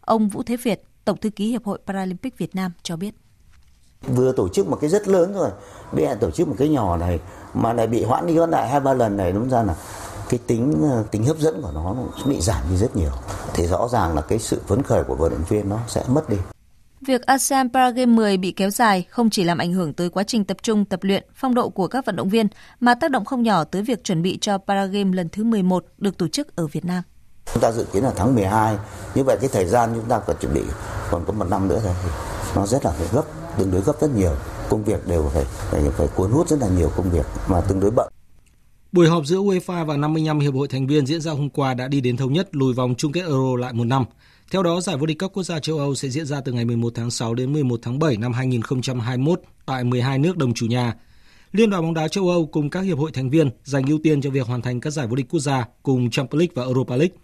Ông 0.00 0.28
Vũ 0.28 0.42
Thế 0.42 0.56
Việt, 0.56 0.82
Tổng 1.04 1.16
thư 1.16 1.30
ký 1.30 1.50
Hiệp 1.50 1.64
hội 1.64 1.78
Paralympic 1.86 2.38
Việt 2.38 2.54
Nam 2.54 2.72
cho 2.82 2.96
biết. 2.96 3.14
Vừa 4.06 4.32
tổ 4.32 4.48
chức 4.48 4.68
một 4.68 4.78
cái 4.80 4.90
rất 4.90 5.08
lớn 5.08 5.32
rồi, 5.34 5.50
bây 5.92 6.04
giờ 6.04 6.14
tổ 6.20 6.30
chức 6.30 6.48
một 6.48 6.54
cái 6.58 6.68
nhỏ 6.68 6.96
này 6.96 7.20
mà 7.54 7.72
lại 7.72 7.86
bị 7.86 8.04
hoãn 8.04 8.26
đi 8.26 8.36
hoãn 8.36 8.50
lại 8.50 8.68
hai 8.68 8.80
ba 8.80 8.94
lần 8.94 9.16
này 9.16 9.32
đúng 9.32 9.48
ra 9.48 9.62
là 9.62 9.76
cái 10.28 10.40
tính 10.46 10.90
tính 11.10 11.24
hấp 11.24 11.38
dẫn 11.38 11.62
của 11.62 11.70
nó 11.74 11.96
bị 12.26 12.40
giảm 12.40 12.62
đi 12.70 12.76
rất 12.76 12.96
nhiều. 12.96 13.10
Thì 13.54 13.66
rõ 13.66 13.88
ràng 13.88 14.14
là 14.14 14.20
cái 14.20 14.38
sự 14.38 14.60
phấn 14.66 14.82
khởi 14.82 15.04
của 15.04 15.14
vận 15.14 15.32
động 15.32 15.44
viên 15.48 15.68
nó 15.68 15.78
sẽ 15.88 16.04
mất 16.08 16.28
đi. 16.28 16.36
Việc 17.06 17.22
ASEAN 17.22 17.72
Paragame 17.72 18.12
10 18.12 18.36
bị 18.36 18.52
kéo 18.52 18.70
dài 18.70 19.06
không 19.10 19.30
chỉ 19.30 19.44
làm 19.44 19.58
ảnh 19.58 19.72
hưởng 19.72 19.92
tới 19.92 20.10
quá 20.10 20.22
trình 20.22 20.44
tập 20.44 20.56
trung 20.62 20.84
tập 20.84 21.00
luyện, 21.02 21.24
phong 21.34 21.54
độ 21.54 21.68
của 21.68 21.88
các 21.88 22.06
vận 22.06 22.16
động 22.16 22.28
viên, 22.28 22.46
mà 22.80 22.94
tác 22.94 23.10
động 23.10 23.24
không 23.24 23.42
nhỏ 23.42 23.64
tới 23.64 23.82
việc 23.82 24.04
chuẩn 24.04 24.22
bị 24.22 24.38
cho 24.40 24.58
Paragame 24.58 25.16
lần 25.16 25.28
thứ 25.28 25.44
11 25.44 25.84
được 25.98 26.18
tổ 26.18 26.28
chức 26.28 26.56
ở 26.56 26.66
Việt 26.66 26.84
Nam. 26.84 27.02
Chúng 27.52 27.62
ta 27.62 27.72
dự 27.72 27.86
kiến 27.92 28.02
là 28.02 28.12
tháng 28.16 28.34
12, 28.34 28.76
như 29.14 29.24
vậy 29.24 29.36
cái 29.40 29.50
thời 29.52 29.66
gian 29.66 29.90
chúng 29.94 30.08
ta 30.08 30.18
cần 30.18 30.36
chuẩn 30.40 30.54
bị 30.54 30.62
còn 31.10 31.24
có 31.26 31.32
một 31.32 31.50
năm 31.50 31.68
nữa 31.68 31.80
thôi 31.84 31.92
thì 32.02 32.08
nó 32.56 32.66
rất 32.66 32.84
là 32.84 32.90
phải 32.90 33.06
gấp, 33.12 33.22
tương 33.58 33.70
đối 33.70 33.80
gấp 33.80 33.92
rất 34.00 34.10
nhiều. 34.14 34.32
Công 34.68 34.84
việc 34.84 35.08
đều 35.08 35.30
phải, 35.34 35.44
phải, 35.44 35.82
phải 35.96 36.08
cuốn 36.16 36.30
hút 36.30 36.48
rất 36.48 36.58
là 36.60 36.68
nhiều 36.68 36.90
công 36.96 37.10
việc 37.10 37.26
mà 37.48 37.60
tương 37.60 37.80
đối 37.80 37.90
bận. 37.90 38.12
Buổi 38.92 39.08
họp 39.08 39.26
giữa 39.26 39.36
UEFA 39.36 39.84
và 39.84 39.96
55 39.96 40.40
hiệp 40.40 40.54
hội 40.54 40.68
thành 40.68 40.86
viên 40.86 41.06
diễn 41.06 41.20
ra 41.20 41.32
hôm 41.32 41.50
qua 41.50 41.74
đã 41.74 41.88
đi 41.88 42.00
đến 42.00 42.16
thống 42.16 42.32
nhất 42.32 42.48
lùi 42.52 42.74
vòng 42.74 42.94
chung 42.98 43.12
kết 43.12 43.20
Euro 43.20 43.56
lại 43.58 43.72
một 43.72 43.84
năm. 43.84 44.04
Theo 44.50 44.62
đó, 44.62 44.80
giải 44.80 44.96
vô 44.96 45.06
địch 45.06 45.18
các 45.18 45.30
quốc 45.32 45.42
gia 45.42 45.58
châu 45.58 45.78
Âu 45.78 45.94
sẽ 45.94 46.08
diễn 46.08 46.26
ra 46.26 46.40
từ 46.40 46.52
ngày 46.52 46.64
11 46.64 46.92
tháng 46.94 47.10
6 47.10 47.34
đến 47.34 47.52
11 47.52 47.80
tháng 47.82 47.98
7 47.98 48.16
năm 48.16 48.32
2021 48.32 49.40
tại 49.66 49.84
12 49.84 50.18
nước 50.18 50.36
đồng 50.36 50.54
chủ 50.54 50.66
nhà. 50.66 50.94
Liên 51.52 51.70
đoàn 51.70 51.82
bóng 51.82 51.94
đá 51.94 52.08
châu 52.08 52.28
Âu 52.28 52.46
cùng 52.46 52.70
các 52.70 52.80
hiệp 52.80 52.98
hội 52.98 53.10
thành 53.14 53.30
viên 53.30 53.50
dành 53.64 53.86
ưu 53.86 53.98
tiên 54.02 54.22
cho 54.22 54.30
việc 54.30 54.46
hoàn 54.46 54.62
thành 54.62 54.80
các 54.80 54.90
giải 54.90 55.06
vô 55.06 55.16
địch 55.16 55.26
quốc 55.30 55.40
gia 55.40 55.64
cùng 55.82 56.10
Champions 56.10 56.38
League 56.40 56.52
và 56.54 56.62
Europa 56.62 56.96
League. 56.96 57.16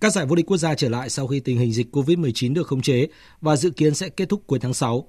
Các 0.00 0.12
giải 0.12 0.26
vô 0.26 0.34
địch 0.34 0.46
quốc 0.46 0.56
gia 0.56 0.74
trở 0.74 0.88
lại 0.88 1.10
sau 1.10 1.26
khi 1.26 1.40
tình 1.40 1.58
hình 1.58 1.72
dịch 1.72 1.86
COVID-19 1.92 2.54
được 2.54 2.66
khống 2.66 2.82
chế 2.82 3.06
và 3.40 3.56
dự 3.56 3.70
kiến 3.70 3.94
sẽ 3.94 4.08
kết 4.08 4.28
thúc 4.28 4.42
cuối 4.46 4.58
tháng 4.58 4.74
6. 4.74 5.08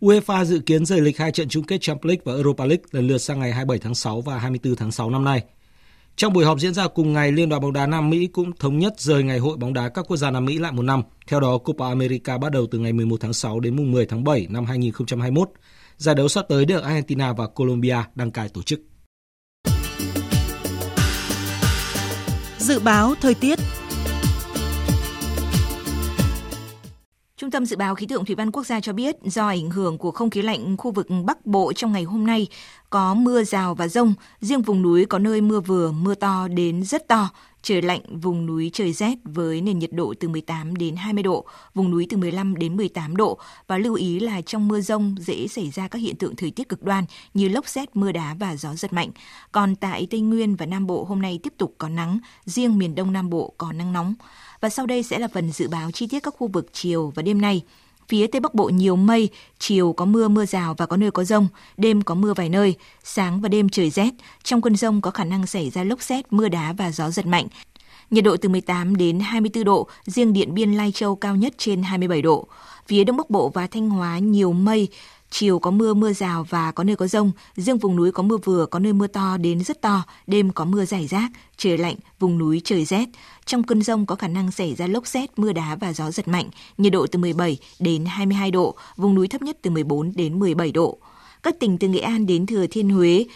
UEFA 0.00 0.44
dự 0.44 0.58
kiến 0.58 0.86
rời 0.86 1.00
lịch 1.00 1.18
hai 1.18 1.32
trận 1.32 1.48
chung 1.48 1.64
kết 1.64 1.78
Champions 1.80 2.06
League 2.08 2.22
và 2.24 2.32
Europa 2.32 2.64
League 2.64 2.84
lần 2.90 3.06
lượt 3.06 3.18
sang 3.18 3.40
ngày 3.40 3.52
27 3.52 3.78
tháng 3.78 3.94
6 3.94 4.20
và 4.20 4.38
24 4.38 4.76
tháng 4.76 4.92
6 4.92 5.10
năm 5.10 5.24
nay. 5.24 5.42
Trong 6.16 6.32
buổi 6.32 6.44
họp 6.44 6.60
diễn 6.60 6.74
ra 6.74 6.88
cùng 6.88 7.12
ngày, 7.12 7.32
Liên 7.32 7.48
đoàn 7.48 7.62
bóng 7.62 7.72
đá 7.72 7.86
Nam 7.86 8.10
Mỹ 8.10 8.26
cũng 8.26 8.52
thống 8.56 8.78
nhất 8.78 8.94
rời 8.98 9.22
ngày 9.22 9.38
hội 9.38 9.56
bóng 9.56 9.72
đá 9.72 9.88
các 9.88 10.04
quốc 10.08 10.16
gia 10.16 10.30
Nam 10.30 10.44
Mỹ 10.44 10.58
lại 10.58 10.72
một 10.72 10.82
năm. 10.82 11.02
Theo 11.26 11.40
đó, 11.40 11.58
Copa 11.58 11.86
America 11.86 12.38
bắt 12.38 12.52
đầu 12.52 12.66
từ 12.70 12.78
ngày 12.78 12.92
11 12.92 13.20
tháng 13.20 13.32
6 13.32 13.60
đến 13.60 13.76
mùng 13.76 13.92
10 13.92 14.06
tháng 14.06 14.24
7 14.24 14.46
năm 14.50 14.64
2021. 14.64 15.50
Giải 15.96 16.14
đấu 16.14 16.28
sắp 16.28 16.46
tới 16.48 16.64
được 16.64 16.82
Argentina 16.82 17.32
và 17.32 17.46
Colombia 17.46 17.96
đăng 18.14 18.30
cai 18.30 18.48
tổ 18.48 18.62
chức. 18.62 18.80
Dự 22.58 22.78
báo 22.78 23.14
thời 23.20 23.34
tiết 23.34 23.58
Trung 27.40 27.50
tâm 27.50 27.66
Dự 27.66 27.76
báo 27.76 27.94
Khí 27.94 28.06
tượng 28.06 28.24
Thủy 28.24 28.34
văn 28.34 28.50
Quốc 28.50 28.66
gia 28.66 28.80
cho 28.80 28.92
biết 28.92 29.16
do 29.24 29.48
ảnh 29.48 29.70
hưởng 29.70 29.98
của 29.98 30.10
không 30.10 30.30
khí 30.30 30.42
lạnh 30.42 30.76
khu 30.76 30.90
vực 30.90 31.06
Bắc 31.24 31.46
Bộ 31.46 31.72
trong 31.72 31.92
ngày 31.92 32.02
hôm 32.02 32.26
nay, 32.26 32.46
có 32.90 33.14
mưa 33.14 33.44
rào 33.44 33.74
và 33.74 33.88
rông, 33.88 34.14
riêng 34.40 34.62
vùng 34.62 34.82
núi 34.82 35.06
có 35.06 35.18
nơi 35.18 35.40
mưa 35.40 35.60
vừa, 35.60 35.92
mưa 35.92 36.14
to 36.14 36.48
đến 36.48 36.84
rất 36.84 37.08
to, 37.08 37.28
trời 37.62 37.82
lạnh, 37.82 38.00
vùng 38.20 38.46
núi 38.46 38.70
trời 38.72 38.92
rét 38.92 39.14
với 39.24 39.60
nền 39.60 39.78
nhiệt 39.78 39.92
độ 39.92 40.14
từ 40.20 40.28
18 40.28 40.76
đến 40.76 40.96
20 40.96 41.22
độ, 41.22 41.44
vùng 41.74 41.90
núi 41.90 42.06
từ 42.10 42.16
15 42.16 42.56
đến 42.56 42.76
18 42.76 43.16
độ 43.16 43.38
và 43.66 43.78
lưu 43.78 43.94
ý 43.94 44.20
là 44.20 44.40
trong 44.40 44.68
mưa 44.68 44.80
rông 44.80 45.14
dễ 45.18 45.48
xảy 45.48 45.70
ra 45.70 45.88
các 45.88 45.98
hiện 45.98 46.16
tượng 46.16 46.36
thời 46.36 46.50
tiết 46.50 46.68
cực 46.68 46.82
đoan 46.82 47.04
như 47.34 47.48
lốc 47.48 47.68
xét, 47.68 47.96
mưa 47.96 48.12
đá 48.12 48.36
và 48.40 48.56
gió 48.56 48.74
giật 48.74 48.92
mạnh. 48.92 49.10
Còn 49.52 49.76
tại 49.76 50.06
Tây 50.10 50.20
Nguyên 50.20 50.56
và 50.56 50.66
Nam 50.66 50.86
Bộ 50.86 51.04
hôm 51.04 51.22
nay 51.22 51.40
tiếp 51.42 51.52
tục 51.58 51.74
có 51.78 51.88
nắng, 51.88 52.18
riêng 52.44 52.78
miền 52.78 52.94
Đông 52.94 53.12
Nam 53.12 53.30
Bộ 53.30 53.54
có 53.58 53.72
nắng 53.72 53.92
nóng. 53.92 54.14
Và 54.60 54.68
sau 54.68 54.86
đây 54.86 55.02
sẽ 55.02 55.18
là 55.18 55.28
phần 55.28 55.52
dự 55.52 55.68
báo 55.68 55.90
chi 55.90 56.06
tiết 56.06 56.20
các 56.20 56.34
khu 56.38 56.48
vực 56.48 56.66
chiều 56.72 57.12
và 57.14 57.22
đêm 57.22 57.40
nay. 57.40 57.62
Phía 58.08 58.26
Tây 58.26 58.40
Bắc 58.40 58.54
Bộ 58.54 58.68
nhiều 58.68 58.96
mây, 58.96 59.28
chiều 59.58 59.92
có 59.92 60.04
mưa 60.04 60.28
mưa 60.28 60.46
rào 60.46 60.74
và 60.74 60.86
có 60.86 60.96
nơi 60.96 61.10
có 61.10 61.24
rông, 61.24 61.48
đêm 61.76 62.02
có 62.02 62.14
mưa 62.14 62.34
vài 62.34 62.48
nơi, 62.48 62.74
sáng 63.04 63.40
và 63.40 63.48
đêm 63.48 63.68
trời 63.68 63.90
rét. 63.90 64.10
Trong 64.42 64.62
cơn 64.62 64.76
rông 64.76 65.00
có 65.00 65.10
khả 65.10 65.24
năng 65.24 65.46
xảy 65.46 65.70
ra 65.70 65.84
lốc 65.84 66.02
xét, 66.02 66.32
mưa 66.32 66.48
đá 66.48 66.72
và 66.72 66.92
gió 66.92 67.10
giật 67.10 67.26
mạnh. 67.26 67.46
Nhiệt 68.10 68.24
độ 68.24 68.36
từ 68.36 68.48
18 68.48 68.96
đến 68.96 69.20
24 69.20 69.64
độ, 69.64 69.88
riêng 70.04 70.32
Điện 70.32 70.54
Biên 70.54 70.72
Lai 70.72 70.92
Châu 70.92 71.16
cao 71.16 71.36
nhất 71.36 71.54
trên 71.58 71.82
27 71.82 72.22
độ. 72.22 72.46
Phía 72.86 73.04
Đông 73.04 73.16
Bắc 73.16 73.30
Bộ 73.30 73.48
và 73.48 73.66
Thanh 73.66 73.90
Hóa 73.90 74.18
nhiều 74.18 74.52
mây, 74.52 74.88
chiều 75.38 75.58
có 75.58 75.70
mưa 75.70 75.94
mưa 75.94 76.12
rào 76.12 76.46
và 76.48 76.72
có 76.72 76.84
nơi 76.84 76.96
có 76.96 77.06
rông, 77.06 77.32
riêng 77.56 77.78
vùng 77.78 77.96
núi 77.96 78.12
có 78.12 78.22
mưa 78.22 78.36
vừa, 78.36 78.66
có 78.66 78.78
nơi 78.78 78.92
mưa 78.92 79.06
to 79.06 79.36
đến 79.36 79.64
rất 79.64 79.80
to, 79.80 80.02
đêm 80.26 80.50
có 80.50 80.64
mưa 80.64 80.84
rải 80.84 81.06
rác, 81.06 81.30
trời 81.56 81.78
lạnh, 81.78 81.96
vùng 82.18 82.38
núi 82.38 82.60
trời 82.64 82.84
rét. 82.84 83.08
Trong 83.46 83.62
cơn 83.62 83.82
rông 83.82 84.06
có 84.06 84.14
khả 84.14 84.28
năng 84.28 84.50
xảy 84.50 84.74
ra 84.74 84.86
lốc 84.86 85.06
xét, 85.06 85.38
mưa 85.38 85.52
đá 85.52 85.76
và 85.80 85.92
gió 85.92 86.10
giật 86.10 86.28
mạnh, 86.28 86.48
nhiệt 86.78 86.92
độ 86.92 87.06
từ 87.06 87.18
17 87.18 87.58
đến 87.78 88.04
22 88.04 88.50
độ, 88.50 88.74
vùng 88.96 89.14
núi 89.14 89.28
thấp 89.28 89.42
nhất 89.42 89.58
từ 89.62 89.70
14 89.70 90.12
đến 90.16 90.38
17 90.38 90.72
độ. 90.72 90.98
Các 91.42 91.60
tỉnh 91.60 91.78
từ 91.78 91.88
Nghệ 91.88 92.00
An 92.00 92.26
đến 92.26 92.46
Thừa 92.46 92.66
Thiên 92.66 92.90
Huế 92.90 93.26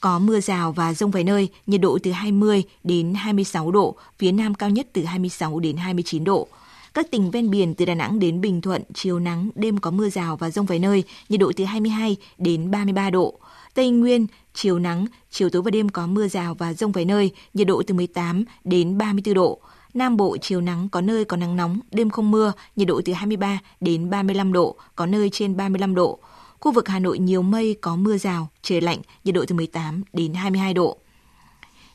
có 0.00 0.18
mưa 0.18 0.40
rào 0.40 0.72
và 0.72 0.94
rông 0.94 1.10
vài 1.10 1.24
nơi, 1.24 1.48
nhiệt 1.66 1.80
độ 1.80 1.98
từ 2.02 2.12
20 2.12 2.62
đến 2.84 3.14
26 3.14 3.70
độ, 3.70 3.96
phía 4.18 4.32
Nam 4.32 4.54
cao 4.54 4.70
nhất 4.70 4.86
từ 4.92 5.04
26 5.04 5.60
đến 5.60 5.76
29 5.76 6.24
độ. 6.24 6.48
Các 6.94 7.10
tỉnh 7.10 7.30
ven 7.30 7.50
biển 7.50 7.74
từ 7.74 7.84
Đà 7.84 7.94
Nẵng 7.94 8.18
đến 8.18 8.40
Bình 8.40 8.60
Thuận, 8.60 8.82
chiều 8.94 9.18
nắng, 9.18 9.50
đêm 9.54 9.78
có 9.78 9.90
mưa 9.90 10.08
rào 10.08 10.36
và 10.36 10.50
rông 10.50 10.66
vài 10.66 10.78
nơi, 10.78 11.04
nhiệt 11.28 11.40
độ 11.40 11.52
từ 11.56 11.64
22 11.64 12.16
đến 12.38 12.70
33 12.70 13.10
độ. 13.10 13.38
Tây 13.74 13.90
Nguyên, 13.90 14.26
chiều 14.54 14.78
nắng, 14.78 15.06
chiều 15.30 15.50
tối 15.50 15.62
và 15.62 15.70
đêm 15.70 15.88
có 15.88 16.06
mưa 16.06 16.28
rào 16.28 16.54
và 16.54 16.72
rông 16.72 16.92
vài 16.92 17.04
nơi, 17.04 17.30
nhiệt 17.54 17.66
độ 17.66 17.82
từ 17.86 17.94
18 17.94 18.44
đến 18.64 18.98
34 18.98 19.34
độ. 19.34 19.60
Nam 19.94 20.16
Bộ 20.16 20.36
chiều 20.36 20.60
nắng 20.60 20.88
có 20.88 21.00
nơi 21.00 21.24
có 21.24 21.36
nắng 21.36 21.56
nóng, 21.56 21.80
đêm 21.90 22.10
không 22.10 22.30
mưa, 22.30 22.52
nhiệt 22.76 22.88
độ 22.88 23.00
từ 23.04 23.12
23 23.12 23.58
đến 23.80 24.10
35 24.10 24.52
độ, 24.52 24.76
có 24.96 25.06
nơi 25.06 25.30
trên 25.32 25.56
35 25.56 25.94
độ. 25.94 26.18
Khu 26.60 26.72
vực 26.72 26.88
Hà 26.88 26.98
Nội 26.98 27.18
nhiều 27.18 27.42
mây 27.42 27.76
có 27.80 27.96
mưa 27.96 28.16
rào, 28.16 28.48
trời 28.62 28.80
lạnh, 28.80 28.98
nhiệt 29.24 29.34
độ 29.34 29.44
từ 29.48 29.54
18 29.54 30.02
đến 30.12 30.34
22 30.34 30.74
độ. 30.74 30.98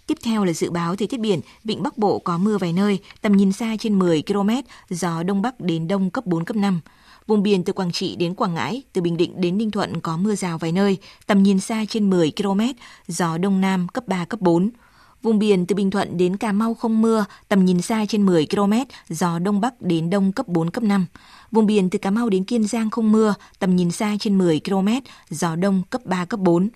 Tiếp 0.08 0.18
theo 0.24 0.46
là 0.46 0.54
dự 0.54 0.72
báo 0.72 0.96
thời 0.96 1.08
tiết 1.08 1.20
biển, 1.20 1.42
vịnh 1.64 1.84
Bắc 1.84 1.98
Bộ 1.98 2.20
có 2.20 2.38
mưa 2.38 2.58
vài 2.58 2.74
nơi, 2.74 3.00
tầm 3.22 3.32
nhìn 3.32 3.52
xa 3.52 3.76
trên 3.80 4.00
10 4.00 4.24
km, 4.28 4.50
gió 4.90 5.24
đông 5.24 5.42
bắc 5.42 5.60
đến 5.60 5.88
đông 5.88 6.10
cấp 6.10 6.26
4 6.26 6.46
cấp 6.46 6.56
5. 6.56 6.82
Vùng 7.28 7.44
biển 7.44 7.64
từ 7.64 7.74
Quảng 7.74 7.92
Trị 7.92 8.16
đến 8.16 8.36
Quảng 8.36 8.54
Ngãi, 8.54 8.82
từ 8.94 9.02
Bình 9.02 9.18
Định 9.18 9.42
đến 9.42 9.58
Ninh 9.58 9.72
Thuận 9.72 10.02
có 10.02 10.18
mưa 10.18 10.36
rào 10.36 10.58
vài 10.58 10.72
nơi, 10.72 10.98
tầm 11.28 11.44
nhìn 11.44 11.60
xa 11.60 11.86
trên 11.90 12.10
10 12.10 12.32
km, 12.38 12.62
gió 13.08 13.38
đông 13.38 13.62
nam 13.62 13.88
cấp 13.88 14.08
3 14.08 14.26
cấp 14.26 14.42
4. 14.42 14.70
Vùng 15.22 15.40
biển 15.40 15.66
từ 15.66 15.76
Bình 15.76 15.92
Thuận 15.92 16.18
đến 16.18 16.38
Cà 16.38 16.52
Mau 16.52 16.74
không 16.74 17.02
mưa, 17.02 17.26
tầm 17.48 17.66
nhìn 17.66 17.82
xa 17.82 18.06
trên 18.10 18.26
10 18.26 18.48
km, 18.52 18.74
gió 19.10 19.40
đông 19.40 19.62
bắc 19.62 19.82
đến 19.82 20.10
đông 20.10 20.32
cấp 20.32 20.48
4 20.48 20.72
cấp 20.72 20.84
5. 20.84 21.06
Vùng 21.52 21.66
biển 21.66 21.90
từ 21.90 22.00
Cà 22.00 22.12
Mau 22.12 22.30
đến 22.30 22.44
Kiên 22.44 22.68
Giang 22.68 22.90
không 22.90 23.12
mưa, 23.12 23.34
tầm 23.60 23.76
nhìn 23.76 23.92
xa 23.92 24.16
trên 24.20 24.38
10 24.38 24.62
km, 24.66 24.88
gió 25.30 25.56
đông 25.56 25.82
cấp 25.90 26.02
3 26.06 26.26
cấp 26.26 26.40
4. 26.40 26.70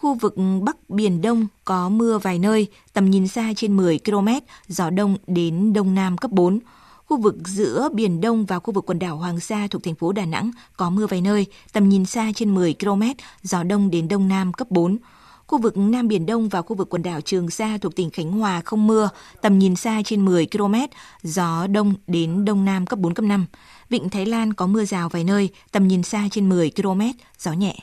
Khu 0.00 0.14
vực 0.14 0.34
Bắc 0.62 0.90
Biển 0.90 1.20
Đông 1.22 1.46
có 1.64 1.88
mưa 1.88 2.18
vài 2.18 2.38
nơi, 2.38 2.66
tầm 2.92 3.10
nhìn 3.10 3.28
xa 3.28 3.52
trên 3.56 3.76
10 3.76 3.98
km, 3.98 4.28
gió 4.68 4.90
đông 4.90 5.16
đến 5.26 5.72
đông 5.72 5.94
nam 5.94 6.18
cấp 6.18 6.30
4. 6.30 6.58
Khu 7.06 7.20
vực 7.20 7.36
giữa 7.44 7.88
Biển 7.92 8.20
Đông 8.20 8.46
và 8.46 8.58
khu 8.58 8.72
vực 8.74 8.86
quần 8.86 8.98
đảo 8.98 9.16
Hoàng 9.16 9.40
Sa 9.40 9.66
thuộc 9.70 9.82
thành 9.82 9.94
phố 9.94 10.12
Đà 10.12 10.24
Nẵng 10.24 10.50
có 10.76 10.90
mưa 10.90 11.06
vài 11.06 11.20
nơi, 11.20 11.46
tầm 11.72 11.88
nhìn 11.88 12.04
xa 12.04 12.32
trên 12.34 12.54
10 12.54 12.74
km, 12.80 13.02
gió 13.42 13.62
đông 13.62 13.90
đến 13.90 14.08
đông 14.08 14.28
nam 14.28 14.52
cấp 14.52 14.70
4. 14.70 14.98
Khu 15.46 15.58
vực 15.58 15.76
Nam 15.76 16.08
Biển 16.08 16.26
Đông 16.26 16.48
và 16.48 16.62
khu 16.62 16.76
vực 16.76 16.88
quần 16.90 17.02
đảo 17.02 17.20
Trường 17.20 17.50
Sa 17.50 17.78
thuộc 17.80 17.96
tỉnh 17.96 18.10
Khánh 18.10 18.32
Hòa 18.32 18.60
không 18.64 18.86
mưa, 18.86 19.08
tầm 19.42 19.58
nhìn 19.58 19.76
xa 19.76 20.02
trên 20.04 20.24
10 20.24 20.46
km, 20.46 20.74
gió 21.22 21.66
đông 21.66 21.94
đến 22.06 22.44
đông 22.44 22.64
nam 22.64 22.86
cấp 22.86 22.98
4, 22.98 23.14
cấp 23.14 23.24
5. 23.24 23.46
Vịnh 23.90 24.08
Thái 24.08 24.26
Lan 24.26 24.52
có 24.54 24.66
mưa 24.66 24.84
rào 24.84 25.08
vài 25.08 25.24
nơi, 25.24 25.48
tầm 25.72 25.88
nhìn 25.88 26.02
xa 26.02 26.28
trên 26.30 26.48
10 26.48 26.70
km, 26.70 27.00
gió 27.38 27.52
nhẹ. 27.52 27.76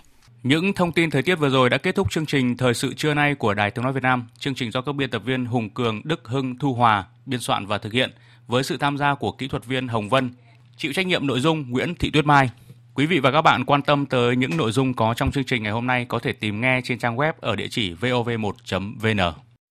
Những 0.45 0.73
thông 0.73 0.91
tin 0.91 1.09
thời 1.09 1.21
tiết 1.21 1.35
vừa 1.35 1.49
rồi 1.49 1.69
đã 1.69 1.77
kết 1.77 1.95
thúc 1.95 2.11
chương 2.11 2.25
trình 2.25 2.57
Thời 2.57 2.73
sự 2.73 2.93
trưa 2.93 3.13
nay 3.13 3.35
của 3.35 3.53
Đài 3.53 3.71
Tiếng 3.71 3.83
Nói 3.83 3.93
Việt 3.93 4.03
Nam. 4.03 4.27
Chương 4.39 4.55
trình 4.55 4.71
do 4.71 4.81
các 4.81 4.95
biên 4.95 5.09
tập 5.09 5.21
viên 5.25 5.45
Hùng 5.45 5.69
Cường, 5.69 6.01
Đức 6.03 6.27
Hưng, 6.27 6.57
Thu 6.59 6.73
Hòa 6.73 7.05
biên 7.25 7.39
soạn 7.39 7.65
và 7.65 7.77
thực 7.77 7.93
hiện 7.93 8.11
với 8.47 8.63
sự 8.63 8.77
tham 8.77 8.97
gia 8.97 9.15
của 9.15 9.31
kỹ 9.31 9.47
thuật 9.47 9.65
viên 9.65 9.87
Hồng 9.87 10.09
Vân. 10.09 10.29
Chịu 10.77 10.93
trách 10.93 11.07
nhiệm 11.07 11.27
nội 11.27 11.39
dung 11.39 11.71
Nguyễn 11.71 11.95
Thị 11.95 12.09
Tuyết 12.09 12.25
Mai. 12.25 12.49
Quý 12.93 13.05
vị 13.05 13.19
và 13.19 13.31
các 13.31 13.41
bạn 13.41 13.65
quan 13.65 13.81
tâm 13.81 14.05
tới 14.05 14.35
những 14.35 14.57
nội 14.57 14.71
dung 14.71 14.93
có 14.93 15.13
trong 15.13 15.31
chương 15.31 15.43
trình 15.43 15.63
ngày 15.63 15.71
hôm 15.71 15.87
nay 15.87 16.05
có 16.09 16.19
thể 16.19 16.33
tìm 16.33 16.61
nghe 16.61 16.81
trên 16.83 16.99
trang 16.99 17.17
web 17.17 17.33
ở 17.39 17.55
địa 17.55 17.67
chỉ 17.67 17.93
vov1.vn. 17.93 19.33